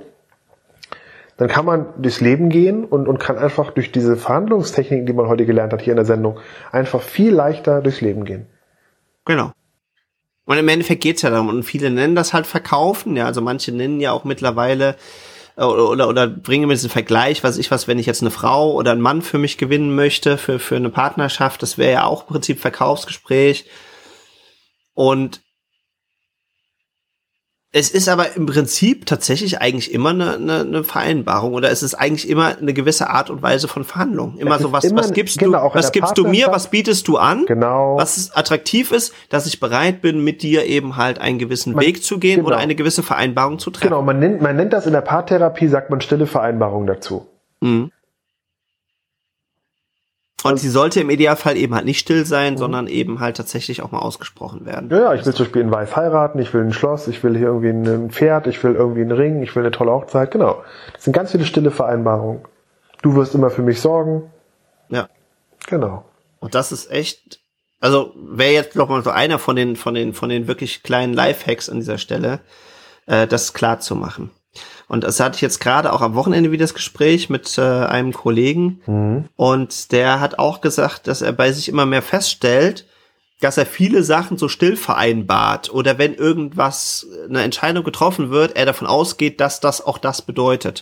dann 1.36 1.48
kann 1.48 1.64
man 1.64 1.86
durchs 1.98 2.20
Leben 2.20 2.48
gehen 2.48 2.84
und, 2.84 3.06
und 3.08 3.18
kann 3.18 3.38
einfach 3.38 3.70
durch 3.70 3.92
diese 3.92 4.16
Verhandlungstechniken, 4.16 5.06
die 5.06 5.12
man 5.12 5.28
heute 5.28 5.46
gelernt 5.46 5.72
hat 5.72 5.80
hier 5.82 5.92
in 5.92 5.96
der 5.96 6.04
Sendung, 6.04 6.38
einfach 6.72 7.00
viel 7.02 7.32
leichter 7.32 7.80
durchs 7.80 8.00
Leben 8.00 8.24
gehen. 8.24 8.46
Genau. 9.24 9.52
Und 10.46 10.58
im 10.58 10.68
Endeffekt 10.68 11.02
geht's 11.02 11.22
ja 11.22 11.30
darum. 11.30 11.48
Und 11.48 11.62
viele 11.62 11.90
nennen 11.90 12.14
das 12.14 12.32
halt 12.32 12.46
Verkaufen 12.46 13.16
ja. 13.16 13.26
Also 13.26 13.40
manche 13.40 13.72
nennen 13.72 14.00
ja 14.00 14.12
auch 14.12 14.24
mittlerweile 14.24 14.96
äh, 15.56 15.64
oder, 15.64 15.88
oder, 15.88 16.08
oder 16.08 16.26
bringen 16.26 16.68
mir 16.68 16.74
diesen 16.74 16.90
Vergleich, 16.90 17.42
was 17.44 17.58
ich 17.58 17.70
was, 17.70 17.88
wenn 17.88 17.98
ich 17.98 18.06
jetzt 18.06 18.22
eine 18.22 18.30
Frau 18.30 18.72
oder 18.72 18.92
einen 18.92 19.00
Mann 19.00 19.22
für 19.22 19.38
mich 19.38 19.58
gewinnen 19.58 19.94
möchte, 19.94 20.38
für, 20.38 20.58
für 20.58 20.76
eine 20.76 20.90
Partnerschaft, 20.90 21.62
das 21.62 21.78
wäre 21.78 21.92
ja 21.92 22.04
auch 22.04 22.22
im 22.22 22.28
Prinzip 22.28 22.60
Verkaufsgespräch. 22.60 23.66
Und 24.94 25.40
es 27.76 27.90
ist 27.90 28.08
aber 28.08 28.36
im 28.36 28.46
Prinzip 28.46 29.04
tatsächlich 29.04 29.60
eigentlich 29.60 29.92
immer 29.92 30.10
eine, 30.10 30.34
eine, 30.34 30.60
eine 30.60 30.84
Vereinbarung 30.84 31.54
oder 31.54 31.72
es 31.72 31.82
ist 31.82 31.94
eigentlich 31.94 32.28
immer 32.28 32.56
eine 32.56 32.72
gewisse 32.72 33.10
Art 33.10 33.30
und 33.30 33.42
Weise 33.42 33.66
von 33.66 33.82
Verhandlung. 33.82 34.38
Immer 34.38 34.54
Es 34.54 34.62
so, 34.62 34.70
was, 34.70 34.84
immer- 34.84 35.00
was 35.02 35.12
gibst 35.12 35.38
genau, 35.40 35.68
du, 35.70 35.74
was 35.74 35.90
gibst 35.90 36.16
du 36.16 36.24
mir, 36.28 36.46
was 36.52 36.70
bietest 36.70 37.08
du 37.08 37.16
an? 37.18 37.46
Genau. 37.46 37.96
Was 37.98 38.30
attraktiv 38.32 38.92
ist, 38.92 39.12
dass 39.28 39.46
ich 39.46 39.58
bereit 39.58 40.02
bin, 40.02 40.22
mit 40.22 40.42
dir 40.42 40.66
eben 40.66 40.96
halt 40.96 41.18
einen 41.18 41.40
gewissen 41.40 41.74
Man- 41.74 41.84
Weg 41.84 42.04
zu 42.04 42.18
gehen 42.20 42.36
genau. 42.36 42.46
oder 42.50 42.58
eine 42.58 42.76
gewisse 42.76 43.02
Vereinbarung 43.02 43.58
zu 43.58 43.72
treffen. 43.72 43.88
Genau, 43.88 44.02
man 44.02 44.20
nennt, 44.20 44.40
man 44.40 44.54
nennt 44.54 44.72
das 44.72 44.86
in 44.86 44.92
der 44.92 45.00
Paartherapie, 45.00 45.66
sagt 45.66 45.90
man 45.90 46.00
stille 46.00 46.28
Vereinbarung 46.28 46.86
dazu. 46.86 47.26
Mhm. 47.60 47.90
Und 50.44 50.58
sie 50.60 50.68
sollte 50.68 51.00
im 51.00 51.10
Idealfall 51.10 51.56
eben 51.56 51.74
halt 51.74 51.84
nicht 51.86 51.98
still 51.98 52.20
Mhm. 52.20 52.24
sein, 52.26 52.56
sondern 52.58 52.86
eben 52.86 53.18
halt 53.20 53.36
tatsächlich 53.38 53.82
auch 53.82 53.90
mal 53.92 53.98
ausgesprochen 54.00 54.66
werden. 54.66 54.90
Ja, 54.90 54.98
ja, 54.98 55.14
ich 55.14 55.24
will 55.24 55.32
zum 55.34 55.46
Beispiel 55.46 55.62
in 55.62 55.70
Weiß 55.70 55.96
heiraten, 55.96 56.38
ich 56.38 56.52
will 56.54 56.60
ein 56.62 56.72
Schloss, 56.72 57.08
ich 57.08 57.22
will 57.24 57.36
hier 57.36 57.46
irgendwie 57.48 57.70
ein 57.70 58.10
Pferd, 58.10 58.46
ich 58.46 58.62
will 58.62 58.74
irgendwie 58.74 59.00
einen 59.00 59.12
Ring, 59.12 59.42
ich 59.42 59.56
will 59.56 59.62
eine 59.62 59.70
tolle 59.72 59.90
Hochzeit, 59.92 60.30
genau. 60.30 60.62
Das 60.92 61.04
sind 61.04 61.12
ganz 61.14 61.32
viele 61.32 61.44
stille 61.46 61.70
Vereinbarungen. 61.70 62.42
Du 63.02 63.16
wirst 63.16 63.34
immer 63.34 63.50
für 63.50 63.62
mich 63.62 63.80
sorgen, 63.80 64.30
Ja. 64.90 65.08
genau. 65.66 66.04
Und 66.40 66.54
das 66.54 66.72
ist 66.72 66.90
echt, 66.90 67.40
also 67.80 68.12
wäre 68.16 68.52
jetzt 68.52 68.76
noch 68.76 68.88
mal 68.90 69.02
so 69.02 69.10
einer 69.10 69.38
von 69.38 69.56
den, 69.56 69.76
von 69.76 69.94
den, 69.94 70.12
von 70.12 70.28
den 70.28 70.46
wirklich 70.46 70.82
kleinen 70.82 71.14
Lifehacks 71.14 71.70
an 71.70 71.76
dieser 71.78 71.96
Stelle, 71.98 72.40
äh, 73.06 73.26
das 73.26 73.54
klar 73.54 73.80
zu 73.80 73.96
machen. 73.96 74.30
Und 74.88 75.04
das 75.04 75.18
hatte 75.20 75.36
ich 75.36 75.40
jetzt 75.40 75.60
gerade 75.60 75.92
auch 75.92 76.02
am 76.02 76.14
Wochenende 76.14 76.52
wieder 76.52 76.64
das 76.64 76.74
Gespräch 76.74 77.30
mit 77.30 77.56
äh, 77.58 77.62
einem 77.62 78.12
Kollegen. 78.12 78.80
Und 79.36 79.92
der 79.92 80.20
hat 80.20 80.38
auch 80.38 80.60
gesagt, 80.60 81.06
dass 81.06 81.22
er 81.22 81.32
bei 81.32 81.52
sich 81.52 81.68
immer 81.68 81.86
mehr 81.86 82.02
feststellt, 82.02 82.86
dass 83.40 83.58
er 83.58 83.66
viele 83.66 84.02
Sachen 84.02 84.38
so 84.38 84.48
still 84.48 84.76
vereinbart 84.76 85.72
oder 85.72 85.98
wenn 85.98 86.14
irgendwas, 86.14 87.06
eine 87.28 87.42
Entscheidung 87.42 87.84
getroffen 87.84 88.30
wird, 88.30 88.56
er 88.56 88.64
davon 88.66 88.86
ausgeht, 88.86 89.40
dass 89.40 89.60
das 89.60 89.84
auch 89.84 89.98
das 89.98 90.22
bedeutet. 90.22 90.80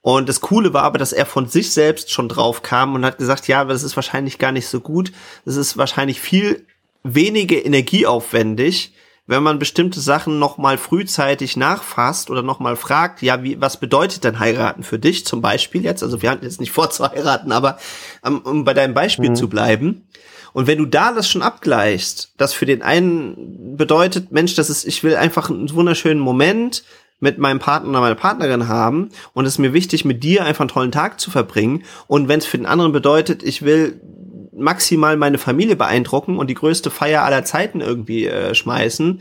Und 0.00 0.28
das 0.28 0.40
Coole 0.40 0.72
war 0.72 0.84
aber, 0.84 0.96
dass 0.96 1.12
er 1.12 1.26
von 1.26 1.46
sich 1.48 1.72
selbst 1.72 2.10
schon 2.10 2.28
drauf 2.28 2.62
kam 2.62 2.94
und 2.94 3.04
hat 3.04 3.18
gesagt, 3.18 3.48
ja, 3.48 3.60
aber 3.60 3.72
das 3.72 3.82
ist 3.82 3.96
wahrscheinlich 3.96 4.38
gar 4.38 4.52
nicht 4.52 4.68
so 4.68 4.80
gut. 4.80 5.12
Das 5.44 5.56
ist 5.56 5.76
wahrscheinlich 5.76 6.20
viel 6.20 6.64
weniger 7.02 7.62
energieaufwendig, 7.64 8.94
wenn 9.28 9.42
man 9.42 9.58
bestimmte 9.58 10.00
Sachen 10.00 10.38
noch 10.38 10.56
mal 10.56 10.78
frühzeitig 10.78 11.56
nachfasst 11.56 12.30
oder 12.30 12.42
noch 12.42 12.60
mal 12.60 12.76
fragt, 12.76 13.20
ja, 13.20 13.42
wie, 13.42 13.60
was 13.60 13.78
bedeutet 13.78 14.24
denn 14.24 14.38
heiraten 14.40 14.82
für 14.82 14.98
dich 14.98 15.26
zum 15.26 15.42
Beispiel 15.42 15.84
jetzt? 15.84 16.02
Also 16.02 16.22
wir 16.22 16.30
hatten 16.30 16.46
jetzt 16.46 16.60
nicht 16.60 16.72
vor 16.72 16.88
zu 16.90 17.08
heiraten, 17.08 17.52
aber 17.52 17.78
um, 18.22 18.38
um 18.40 18.64
bei 18.64 18.72
deinem 18.72 18.94
Beispiel 18.94 19.34
zu 19.34 19.48
bleiben. 19.48 20.08
Und 20.54 20.66
wenn 20.66 20.78
du 20.78 20.86
da 20.86 21.12
das 21.12 21.28
schon 21.28 21.42
abgleichst, 21.42 22.32
das 22.38 22.54
für 22.54 22.64
den 22.64 22.80
einen 22.80 23.76
bedeutet, 23.76 24.32
Mensch, 24.32 24.54
das 24.54 24.70
ist, 24.70 24.86
ich 24.86 25.04
will 25.04 25.14
einfach 25.14 25.50
einen 25.50 25.70
wunderschönen 25.74 26.20
Moment 26.20 26.82
mit 27.20 27.36
meinem 27.36 27.58
Partner 27.58 27.90
oder 27.90 28.00
meiner 28.00 28.14
Partnerin 28.14 28.66
haben 28.66 29.10
und 29.34 29.44
es 29.44 29.54
ist 29.54 29.58
mir 29.58 29.74
wichtig, 29.74 30.06
mit 30.06 30.24
dir 30.24 30.46
einfach 30.46 30.62
einen 30.62 30.70
tollen 30.70 30.92
Tag 30.92 31.20
zu 31.20 31.30
verbringen. 31.30 31.84
Und 32.06 32.28
wenn 32.28 32.38
es 32.38 32.46
für 32.46 32.56
den 32.56 32.66
anderen 32.66 32.92
bedeutet, 32.92 33.42
ich 33.42 33.60
will 33.60 34.00
maximal 34.58 35.16
meine 35.16 35.38
Familie 35.38 35.76
beeindrucken 35.76 36.36
und 36.38 36.48
die 36.48 36.54
größte 36.54 36.90
Feier 36.90 37.22
aller 37.22 37.44
Zeiten 37.44 37.80
irgendwie 37.80 38.26
äh, 38.26 38.54
schmeißen, 38.54 39.20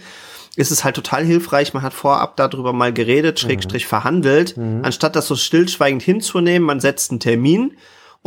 ist 0.56 0.72
es 0.72 0.84
halt 0.84 0.96
total 0.96 1.24
hilfreich. 1.24 1.74
Man 1.74 1.84
hat 1.84 1.94
vorab 1.94 2.36
darüber 2.36 2.74
mal 2.74 2.92
geredet, 2.92 3.40
Schrägstrich 3.40 3.86
verhandelt, 3.86 4.56
anstatt 4.84 5.16
das 5.16 5.28
so 5.28 5.36
stillschweigend 5.36 6.02
hinzunehmen. 6.02 6.66
Man 6.66 6.80
setzt 6.80 7.12
einen 7.12 7.20
Termin 7.20 7.78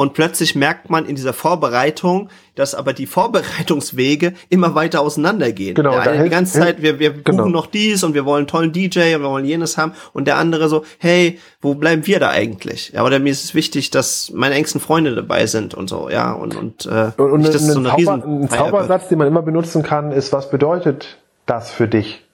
und 0.01 0.15
plötzlich 0.15 0.55
merkt 0.55 0.89
man 0.89 1.05
in 1.05 1.15
dieser 1.15 1.35
Vorbereitung, 1.35 2.31
dass 2.55 2.75
aber 2.75 2.95
die 2.95 3.05
Vorbereitungswege 3.05 4.33
immer 4.49 4.75
weiter 4.75 5.03
auseinandergehen. 5.03 5.75
Genau, 5.75 5.91
Der 5.91 6.05
da 6.05 6.11
eine 6.13 6.25
die 6.25 6.31
ganze 6.31 6.59
Zeit, 6.59 6.81
wir, 6.81 6.99
wir 6.99 7.11
buchen 7.11 7.25
genau. 7.25 7.49
noch 7.49 7.67
dies 7.67 8.03
und 8.03 8.15
wir 8.15 8.25
wollen 8.25 8.39
einen 8.39 8.47
tollen 8.47 8.73
DJ 8.73 9.15
und 9.15 9.21
wir 9.21 9.29
wollen 9.29 9.45
jenes 9.45 9.77
haben 9.77 9.93
und 10.15 10.27
der 10.27 10.39
andere 10.39 10.71
so, 10.71 10.87
hey, 11.01 11.39
wo 11.61 11.75
bleiben 11.75 12.07
wir 12.07 12.19
da 12.19 12.31
eigentlich? 12.31 12.93
Ja, 12.95 13.05
oder 13.05 13.19
mir 13.19 13.31
ist 13.31 13.45
es 13.45 13.55
wichtig, 13.55 13.91
dass 13.91 14.33
meine 14.35 14.55
engsten 14.55 14.81
Freunde 14.81 15.15
dabei 15.15 15.45
sind 15.45 15.75
und 15.75 15.91
so, 15.91 16.09
ja, 16.09 16.33
und, 16.33 16.57
und, 16.57 16.87
äh, 16.87 17.11
Und, 17.19 17.33
und 17.33 17.41
nicht, 17.43 17.53
dass 17.53 17.61
es 17.61 17.69
ein, 17.69 17.85
so 17.85 17.91
eine 17.91 17.91
Zauber, 17.91 18.25
ein. 18.25 18.49
Zaubersatz, 18.49 19.09
den 19.09 19.19
man 19.19 19.29
immer 19.29 19.43
benutzen 19.43 19.83
kann, 19.83 20.13
ist, 20.13 20.33
was 20.33 20.49
bedeutet 20.49 21.19
das 21.45 21.71
für 21.71 21.89
dich? 21.89 22.25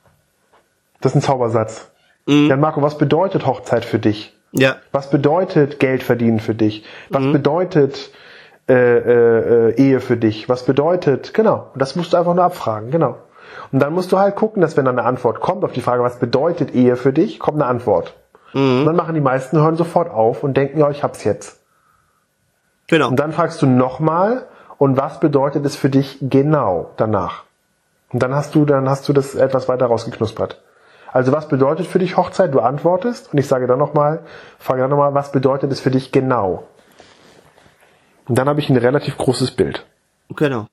Das 1.00 1.10
ist 1.10 1.16
ein 1.16 1.22
Zaubersatz. 1.22 1.90
Mhm. 2.26 2.48
Ja, 2.48 2.56
Marco, 2.56 2.80
was 2.80 2.96
bedeutet 2.96 3.44
Hochzeit 3.44 3.84
für 3.84 3.98
dich? 3.98 4.35
Ja, 4.58 4.76
Was 4.92 5.10
bedeutet 5.10 5.78
Geld 5.78 6.02
verdienen 6.02 6.40
für 6.40 6.54
dich? 6.54 6.84
Was 7.10 7.22
Mhm. 7.22 7.32
bedeutet 7.32 8.10
äh, 8.68 8.72
äh, 8.74 9.74
Ehe 9.76 10.00
für 10.00 10.16
dich? 10.16 10.48
Was 10.48 10.64
bedeutet, 10.64 11.34
genau, 11.34 11.70
das 11.76 11.94
musst 11.96 12.12
du 12.12 12.16
einfach 12.16 12.34
nur 12.34 12.44
abfragen, 12.44 12.90
genau. 12.90 13.16
Und 13.72 13.80
dann 13.80 13.92
musst 13.92 14.12
du 14.12 14.18
halt 14.18 14.34
gucken, 14.36 14.60
dass 14.60 14.76
wenn 14.76 14.84
dann 14.84 14.98
eine 14.98 15.06
Antwort 15.06 15.40
kommt 15.40 15.64
auf 15.64 15.72
die 15.72 15.80
Frage, 15.80 16.02
was 16.02 16.18
bedeutet 16.18 16.74
Ehe 16.74 16.96
für 16.96 17.12
dich, 17.12 17.38
kommt 17.38 17.60
eine 17.60 17.66
Antwort. 17.70 18.14
Mhm. 18.54 18.80
Und 18.80 18.86
dann 18.86 18.96
machen 18.96 19.14
die 19.14 19.20
meisten, 19.20 19.58
hören 19.60 19.76
sofort 19.76 20.10
auf 20.10 20.42
und 20.42 20.56
denken, 20.56 20.78
ja, 20.78 20.90
ich 20.90 21.02
hab's 21.02 21.24
jetzt. 21.24 21.60
Genau. 22.88 23.08
Und 23.08 23.16
dann 23.16 23.32
fragst 23.32 23.60
du 23.62 23.66
nochmal, 23.66 24.46
und 24.78 24.96
was 24.96 25.20
bedeutet 25.20 25.64
es 25.64 25.74
für 25.76 25.88
dich 25.88 26.18
genau 26.20 26.90
danach? 26.96 27.44
Und 28.12 28.22
dann 28.22 28.34
hast 28.34 28.54
du, 28.54 28.64
dann 28.64 28.88
hast 28.88 29.08
du 29.08 29.12
das 29.12 29.34
etwas 29.34 29.68
weiter 29.68 29.86
rausgeknuspert. 29.86 30.60
Also 31.16 31.32
was 31.32 31.48
bedeutet 31.48 31.86
für 31.86 31.98
dich 31.98 32.18
Hochzeit? 32.18 32.52
Du 32.52 32.60
antwortest 32.60 33.32
und 33.32 33.38
ich 33.38 33.46
sage 33.46 33.66
dann 33.66 33.78
nochmal, 33.78 34.20
frage 34.58 34.82
dann 34.82 34.90
nochmal, 34.90 35.14
was 35.14 35.32
bedeutet 35.32 35.72
es 35.72 35.80
für 35.80 35.90
dich 35.90 36.12
genau? 36.12 36.68
Und 38.28 38.36
dann 38.36 38.50
habe 38.50 38.60
ich 38.60 38.68
ein 38.68 38.76
relativ 38.76 39.16
großes 39.16 39.52
Bild. 39.52 39.86
Genau. 40.28 40.66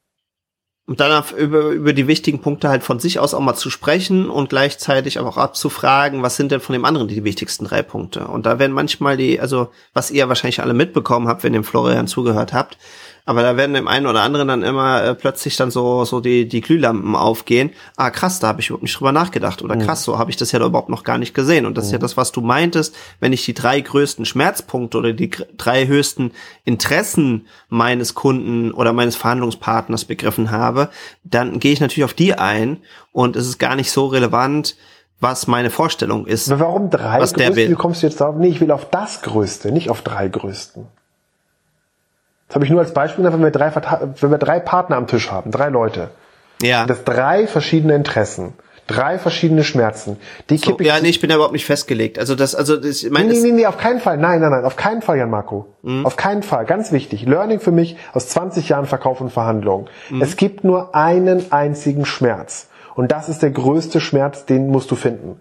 Und 0.85 0.99
dann 0.99 1.23
über, 1.37 1.69
über 1.69 1.93
die 1.93 2.09
wichtigen 2.09 2.41
Punkte 2.41 2.67
halt 2.67 2.83
von 2.83 2.99
sich 2.99 3.19
aus 3.19 3.33
auch 3.33 3.39
mal 3.39 3.55
zu 3.55 3.69
sprechen 3.69 4.29
und 4.29 4.49
gleichzeitig 4.49 5.17
aber 5.17 5.29
auch 5.29 5.37
abzufragen, 5.37 6.23
was 6.23 6.35
sind 6.35 6.51
denn 6.51 6.59
von 6.59 6.73
dem 6.73 6.83
anderen 6.83 7.07
die 7.07 7.23
wichtigsten 7.23 7.63
drei 7.63 7.81
Punkte. 7.81 8.27
Und 8.27 8.45
da 8.45 8.59
werden 8.59 8.73
manchmal 8.73 9.15
die, 9.15 9.39
also 9.39 9.69
was 9.93 10.11
ihr 10.11 10.27
wahrscheinlich 10.27 10.61
alle 10.61 10.73
mitbekommen 10.73 11.29
habt, 11.29 11.45
wenn 11.45 11.53
ihr 11.53 11.61
dem 11.61 11.63
Florian 11.63 12.07
zugehört 12.07 12.51
habt, 12.51 12.77
aber 13.25 13.41
da 13.41 13.55
werden 13.55 13.73
dem 13.73 13.87
einen 13.87 14.07
oder 14.07 14.21
anderen 14.21 14.47
dann 14.47 14.63
immer 14.63 15.03
äh, 15.03 15.15
plötzlich 15.15 15.55
dann 15.55 15.71
so 15.71 16.03
so 16.05 16.19
die 16.19 16.47
die 16.47 16.61
Glühlampen 16.61 17.15
aufgehen. 17.15 17.71
Ah 17.95 18.09
krass, 18.09 18.39
da 18.39 18.47
habe 18.47 18.61
ich 18.61 18.67
überhaupt 18.67 18.83
nicht 18.83 18.99
drüber 18.99 19.11
nachgedacht 19.11 19.61
oder 19.61 19.75
mhm. 19.75 19.81
krass, 19.81 20.03
so 20.03 20.17
habe 20.17 20.29
ich 20.29 20.37
das 20.37 20.51
ja 20.51 20.63
überhaupt 20.63 20.89
noch 20.89 21.03
gar 21.03 21.17
nicht 21.17 21.33
gesehen. 21.33 21.65
Und 21.65 21.77
das 21.77 21.85
mhm. 21.85 21.87
ist 21.87 21.91
ja 21.93 21.99
das, 21.99 22.17
was 22.17 22.31
du 22.31 22.41
meintest, 22.41 22.95
wenn 23.19 23.33
ich 23.33 23.45
die 23.45 23.53
drei 23.53 23.79
größten 23.79 24.25
Schmerzpunkte 24.25 24.97
oder 24.97 25.13
die 25.13 25.29
drei 25.57 25.87
höchsten 25.87 26.31
Interessen 26.65 27.47
meines 27.69 28.13
Kunden 28.13 28.71
oder 28.71 28.93
meines 28.93 29.15
Verhandlungspartners 29.15 30.05
begriffen 30.05 30.51
habe, 30.51 30.89
dann 31.23 31.59
gehe 31.59 31.71
ich 31.71 31.79
natürlich 31.79 32.05
auf 32.05 32.13
die 32.13 32.33
ein 32.33 32.77
und 33.11 33.35
es 33.35 33.47
ist 33.47 33.59
gar 33.59 33.75
nicht 33.75 33.91
so 33.91 34.07
relevant, 34.07 34.75
was 35.19 35.47
meine 35.47 35.69
Vorstellung 35.69 36.27
ist. 36.27 36.49
Warum 36.59 36.89
drei 36.89 37.19
was 37.19 37.33
größte? 37.33 37.69
Wie 37.69 37.73
kommst 37.73 38.03
du 38.03 38.07
jetzt 38.07 38.19
darauf? 38.19 38.35
Nee, 38.35 38.49
ich 38.49 38.59
will 38.59 38.71
auf 38.71 38.89
das 38.89 39.21
Größte, 39.21 39.71
nicht 39.71 39.89
auf 39.89 40.01
drei 40.01 40.27
größten. 40.27 40.85
Das 42.47 42.55
habe 42.55 42.65
ich 42.65 42.71
nur 42.71 42.81
als 42.81 42.93
Beispiel 42.93 43.23
wenn 43.23 43.41
wir 43.41 43.51
drei, 43.51 43.71
wenn 44.19 44.31
wir 44.31 44.37
drei 44.37 44.59
Partner 44.59 44.97
am 44.97 45.07
Tisch 45.07 45.31
haben, 45.31 45.51
drei 45.51 45.69
Leute. 45.69 46.11
Ja. 46.61 46.85
Das 46.85 47.03
drei 47.03 47.47
verschiedene 47.47 47.95
Interessen. 47.95 48.53
Drei 48.85 49.17
verschiedene 49.17 49.63
Schmerzen. 49.63 50.17
Die 50.49 50.57
so, 50.57 50.71
kippe 50.71 50.83
ich. 50.83 50.89
Ja, 50.89 50.99
nee, 50.99 51.07
ich 51.07 51.21
bin 51.21 51.29
da 51.29 51.35
überhaupt 51.35 51.53
nicht 51.53 51.65
festgelegt. 51.65 52.19
Also 52.19 52.35
das, 52.35 52.53
also 52.53 52.75
das, 52.75 53.03
ich 53.03 53.09
meine. 53.09 53.29
Nee, 53.29 53.39
nee, 53.39 53.51
nee, 53.51 53.65
auf 53.65 53.77
keinen 53.77 54.01
Fall. 54.01 54.17
Nein, 54.17 54.41
nein, 54.41 54.51
nein, 54.51 54.65
auf 54.65 54.75
keinen 54.75 55.01
Fall, 55.01 55.17
Jan 55.17 55.29
Marco. 55.29 55.67
Mhm. 55.83 56.05
Auf 56.05 56.17
keinen 56.17 56.43
Fall. 56.43 56.65
Ganz 56.65 56.91
wichtig. 56.91 57.25
Learning 57.25 57.61
für 57.61 57.71
mich 57.71 57.95
aus 58.11 58.27
20 58.27 58.67
Jahren 58.67 58.85
Verkauf 58.85 59.21
und 59.21 59.31
Verhandlung. 59.31 59.87
Mhm. 60.09 60.21
Es 60.21 60.35
gibt 60.35 60.65
nur 60.65 60.95
einen 60.95 61.51
einzigen 61.53 62.05
Schmerz. 62.05 62.67
Und 62.93 63.11
das 63.13 63.29
ist 63.29 63.41
der 63.41 63.51
größte 63.51 64.01
Schmerz, 64.01 64.45
den 64.45 64.67
musst 64.67 64.91
du 64.91 64.95
finden. 64.95 65.39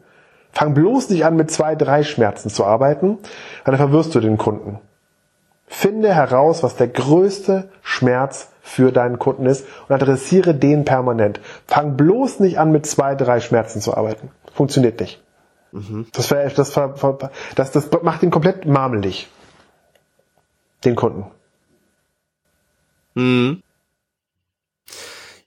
Fang 0.52 0.74
bloß 0.74 1.10
nicht 1.10 1.24
an, 1.24 1.34
mit 1.34 1.50
zwei, 1.50 1.74
drei 1.74 2.04
Schmerzen 2.04 2.48
zu 2.48 2.64
arbeiten, 2.64 3.18
weil 3.64 3.76
dann 3.76 3.78
verwirrst 3.78 4.14
du 4.14 4.20
den 4.20 4.38
Kunden. 4.38 4.78
Finde 5.74 6.14
heraus, 6.14 6.62
was 6.62 6.76
der 6.76 6.86
größte 6.86 7.70
Schmerz 7.80 8.50
für 8.60 8.92
deinen 8.92 9.18
Kunden 9.18 9.46
ist 9.46 9.66
und 9.88 9.94
adressiere 9.94 10.54
den 10.54 10.84
permanent. 10.84 11.40
Fang 11.66 11.96
bloß 11.96 12.40
nicht 12.40 12.58
an, 12.58 12.72
mit 12.72 12.84
zwei, 12.84 13.14
drei 13.14 13.40
Schmerzen 13.40 13.80
zu 13.80 13.96
arbeiten. 13.96 14.30
Funktioniert 14.52 15.00
nicht. 15.00 15.22
Mhm. 15.72 16.08
Das, 16.12 16.28
das, 16.28 16.78
das, 17.54 17.70
das 17.72 17.90
macht 18.02 18.22
ihn 18.22 18.30
komplett 18.30 18.66
marmelig. 18.66 19.30
Den 20.84 20.94
Kunden. 20.94 21.24
Mhm. 23.14 23.62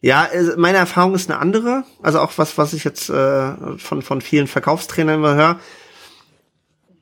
Ja, 0.02 0.28
meine 0.58 0.80
Erfahrung 0.80 1.14
ist 1.14 1.30
eine 1.30 1.40
andere. 1.40 1.84
Also 2.02 2.20
auch 2.20 2.32
was, 2.38 2.58
was 2.58 2.74
ich 2.74 2.84
jetzt 2.84 3.12
äh, 3.12 3.78
von, 3.78 4.02
von 4.02 4.22
vielen 4.22 4.48
Verkaufstrainern 4.48 5.16
immer 5.18 5.36
höre 5.36 5.60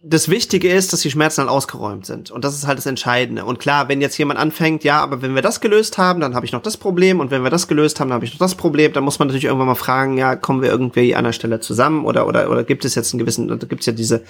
das 0.05 0.27
Wichtige 0.27 0.69
ist, 0.69 0.91
dass 0.91 0.99
die 0.99 1.09
Schmerzen 1.09 1.41
dann 1.41 1.49
ausgeräumt 1.49 2.05
sind. 2.05 2.29
Und 2.29 2.43
das 2.43 2.55
ist 2.55 2.67
halt 2.67 2.77
das 2.77 2.85
Entscheidende. 2.85 3.45
Und 3.45 3.59
klar, 3.59 3.87
wenn 3.87 4.01
jetzt 4.01 4.17
jemand 4.17 4.37
anfängt, 4.37 4.83
ja, 4.83 4.99
aber 4.99 5.21
wenn 5.21 5.33
wir 5.33 5.41
das 5.41 5.61
gelöst 5.61 5.97
haben, 5.97 6.19
dann 6.19 6.35
habe 6.35 6.45
ich 6.45 6.51
noch 6.51 6.61
das 6.61 6.75
Problem. 6.75 7.21
Und 7.21 7.31
wenn 7.31 7.41
wir 7.41 7.49
das 7.49 7.69
gelöst 7.69 8.01
haben, 8.01 8.09
dann 8.09 8.15
habe 8.15 8.25
ich 8.25 8.33
noch 8.33 8.39
das 8.39 8.55
Problem. 8.55 8.91
Dann 8.91 9.05
muss 9.05 9.17
man 9.19 9.29
natürlich 9.29 9.45
irgendwann 9.45 9.67
mal 9.67 9.75
fragen, 9.75 10.17
ja, 10.17 10.35
kommen 10.35 10.61
wir 10.61 10.69
irgendwie 10.69 11.15
an 11.15 11.23
der 11.23 11.31
Stelle 11.31 11.61
zusammen? 11.61 12.03
Oder, 12.03 12.27
oder, 12.27 12.51
oder 12.51 12.65
gibt 12.65 12.83
es 12.83 12.95
jetzt 12.95 13.13
einen 13.13 13.19
gewissen, 13.19 13.47
da 13.47 13.55
gibt 13.55 13.79
es 13.79 13.85
ja 13.85 13.93
diese 13.93 14.23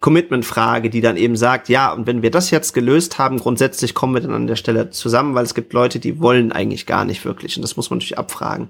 Commitment-Frage, 0.00 0.90
die 0.90 1.00
dann 1.00 1.16
eben 1.16 1.36
sagt, 1.36 1.70
ja, 1.70 1.90
und 1.90 2.06
wenn 2.06 2.20
wir 2.20 2.30
das 2.30 2.50
jetzt 2.50 2.74
gelöst 2.74 3.18
haben, 3.18 3.38
grundsätzlich 3.38 3.94
kommen 3.94 4.12
wir 4.12 4.20
dann 4.20 4.34
an 4.34 4.46
der 4.46 4.56
Stelle 4.56 4.90
zusammen, 4.90 5.34
weil 5.34 5.44
es 5.44 5.54
gibt 5.54 5.72
Leute, 5.72 6.00
die 6.00 6.20
wollen 6.20 6.52
eigentlich 6.52 6.84
gar 6.84 7.06
nicht 7.06 7.24
wirklich. 7.24 7.56
Und 7.56 7.62
das 7.62 7.78
muss 7.78 7.88
man 7.88 7.98
natürlich 7.98 8.18
abfragen. 8.18 8.68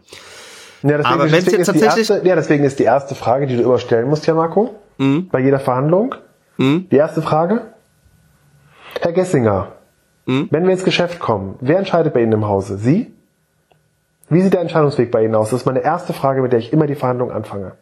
Ja, 0.84 0.98
deswegen, 0.98 1.06
aber 1.06 1.32
wenn 1.32 1.44
es 1.44 1.46
jetzt 1.46 1.66
tatsächlich... 1.66 2.10
Erste, 2.10 2.28
ja, 2.28 2.36
deswegen 2.36 2.62
ist 2.62 2.78
die 2.78 2.84
erste 2.84 3.16
Frage, 3.16 3.48
die 3.48 3.56
du 3.56 3.64
immer 3.64 3.80
stellen 3.80 4.08
musst, 4.08 4.28
ja, 4.28 4.34
Marco, 4.34 4.76
mhm. 4.98 5.28
bei 5.32 5.40
jeder 5.40 5.58
Verhandlung, 5.58 6.14
hm? 6.56 6.88
Die 6.90 6.96
erste 6.96 7.22
Frage. 7.22 7.74
Herr 9.00 9.12
Gessinger, 9.12 9.72
hm? 10.26 10.48
wenn 10.50 10.64
wir 10.64 10.72
ins 10.72 10.84
Geschäft 10.84 11.18
kommen, 11.18 11.56
wer 11.60 11.78
entscheidet 11.78 12.14
bei 12.14 12.22
Ihnen 12.22 12.32
im 12.32 12.46
Hause? 12.46 12.78
Sie? 12.78 13.12
Wie 14.28 14.40
sieht 14.40 14.54
der 14.54 14.60
Entscheidungsweg 14.60 15.10
bei 15.10 15.24
Ihnen 15.24 15.34
aus? 15.34 15.50
Das 15.50 15.60
ist 15.60 15.66
meine 15.66 15.80
erste 15.80 16.12
Frage, 16.12 16.42
mit 16.42 16.52
der 16.52 16.58
ich 16.58 16.72
immer 16.72 16.86
die 16.86 16.94
Verhandlung 16.94 17.30
anfange. 17.30 17.72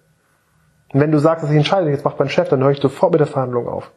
Und 0.92 1.00
wenn 1.00 1.12
du 1.12 1.18
sagst, 1.18 1.44
dass 1.44 1.50
ich 1.50 1.56
entscheide, 1.56 1.90
jetzt 1.90 2.04
macht 2.04 2.18
mein 2.18 2.28
Chef, 2.28 2.48
dann 2.48 2.62
höre 2.62 2.70
ich 2.70 2.80
sofort 2.80 3.12
mit 3.12 3.20
der 3.20 3.26
Verhandlung 3.26 3.68
auf. 3.68 3.90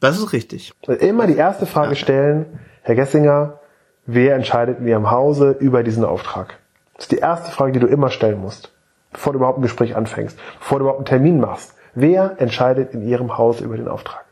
Das 0.00 0.16
ist 0.16 0.32
richtig. 0.32 0.72
Immer 0.86 1.26
die 1.26 1.36
erste 1.36 1.66
Frage 1.66 1.96
stellen, 1.96 2.60
Herr 2.82 2.94
Gessinger, 2.94 3.60
wer 4.06 4.34
entscheidet 4.34 4.78
in 4.78 4.86
Ihrem 4.86 5.10
Hause 5.10 5.56
über 5.58 5.82
diesen 5.82 6.04
Auftrag? 6.04 6.58
Das 6.94 7.04
ist 7.04 7.12
die 7.12 7.18
erste 7.18 7.50
Frage, 7.50 7.72
die 7.72 7.80
du 7.80 7.86
immer 7.86 8.10
stellen 8.10 8.40
musst, 8.40 8.72
bevor 9.12 9.32
du 9.32 9.38
überhaupt 9.38 9.58
ein 9.58 9.62
Gespräch 9.62 9.94
anfängst, 9.94 10.38
bevor 10.58 10.78
du 10.78 10.84
überhaupt 10.84 11.00
einen 11.00 11.06
Termin 11.06 11.40
machst. 11.40 11.74
Wer 11.94 12.36
entscheidet 12.38 12.94
in 12.94 13.02
Ihrem 13.02 13.36
Haus 13.38 13.60
über 13.60 13.76
den 13.76 13.88
Auftrag? 13.88 14.24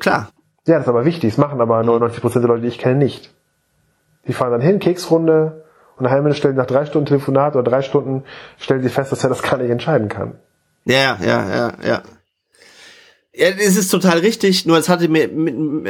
Klar. 0.00 0.30
Ja, 0.66 0.74
das 0.74 0.82
ist 0.82 0.88
aber 0.88 1.04
wichtig. 1.04 1.34
Das 1.34 1.38
machen 1.38 1.60
aber 1.60 1.80
99% 1.80 2.32
der 2.40 2.48
Leute, 2.48 2.62
die 2.62 2.68
ich 2.68 2.78
kenne, 2.78 2.96
nicht. 2.96 3.32
Die 4.26 4.32
fahren 4.32 4.52
dann 4.52 4.60
hin, 4.60 4.78
Keksrunde, 4.78 5.64
und 5.96 6.04
nach 6.04 6.12
einer 6.12 6.32
stellen 6.34 6.54
nach 6.54 6.66
drei 6.66 6.86
Stunden 6.86 7.06
Telefonat 7.06 7.56
oder 7.56 7.68
drei 7.68 7.82
Stunden 7.82 8.24
stellen 8.56 8.82
sie 8.82 8.88
fest, 8.88 9.10
dass 9.10 9.24
er 9.24 9.30
das 9.30 9.42
gar 9.42 9.58
nicht 9.58 9.70
entscheiden 9.70 10.08
kann. 10.08 10.38
Ja, 10.84 11.16
ja, 11.20 11.48
ja, 11.48 11.72
ja. 11.82 12.02
Ja, 13.34 13.48
es 13.48 13.76
ist 13.76 13.90
total 13.90 14.18
richtig, 14.18 14.64
nur 14.64 14.78
es 14.78 14.88
hatte 14.88 15.08
mir 15.08 15.28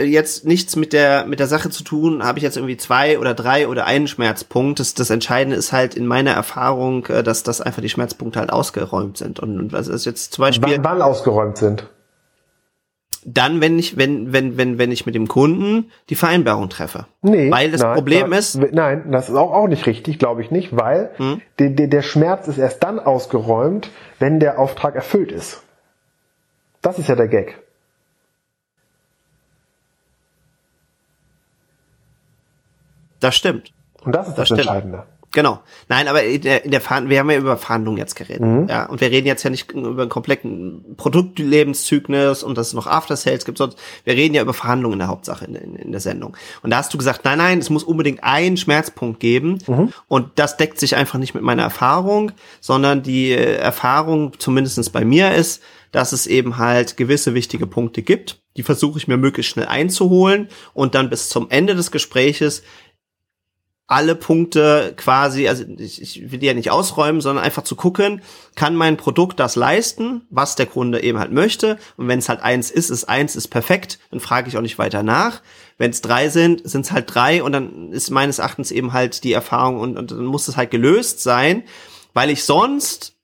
jetzt 0.04 0.44
nichts 0.44 0.74
mit 0.74 0.92
der 0.92 1.24
mit 1.24 1.38
der 1.38 1.46
Sache 1.46 1.70
zu 1.70 1.84
tun. 1.84 2.24
Habe 2.24 2.38
ich 2.38 2.42
jetzt 2.42 2.56
irgendwie 2.56 2.76
zwei 2.76 3.18
oder 3.18 3.32
drei 3.32 3.68
oder 3.68 3.86
einen 3.86 4.08
Schmerzpunkt. 4.08 4.80
Das, 4.80 4.94
das 4.94 5.10
Entscheidende 5.10 5.56
ist 5.56 5.72
halt 5.72 5.94
in 5.94 6.06
meiner 6.06 6.32
Erfahrung, 6.32 7.06
äh, 7.06 7.22
dass 7.22 7.44
das 7.44 7.60
einfach 7.60 7.80
die 7.80 7.88
Schmerzpunkte 7.88 8.40
halt 8.40 8.52
ausgeräumt 8.52 9.16
sind. 9.16 9.38
Und, 9.40 9.58
und 9.58 9.72
was 9.72 9.86
ist 9.86 10.04
jetzt 10.04 10.32
zum 10.34 10.42
Beispiel? 10.42 10.76
Wann, 10.76 10.84
wann 10.84 11.02
ausgeräumt 11.02 11.56
sind? 11.56 11.88
Dann, 13.24 13.60
wenn 13.60 13.78
ich, 13.78 13.96
wenn, 13.96 14.32
wenn, 14.32 14.56
wenn, 14.56 14.78
wenn 14.78 14.90
ich 14.90 15.06
mit 15.06 15.14
dem 15.14 15.28
Kunden 15.28 15.90
die 16.08 16.14
Vereinbarung 16.16 16.68
treffe. 16.68 17.06
Nee. 17.22 17.50
Weil 17.50 17.70
das 17.70 17.82
nein, 17.82 17.94
Problem 17.94 18.32
ist. 18.32 18.56
Nein, 18.72 19.10
das 19.10 19.28
ist 19.28 19.34
auch, 19.34 19.52
auch 19.52 19.68
nicht 19.68 19.86
richtig, 19.86 20.18
glaube 20.18 20.42
ich 20.42 20.50
nicht, 20.50 20.76
weil 20.76 21.10
hm? 21.16 21.40
der, 21.58 21.70
der, 21.70 21.86
der 21.86 22.02
Schmerz 22.02 22.48
ist 22.48 22.58
erst 22.58 22.82
dann 22.82 22.98
ausgeräumt, 22.98 23.90
wenn 24.18 24.40
der 24.40 24.58
Auftrag 24.58 24.94
erfüllt 24.94 25.30
ist. 25.32 25.62
Das 26.88 26.98
ist 26.98 27.06
ja 27.06 27.16
der 27.16 27.28
Gag. 27.28 27.58
Das 33.20 33.36
stimmt. 33.36 33.74
Und 34.04 34.14
das 34.14 34.28
ist 34.28 34.38
das, 34.38 34.48
das 34.48 34.58
Entscheidende. 34.58 35.04
Genau. 35.32 35.60
Nein, 35.90 36.08
aber 36.08 36.22
in 36.22 36.40
der, 36.40 36.64
in 36.64 36.70
der 36.70 36.80
Verhandlung, 36.80 37.10
wir 37.10 37.18
haben 37.18 37.30
ja 37.30 37.36
über 37.36 37.58
Verhandlungen 37.58 37.98
jetzt 37.98 38.16
geredet. 38.16 38.40
Mhm. 38.40 38.68
Ja, 38.70 38.86
und 38.86 39.02
wir 39.02 39.10
reden 39.10 39.26
jetzt 39.26 39.42
ja 39.42 39.50
nicht 39.50 39.70
über 39.70 40.00
einen 40.00 40.08
kompletten 40.08 40.94
Produktlebenszyklus 40.96 42.42
und 42.42 42.56
dass 42.56 42.68
es 42.68 42.72
noch 42.72 42.86
After 42.86 43.16
Sales 43.16 43.44
gibt, 43.44 43.58
sondern 43.58 43.78
wir 44.04 44.14
reden 44.14 44.34
ja 44.34 44.40
über 44.40 44.54
Verhandlungen 44.54 44.94
in 44.94 45.00
der 45.00 45.08
Hauptsache 45.08 45.44
in, 45.44 45.56
in, 45.56 45.76
in 45.76 45.92
der 45.92 46.00
Sendung. 46.00 46.38
Und 46.62 46.70
da 46.70 46.78
hast 46.78 46.94
du 46.94 46.96
gesagt, 46.96 47.26
nein, 47.26 47.36
nein, 47.36 47.58
es 47.58 47.68
muss 47.68 47.84
unbedingt 47.84 48.24
einen 48.24 48.56
Schmerzpunkt 48.56 49.20
geben. 49.20 49.58
Mhm. 49.66 49.92
Und 50.08 50.30
das 50.36 50.56
deckt 50.56 50.80
sich 50.80 50.96
einfach 50.96 51.18
nicht 51.18 51.34
mit 51.34 51.42
meiner 51.42 51.64
Erfahrung, 51.64 52.32
sondern 52.62 53.02
die 53.02 53.32
äh, 53.32 53.56
Erfahrung, 53.56 54.32
zumindestens 54.38 54.88
bei 54.88 55.04
mir 55.04 55.34
ist, 55.34 55.62
dass 55.92 56.12
es 56.12 56.26
eben 56.26 56.58
halt 56.58 56.96
gewisse 56.96 57.34
wichtige 57.34 57.66
Punkte 57.66 58.02
gibt. 58.02 58.40
Die 58.56 58.62
versuche 58.62 58.98
ich 58.98 59.08
mir 59.08 59.16
möglichst 59.16 59.52
schnell 59.52 59.66
einzuholen 59.66 60.48
und 60.74 60.94
dann 60.94 61.10
bis 61.10 61.28
zum 61.28 61.48
Ende 61.50 61.74
des 61.74 61.90
Gespräches 61.90 62.62
alle 63.90 64.14
Punkte 64.14 64.92
quasi, 64.98 65.48
also 65.48 65.64
ich, 65.78 66.02
ich 66.02 66.30
will 66.30 66.38
die 66.38 66.46
ja 66.46 66.52
nicht 66.52 66.70
ausräumen, 66.70 67.22
sondern 67.22 67.42
einfach 67.42 67.64
zu 67.64 67.74
gucken, 67.74 68.20
kann 68.54 68.76
mein 68.76 68.98
Produkt 68.98 69.40
das 69.40 69.56
leisten, 69.56 70.26
was 70.28 70.56
der 70.56 70.66
Kunde 70.66 71.02
eben 71.02 71.18
halt 71.18 71.32
möchte. 71.32 71.78
Und 71.96 72.06
wenn 72.06 72.18
es 72.18 72.28
halt 72.28 72.40
eins 72.40 72.70
ist, 72.70 72.90
ist 72.90 73.08
eins, 73.08 73.34
ist 73.34 73.48
perfekt, 73.48 73.98
dann 74.10 74.20
frage 74.20 74.48
ich 74.48 74.58
auch 74.58 74.62
nicht 74.62 74.78
weiter 74.78 75.02
nach. 75.02 75.40
Wenn 75.78 75.90
es 75.90 76.02
drei 76.02 76.28
sind, 76.28 76.68
sind 76.68 76.84
es 76.84 76.92
halt 76.92 77.12
drei 77.12 77.42
und 77.42 77.52
dann 77.52 77.90
ist 77.90 78.10
meines 78.10 78.40
Erachtens 78.40 78.70
eben 78.70 78.92
halt 78.92 79.24
die 79.24 79.32
Erfahrung 79.32 79.80
und, 79.80 79.96
und 79.96 80.10
dann 80.10 80.26
muss 80.26 80.48
es 80.48 80.58
halt 80.58 80.70
gelöst 80.70 81.22
sein, 81.22 81.62
weil 82.12 82.28
ich 82.28 82.44
sonst 82.44 83.17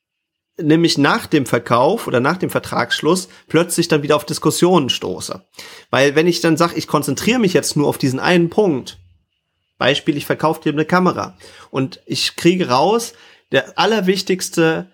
nämlich 0.56 0.98
nach 0.98 1.26
dem 1.26 1.46
Verkauf 1.46 2.06
oder 2.06 2.20
nach 2.20 2.36
dem 2.36 2.50
Vertragsschluss 2.50 3.28
plötzlich 3.48 3.88
dann 3.88 4.02
wieder 4.02 4.16
auf 4.16 4.24
Diskussionen 4.24 4.88
stoße. 4.88 5.44
Weil 5.90 6.14
wenn 6.14 6.26
ich 6.26 6.40
dann 6.40 6.56
sage, 6.56 6.76
ich 6.76 6.86
konzentriere 6.86 7.40
mich 7.40 7.52
jetzt 7.52 7.76
nur 7.76 7.88
auf 7.88 7.98
diesen 7.98 8.20
einen 8.20 8.50
Punkt, 8.50 8.98
Beispiel, 9.78 10.16
ich 10.16 10.26
verkaufe 10.26 10.62
dir 10.62 10.72
eine 10.72 10.84
Kamera 10.84 11.36
und 11.70 12.00
ich 12.06 12.36
kriege 12.36 12.68
raus, 12.68 13.12
der 13.50 13.78
allerwichtigste 13.78 14.90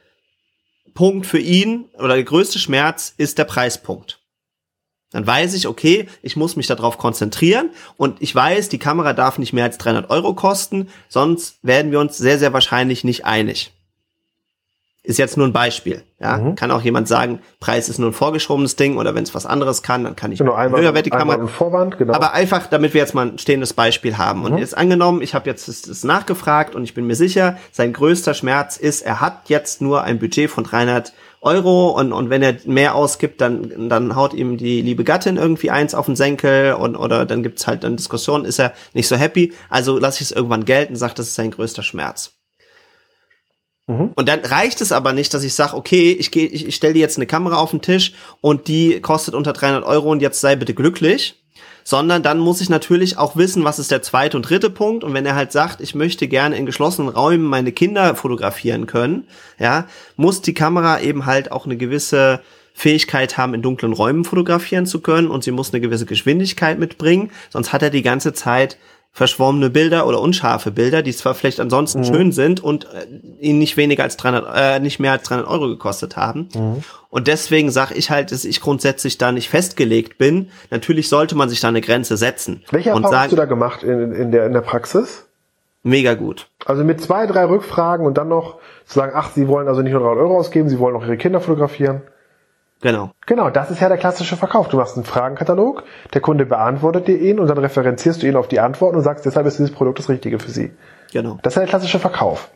Punkt 0.94 1.26
für 1.26 1.38
ihn 1.38 1.90
oder 1.98 2.14
der 2.14 2.24
größte 2.24 2.58
Schmerz 2.58 3.14
ist 3.16 3.38
der 3.38 3.44
Preispunkt. 3.44 4.20
Dann 5.12 5.26
weiß 5.26 5.54
ich, 5.54 5.66
okay, 5.66 6.08
ich 6.22 6.36
muss 6.36 6.56
mich 6.56 6.68
darauf 6.68 6.96
konzentrieren 6.96 7.70
und 7.96 8.22
ich 8.22 8.34
weiß, 8.34 8.68
die 8.68 8.78
Kamera 8.78 9.12
darf 9.12 9.38
nicht 9.38 9.52
mehr 9.52 9.64
als 9.64 9.76
300 9.78 10.08
Euro 10.08 10.34
kosten, 10.34 10.88
sonst 11.08 11.58
werden 11.62 11.90
wir 11.90 12.00
uns 12.00 12.16
sehr, 12.16 12.38
sehr 12.38 12.52
wahrscheinlich 12.52 13.02
nicht 13.02 13.24
einig. 13.24 13.72
Ist 15.10 15.18
jetzt 15.18 15.36
nur 15.36 15.44
ein 15.44 15.52
Beispiel. 15.52 16.04
Ja, 16.20 16.36
mhm. 16.36 16.54
kann 16.54 16.70
auch 16.70 16.82
jemand 16.82 17.08
sagen, 17.08 17.40
Preis 17.58 17.88
ist 17.88 17.98
nur 17.98 18.10
ein 18.10 18.12
vorgeschobenes 18.12 18.76
Ding 18.76 18.96
oder 18.96 19.12
wenn 19.16 19.24
es 19.24 19.34
was 19.34 19.44
anderes 19.44 19.82
kann, 19.82 20.04
dann 20.04 20.14
kann 20.14 20.30
ich 20.30 20.38
genau, 20.38 20.52
einmal, 20.52 20.82
höherwertige 20.82 21.16
Kamera. 21.16 21.48
Vorwand, 21.48 21.98
genau. 21.98 22.14
Aber 22.14 22.32
einfach, 22.32 22.68
damit 22.68 22.94
wir 22.94 23.00
jetzt 23.00 23.12
mal 23.12 23.26
ein 23.26 23.38
stehendes 23.38 23.72
Beispiel 23.72 24.18
haben. 24.18 24.38
Mhm. 24.38 24.44
Und 24.44 24.58
jetzt 24.58 24.78
angenommen, 24.78 25.20
ich 25.20 25.34
habe 25.34 25.50
jetzt 25.50 25.66
das, 25.66 25.82
das 25.82 26.04
nachgefragt 26.04 26.76
und 26.76 26.84
ich 26.84 26.94
bin 26.94 27.08
mir 27.08 27.16
sicher, 27.16 27.58
sein 27.72 27.92
größter 27.92 28.34
Schmerz 28.34 28.76
ist, 28.76 29.02
er 29.02 29.20
hat 29.20 29.48
jetzt 29.48 29.82
nur 29.82 30.04
ein 30.04 30.20
Budget 30.20 30.48
von 30.48 30.62
300 30.62 31.12
Euro 31.40 31.90
und, 31.98 32.12
und 32.12 32.30
wenn 32.30 32.42
er 32.42 32.54
mehr 32.66 32.94
ausgibt, 32.94 33.40
dann, 33.40 33.88
dann 33.88 34.14
haut 34.14 34.32
ihm 34.32 34.58
die 34.58 34.80
liebe 34.82 35.02
Gattin 35.02 35.38
irgendwie 35.38 35.72
eins 35.72 35.96
auf 35.96 36.06
den 36.06 36.14
Senkel 36.14 36.74
und 36.74 36.94
oder 36.94 37.26
dann 37.26 37.42
gibt's 37.42 37.66
halt 37.66 37.84
eine 37.84 37.96
Diskussion, 37.96 38.44
ist 38.44 38.60
er 38.60 38.74
nicht 38.92 39.08
so 39.08 39.16
happy. 39.16 39.54
Also 39.70 39.98
lasse 39.98 40.18
ich 40.18 40.30
es 40.30 40.32
irgendwann 40.36 40.64
gelten, 40.64 40.94
sagt, 40.94 41.18
das 41.18 41.26
ist 41.26 41.34
sein 41.34 41.50
größter 41.50 41.82
Schmerz. 41.82 42.39
Mhm. 43.90 44.12
Und 44.14 44.28
dann 44.28 44.40
reicht 44.40 44.80
es 44.80 44.92
aber 44.92 45.12
nicht, 45.12 45.34
dass 45.34 45.42
ich 45.42 45.54
sage, 45.54 45.76
okay, 45.76 46.12
ich, 46.12 46.30
geh, 46.30 46.46
ich, 46.46 46.66
ich 46.66 46.76
stelle 46.76 46.94
dir 46.94 47.00
jetzt 47.00 47.18
eine 47.18 47.26
Kamera 47.26 47.56
auf 47.56 47.70
den 47.70 47.82
Tisch 47.82 48.12
und 48.40 48.68
die 48.68 49.00
kostet 49.00 49.34
unter 49.34 49.52
300 49.52 49.84
Euro 49.84 50.10
und 50.10 50.22
jetzt 50.22 50.40
sei 50.40 50.56
bitte 50.56 50.74
glücklich 50.74 51.36
sondern 51.82 52.22
dann 52.22 52.38
muss 52.38 52.60
ich 52.60 52.68
natürlich 52.68 53.16
auch 53.16 53.36
wissen, 53.36 53.64
was 53.64 53.78
ist 53.78 53.90
der 53.90 54.02
zweite 54.02 54.36
und 54.36 54.48
dritte 54.48 54.68
Punkt. 54.68 55.02
Und 55.02 55.14
wenn 55.14 55.24
er 55.24 55.34
halt 55.34 55.50
sagt, 55.50 55.80
ich 55.80 55.94
möchte 55.94 56.28
gerne 56.28 56.56
in 56.56 56.66
geschlossenen 56.66 57.08
Räumen 57.08 57.44
meine 57.44 57.72
Kinder 57.72 58.14
fotografieren 58.14 58.86
können, 58.86 59.26
ja, 59.58 59.86
muss 60.14 60.42
die 60.42 60.54
Kamera 60.54 61.00
eben 61.00 61.24
halt 61.24 61.50
auch 61.50 61.64
eine 61.64 61.78
gewisse 61.78 62.42
Fähigkeit 62.74 63.38
haben, 63.38 63.54
in 63.54 63.62
dunklen 63.62 63.94
Räumen 63.94 64.24
fotografieren 64.24 64.86
zu 64.86 65.00
können 65.00 65.28
und 65.28 65.42
sie 65.42 65.50
muss 65.50 65.72
eine 65.72 65.80
gewisse 65.80 66.06
Geschwindigkeit 66.06 66.78
mitbringen, 66.78 67.30
sonst 67.48 67.72
hat 67.72 67.82
er 67.82 67.90
die 67.90 68.02
ganze 68.02 68.34
Zeit 68.34 68.76
verschwommene 69.12 69.70
Bilder 69.70 70.06
oder 70.06 70.20
unscharfe 70.20 70.70
Bilder, 70.70 71.02
die 71.02 71.12
zwar 71.12 71.34
vielleicht 71.34 71.60
ansonsten 71.60 72.00
mhm. 72.00 72.04
schön 72.04 72.32
sind 72.32 72.62
und 72.62 72.84
äh, 72.84 73.06
ihn 73.40 73.58
nicht 73.58 73.76
weniger 73.76 74.04
als 74.04 74.16
300, 74.16 74.46
äh, 74.54 74.80
nicht 74.80 75.00
mehr 75.00 75.12
als 75.12 75.24
300 75.24 75.48
Euro 75.48 75.68
gekostet 75.68 76.16
haben. 76.16 76.48
Mhm. 76.54 76.84
Und 77.08 77.26
deswegen 77.26 77.70
sage 77.70 77.94
ich 77.94 78.10
halt, 78.10 78.30
dass 78.30 78.44
ich 78.44 78.60
grundsätzlich 78.60 79.18
da 79.18 79.32
nicht 79.32 79.48
festgelegt 79.48 80.16
bin. 80.16 80.50
Natürlich 80.70 81.08
sollte 81.08 81.34
man 81.34 81.48
sich 81.48 81.60
da 81.60 81.68
eine 81.68 81.80
Grenze 81.80 82.16
setzen. 82.16 82.62
Welche 82.70 82.90
Erfahrung 82.90 83.10
sagen, 83.10 83.22
hast 83.24 83.32
du 83.32 83.36
da 83.36 83.46
gemacht 83.46 83.82
in, 83.82 84.12
in, 84.12 84.30
der, 84.30 84.46
in 84.46 84.52
der 84.52 84.60
Praxis? 84.60 85.26
Mega 85.82 86.14
gut. 86.14 86.48
Also 86.66 86.84
mit 86.84 87.00
zwei, 87.00 87.26
drei 87.26 87.46
Rückfragen 87.46 88.06
und 88.06 88.18
dann 88.18 88.28
noch 88.28 88.58
zu 88.84 88.98
sagen, 88.98 89.12
ach, 89.14 89.32
Sie 89.32 89.48
wollen 89.48 89.66
also 89.66 89.82
nicht 89.82 89.92
nur 89.92 90.02
300 90.02 90.22
Euro 90.22 90.38
ausgeben, 90.38 90.68
Sie 90.68 90.78
wollen 90.78 90.94
auch 90.94 91.04
Ihre 91.04 91.16
Kinder 91.16 91.40
fotografieren. 91.40 92.02
Genau. 92.80 93.10
Genau, 93.26 93.50
das 93.50 93.70
ist 93.70 93.80
ja 93.80 93.88
der 93.88 93.98
klassische 93.98 94.36
Verkauf. 94.36 94.68
Du 94.68 94.78
machst 94.78 94.96
einen 94.96 95.04
Fragenkatalog, 95.04 95.84
der 96.14 96.20
Kunde 96.20 96.46
beantwortet 96.46 97.08
dir 97.08 97.18
ihn 97.18 97.38
und 97.38 97.48
dann 97.48 97.58
referenzierst 97.58 98.22
du 98.22 98.26
ihn 98.26 98.36
auf 98.36 98.48
die 98.48 98.60
Antworten 98.60 98.96
und 98.96 99.02
sagst, 99.02 99.26
deshalb 99.26 99.46
ist 99.46 99.58
dieses 99.58 99.72
Produkt 99.72 99.98
das 99.98 100.08
Richtige 100.08 100.38
für 100.38 100.50
Sie. 100.50 100.72
Genau. 101.12 101.38
Das 101.42 101.52
ist 101.52 101.56
ja 101.56 101.62
der 101.62 101.68
klassische 101.68 101.98
Verkauf. 101.98 102.50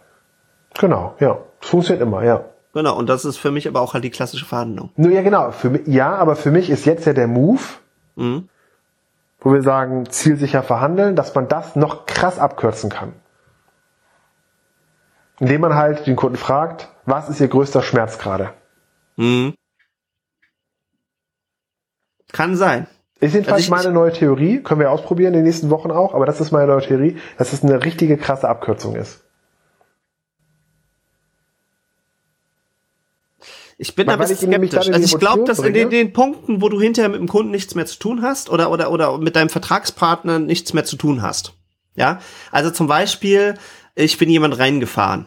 Genau, 0.78 1.14
ja. 1.20 1.38
Das 1.60 1.68
funktioniert 1.68 2.02
immer, 2.02 2.24
ja. 2.24 2.44
Genau, 2.72 2.96
und 2.96 3.08
das 3.08 3.24
ist 3.24 3.36
für 3.36 3.50
mich 3.50 3.68
aber 3.68 3.80
auch 3.80 3.94
halt 3.94 4.02
die 4.02 4.10
klassische 4.10 4.46
Verhandlung. 4.46 4.90
Nur 4.96 5.12
ja, 5.12 5.22
genau. 5.22 5.52
Für 5.52 5.70
mich, 5.70 5.86
ja, 5.86 6.14
aber 6.14 6.36
für 6.36 6.50
mich 6.50 6.70
ist 6.70 6.86
jetzt 6.86 7.06
ja 7.06 7.12
der 7.12 7.28
Move, 7.28 7.62
mhm. 8.16 8.48
wo 9.40 9.52
wir 9.52 9.62
sagen, 9.62 10.06
zielsicher 10.08 10.62
verhandeln, 10.62 11.16
dass 11.16 11.34
man 11.34 11.48
das 11.48 11.76
noch 11.76 12.06
krass 12.06 12.38
abkürzen 12.38 12.90
kann. 12.90 13.12
Indem 15.38 15.60
man 15.60 15.74
halt 15.74 16.06
den 16.06 16.16
Kunden 16.16 16.36
fragt, 16.36 16.88
was 17.04 17.28
ist 17.28 17.40
ihr 17.40 17.48
größter 17.48 17.82
Schmerz 17.82 18.18
gerade? 18.18 18.50
Mhm. 19.16 19.54
Kann 22.32 22.56
sein. 22.56 22.86
Ist 23.20 23.34
jedenfalls 23.34 23.70
also 23.70 23.70
meine 23.70 23.92
neue 23.94 24.12
Theorie, 24.12 24.62
können 24.62 24.80
wir 24.80 24.90
ausprobieren 24.90 25.32
in 25.34 25.40
den 25.40 25.44
nächsten 25.44 25.70
Wochen 25.70 25.90
auch, 25.90 26.14
aber 26.14 26.26
das 26.26 26.40
ist 26.40 26.50
meine 26.50 26.66
neue 26.66 26.82
Theorie, 26.82 27.16
dass 27.38 27.52
es 27.52 27.62
eine 27.62 27.84
richtige 27.84 28.16
krasse 28.16 28.48
Abkürzung 28.48 28.96
ist. 28.96 29.22
Ich 33.76 33.94
bin 33.94 34.08
aber 34.08 34.26
skeptisch. 34.26 34.88
Also 34.88 35.16
ich 35.16 35.18
glaube, 35.18 35.44
dass 35.44 35.58
in 35.58 35.74
den, 35.74 35.90
den, 35.90 36.12
Punkten, 36.12 36.62
wo 36.62 36.68
du 36.68 36.80
hinterher 36.80 37.08
mit 37.08 37.18
dem 37.18 37.28
Kunden 37.28 37.50
nichts 37.50 37.74
mehr 37.74 37.86
zu 37.86 37.98
tun 37.98 38.22
hast 38.22 38.50
oder, 38.50 38.70
oder, 38.70 38.90
oder 38.90 39.18
mit 39.18 39.36
deinem 39.36 39.48
Vertragspartner 39.48 40.38
nichts 40.38 40.74
mehr 40.74 40.84
zu 40.84 40.96
tun 40.96 41.22
hast. 41.22 41.54
Ja, 41.96 42.20
also 42.50 42.70
zum 42.70 42.86
Beispiel, 42.86 43.54
ich 43.94 44.18
bin 44.18 44.28
jemand 44.28 44.58
reingefahren 44.58 45.26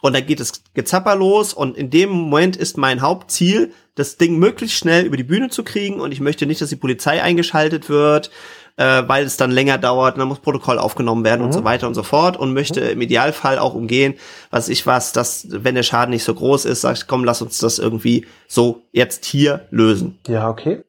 und 0.00 0.14
da 0.14 0.20
geht 0.20 0.40
das 0.40 0.62
Gezapper 0.74 1.16
los 1.16 1.52
und 1.52 1.76
in 1.76 1.90
dem 1.90 2.10
Moment 2.10 2.56
ist 2.56 2.76
mein 2.76 3.00
Hauptziel, 3.00 3.72
das 3.94 4.16
Ding 4.16 4.38
möglichst 4.38 4.76
schnell 4.76 5.04
über 5.04 5.16
die 5.16 5.24
Bühne 5.24 5.50
zu 5.50 5.64
kriegen 5.64 6.00
und 6.00 6.12
ich 6.12 6.20
möchte 6.20 6.46
nicht, 6.46 6.60
dass 6.60 6.68
die 6.68 6.76
Polizei 6.76 7.22
eingeschaltet 7.22 7.88
wird, 7.88 8.30
äh, 8.76 9.02
weil 9.06 9.24
es 9.24 9.36
dann 9.36 9.50
länger 9.50 9.76
dauert 9.76 10.14
und 10.14 10.20
dann 10.20 10.28
muss 10.28 10.38
Protokoll 10.38 10.78
aufgenommen 10.78 11.24
werden 11.24 11.40
mhm. 11.40 11.46
und 11.46 11.52
so 11.52 11.64
weiter 11.64 11.88
und 11.88 11.94
so 11.94 12.04
fort 12.04 12.36
und 12.36 12.54
möchte 12.54 12.80
mhm. 12.80 12.90
im 12.90 13.00
Idealfall 13.02 13.58
auch 13.58 13.74
umgehen, 13.74 14.14
was 14.50 14.68
ich 14.68 14.86
was, 14.86 15.12
dass 15.12 15.46
wenn 15.50 15.74
der 15.74 15.82
Schaden 15.82 16.10
nicht 16.10 16.24
so 16.24 16.34
groß 16.34 16.64
ist, 16.64 16.82
sag 16.82 16.96
ich, 16.96 17.06
komm, 17.08 17.24
lass 17.24 17.42
uns 17.42 17.58
das 17.58 17.78
irgendwie 17.78 18.26
so 18.46 18.82
jetzt 18.92 19.24
hier 19.24 19.66
lösen. 19.70 20.18
Ja, 20.28 20.48
okay. 20.48 20.84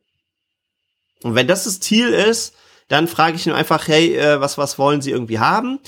Und 1.24 1.36
wenn 1.36 1.48
das 1.48 1.64
das 1.64 1.80
Ziel 1.80 2.10
ist, 2.10 2.54
dann 2.88 3.08
frage 3.08 3.36
ich 3.36 3.46
ihn 3.46 3.54
einfach, 3.54 3.88
hey, 3.88 4.16
äh, 4.16 4.40
was, 4.40 4.58
was 4.58 4.78
wollen 4.78 5.02
Sie 5.02 5.12
irgendwie 5.12 5.40
haben? 5.40 5.80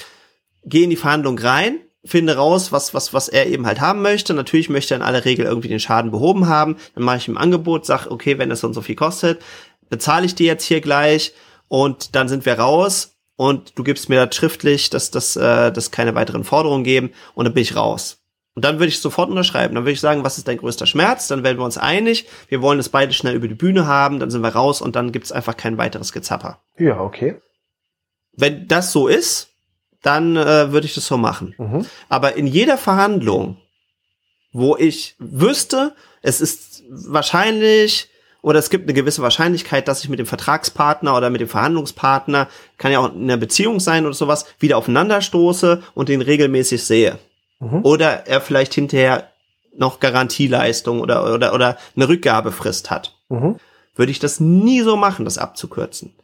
Geh 0.63 0.83
in 0.83 0.89
die 0.89 0.95
Verhandlung 0.95 1.37
rein 1.39 1.79
finde 2.03 2.35
raus, 2.35 2.71
was, 2.71 2.93
was, 2.93 3.13
was 3.13 3.29
er 3.29 3.47
eben 3.47 3.65
halt 3.65 3.79
haben 3.79 4.01
möchte. 4.01 4.33
Natürlich 4.33 4.69
möchte 4.69 4.93
er 4.93 4.97
in 4.97 5.03
aller 5.03 5.25
Regel 5.25 5.45
irgendwie 5.45 5.67
den 5.67 5.79
Schaden 5.79 6.11
behoben 6.11 6.47
haben. 6.47 6.77
Dann 6.95 7.03
mache 7.03 7.17
ich 7.17 7.27
ihm 7.27 7.35
ein 7.35 7.43
Angebot, 7.43 7.85
sag, 7.85 8.07
okay, 8.07 8.37
wenn 8.37 8.49
das 8.49 8.61
so 8.61 8.67
und 8.67 8.73
so 8.73 8.81
viel 8.81 8.95
kostet, 8.95 9.41
bezahle 9.89 10.25
ich 10.25 10.35
dir 10.35 10.47
jetzt 10.47 10.63
hier 10.63 10.81
gleich 10.81 11.33
und 11.67 12.15
dann 12.15 12.27
sind 12.27 12.45
wir 12.45 12.57
raus 12.57 13.17
und 13.35 13.77
du 13.77 13.83
gibst 13.83 14.09
mir 14.09 14.25
das 14.25 14.35
schriftlich, 14.35 14.89
dass 14.89 15.11
das 15.11 15.35
äh, 15.35 15.71
dass 15.71 15.91
keine 15.91 16.15
weiteren 16.15 16.43
Forderungen 16.43 16.83
geben 16.83 17.11
und 17.35 17.45
dann 17.45 17.53
bin 17.53 17.63
ich 17.63 17.75
raus. 17.75 18.17
Und 18.53 18.65
dann 18.65 18.79
würde 18.79 18.87
ich 18.87 18.99
sofort 18.99 19.29
unterschreiben. 19.29 19.75
Dann 19.75 19.85
würde 19.85 19.93
ich 19.93 20.01
sagen, 20.01 20.25
was 20.25 20.37
ist 20.37 20.47
dein 20.47 20.57
größter 20.57 20.85
Schmerz? 20.85 21.27
Dann 21.29 21.43
werden 21.43 21.57
wir 21.57 21.63
uns 21.63 21.77
einig. 21.77 22.27
Wir 22.49 22.61
wollen 22.61 22.79
es 22.79 22.89
beide 22.89 23.13
schnell 23.13 23.33
über 23.33 23.47
die 23.47 23.55
Bühne 23.55 23.87
haben. 23.87 24.19
Dann 24.19 24.29
sind 24.29 24.41
wir 24.41 24.49
raus 24.49 24.81
und 24.81 24.97
dann 24.97 25.13
gibt's 25.13 25.31
einfach 25.31 25.55
kein 25.55 25.77
weiteres 25.77 26.11
Gezapper. 26.11 26.61
Ja, 26.77 26.99
okay. 26.99 27.39
Wenn 28.33 28.67
das 28.67 28.91
so 28.91 29.07
ist, 29.07 29.50
dann 30.01 30.35
äh, 30.35 30.71
würde 30.71 30.87
ich 30.87 30.95
das 30.95 31.05
so 31.05 31.17
machen. 31.17 31.55
Mhm. 31.57 31.85
Aber 32.09 32.35
in 32.35 32.47
jeder 32.47 32.77
Verhandlung, 32.77 33.57
wo 34.51 34.75
ich 34.75 35.15
wüsste, 35.19 35.93
es 36.21 36.41
ist 36.41 36.83
wahrscheinlich 36.89 38.09
oder 38.41 38.57
es 38.57 38.71
gibt 38.71 38.85
eine 38.85 38.93
gewisse 38.93 39.21
Wahrscheinlichkeit, 39.21 39.87
dass 39.87 40.03
ich 40.03 40.09
mit 40.09 40.19
dem 40.19 40.25
Vertragspartner 40.25 41.15
oder 41.15 41.29
mit 41.29 41.41
dem 41.41 41.47
Verhandlungspartner, 41.47 42.47
kann 42.77 42.91
ja 42.91 42.99
auch 42.99 43.13
in 43.13 43.23
einer 43.23 43.37
Beziehung 43.37 43.79
sein 43.79 44.05
oder 44.05 44.15
sowas, 44.15 44.45
wieder 44.59 44.77
aufeinander 44.77 45.21
stoße 45.21 45.83
und 45.93 46.09
den 46.09 46.21
regelmäßig 46.21 46.83
sehe. 46.83 47.19
Mhm. 47.59 47.85
Oder 47.85 48.25
er 48.27 48.41
vielleicht 48.41 48.73
hinterher 48.73 49.29
noch 49.75 49.99
Garantieleistung 49.99 51.01
oder, 51.01 51.33
oder, 51.33 51.53
oder 51.53 51.77
eine 51.95 52.09
Rückgabefrist 52.09 52.89
hat. 52.89 53.15
Mhm. 53.29 53.57
Würde 53.95 54.11
ich 54.11 54.19
das 54.19 54.39
nie 54.39 54.81
so 54.81 54.95
machen, 54.95 55.25
das 55.25 55.37
abzukürzen. 55.37 56.15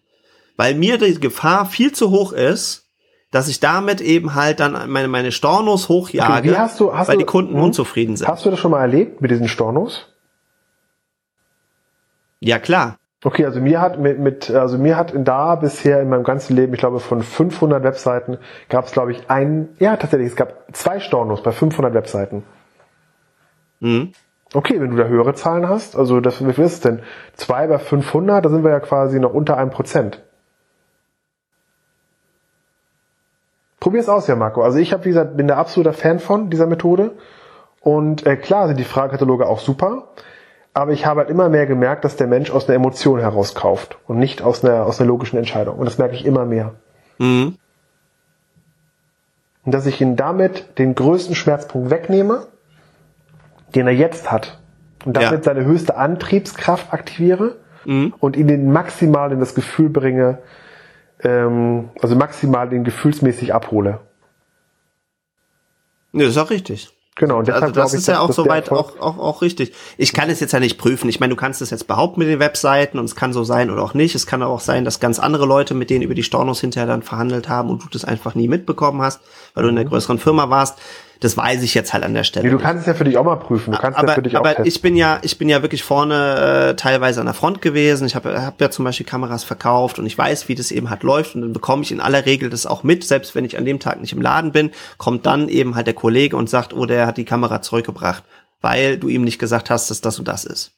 Weil 0.55 0.73
mir 0.73 0.97
die 0.97 1.19
Gefahr 1.19 1.67
viel 1.67 1.91
zu 1.91 2.09
hoch 2.09 2.31
ist, 2.31 2.86
dass 3.37 3.47
ich 3.47 3.59
damit 3.59 4.01
eben 4.01 4.33
halt 4.33 4.59
dann 4.59 4.89
meine, 4.89 5.07
meine 5.07 5.31
Stornos 5.31 5.89
hochjage, 5.89 6.49
okay, 6.49 6.57
hast 6.57 6.79
du, 6.79 6.91
hast 6.91 7.07
weil 7.07 7.17
du, 7.17 7.19
die 7.19 7.25
Kunden 7.25 7.53
hm? 7.53 7.61
unzufrieden 7.65 8.15
sind. 8.15 8.27
Hast 8.27 8.43
du 8.47 8.49
das 8.49 8.57
schon 8.57 8.71
mal 8.71 8.81
erlebt 8.81 9.21
mit 9.21 9.29
diesen 9.29 9.47
Stornos? 9.47 10.11
Ja, 12.39 12.57
klar. 12.57 12.97
Okay, 13.23 13.45
also 13.45 13.59
mir 13.59 13.79
hat 13.79 13.99
mit, 13.99 14.17
mit 14.17 14.49
also 14.49 14.79
mir 14.79 14.97
hat 14.97 15.13
da 15.15 15.53
bisher 15.53 16.01
in 16.01 16.09
meinem 16.09 16.23
ganzen 16.23 16.55
Leben, 16.55 16.73
ich 16.73 16.79
glaube 16.79 16.99
von 16.99 17.21
500 17.21 17.83
Webseiten 17.83 18.39
gab 18.69 18.85
es 18.85 18.91
glaube 18.91 19.11
ich 19.11 19.29
ein, 19.29 19.69
ja 19.77 19.97
tatsächlich, 19.97 20.29
es 20.29 20.35
gab 20.35 20.75
zwei 20.75 20.99
Stornos 20.99 21.43
bei 21.43 21.51
500 21.51 21.93
Webseiten. 21.93 22.41
Mhm. 23.81 24.13
Okay, 24.55 24.81
wenn 24.81 24.89
du 24.89 24.97
da 24.97 25.03
höhere 25.03 25.35
Zahlen 25.35 25.69
hast, 25.69 25.95
also 25.95 26.21
das, 26.21 26.43
wie 26.43 26.53
viel 26.53 26.63
ist 26.63 26.73
es 26.73 26.79
denn? 26.79 27.01
Zwei 27.35 27.67
bei 27.67 27.77
500, 27.77 28.43
da 28.43 28.49
sind 28.49 28.63
wir 28.63 28.71
ja 28.71 28.79
quasi 28.79 29.19
noch 29.19 29.35
unter 29.35 29.57
einem 29.57 29.69
Prozent. 29.69 30.23
Probier's 33.79 34.09
aus, 34.09 34.27
ja, 34.27 34.35
Marco. 34.35 34.61
Also 34.61 34.79
ich 34.79 34.93
hab, 34.93 35.05
wie 35.05 35.09
gesagt, 35.09 35.37
bin 35.37 35.47
da 35.47 35.57
absoluter 35.57 35.93
Fan 35.93 36.19
von 36.19 36.49
dieser 36.49 36.65
Methode. 36.65 37.11
Und 37.81 38.25
äh, 38.25 38.35
klar 38.35 38.67
sind 38.67 38.79
die 38.79 38.83
Fragekataloge 38.83 39.47
auch 39.47 39.59
super, 39.59 40.09
aber 40.73 40.91
ich 40.91 41.05
habe 41.05 41.21
halt 41.21 41.29
immer 41.29 41.49
mehr 41.49 41.65
gemerkt, 41.65 42.03
dass 42.03 42.15
der 42.15 42.27
Mensch 42.27 42.51
aus 42.51 42.67
einer 42.67 42.75
Emotion 42.75 43.19
heraus 43.19 43.55
kauft 43.55 43.97
und 44.07 44.17
nicht 44.17 44.41
aus 44.41 44.63
einer, 44.63 44.85
aus 44.85 44.99
einer 44.99 45.07
logischen 45.07 45.37
Entscheidung. 45.37 45.77
Und 45.77 45.85
das 45.85 45.97
merke 45.97 46.15
ich 46.15 46.25
immer 46.25 46.45
mehr. 46.45 46.73
Mhm. 47.17 47.55
Und 49.65 49.71
dass 49.71 49.85
ich 49.85 50.01
ihn 50.01 50.15
damit 50.15 50.77
den 50.79 50.95
größten 50.95 51.35
Schmerzpunkt 51.35 51.89
wegnehme 51.89 52.47
den 53.75 53.87
er 53.87 53.93
jetzt 53.93 54.31
hat, 54.31 54.59
und 55.05 55.15
damit 55.15 55.31
ja. 55.31 55.43
seine 55.43 55.65
höchste 55.65 55.95
Antriebskraft 55.95 56.91
aktiviere 56.91 57.57
mhm. 57.85 58.13
und 58.19 58.35
ihn 58.35 58.47
den 58.47 58.71
maximal 58.71 59.31
in 59.31 59.39
das 59.39 59.55
Gefühl 59.55 59.89
bringe, 59.89 60.39
ähm, 61.23 61.89
also 62.01 62.15
maximal 62.15 62.69
den 62.69 62.83
gefühlsmäßig 62.83 63.53
abhole. 63.53 63.99
Ja, 66.13 66.23
das 66.23 66.29
ist 66.29 66.37
auch 66.37 66.49
richtig. 66.49 66.91
Genau, 67.17 67.39
und 67.39 67.47
deshalb 67.47 67.63
also 67.63 67.73
das 67.73 67.93
ich, 67.93 67.99
ist 67.99 68.07
ja 68.07 68.19
auch 68.19 68.31
soweit 68.31 68.71
auch, 68.71 68.99
auch, 68.99 69.17
auch 69.17 69.41
richtig. 69.41 69.73
Ich 69.97 70.13
kann 70.13 70.29
es 70.29 70.39
jetzt 70.39 70.53
ja 70.53 70.59
nicht 70.59 70.77
prüfen. 70.77 71.09
Ich 71.09 71.19
meine, 71.19 71.31
du 71.31 71.35
kannst 71.35 71.63
es 71.63 71.71
jetzt 71.71 71.87
behaupten 71.87 72.19
mit 72.19 72.29
den 72.29 72.39
Webseiten 72.39 72.99
und 72.99 73.05
es 73.05 73.15
kann 73.15 73.33
so 73.33 73.43
sein 73.43 73.71
oder 73.71 73.81
auch 73.81 73.95
nicht. 73.95 74.13
Es 74.13 74.27
kann 74.27 74.43
auch 74.43 74.59
sein, 74.59 74.85
dass 74.85 74.99
ganz 74.99 75.17
andere 75.17 75.47
Leute 75.47 75.73
mit 75.73 75.89
denen 75.89 76.03
über 76.03 76.13
die 76.13 76.21
Stornos 76.21 76.61
hinterher 76.61 76.85
dann 76.85 77.01
verhandelt 77.01 77.49
haben 77.49 77.71
und 77.71 77.83
du 77.83 77.87
das 77.91 78.05
einfach 78.05 78.35
nie 78.35 78.47
mitbekommen 78.47 79.01
hast, 79.01 79.21
weil 79.55 79.63
du 79.63 79.69
in 79.69 79.77
einer 79.77 79.85
mhm. 79.85 79.89
größeren 79.89 80.19
Firma 80.19 80.51
warst. 80.51 80.77
Das 81.19 81.37
weiß 81.37 81.63
ich 81.63 81.73
jetzt 81.73 81.93
halt 81.93 82.03
an 82.03 82.13
der 82.13 82.23
Stelle. 82.23 82.45
Nee, 82.45 82.51
du 82.51 82.59
kannst 82.59 82.81
es 82.81 82.87
ja 82.87 82.93
für 82.93 83.03
dich 83.03 83.17
auch 83.17 83.23
mal 83.23 83.35
prüfen. 83.37 83.71
Du 83.71 83.77
kannst 83.77 83.97
aber, 83.97 84.09
ja 84.09 84.13
für 84.15 84.21
dich 84.21 84.35
aber 84.35 84.49
auch 84.49 84.55
testen. 84.55 84.65
ich 84.65 84.81
bin 84.81 84.95
ja, 84.95 85.19
ich 85.21 85.37
bin 85.37 85.49
ja 85.49 85.61
wirklich 85.61 85.83
vorne 85.83 86.69
äh, 86.69 86.75
teilweise 86.75 87.19
an 87.19 87.25
der 87.25 87.33
Front 87.33 87.61
gewesen. 87.61 88.05
Ich 88.05 88.15
habe 88.15 88.41
hab 88.41 88.59
ja 88.61 88.69
zum 88.69 88.85
Beispiel 88.85 89.05
Kameras 89.05 89.43
verkauft 89.43 89.99
und 89.99 90.05
ich 90.05 90.17
weiß, 90.17 90.47
wie 90.47 90.55
das 90.55 90.71
eben 90.71 90.89
halt 90.89 91.03
läuft 91.03 91.35
und 91.35 91.41
dann 91.41 91.53
bekomme 91.53 91.83
ich 91.83 91.91
in 91.91 91.99
aller 91.99 92.25
Regel 92.25 92.49
das 92.49 92.65
auch 92.65 92.83
mit, 92.83 93.03
selbst 93.03 93.35
wenn 93.35 93.45
ich 93.45 93.57
an 93.57 93.65
dem 93.65 93.79
Tag 93.79 94.01
nicht 94.01 94.13
im 94.13 94.21
Laden 94.21 94.51
bin, 94.51 94.71
kommt 94.97 95.25
dann 95.25 95.49
eben 95.49 95.75
halt 95.75 95.87
der 95.87 95.93
Kollege 95.93 96.37
und 96.37 96.49
sagt, 96.49 96.73
oh, 96.73 96.85
der 96.85 97.07
hat 97.07 97.17
die 97.17 97.25
Kamera 97.25 97.61
zurückgebracht, 97.61 98.23
weil 98.61 98.97
du 98.97 99.07
ihm 99.07 99.23
nicht 99.23 99.39
gesagt 99.39 99.69
hast, 99.69 99.89
dass 99.89 100.01
das 100.01 100.19
und 100.19 100.27
das 100.27 100.45
ist. 100.45 100.73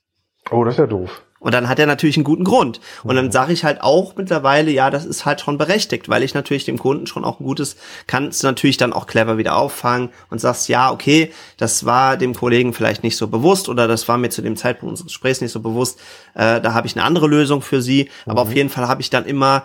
Oh, 0.51 0.63
das 0.63 0.75
ist 0.75 0.79
ja 0.79 0.87
doof. 0.87 1.21
Und 1.39 1.53
dann 1.53 1.69
hat 1.69 1.79
er 1.79 1.85
natürlich 1.85 2.17
einen 2.17 2.25
guten 2.25 2.43
Grund. 2.43 2.81
Und 3.03 3.15
dann 3.15 3.31
sage 3.31 3.53
ich 3.53 3.63
halt 3.63 3.81
auch 3.81 4.15
mittlerweile, 4.17 4.71
ja, 4.71 4.89
das 4.89 5.05
ist 5.05 5.25
halt 5.25 5.39
schon 5.39 5.57
berechtigt, 5.57 6.09
weil 6.09 6.23
ich 6.23 6.33
natürlich 6.33 6.65
dem 6.65 6.77
Kunden 6.77 7.07
schon 7.07 7.23
auch 7.23 7.39
ein 7.39 7.45
gutes, 7.45 7.77
kannst 8.07 8.43
du 8.43 8.47
natürlich 8.47 8.77
dann 8.77 8.91
auch 8.91 9.07
clever 9.07 9.37
wieder 9.37 9.55
auffangen 9.55 10.09
und 10.29 10.39
sagst, 10.39 10.67
ja, 10.67 10.91
okay, 10.91 11.31
das 11.57 11.85
war 11.85 12.17
dem 12.17 12.35
Kollegen 12.35 12.73
vielleicht 12.73 13.03
nicht 13.03 13.15
so 13.15 13.27
bewusst 13.27 13.69
oder 13.69 13.87
das 13.87 14.07
war 14.07 14.17
mir 14.17 14.29
zu 14.29 14.41
dem 14.41 14.57
Zeitpunkt 14.57 14.91
unseres 14.91 15.07
Gesprächs 15.07 15.39
nicht 15.39 15.51
so 15.51 15.61
bewusst. 15.61 15.99
Äh, 16.35 16.59
da 16.59 16.73
habe 16.73 16.87
ich 16.87 16.95
eine 16.95 17.05
andere 17.05 17.27
Lösung 17.27 17.61
für 17.61 17.81
Sie. 17.81 18.09
Aber 18.25 18.43
mhm. 18.43 18.49
auf 18.49 18.55
jeden 18.55 18.69
Fall 18.69 18.87
habe 18.87 19.01
ich 19.01 19.09
dann 19.09 19.25
immer 19.25 19.63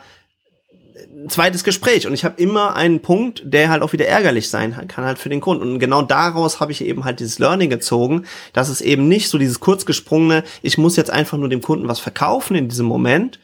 ein 0.95 1.29
zweites 1.29 1.65
Gespräch. 1.65 2.07
Und 2.07 2.15
ich 2.15 2.25
habe 2.25 2.41
immer 2.41 2.77
einen 2.77 3.01
Punkt, 3.01 3.43
der 3.45 3.69
halt 3.69 3.83
auch 3.83 3.93
wieder 3.93 4.07
ärgerlich 4.07 4.49
sein 4.49 4.75
kann 4.89 5.05
halt 5.05 5.19
für 5.19 5.29
den 5.29 5.41
Kunden 5.41 5.73
und 5.73 5.79
genau 5.79 6.03
daraus 6.03 6.61
habe 6.61 6.73
ich 6.73 6.85
eben 6.85 7.05
halt 7.05 7.21
dieses 7.21 7.39
Learning 7.39 7.71
gezogen, 7.71 8.27
dass 8.53 8.69
es 8.69 8.81
eben 8.81 9.09
nicht 9.09 9.29
so 9.29 9.39
dieses 9.39 9.61
kurzgesprungene, 9.61 10.45
ich 10.63 10.79
muss 10.79 10.97
jetzt 10.97 11.11
einfach 11.11 11.39
nur 11.39 11.49
dem 11.49 11.63
Kunden 11.63 11.89
was 11.89 12.01
verkaufen 12.01 12.55
in 12.55 12.69
diesem 12.69 12.87
Moment, 12.87 13.41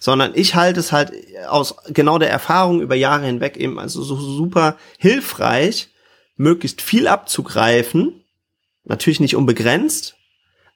sondern 0.00 0.32
ich 0.34 0.54
halte 0.54 0.80
es 0.80 0.92
halt 0.92 1.12
aus 1.48 1.76
genau 1.88 2.18
der 2.18 2.30
Erfahrung 2.30 2.80
über 2.80 2.94
Jahre 2.94 3.26
hinweg 3.26 3.56
eben 3.56 3.78
also 3.78 4.02
so 4.02 4.16
super 4.16 4.76
hilfreich, 4.98 5.88
möglichst 6.36 6.80
viel 6.80 7.06
abzugreifen, 7.06 8.24
natürlich 8.84 9.20
nicht 9.20 9.36
unbegrenzt, 9.36 10.16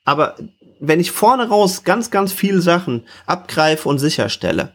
aber 0.05 0.36
wenn 0.80 1.00
ich 1.00 1.10
vorne 1.10 1.48
raus 1.48 1.84
ganz, 1.84 2.10
ganz 2.10 2.32
viele 2.32 2.60
Sachen 2.60 3.05
abgreife 3.26 3.88
und 3.88 3.98
sicherstelle, 3.98 4.72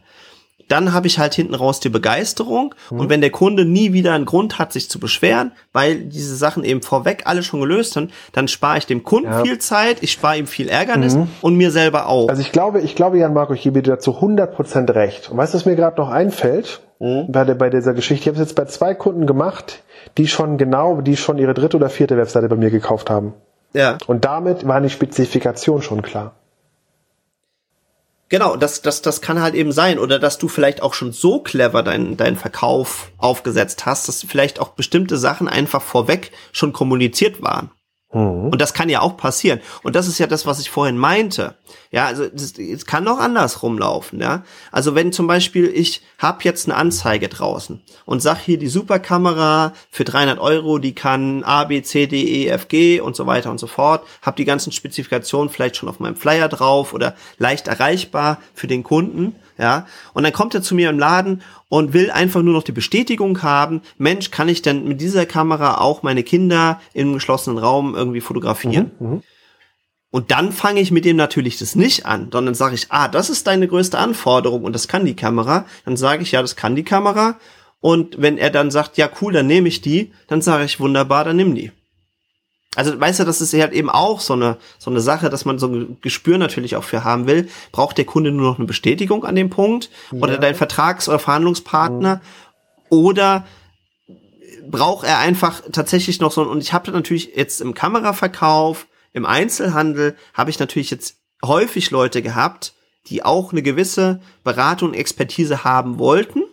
dann 0.68 0.92
habe 0.92 1.06
ich 1.06 1.18
halt 1.18 1.34
hinten 1.34 1.54
raus 1.54 1.80
die 1.80 1.88
Begeisterung. 1.88 2.74
Mhm. 2.90 3.00
Und 3.00 3.10
wenn 3.10 3.20
der 3.20 3.30
Kunde 3.30 3.64
nie 3.64 3.92
wieder 3.92 4.12
einen 4.14 4.24
Grund 4.24 4.58
hat, 4.58 4.72
sich 4.72 4.88
zu 4.88 4.98
beschweren, 4.98 5.52
weil 5.72 5.96
diese 5.96 6.36
Sachen 6.36 6.64
eben 6.64 6.82
vorweg 6.82 7.22
alle 7.26 7.42
schon 7.42 7.60
gelöst 7.60 7.94
sind, 7.94 8.12
dann 8.32 8.48
spare 8.48 8.78
ich 8.78 8.86
dem 8.86 9.02
Kunden 9.02 9.30
ja. 9.30 9.42
viel 9.42 9.58
Zeit, 9.58 10.02
ich 10.02 10.12
spare 10.12 10.38
ihm 10.38 10.46
viel 10.46 10.68
Ärgernis 10.68 11.14
mhm. 11.14 11.28
und 11.40 11.56
mir 11.56 11.70
selber 11.70 12.08
auch. 12.08 12.28
Also 12.28 12.42
ich 12.42 12.52
glaube, 12.52 12.80
ich 12.80 12.94
glaube, 12.94 13.18
Jan 13.18 13.34
Marco, 13.34 13.52
ich 13.52 13.62
gebe 13.62 13.82
dir 13.82 13.92
dazu 13.92 14.12
100% 14.12 14.94
recht. 14.94 15.30
Und 15.30 15.36
weißt 15.36 15.54
du, 15.54 15.58
was 15.58 15.66
mir 15.66 15.76
gerade 15.76 16.00
noch 16.00 16.10
einfällt? 16.10 16.80
Mhm. 17.00 17.26
Bei, 17.28 17.44
der, 17.44 17.54
bei 17.54 17.70
dieser 17.70 17.92
Geschichte. 17.92 18.22
Ich 18.22 18.28
habe 18.28 18.40
es 18.40 18.48
jetzt 18.48 18.56
bei 18.56 18.64
zwei 18.66 18.94
Kunden 18.94 19.26
gemacht, 19.26 19.82
die 20.16 20.26
schon 20.28 20.58
genau, 20.58 21.00
die 21.00 21.16
schon 21.16 21.38
ihre 21.38 21.54
dritte 21.54 21.76
oder 21.76 21.90
vierte 21.90 22.16
Webseite 22.16 22.48
bei 22.48 22.56
mir 22.56 22.70
gekauft 22.70 23.10
haben. 23.10 23.34
Ja. 23.72 23.98
Und 24.06 24.24
damit 24.24 24.66
war 24.66 24.80
die 24.80 24.90
Spezifikation 24.90 25.82
schon 25.82 26.02
klar. 26.02 26.32
Genau, 28.28 28.56
das, 28.56 28.82
das, 28.82 29.02
das 29.02 29.20
kann 29.20 29.40
halt 29.40 29.54
eben 29.54 29.72
sein. 29.72 29.98
Oder 29.98 30.18
dass 30.18 30.38
du 30.38 30.48
vielleicht 30.48 30.82
auch 30.82 30.94
schon 30.94 31.12
so 31.12 31.40
clever 31.40 31.82
deinen 31.82 32.16
deinen 32.16 32.36
Verkauf 32.36 33.12
aufgesetzt 33.18 33.86
hast, 33.86 34.08
dass 34.08 34.24
vielleicht 34.24 34.60
auch 34.60 34.70
bestimmte 34.70 35.18
Sachen 35.18 35.48
einfach 35.48 35.82
vorweg 35.82 36.32
schon 36.52 36.72
kommuniziert 36.72 37.42
waren. 37.42 37.70
Mhm. 38.14 38.48
Und 38.48 38.60
das 38.60 38.72
kann 38.72 38.88
ja 38.88 39.00
auch 39.00 39.16
passieren. 39.16 39.60
Und 39.82 39.96
das 39.96 40.08
ist 40.08 40.18
ja 40.18 40.26
das, 40.26 40.46
was 40.46 40.60
ich 40.60 40.70
vorhin 40.70 40.96
meinte. 40.96 41.56
Ja, 41.90 42.06
also 42.06 42.24
es 42.24 42.86
kann 42.86 43.06
auch 43.08 43.18
anders 43.18 43.62
rumlaufen. 43.62 44.20
Ja, 44.20 44.44
also 44.72 44.94
wenn 44.94 45.12
zum 45.12 45.26
Beispiel 45.26 45.66
ich 45.66 46.02
habe 46.18 46.38
jetzt 46.42 46.66
eine 46.66 46.76
Anzeige 46.76 47.28
draußen 47.28 47.82
und 48.04 48.22
sag 48.22 48.38
hier 48.38 48.58
die 48.58 48.68
Superkamera 48.68 49.72
für 49.90 50.04
300 50.04 50.38
Euro, 50.38 50.78
die 50.78 50.94
kann 50.94 51.44
A, 51.44 51.64
B, 51.64 51.82
C, 51.82 52.06
D, 52.06 52.22
E, 52.22 52.48
F, 52.48 52.68
G 52.68 53.00
und 53.00 53.16
so 53.16 53.26
weiter 53.26 53.50
und 53.50 53.58
so 53.58 53.66
fort. 53.66 54.06
Habe 54.22 54.36
die 54.36 54.44
ganzen 54.44 54.72
Spezifikationen 54.72 55.50
vielleicht 55.50 55.76
schon 55.76 55.88
auf 55.88 56.00
meinem 56.00 56.16
Flyer 56.16 56.48
drauf 56.48 56.94
oder 56.94 57.14
leicht 57.38 57.68
erreichbar 57.68 58.38
für 58.54 58.66
den 58.66 58.82
Kunden 58.82 59.34
ja. 59.58 59.86
Und 60.12 60.24
dann 60.24 60.32
kommt 60.32 60.54
er 60.54 60.62
zu 60.62 60.74
mir 60.74 60.90
im 60.90 60.98
Laden 60.98 61.42
und 61.68 61.92
will 61.92 62.10
einfach 62.10 62.42
nur 62.42 62.54
noch 62.54 62.62
die 62.62 62.72
Bestätigung 62.72 63.42
haben, 63.42 63.82
Mensch, 63.98 64.30
kann 64.30 64.48
ich 64.48 64.62
denn 64.62 64.86
mit 64.86 65.00
dieser 65.00 65.26
Kamera 65.26 65.78
auch 65.78 66.02
meine 66.02 66.22
Kinder 66.22 66.80
im 66.92 67.12
geschlossenen 67.12 67.58
Raum 67.58 67.94
irgendwie 67.94 68.20
fotografieren? 68.20 68.90
Mhm, 68.98 69.08
mh. 69.08 69.20
Und 70.14 70.30
dann 70.30 70.52
fange 70.52 70.80
ich 70.80 70.92
mit 70.92 71.04
dem 71.04 71.16
natürlich 71.16 71.58
das 71.58 71.74
nicht 71.74 72.06
an, 72.06 72.28
sondern 72.30 72.54
sage 72.54 72.76
ich, 72.76 72.86
ah, 72.90 73.08
das 73.08 73.30
ist 73.30 73.48
deine 73.48 73.66
größte 73.66 73.98
Anforderung 73.98 74.62
und 74.62 74.72
das 74.72 74.86
kann 74.86 75.04
die 75.04 75.16
Kamera. 75.16 75.66
Dann 75.84 75.96
sage 75.96 76.22
ich, 76.22 76.30
ja, 76.30 76.40
das 76.40 76.54
kann 76.54 76.76
die 76.76 76.84
Kamera. 76.84 77.36
Und 77.80 78.22
wenn 78.22 78.38
er 78.38 78.50
dann 78.50 78.70
sagt, 78.70 78.96
ja, 78.96 79.10
cool, 79.20 79.32
dann 79.32 79.48
nehme 79.48 79.66
ich 79.66 79.80
die, 79.80 80.12
dann 80.28 80.40
sage 80.40 80.66
ich, 80.66 80.78
wunderbar, 80.78 81.24
dann 81.24 81.34
nimm 81.34 81.56
die. 81.56 81.72
Also 82.76 82.98
weißt 82.98 83.20
du, 83.20 83.24
das 83.24 83.40
ist 83.40 83.54
halt 83.54 83.72
eben 83.72 83.90
auch 83.90 84.20
so 84.20 84.34
eine 84.34 84.56
so 84.78 84.90
eine 84.90 85.00
Sache, 85.00 85.30
dass 85.30 85.44
man 85.44 85.58
so 85.58 85.68
ein 85.68 85.98
Gespür 86.00 86.38
natürlich 86.38 86.76
auch 86.76 86.84
für 86.84 87.04
haben 87.04 87.26
will. 87.26 87.48
Braucht 87.72 87.98
der 87.98 88.04
Kunde 88.04 88.30
nur 88.30 88.50
noch 88.50 88.58
eine 88.58 88.66
Bestätigung 88.66 89.24
an 89.24 89.34
dem 89.34 89.50
Punkt 89.50 89.90
ja. 90.10 90.18
oder 90.20 90.38
dein 90.38 90.54
Vertrags- 90.54 91.08
oder 91.08 91.18
Verhandlungspartner 91.18 92.20
oder 92.88 93.46
braucht 94.70 95.06
er 95.06 95.18
einfach 95.18 95.62
tatsächlich 95.72 96.20
noch 96.20 96.32
so 96.32 96.42
und 96.42 96.62
ich 96.62 96.72
habe 96.72 96.90
natürlich 96.90 97.34
jetzt 97.34 97.60
im 97.60 97.74
Kameraverkauf, 97.74 98.86
im 99.12 99.26
Einzelhandel 99.26 100.16
habe 100.32 100.50
ich 100.50 100.58
natürlich 100.58 100.90
jetzt 100.90 101.16
häufig 101.44 101.90
Leute 101.90 102.22
gehabt, 102.22 102.74
die 103.08 103.24
auch 103.24 103.52
eine 103.52 103.62
gewisse 103.62 104.20
Beratung 104.42 104.90
und 104.90 104.94
Expertise 104.94 105.64
haben 105.64 105.98
wollten 105.98 106.43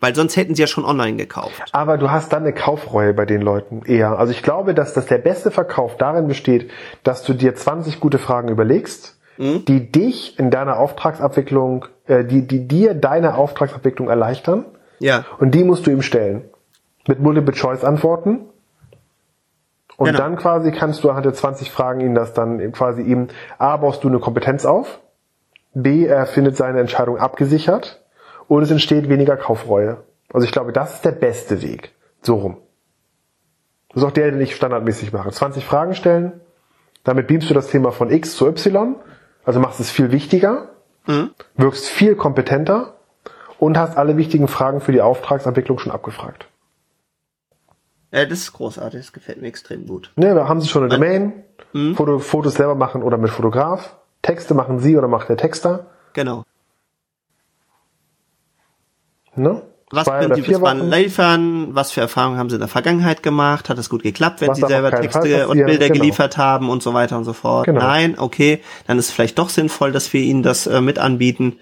weil 0.00 0.14
sonst 0.14 0.36
hätten 0.36 0.54
sie 0.54 0.62
ja 0.62 0.66
schon 0.66 0.84
online 0.84 1.16
gekauft. 1.16 1.62
Aber 1.72 1.98
du 1.98 2.10
hast 2.10 2.32
dann 2.32 2.42
eine 2.42 2.52
Kaufreue 2.52 3.14
bei 3.14 3.26
den 3.26 3.42
Leuten 3.42 3.82
eher. 3.84 4.18
Also 4.18 4.32
ich 4.32 4.42
glaube, 4.42 4.74
dass 4.74 4.94
das 4.94 5.06
der 5.06 5.18
beste 5.18 5.50
Verkauf 5.50 5.96
darin 5.96 6.28
besteht, 6.28 6.70
dass 7.02 7.24
du 7.24 7.34
dir 7.34 7.54
20 7.54 7.98
gute 7.98 8.18
Fragen 8.18 8.48
überlegst, 8.48 9.18
mhm. 9.38 9.64
die 9.64 9.90
dich 9.90 10.38
in 10.38 10.50
deiner 10.50 10.78
Auftragsabwicklung, 10.78 11.86
äh, 12.06 12.24
die, 12.24 12.46
die 12.46 12.68
dir 12.68 12.94
deine 12.94 13.34
Auftragsabwicklung 13.34 14.08
erleichtern. 14.08 14.66
Ja. 15.00 15.24
Und 15.38 15.54
die 15.54 15.64
musst 15.64 15.86
du 15.86 15.90
ihm 15.90 16.02
stellen. 16.02 16.44
Mit 17.08 17.20
Multiple-Choice-Antworten. 17.20 18.40
Und 19.96 20.06
genau. 20.06 20.18
dann 20.18 20.36
quasi 20.36 20.70
kannst 20.70 21.02
du 21.02 21.10
anhand 21.10 21.26
der 21.26 21.34
20 21.34 21.72
Fragen 21.72 22.00
ihn 22.00 22.14
das 22.14 22.34
dann 22.34 22.70
quasi 22.70 23.02
ihm, 23.02 23.28
A, 23.58 23.76
baust 23.78 24.04
du 24.04 24.08
eine 24.08 24.20
Kompetenz 24.20 24.64
auf, 24.64 25.00
B, 25.74 26.06
er 26.06 26.26
findet 26.26 26.56
seine 26.56 26.78
Entscheidung 26.78 27.18
abgesichert 27.18 28.00
und 28.48 28.62
es 28.62 28.70
entsteht 28.70 29.08
weniger 29.08 29.36
Kaufreue. 29.36 29.98
Also 30.32 30.44
ich 30.44 30.52
glaube, 30.52 30.72
das 30.72 30.94
ist 30.94 31.04
der 31.04 31.12
beste 31.12 31.62
Weg. 31.62 31.94
So 32.22 32.36
rum. 32.36 32.56
Das 33.88 34.02
ist 34.02 34.08
auch 34.08 34.12
der, 34.12 34.30
den 34.30 34.40
ich 34.40 34.56
standardmäßig 34.56 35.12
mache. 35.12 35.30
20 35.30 35.64
Fragen 35.64 35.94
stellen, 35.94 36.40
damit 37.04 37.26
beamst 37.26 37.48
du 37.48 37.54
das 37.54 37.68
Thema 37.68 37.92
von 37.92 38.10
X 38.10 38.36
zu 38.36 38.46
Y, 38.46 38.96
also 39.44 39.60
machst 39.60 39.80
es 39.80 39.90
viel 39.90 40.12
wichtiger, 40.12 40.70
mhm. 41.06 41.30
wirkst 41.56 41.86
viel 41.86 42.16
kompetenter 42.16 42.94
und 43.58 43.78
hast 43.78 43.96
alle 43.96 44.16
wichtigen 44.16 44.48
Fragen 44.48 44.80
für 44.80 44.92
die 44.92 45.00
Auftragsabwicklung 45.00 45.78
schon 45.78 45.92
abgefragt. 45.92 46.46
Ja, 48.10 48.24
das 48.24 48.38
ist 48.38 48.52
großartig, 48.54 49.00
das 49.00 49.12
gefällt 49.12 49.40
mir 49.40 49.48
extrem 49.48 49.86
gut. 49.86 50.12
Ne, 50.16 50.34
da 50.34 50.48
haben 50.48 50.60
sie 50.60 50.68
schon 50.68 50.82
eine 50.82 50.90
Domain, 50.90 51.44
mhm. 51.72 51.94
Foto, 51.94 52.18
Fotos 52.18 52.54
selber 52.54 52.74
machen 52.74 53.02
oder 53.02 53.18
mit 53.18 53.30
Fotograf, 53.30 53.96
Texte 54.22 54.54
machen 54.54 54.78
sie 54.78 54.96
oder 54.96 55.08
macht 55.08 55.28
der 55.28 55.36
Texter. 55.36 55.86
Genau. 56.14 56.44
Ne? 59.38 59.62
Was 59.90 60.06
können 60.06 60.34
Sie 60.34 60.42
bis 60.42 60.60
wann 60.60 60.90
liefern? 60.90 61.68
Was 61.74 61.92
für 61.92 62.02
Erfahrungen 62.02 62.38
haben 62.38 62.50
Sie 62.50 62.56
in 62.56 62.60
der 62.60 62.68
Vergangenheit 62.68 63.22
gemacht? 63.22 63.70
Hat 63.70 63.78
es 63.78 63.88
gut 63.88 64.02
geklappt, 64.02 64.40
wenn 64.40 64.48
was 64.48 64.58
Sie 64.58 64.66
selber 64.66 64.90
Texte 64.90 65.48
und 65.48 65.56
Bilder 65.64 65.88
genau. 65.88 66.00
geliefert 66.00 66.36
haben 66.36 66.68
und 66.68 66.82
so 66.82 66.92
weiter 66.92 67.16
und 67.16 67.24
so 67.24 67.32
fort? 67.32 67.64
Genau. 67.64 67.80
Nein, 67.80 68.18
okay, 68.18 68.60
dann 68.86 68.98
ist 68.98 69.06
es 69.06 69.12
vielleicht 69.12 69.38
doch 69.38 69.48
sinnvoll, 69.48 69.92
dass 69.92 70.12
wir 70.12 70.20
Ihnen 70.20 70.42
das 70.42 70.66
äh, 70.66 70.82
mit 70.82 70.98
anbieten, 70.98 71.58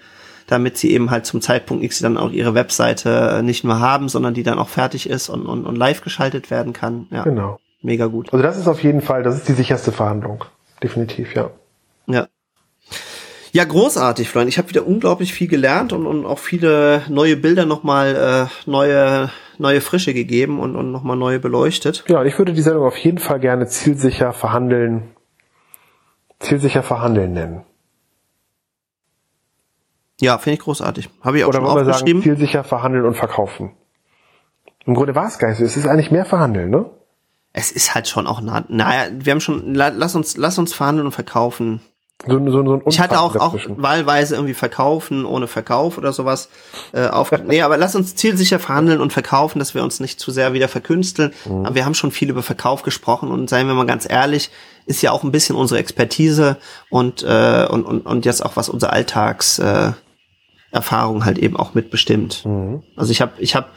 damit 0.47 0.77
Sie 0.77 0.91
eben 0.91 1.09
halt 1.09 1.25
zum 1.25 1.41
Zeitpunkt 1.41 1.83
X 1.83 1.99
dann 1.99 2.17
auch 2.17 2.31
Ihre 2.31 2.53
Webseite 2.53 3.37
äh, 3.37 3.41
nicht 3.41 3.63
nur 3.63 3.79
haben, 3.79 4.09
sondern 4.09 4.33
die 4.33 4.43
dann 4.43 4.59
auch 4.59 4.69
fertig 4.69 5.09
ist 5.09 5.29
und, 5.29 5.45
und, 5.45 5.65
und 5.65 5.77
live 5.77 6.01
geschaltet 6.01 6.51
werden 6.51 6.73
kann. 6.73 7.07
Ja. 7.11 7.23
Genau. 7.23 7.59
Mega 7.81 8.07
gut. 8.07 8.33
Also 8.33 8.43
das 8.43 8.57
ist 8.57 8.67
auf 8.67 8.83
jeden 8.83 9.01
Fall, 9.01 9.23
das 9.23 9.35
ist 9.35 9.47
die 9.47 9.53
sicherste 9.53 9.93
Verhandlung. 9.93 10.43
Definitiv, 10.83 11.33
ja. 11.33 11.51
Ja. 12.07 12.27
Ja, 13.51 13.63
großartig, 13.63 14.29
Florian. 14.29 14.49
Ich 14.49 14.57
habe 14.57 14.69
wieder 14.69 14.85
unglaublich 14.85 15.33
viel 15.33 15.47
gelernt 15.47 15.93
und, 15.93 16.05
und 16.05 16.25
auch 16.25 16.39
viele 16.39 17.03
neue 17.09 17.37
Bilder 17.37 17.65
nochmal 17.65 18.49
äh, 18.49 18.69
neue 18.69 19.31
neue 19.59 19.81
Frische 19.81 20.13
gegeben 20.13 20.59
und, 20.59 20.75
und 20.75 20.91
nochmal 20.91 21.17
neue 21.17 21.39
beleuchtet. 21.39 22.03
Ja, 22.07 22.23
ich 22.23 22.37
würde 22.37 22.53
die 22.53 22.61
Sendung 22.61 22.85
auf 22.85 22.97
jeden 22.97 23.17
Fall 23.17 23.39
gerne 23.39 23.67
zielsicher 23.67 24.33
verhandeln 24.33 25.15
zielsicher 26.39 26.83
verhandeln 26.83 27.33
nennen. 27.33 27.63
Ja, 30.19 30.37
finde 30.37 30.55
ich 30.55 30.59
großartig. 30.59 31.09
Habe 31.21 31.39
ich 31.39 31.43
auch 31.43 31.49
Oder 31.49 31.59
schon 31.59 31.67
aufgeschrieben. 31.67 32.21
sagen, 32.21 32.37
zielsicher 32.37 32.63
verhandeln 32.63 33.05
und 33.05 33.15
verkaufen? 33.15 33.71
Im 34.85 34.93
Grunde 34.93 35.15
war 35.15 35.27
es 35.27 35.39
gar 35.39 35.49
nicht 35.49 35.57
so. 35.57 35.65
Es 35.65 35.77
ist 35.77 35.87
eigentlich 35.87 36.11
mehr 36.11 36.25
verhandeln, 36.25 36.69
ne? 36.69 36.89
es 37.57 37.71
ist 37.71 37.95
halt 37.95 38.07
schon 38.07 38.27
auch. 38.27 38.39
Naja, 38.39 39.09
wir 39.11 39.31
haben 39.31 39.41
schon, 39.41 39.73
la, 39.73 39.87
lass 39.89 40.13
uns, 40.13 40.37
lass 40.37 40.59
uns 40.59 40.73
verhandeln 40.75 41.07
und 41.07 41.11
verkaufen. 41.11 41.81
So, 42.25 42.39
so, 42.49 42.65
so 42.65 42.73
ein 42.73 42.81
Ich 42.87 42.99
hatte 42.99 43.19
auch, 43.19 43.35
auch 43.35 43.55
wahlweise 43.69 44.35
irgendwie 44.35 44.55
verkaufen 44.55 45.23
ohne 45.23 45.47
Verkauf 45.47 45.99
oder 45.99 46.11
sowas 46.13 46.49
äh, 46.91 47.07
auf. 47.07 47.31
nee, 47.45 47.61
aber 47.61 47.77
lass 47.77 47.95
uns 47.95 48.15
zielsicher 48.15 48.57
verhandeln 48.57 49.01
und 49.01 49.13
verkaufen, 49.13 49.59
dass 49.59 49.75
wir 49.75 49.83
uns 49.83 49.99
nicht 49.99 50.19
zu 50.19 50.31
sehr 50.31 50.53
wieder 50.53 50.67
verkünsteln. 50.67 51.31
Mhm. 51.45 51.65
Aber 51.65 51.75
wir 51.75 51.85
haben 51.85 51.93
schon 51.93 52.11
viel 52.11 52.29
über 52.29 52.41
Verkauf 52.41 52.81
gesprochen 52.81 53.29
und 53.29 53.49
seien 53.49 53.67
wir 53.67 53.75
mal 53.75 53.85
ganz 53.85 54.09
ehrlich, 54.09 54.49
ist 54.87 55.03
ja 55.03 55.11
auch 55.11 55.23
ein 55.23 55.31
bisschen 55.31 55.55
unsere 55.55 55.79
Expertise 55.79 56.57
und 56.89 57.21
äh, 57.21 57.67
und, 57.69 57.85
und 57.85 58.05
und 58.05 58.25
jetzt 58.25 58.43
auch 58.43 58.55
was 58.55 58.69
unser 58.69 58.91
Alltags 58.93 59.59
äh, 59.59 59.91
Erfahrung 60.71 61.23
halt 61.23 61.37
eben 61.37 61.55
auch 61.55 61.75
mitbestimmt. 61.75 62.45
Mhm. 62.45 62.81
Also 62.95 63.11
ich 63.11 63.21
habe 63.21 63.33
ich 63.37 63.55
habe 63.55 63.67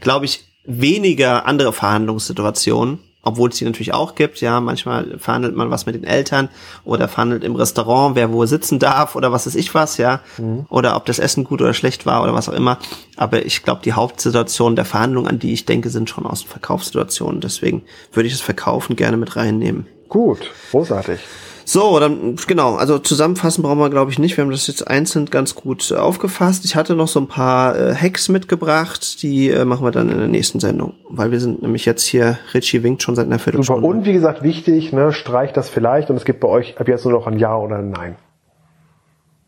glaube 0.00 0.26
ich 0.26 0.44
weniger 0.64 1.46
andere 1.46 1.72
Verhandlungssituationen, 1.72 2.98
obwohl 3.26 3.50
es 3.50 3.56
die 3.56 3.64
natürlich 3.64 3.92
auch 3.92 4.14
gibt. 4.14 4.40
Ja, 4.40 4.60
manchmal 4.60 5.18
verhandelt 5.18 5.56
man 5.56 5.70
was 5.70 5.84
mit 5.84 5.94
den 5.94 6.04
Eltern 6.04 6.48
oder 6.84 7.08
verhandelt 7.08 7.44
im 7.44 7.56
Restaurant, 7.56 8.14
wer 8.14 8.32
wo 8.32 8.46
sitzen 8.46 8.78
darf 8.78 9.16
oder 9.16 9.32
was 9.32 9.46
ist 9.46 9.56
ich 9.56 9.74
was, 9.74 9.96
ja. 9.98 10.20
Oder 10.68 10.96
ob 10.96 11.06
das 11.06 11.18
Essen 11.18 11.44
gut 11.44 11.60
oder 11.60 11.74
schlecht 11.74 12.06
war 12.06 12.22
oder 12.22 12.34
was 12.34 12.48
auch 12.48 12.52
immer. 12.52 12.78
Aber 13.16 13.44
ich 13.44 13.62
glaube, 13.62 13.80
die 13.84 13.94
Hauptsituation 13.94 14.76
der 14.76 14.84
Verhandlung, 14.84 15.26
an 15.26 15.38
die 15.38 15.52
ich 15.52 15.66
denke, 15.66 15.90
sind 15.90 16.08
schon 16.08 16.24
aus 16.24 16.42
Verkaufssituationen. 16.42 17.40
Deswegen 17.40 17.82
würde 18.12 18.28
ich 18.28 18.32
das 18.32 18.42
Verkaufen 18.42 18.94
gerne 18.96 19.16
mit 19.16 19.36
reinnehmen. 19.36 19.86
Gut, 20.08 20.50
großartig. 20.70 21.20
So, 21.68 21.98
dann 21.98 22.36
genau, 22.46 22.76
also 22.76 23.00
zusammenfassen 23.00 23.62
brauchen 23.62 23.80
wir 23.80 23.90
glaube 23.90 24.12
ich 24.12 24.20
nicht. 24.20 24.36
Wir 24.36 24.44
haben 24.44 24.52
das 24.52 24.68
jetzt 24.68 24.86
einzeln 24.86 25.26
ganz 25.26 25.56
gut 25.56 25.90
äh, 25.90 25.96
aufgefasst. 25.96 26.64
Ich 26.64 26.76
hatte 26.76 26.94
noch 26.94 27.08
so 27.08 27.18
ein 27.18 27.26
paar 27.26 27.76
äh, 27.76 27.92
Hacks 27.92 28.28
mitgebracht, 28.28 29.20
die 29.20 29.50
äh, 29.50 29.64
machen 29.64 29.84
wir 29.84 29.90
dann 29.90 30.08
in 30.08 30.16
der 30.16 30.28
nächsten 30.28 30.60
Sendung, 30.60 30.94
weil 31.10 31.32
wir 31.32 31.40
sind 31.40 31.62
nämlich 31.62 31.84
jetzt 31.84 32.04
hier, 32.04 32.38
Richie 32.54 32.84
winkt 32.84 33.02
schon 33.02 33.16
seit 33.16 33.26
einer 33.26 33.40
Super. 33.40 33.50
Viertelstunde. 33.50 33.84
Und 33.84 34.04
wie 34.04 34.12
gesagt, 34.12 34.44
wichtig, 34.44 34.92
ne, 34.92 35.12
streicht 35.12 35.56
das 35.56 35.68
vielleicht 35.68 36.08
und 36.08 36.14
es 36.14 36.24
gibt 36.24 36.38
bei 36.38 36.46
euch 36.46 36.78
ab 36.78 36.86
jetzt 36.86 37.04
nur 37.04 37.12
noch 37.12 37.26
ein 37.26 37.36
Ja 37.36 37.56
oder 37.56 37.78
ein 37.78 37.90
Nein. 37.90 38.14